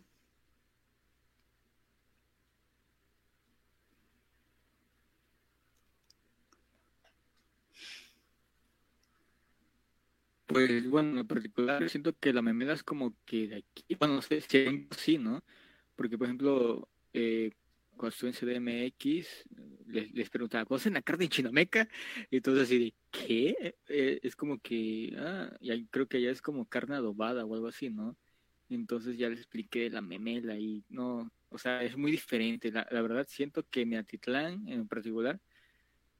Pues 10.54 10.90
bueno, 10.90 11.22
en 11.22 11.28
particular 11.28 11.90
siento 11.90 12.14
que 12.18 12.32
la 12.32 12.42
memela 12.42 12.74
es 12.74 12.84
como 12.84 13.16
que 13.26 13.48
de 13.48 13.56
aquí, 13.58 13.96
bueno, 13.96 14.16
no 14.16 14.22
sé 14.22 14.42
si 14.42 14.88
sí, 14.98 15.18
¿no? 15.18 15.44
Porque 15.96 16.18
por 16.18 16.28
ejemplo, 16.28 16.88
eh, 17.14 17.52
cuando 17.98 18.10
estuve 18.10 18.30
en 18.30 18.36
CDMX, 18.36 19.46
les, 19.88 20.14
les 20.14 20.30
preguntaba, 20.30 20.66
¿conocen 20.66 20.94
la 20.94 21.02
carne 21.02 21.26
en 21.26 21.30
Chinameca? 21.32 21.88
Y 22.30 22.38
entonces 22.38 22.64
así 22.64 22.80
de, 22.80 22.94
¿qué? 23.12 23.76
Eh, 23.88 24.20
es 24.24 24.36
como 24.36 24.60
que, 24.60 25.16
ah, 25.18 25.56
y 25.60 25.86
creo 25.88 26.08
que 26.08 26.18
allá 26.18 26.32
es 26.32 26.42
como 26.42 26.66
carne 26.66 26.96
adobada 26.96 27.46
o 27.46 27.54
algo 27.56 27.68
así, 27.68 27.90
¿no? 27.90 28.16
Entonces 28.70 29.18
ya 29.18 29.30
les 29.30 29.40
expliqué 29.40 29.90
la 29.90 30.02
memela 30.02 30.58
y 30.58 30.84
no, 30.90 31.32
o 31.50 31.58
sea, 31.58 31.84
es 31.84 31.98
muy 31.98 32.12
diferente. 32.12 32.72
La, 32.72 32.88
la 32.92 33.02
verdad 33.02 33.26
siento 33.30 33.64
que 33.70 33.86
Meatitlán 33.86 34.68
en 34.68 34.88
particular 34.88 35.40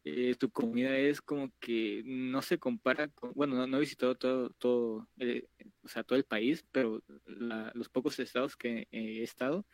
eh, 0.06 0.36
tu 0.36 0.52
comida 0.52 0.98
es 0.98 1.22
como 1.22 1.50
que 1.60 2.04
no 2.06 2.42
se 2.42 2.60
compara 2.60 3.08
con, 3.10 3.32
bueno, 3.34 3.66
no, 3.66 3.78
he 3.78 3.80
visitado 3.80 4.16
todo, 4.16 4.50
todo, 4.52 5.08
eh, 5.20 5.48
o 5.82 5.88
sea, 5.88 6.04
todo 6.04 6.18
el 6.18 6.26
país, 6.26 6.66
pero 6.72 7.02
los 7.26 7.88
pocos 7.90 8.20
estados 8.20 8.58
que 8.58 8.88
he 8.92 9.24
estado, 9.24 9.66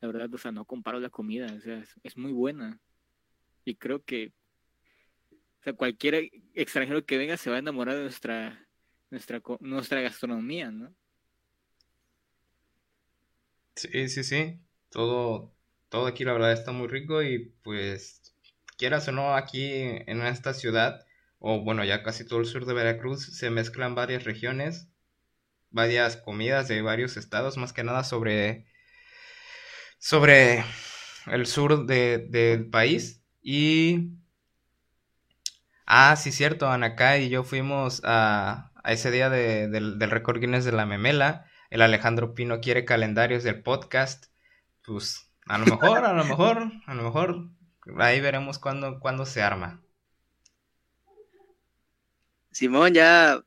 la 0.00 0.08
verdad, 0.08 0.34
o 0.34 0.38
sea, 0.38 0.50
no 0.50 0.64
comparo 0.64 0.98
la 0.98 1.10
comida, 1.10 1.46
o 1.56 1.60
sea, 1.60 1.84
es, 2.02 2.16
muy 2.16 2.32
buena. 2.32 2.80
Y 3.64 3.76
creo 3.76 4.02
que, 4.02 4.32
o 5.30 5.62
sea, 5.62 5.72
cualquier 5.72 6.30
extranjero 6.54 7.04
que 7.04 7.18
venga 7.18 7.36
se 7.36 7.50
va 7.50 7.56
a 7.56 7.60
enamorar 7.60 7.96
de 7.96 8.02
nuestra, 8.02 8.68
nuestra, 9.10 9.40
nuestra 9.60 10.00
gastronomía, 10.00 10.70
¿no? 10.72 10.92
Sí, 13.76 14.08
sí, 14.08 14.24
sí. 14.24 14.58
Todo, 14.90 15.54
todo 15.88 16.06
aquí 16.06 16.24
la 16.24 16.32
verdad 16.32 16.52
está 16.52 16.72
muy 16.72 16.88
rico 16.88 17.22
y 17.22 17.50
pues 17.62 18.25
quieras 18.76 19.08
o 19.08 19.12
no, 19.12 19.34
aquí 19.34 19.66
en 19.72 20.22
esta 20.22 20.54
ciudad, 20.54 21.04
o 21.38 21.60
bueno, 21.60 21.84
ya 21.84 22.02
casi 22.02 22.26
todo 22.26 22.40
el 22.40 22.46
sur 22.46 22.66
de 22.66 22.74
Veracruz, 22.74 23.36
se 23.36 23.50
mezclan 23.50 23.94
varias 23.94 24.24
regiones, 24.24 24.88
varias 25.70 26.16
comidas 26.16 26.68
de 26.68 26.82
varios 26.82 27.16
estados, 27.16 27.56
más 27.56 27.72
que 27.72 27.84
nada 27.84 28.04
sobre, 28.04 28.66
sobre 29.98 30.64
el 31.26 31.46
sur 31.46 31.86
del 31.86 32.70
país. 32.70 33.22
Y... 33.42 34.12
Ah, 35.86 36.16
sí, 36.16 36.32
cierto, 36.32 36.68
Anacá 36.68 37.18
y 37.18 37.28
yo 37.28 37.44
fuimos 37.44 38.02
a, 38.04 38.72
a 38.82 38.92
ese 38.92 39.10
día 39.12 39.30
del, 39.30 39.98
del 39.98 40.10
récord 40.10 40.40
Guinness 40.40 40.64
de 40.64 40.72
la 40.72 40.84
memela. 40.84 41.46
El 41.70 41.80
Alejandro 41.80 42.34
Pino 42.34 42.60
quiere 42.60 42.84
calendarios 42.84 43.44
del 43.44 43.62
podcast. 43.62 44.26
Pues 44.84 45.32
a 45.46 45.58
lo 45.58 45.66
mejor, 45.66 46.04
a 46.04 46.12
lo 46.12 46.24
mejor, 46.24 46.72
a 46.86 46.94
lo 46.94 47.02
mejor 47.04 47.50
Ahí 47.98 48.20
veremos 48.20 48.58
cuándo, 48.58 48.98
cuándo 49.00 49.26
se 49.26 49.42
arma. 49.42 49.80
Simón, 52.50 52.94
ya 52.94 53.42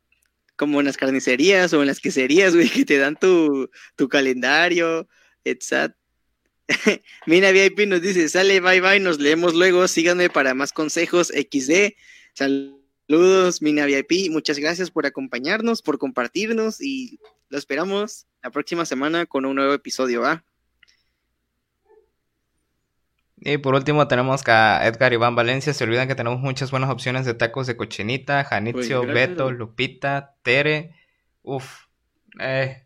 como 0.56 0.80
en 0.80 0.86
las 0.86 0.98
carnicerías 0.98 1.74
o 1.74 1.82
en 1.82 1.88
las 1.88 2.00
queserías, 2.00 2.54
güey, 2.54 2.70
que 2.70 2.86
te 2.86 2.98
dan 2.98 3.16
tu, 3.16 3.70
tu 3.96 4.08
calendario, 4.10 5.08
etc. 5.44 5.94
Mina 7.26 7.52
VIP 7.52 7.88
nos 7.88 8.02
dice, 8.02 8.30
sale, 8.30 8.60
bye 8.60 8.82
bye, 8.82 9.00
nos 9.00 9.20
leemos 9.20 9.56
luego, 9.56 9.88
síganme 9.88 10.30
para 10.30 10.54
más 10.54 10.74
consejos 10.74 11.30
XD. 11.30 11.96
Saludos, 12.34 13.62
Mina 13.62 13.86
VIP, 13.86 14.30
muchas 14.30 14.60
gracias 14.60 14.92
por 14.92 15.06
acompañarnos, 15.06 15.82
por 15.82 15.98
compartirnos 15.98 16.82
y 16.82 17.20
lo 17.50 17.58
esperamos 17.58 18.28
la 18.44 18.52
próxima 18.52 18.86
semana 18.86 19.26
con 19.26 19.46
un 19.46 19.56
nuevo 19.56 19.74
episodio, 19.74 20.22
¿va? 20.22 20.44
Y 23.42 23.58
por 23.58 23.74
último 23.74 24.08
tenemos 24.08 24.46
a 24.48 24.86
Edgar 24.86 25.14
Iván 25.14 25.36
Valencia. 25.36 25.74
Se 25.74 25.84
olvidan 25.84 26.08
que 26.08 26.16
tenemos 26.16 26.40
muchas 26.40 26.72
buenas 26.72 26.90
opciones 26.90 27.26
de 27.26 27.34
tacos 27.34 27.68
de 27.68 27.78
cochinita, 27.78 28.44
Janitzio, 28.44 29.04
pues, 29.04 29.14
Beto, 29.14 29.52
Lupita, 29.52 30.36
Tere. 30.42 30.96
Uf. 31.42 31.86
Eh, 32.40 32.86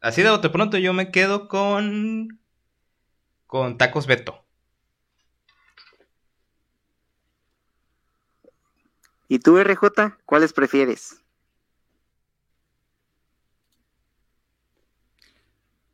así 0.00 0.22
de 0.22 0.30
bote 0.30 0.50
pronto 0.50 0.78
yo 0.78 0.92
me 0.92 1.10
quedo 1.10 1.48
con... 1.48 2.40
Con 3.46 3.78
tacos 3.78 4.06
Beto. 4.06 4.44
¿Y 9.26 9.40
tú, 9.40 9.58
RJ, 9.58 10.16
cuáles 10.24 10.52
prefieres? 10.52 11.22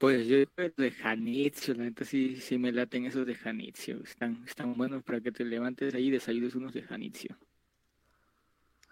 Pues 0.04 0.26
yo 0.26 0.36
de 0.76 0.90
Janitzio, 0.90 1.72
la 1.72 1.84
neta 1.84 2.04
sí, 2.04 2.36
sí 2.36 2.58
me 2.58 2.72
laten 2.72 3.06
esos 3.06 3.26
de 3.26 3.34
Janitzio. 3.34 4.02
Están, 4.04 4.44
están 4.46 4.76
buenos 4.76 5.02
para 5.02 5.18
que 5.22 5.32
te 5.32 5.46
levantes 5.46 5.94
ahí 5.94 6.08
y 6.08 6.10
desayunes 6.10 6.54
unos 6.54 6.74
de 6.74 6.82
Janitzio. 6.82 7.34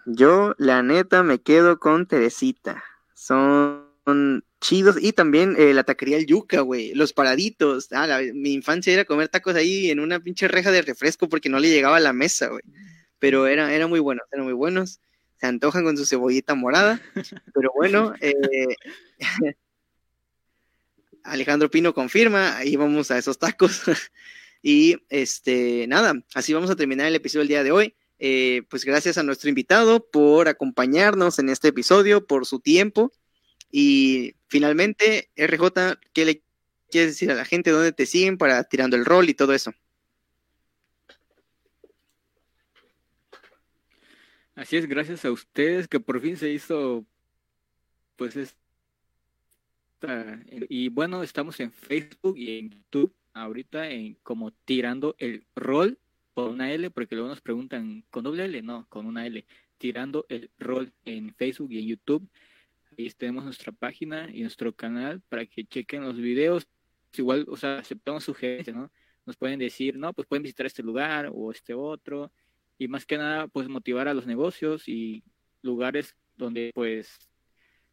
Yo, 0.07 0.55
la 0.57 0.83
neta, 0.83 1.23
me 1.23 1.39
quedo 1.39 1.79
con 1.79 2.07
Teresita. 2.07 2.83
Son 3.13 3.85
chidos. 4.59 4.97
Y 5.03 5.13
también 5.13 5.55
eh, 5.59 5.75
la 5.75 5.85
taquería 5.85 6.17
El 6.17 6.25
Yuca, 6.25 6.63
güey. 6.63 6.95
Los 6.95 7.13
paraditos. 7.13 7.89
Ah, 7.93 8.21
mi 8.33 8.55
infancia 8.55 8.95
era 8.95 9.05
comer 9.05 9.29
tacos 9.29 9.55
ahí 9.55 9.91
en 9.91 10.01
una 10.01 10.19
pinche 10.19 10.49
reja 10.49 10.71
de 10.71 10.81
refresco 10.81 11.29
porque 11.29 11.51
no 11.51 11.59
le 11.59 11.69
llegaba 11.69 11.99
a 11.99 12.01
la 12.01 12.15
mesa, 12.15 12.49
güey. 12.49 12.63
Pero 13.19 13.47
eran 13.47 13.71
era 13.71 13.87
muy 13.87 14.01
buenos, 14.01 14.25
eran 14.33 14.47
muy 14.47 14.55
buenos. 14.55 14.99
Se 15.37 15.47
antojan 15.47 15.85
con 15.85 15.99
su 15.99 16.07
cebollita 16.07 16.55
morada. 16.55 17.03
Pero 17.53 17.71
bueno, 17.77 18.15
eh, 18.23 18.33
Alejandro 21.25 21.71
Pino 21.71 21.95
confirma. 21.95 22.57
Ahí 22.57 22.77
vamos 22.77 23.11
a 23.11 23.19
esos 23.19 23.39
tacos. 23.39 23.83
y 24.63 24.97
este, 25.09 25.87
nada, 25.89 26.15
así 26.35 26.53
vamos 26.53 26.71
a 26.71 26.77
terminar 26.77 27.07
el 27.07 27.15
episodio 27.15 27.41
del 27.41 27.49
día 27.49 27.65
de 27.65 27.73
hoy. 27.73 27.95
Eh, 28.19 28.63
pues 28.69 28.85
gracias 28.85 29.19
a 29.19 29.25
nuestro 29.25 29.49
invitado 29.49 30.09
por 30.09 30.49
acompañarnos 30.49 31.39
en 31.39 31.49
este 31.49 31.69
episodio, 31.69 32.27
por 32.27 32.47
su 32.47 32.61
tiempo. 32.61 33.13
Y 33.71 34.37
finalmente, 34.47 35.31
RJ, 35.37 35.99
¿qué 36.13 36.25
le 36.25 36.43
quieres 36.91 37.11
decir 37.11 37.31
a 37.31 37.35
la 37.35 37.45
gente? 37.45 37.71
¿Dónde 37.71 37.93
te 37.93 38.07
siguen 38.07 38.39
para 38.39 38.63
tirando 38.65 38.97
el 38.97 39.05
rol 39.05 39.29
y 39.29 39.35
todo 39.35 39.55
eso? 39.55 39.73
Así 44.55 44.77
es, 44.77 44.87
gracias 44.87 45.25
a 45.25 45.33
ustedes 45.33 45.89
que 45.89 45.99
por 45.99 46.21
fin 46.21 46.37
se 46.37 46.51
hizo, 46.51 47.05
pues, 48.17 48.37
esta, 50.03 50.41
y 50.69 50.89
bueno, 50.89 51.23
estamos 51.23 51.59
en 51.61 51.71
Facebook 51.71 52.37
y 52.37 52.59
en 52.59 52.71
YouTube 52.71 53.15
ahorita 53.35 53.89
en 53.89 54.15
como 54.23 54.51
tirando 54.51 55.15
el 55.19 55.47
rol 55.55 55.99
por 56.35 56.51
una 56.51 56.73
L, 56.73 56.91
porque 56.91 57.15
luego 57.15 57.29
nos 57.29 57.41
preguntan, 57.41 58.05
¿con 58.11 58.25
doble 58.25 58.45
L? 58.47 58.63
No, 58.63 58.87
con 58.89 59.07
una 59.07 59.27
L. 59.27 59.45
Tirando 59.79 60.27
el 60.29 60.51
rol 60.59 60.93
en 61.05 61.35
Facebook 61.35 61.73
y 61.73 61.79
en 61.79 61.87
YouTube. 61.87 62.29
Ahí 62.99 63.11
tenemos 63.11 63.45
nuestra 63.45 63.73
página 63.73 64.29
y 64.33 64.43
nuestro 64.43 64.75
canal 64.75 65.21
para 65.29 65.47
que 65.47 65.65
chequen 65.65 66.03
los 66.03 66.17
videos. 66.17 66.67
Igual, 67.17 67.47
o 67.49 67.57
sea, 67.57 67.79
aceptamos 67.79 68.25
sugerencias, 68.25 68.77
¿no? 68.77 68.91
Nos 69.25 69.37
pueden 69.37 69.59
decir, 69.59 69.97
no, 69.97 70.13
pues 70.13 70.27
pueden 70.27 70.43
visitar 70.43 70.67
este 70.67 70.83
lugar 70.83 71.31
o 71.33 71.53
este 71.53 71.75
otro. 71.75 72.33
Y 72.79 72.89
más 72.89 73.07
que 73.07 73.19
nada, 73.19 73.47
pues 73.49 73.69
motivar 73.69 74.09
a 74.09 74.15
los 74.15 74.27
negocios 74.27 74.89
y 74.89 75.23
lugares 75.63 76.17
donde 76.37 76.71
pues 76.75 77.19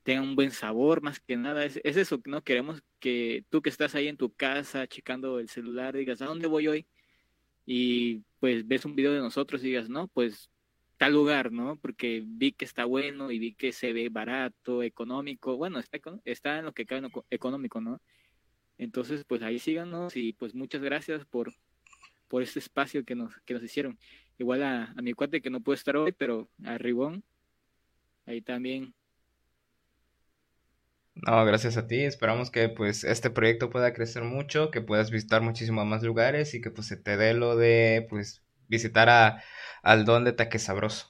tengan 0.03 0.23
un 0.23 0.35
buen 0.35 0.51
sabor, 0.51 1.01
más 1.01 1.19
que 1.19 1.37
nada. 1.37 1.65
Es, 1.65 1.79
es 1.83 1.97
eso, 1.97 2.21
¿no? 2.25 2.43
Queremos 2.43 2.81
que 2.99 3.43
tú 3.49 3.61
que 3.61 3.69
estás 3.69 3.95
ahí 3.95 4.07
en 4.07 4.17
tu 4.17 4.33
casa 4.33 4.87
checando 4.87 5.39
el 5.39 5.49
celular 5.49 5.95
digas, 5.95 6.21
¿a 6.21 6.25
dónde 6.25 6.47
voy 6.47 6.67
hoy? 6.67 6.87
y 7.71 8.23
pues 8.39 8.67
ves 8.67 8.83
un 8.85 8.95
video 8.95 9.13
de 9.13 9.19
nosotros 9.19 9.63
y 9.63 9.67
digas, 9.67 9.89
no, 9.89 10.07
pues 10.07 10.49
tal 10.97 11.13
lugar, 11.13 11.51
¿no? 11.51 11.77
Porque 11.77 12.23
vi 12.25 12.51
que 12.51 12.65
está 12.65 12.83
bueno 12.85 13.29
y 13.29 13.37
vi 13.37 13.53
que 13.53 13.71
se 13.73 13.93
ve 13.93 14.09
barato, 14.09 14.81
económico, 14.81 15.55
bueno, 15.55 15.77
está, 15.77 15.99
está 16.25 16.57
en 16.57 16.65
lo 16.65 16.73
que 16.73 16.87
cae 16.87 17.03
económico, 17.29 17.79
¿no? 17.79 18.01
Entonces, 18.79 19.23
pues 19.23 19.43
ahí 19.43 19.59
síganos 19.59 20.15
y 20.15 20.33
pues 20.33 20.55
muchas 20.55 20.81
gracias 20.81 21.25
por, 21.25 21.53
por 22.27 22.41
este 22.41 22.57
espacio 22.57 23.05
que 23.05 23.13
nos, 23.13 23.39
que 23.41 23.53
nos 23.53 23.61
hicieron. 23.61 23.99
Igual 24.39 24.63
a, 24.63 24.85
a 24.97 25.01
mi 25.03 25.13
cuate 25.13 25.39
que 25.39 25.51
no 25.51 25.61
puede 25.61 25.75
estar 25.75 25.95
hoy, 25.95 26.11
pero 26.11 26.49
a 26.65 26.79
Ribón, 26.79 27.23
ahí 28.25 28.41
también 28.41 28.95
no, 31.25 31.45
gracias 31.45 31.77
a 31.77 31.87
ti. 31.87 32.01
Esperamos 32.01 32.51
que 32.51 32.69
pues 32.69 33.03
este 33.03 33.29
proyecto 33.29 33.69
pueda 33.69 33.93
crecer 33.93 34.23
mucho, 34.23 34.71
que 34.71 34.81
puedas 34.81 35.11
visitar 35.11 35.41
muchísimos 35.41 35.85
más 35.85 36.03
lugares 36.03 36.53
y 36.53 36.61
que 36.61 36.71
pues 36.71 36.87
se 36.87 36.97
te 36.97 37.17
dé 37.17 37.33
lo 37.33 37.55
de 37.55 38.05
pues 38.09 38.43
visitar 38.67 39.09
a, 39.09 39.43
al 39.83 40.05
don 40.05 40.23
de 40.23 40.33
Taque 40.33 40.59
Sabroso. 40.59 41.07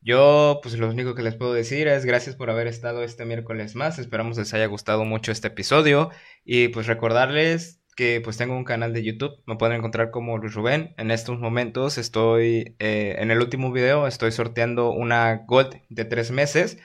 Yo 0.00 0.60
pues 0.62 0.78
lo 0.78 0.88
único 0.88 1.14
que 1.14 1.22
les 1.22 1.34
puedo 1.34 1.52
decir 1.52 1.88
es 1.88 2.04
gracias 2.04 2.36
por 2.36 2.50
haber 2.50 2.66
estado 2.66 3.02
este 3.02 3.24
miércoles 3.24 3.74
más. 3.74 3.98
Esperamos 3.98 4.38
les 4.38 4.54
haya 4.54 4.66
gustado 4.66 5.04
mucho 5.04 5.32
este 5.32 5.48
episodio 5.48 6.10
y 6.44 6.68
pues 6.68 6.86
recordarles 6.86 7.80
que 7.96 8.20
pues 8.22 8.36
tengo 8.36 8.56
un 8.56 8.64
canal 8.64 8.92
de 8.92 9.02
YouTube. 9.02 9.42
Me 9.46 9.56
pueden 9.56 9.76
encontrar 9.76 10.10
como 10.10 10.38
Luis 10.38 10.54
Rubén. 10.54 10.94
En 10.98 11.10
estos 11.10 11.38
momentos 11.38 11.98
estoy 11.98 12.76
eh, 12.78 13.16
en 13.18 13.30
el 13.30 13.40
último 13.40 13.72
video 13.72 14.06
estoy 14.06 14.32
sorteando 14.32 14.90
una 14.90 15.44
Gold 15.46 15.82
de 15.88 16.04
tres 16.04 16.30
meses 16.30 16.78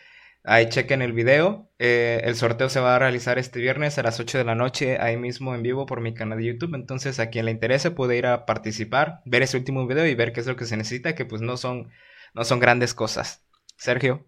Ahí 0.46 0.68
chequen 0.68 1.02
el 1.02 1.14
video. 1.14 1.72
Eh, 1.80 2.22
el 2.26 2.36
sorteo 2.36 2.70
se 2.70 2.82
va 2.82 2.96
a 2.96 3.00
realizar 3.00 3.40
este 3.40 3.60
viernes 3.60 3.98
a 3.98 4.04
las 4.04 4.20
8 4.20 4.38
de 4.38 4.44
la 4.44 4.56
noche, 4.56 4.98
ahí 5.00 5.16
mismo 5.16 5.56
en 5.56 5.64
vivo 5.64 5.86
por 5.86 6.02
mi 6.02 6.14
canal 6.14 6.38
de 6.38 6.46
YouTube. 6.46 6.76
Entonces, 6.76 7.20
a 7.20 7.30
quien 7.30 7.46
le 7.46 7.52
interese 7.52 7.92
puede 7.92 8.18
ir 8.18 8.26
a 8.26 8.46
participar, 8.46 9.22
ver 9.26 9.42
ese 9.44 9.58
último 9.58 9.88
video 9.88 10.06
y 10.06 10.16
ver 10.16 10.34
qué 10.34 10.42
es 10.42 10.48
lo 10.48 10.58
que 10.58 10.66
se 10.66 10.76
necesita, 10.76 11.16
que 11.16 11.26
pues 11.26 11.42
no 11.42 11.56
son, 11.56 11.90
no 12.34 12.44
son 12.44 12.60
grandes 12.60 12.94
cosas. 12.94 13.42
Sergio. 13.78 14.28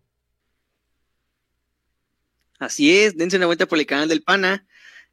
Así 2.59 2.97
es, 2.97 3.17
dense 3.17 3.35
una 3.35 3.47
vuelta 3.47 3.65
por 3.65 3.77
el 3.77 3.85
canal 3.85 4.07
del 4.07 4.23
Pana. 4.23 4.65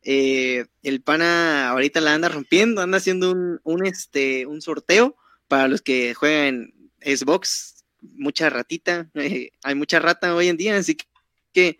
Eh, 0.02 0.66
el 0.84 1.02
Pana 1.02 1.70
ahorita 1.70 2.00
la 2.00 2.14
anda 2.14 2.28
rompiendo, 2.28 2.80
anda 2.80 2.98
haciendo 2.98 3.32
un, 3.32 3.60
un, 3.64 3.86
este, 3.86 4.46
un 4.46 4.60
sorteo 4.60 5.16
para 5.48 5.66
los 5.66 5.82
que 5.82 6.14
juegan 6.14 6.72
Xbox 7.00 7.81
mucha 8.02 8.50
ratita, 8.50 9.10
eh, 9.14 9.50
hay 9.62 9.74
mucha 9.74 9.98
rata 9.98 10.34
hoy 10.34 10.48
en 10.48 10.56
día, 10.56 10.76
así 10.76 10.96
que, 11.52 11.78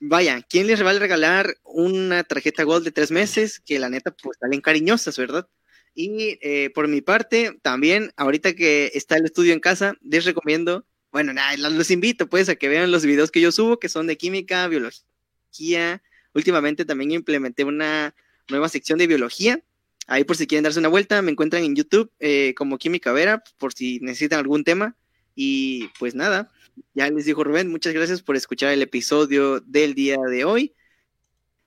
vaya, 0.00 0.42
¿quién 0.48 0.66
les 0.66 0.84
va 0.84 0.90
a 0.90 0.98
regalar 0.98 1.56
una 1.64 2.24
tarjeta 2.24 2.62
Gold 2.64 2.84
de 2.84 2.92
tres 2.92 3.10
meses? 3.10 3.60
Que 3.60 3.78
la 3.78 3.88
neta, 3.88 4.12
pues 4.12 4.38
salen 4.40 4.60
cariñosas, 4.60 5.18
¿verdad? 5.18 5.48
Y 5.94 6.38
eh, 6.42 6.70
por 6.74 6.88
mi 6.88 7.00
parte, 7.00 7.58
también, 7.62 8.12
ahorita 8.16 8.54
que 8.54 8.90
está 8.94 9.16
el 9.16 9.24
estudio 9.24 9.54
en 9.54 9.60
casa, 9.60 9.94
les 10.02 10.26
recomiendo, 10.26 10.86
bueno, 11.10 11.32
nada, 11.32 11.56
los 11.56 11.90
invito 11.90 12.28
pues 12.28 12.50
a 12.50 12.56
que 12.56 12.68
vean 12.68 12.90
los 12.90 13.06
videos 13.06 13.30
que 13.30 13.40
yo 13.40 13.50
subo, 13.50 13.78
que 13.78 13.88
son 13.88 14.06
de 14.06 14.18
química, 14.18 14.68
biología. 14.68 16.02
Últimamente 16.34 16.84
también 16.84 17.12
implementé 17.12 17.64
una 17.64 18.14
nueva 18.50 18.68
sección 18.68 18.98
de 18.98 19.06
biología. 19.06 19.62
Ahí 20.06 20.24
por 20.24 20.36
si 20.36 20.46
quieren 20.46 20.64
darse 20.64 20.78
una 20.78 20.88
vuelta, 20.88 21.22
me 21.22 21.32
encuentran 21.32 21.64
en 21.64 21.74
YouTube 21.74 22.12
eh, 22.20 22.52
como 22.56 22.76
Química 22.76 23.12
Vera, 23.12 23.42
por 23.56 23.72
si 23.72 23.98
necesitan 24.00 24.38
algún 24.38 24.64
tema. 24.64 24.96
Y 25.36 25.88
pues 25.98 26.14
nada, 26.16 26.50
ya 26.94 27.08
les 27.10 27.26
dijo 27.26 27.44
Rubén, 27.44 27.70
muchas 27.70 27.92
gracias 27.92 28.22
por 28.22 28.34
escuchar 28.34 28.72
el 28.72 28.82
episodio 28.82 29.60
del 29.60 29.94
día 29.94 30.16
de 30.28 30.44
hoy. 30.44 30.74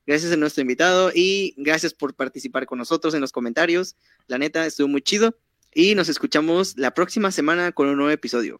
Gracias 0.05 0.33
a 0.33 0.37
nuestro 0.37 0.61
invitado 0.61 1.11
y 1.13 1.53
gracias 1.55 1.93
por 1.93 2.15
participar 2.15 2.65
con 2.65 2.79
nosotros 2.79 3.13
en 3.13 3.21
los 3.21 3.31
comentarios. 3.31 3.95
La 4.25 4.39
neta, 4.39 4.65
estuvo 4.65 4.87
muy 4.87 5.03
chido. 5.03 5.37
Y 5.71 5.93
nos 5.93 6.09
escuchamos 6.09 6.75
la 6.77 6.95
próxima 6.95 7.31
semana 7.31 7.71
con 7.71 7.87
un 7.87 7.97
nuevo 7.97 8.09
episodio. 8.09 8.59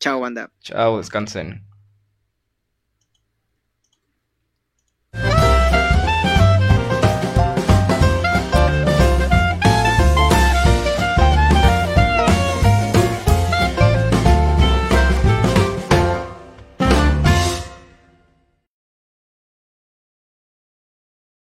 Chao, 0.00 0.20
banda. 0.20 0.50
Chao, 0.62 0.96
descansen. 0.96 1.62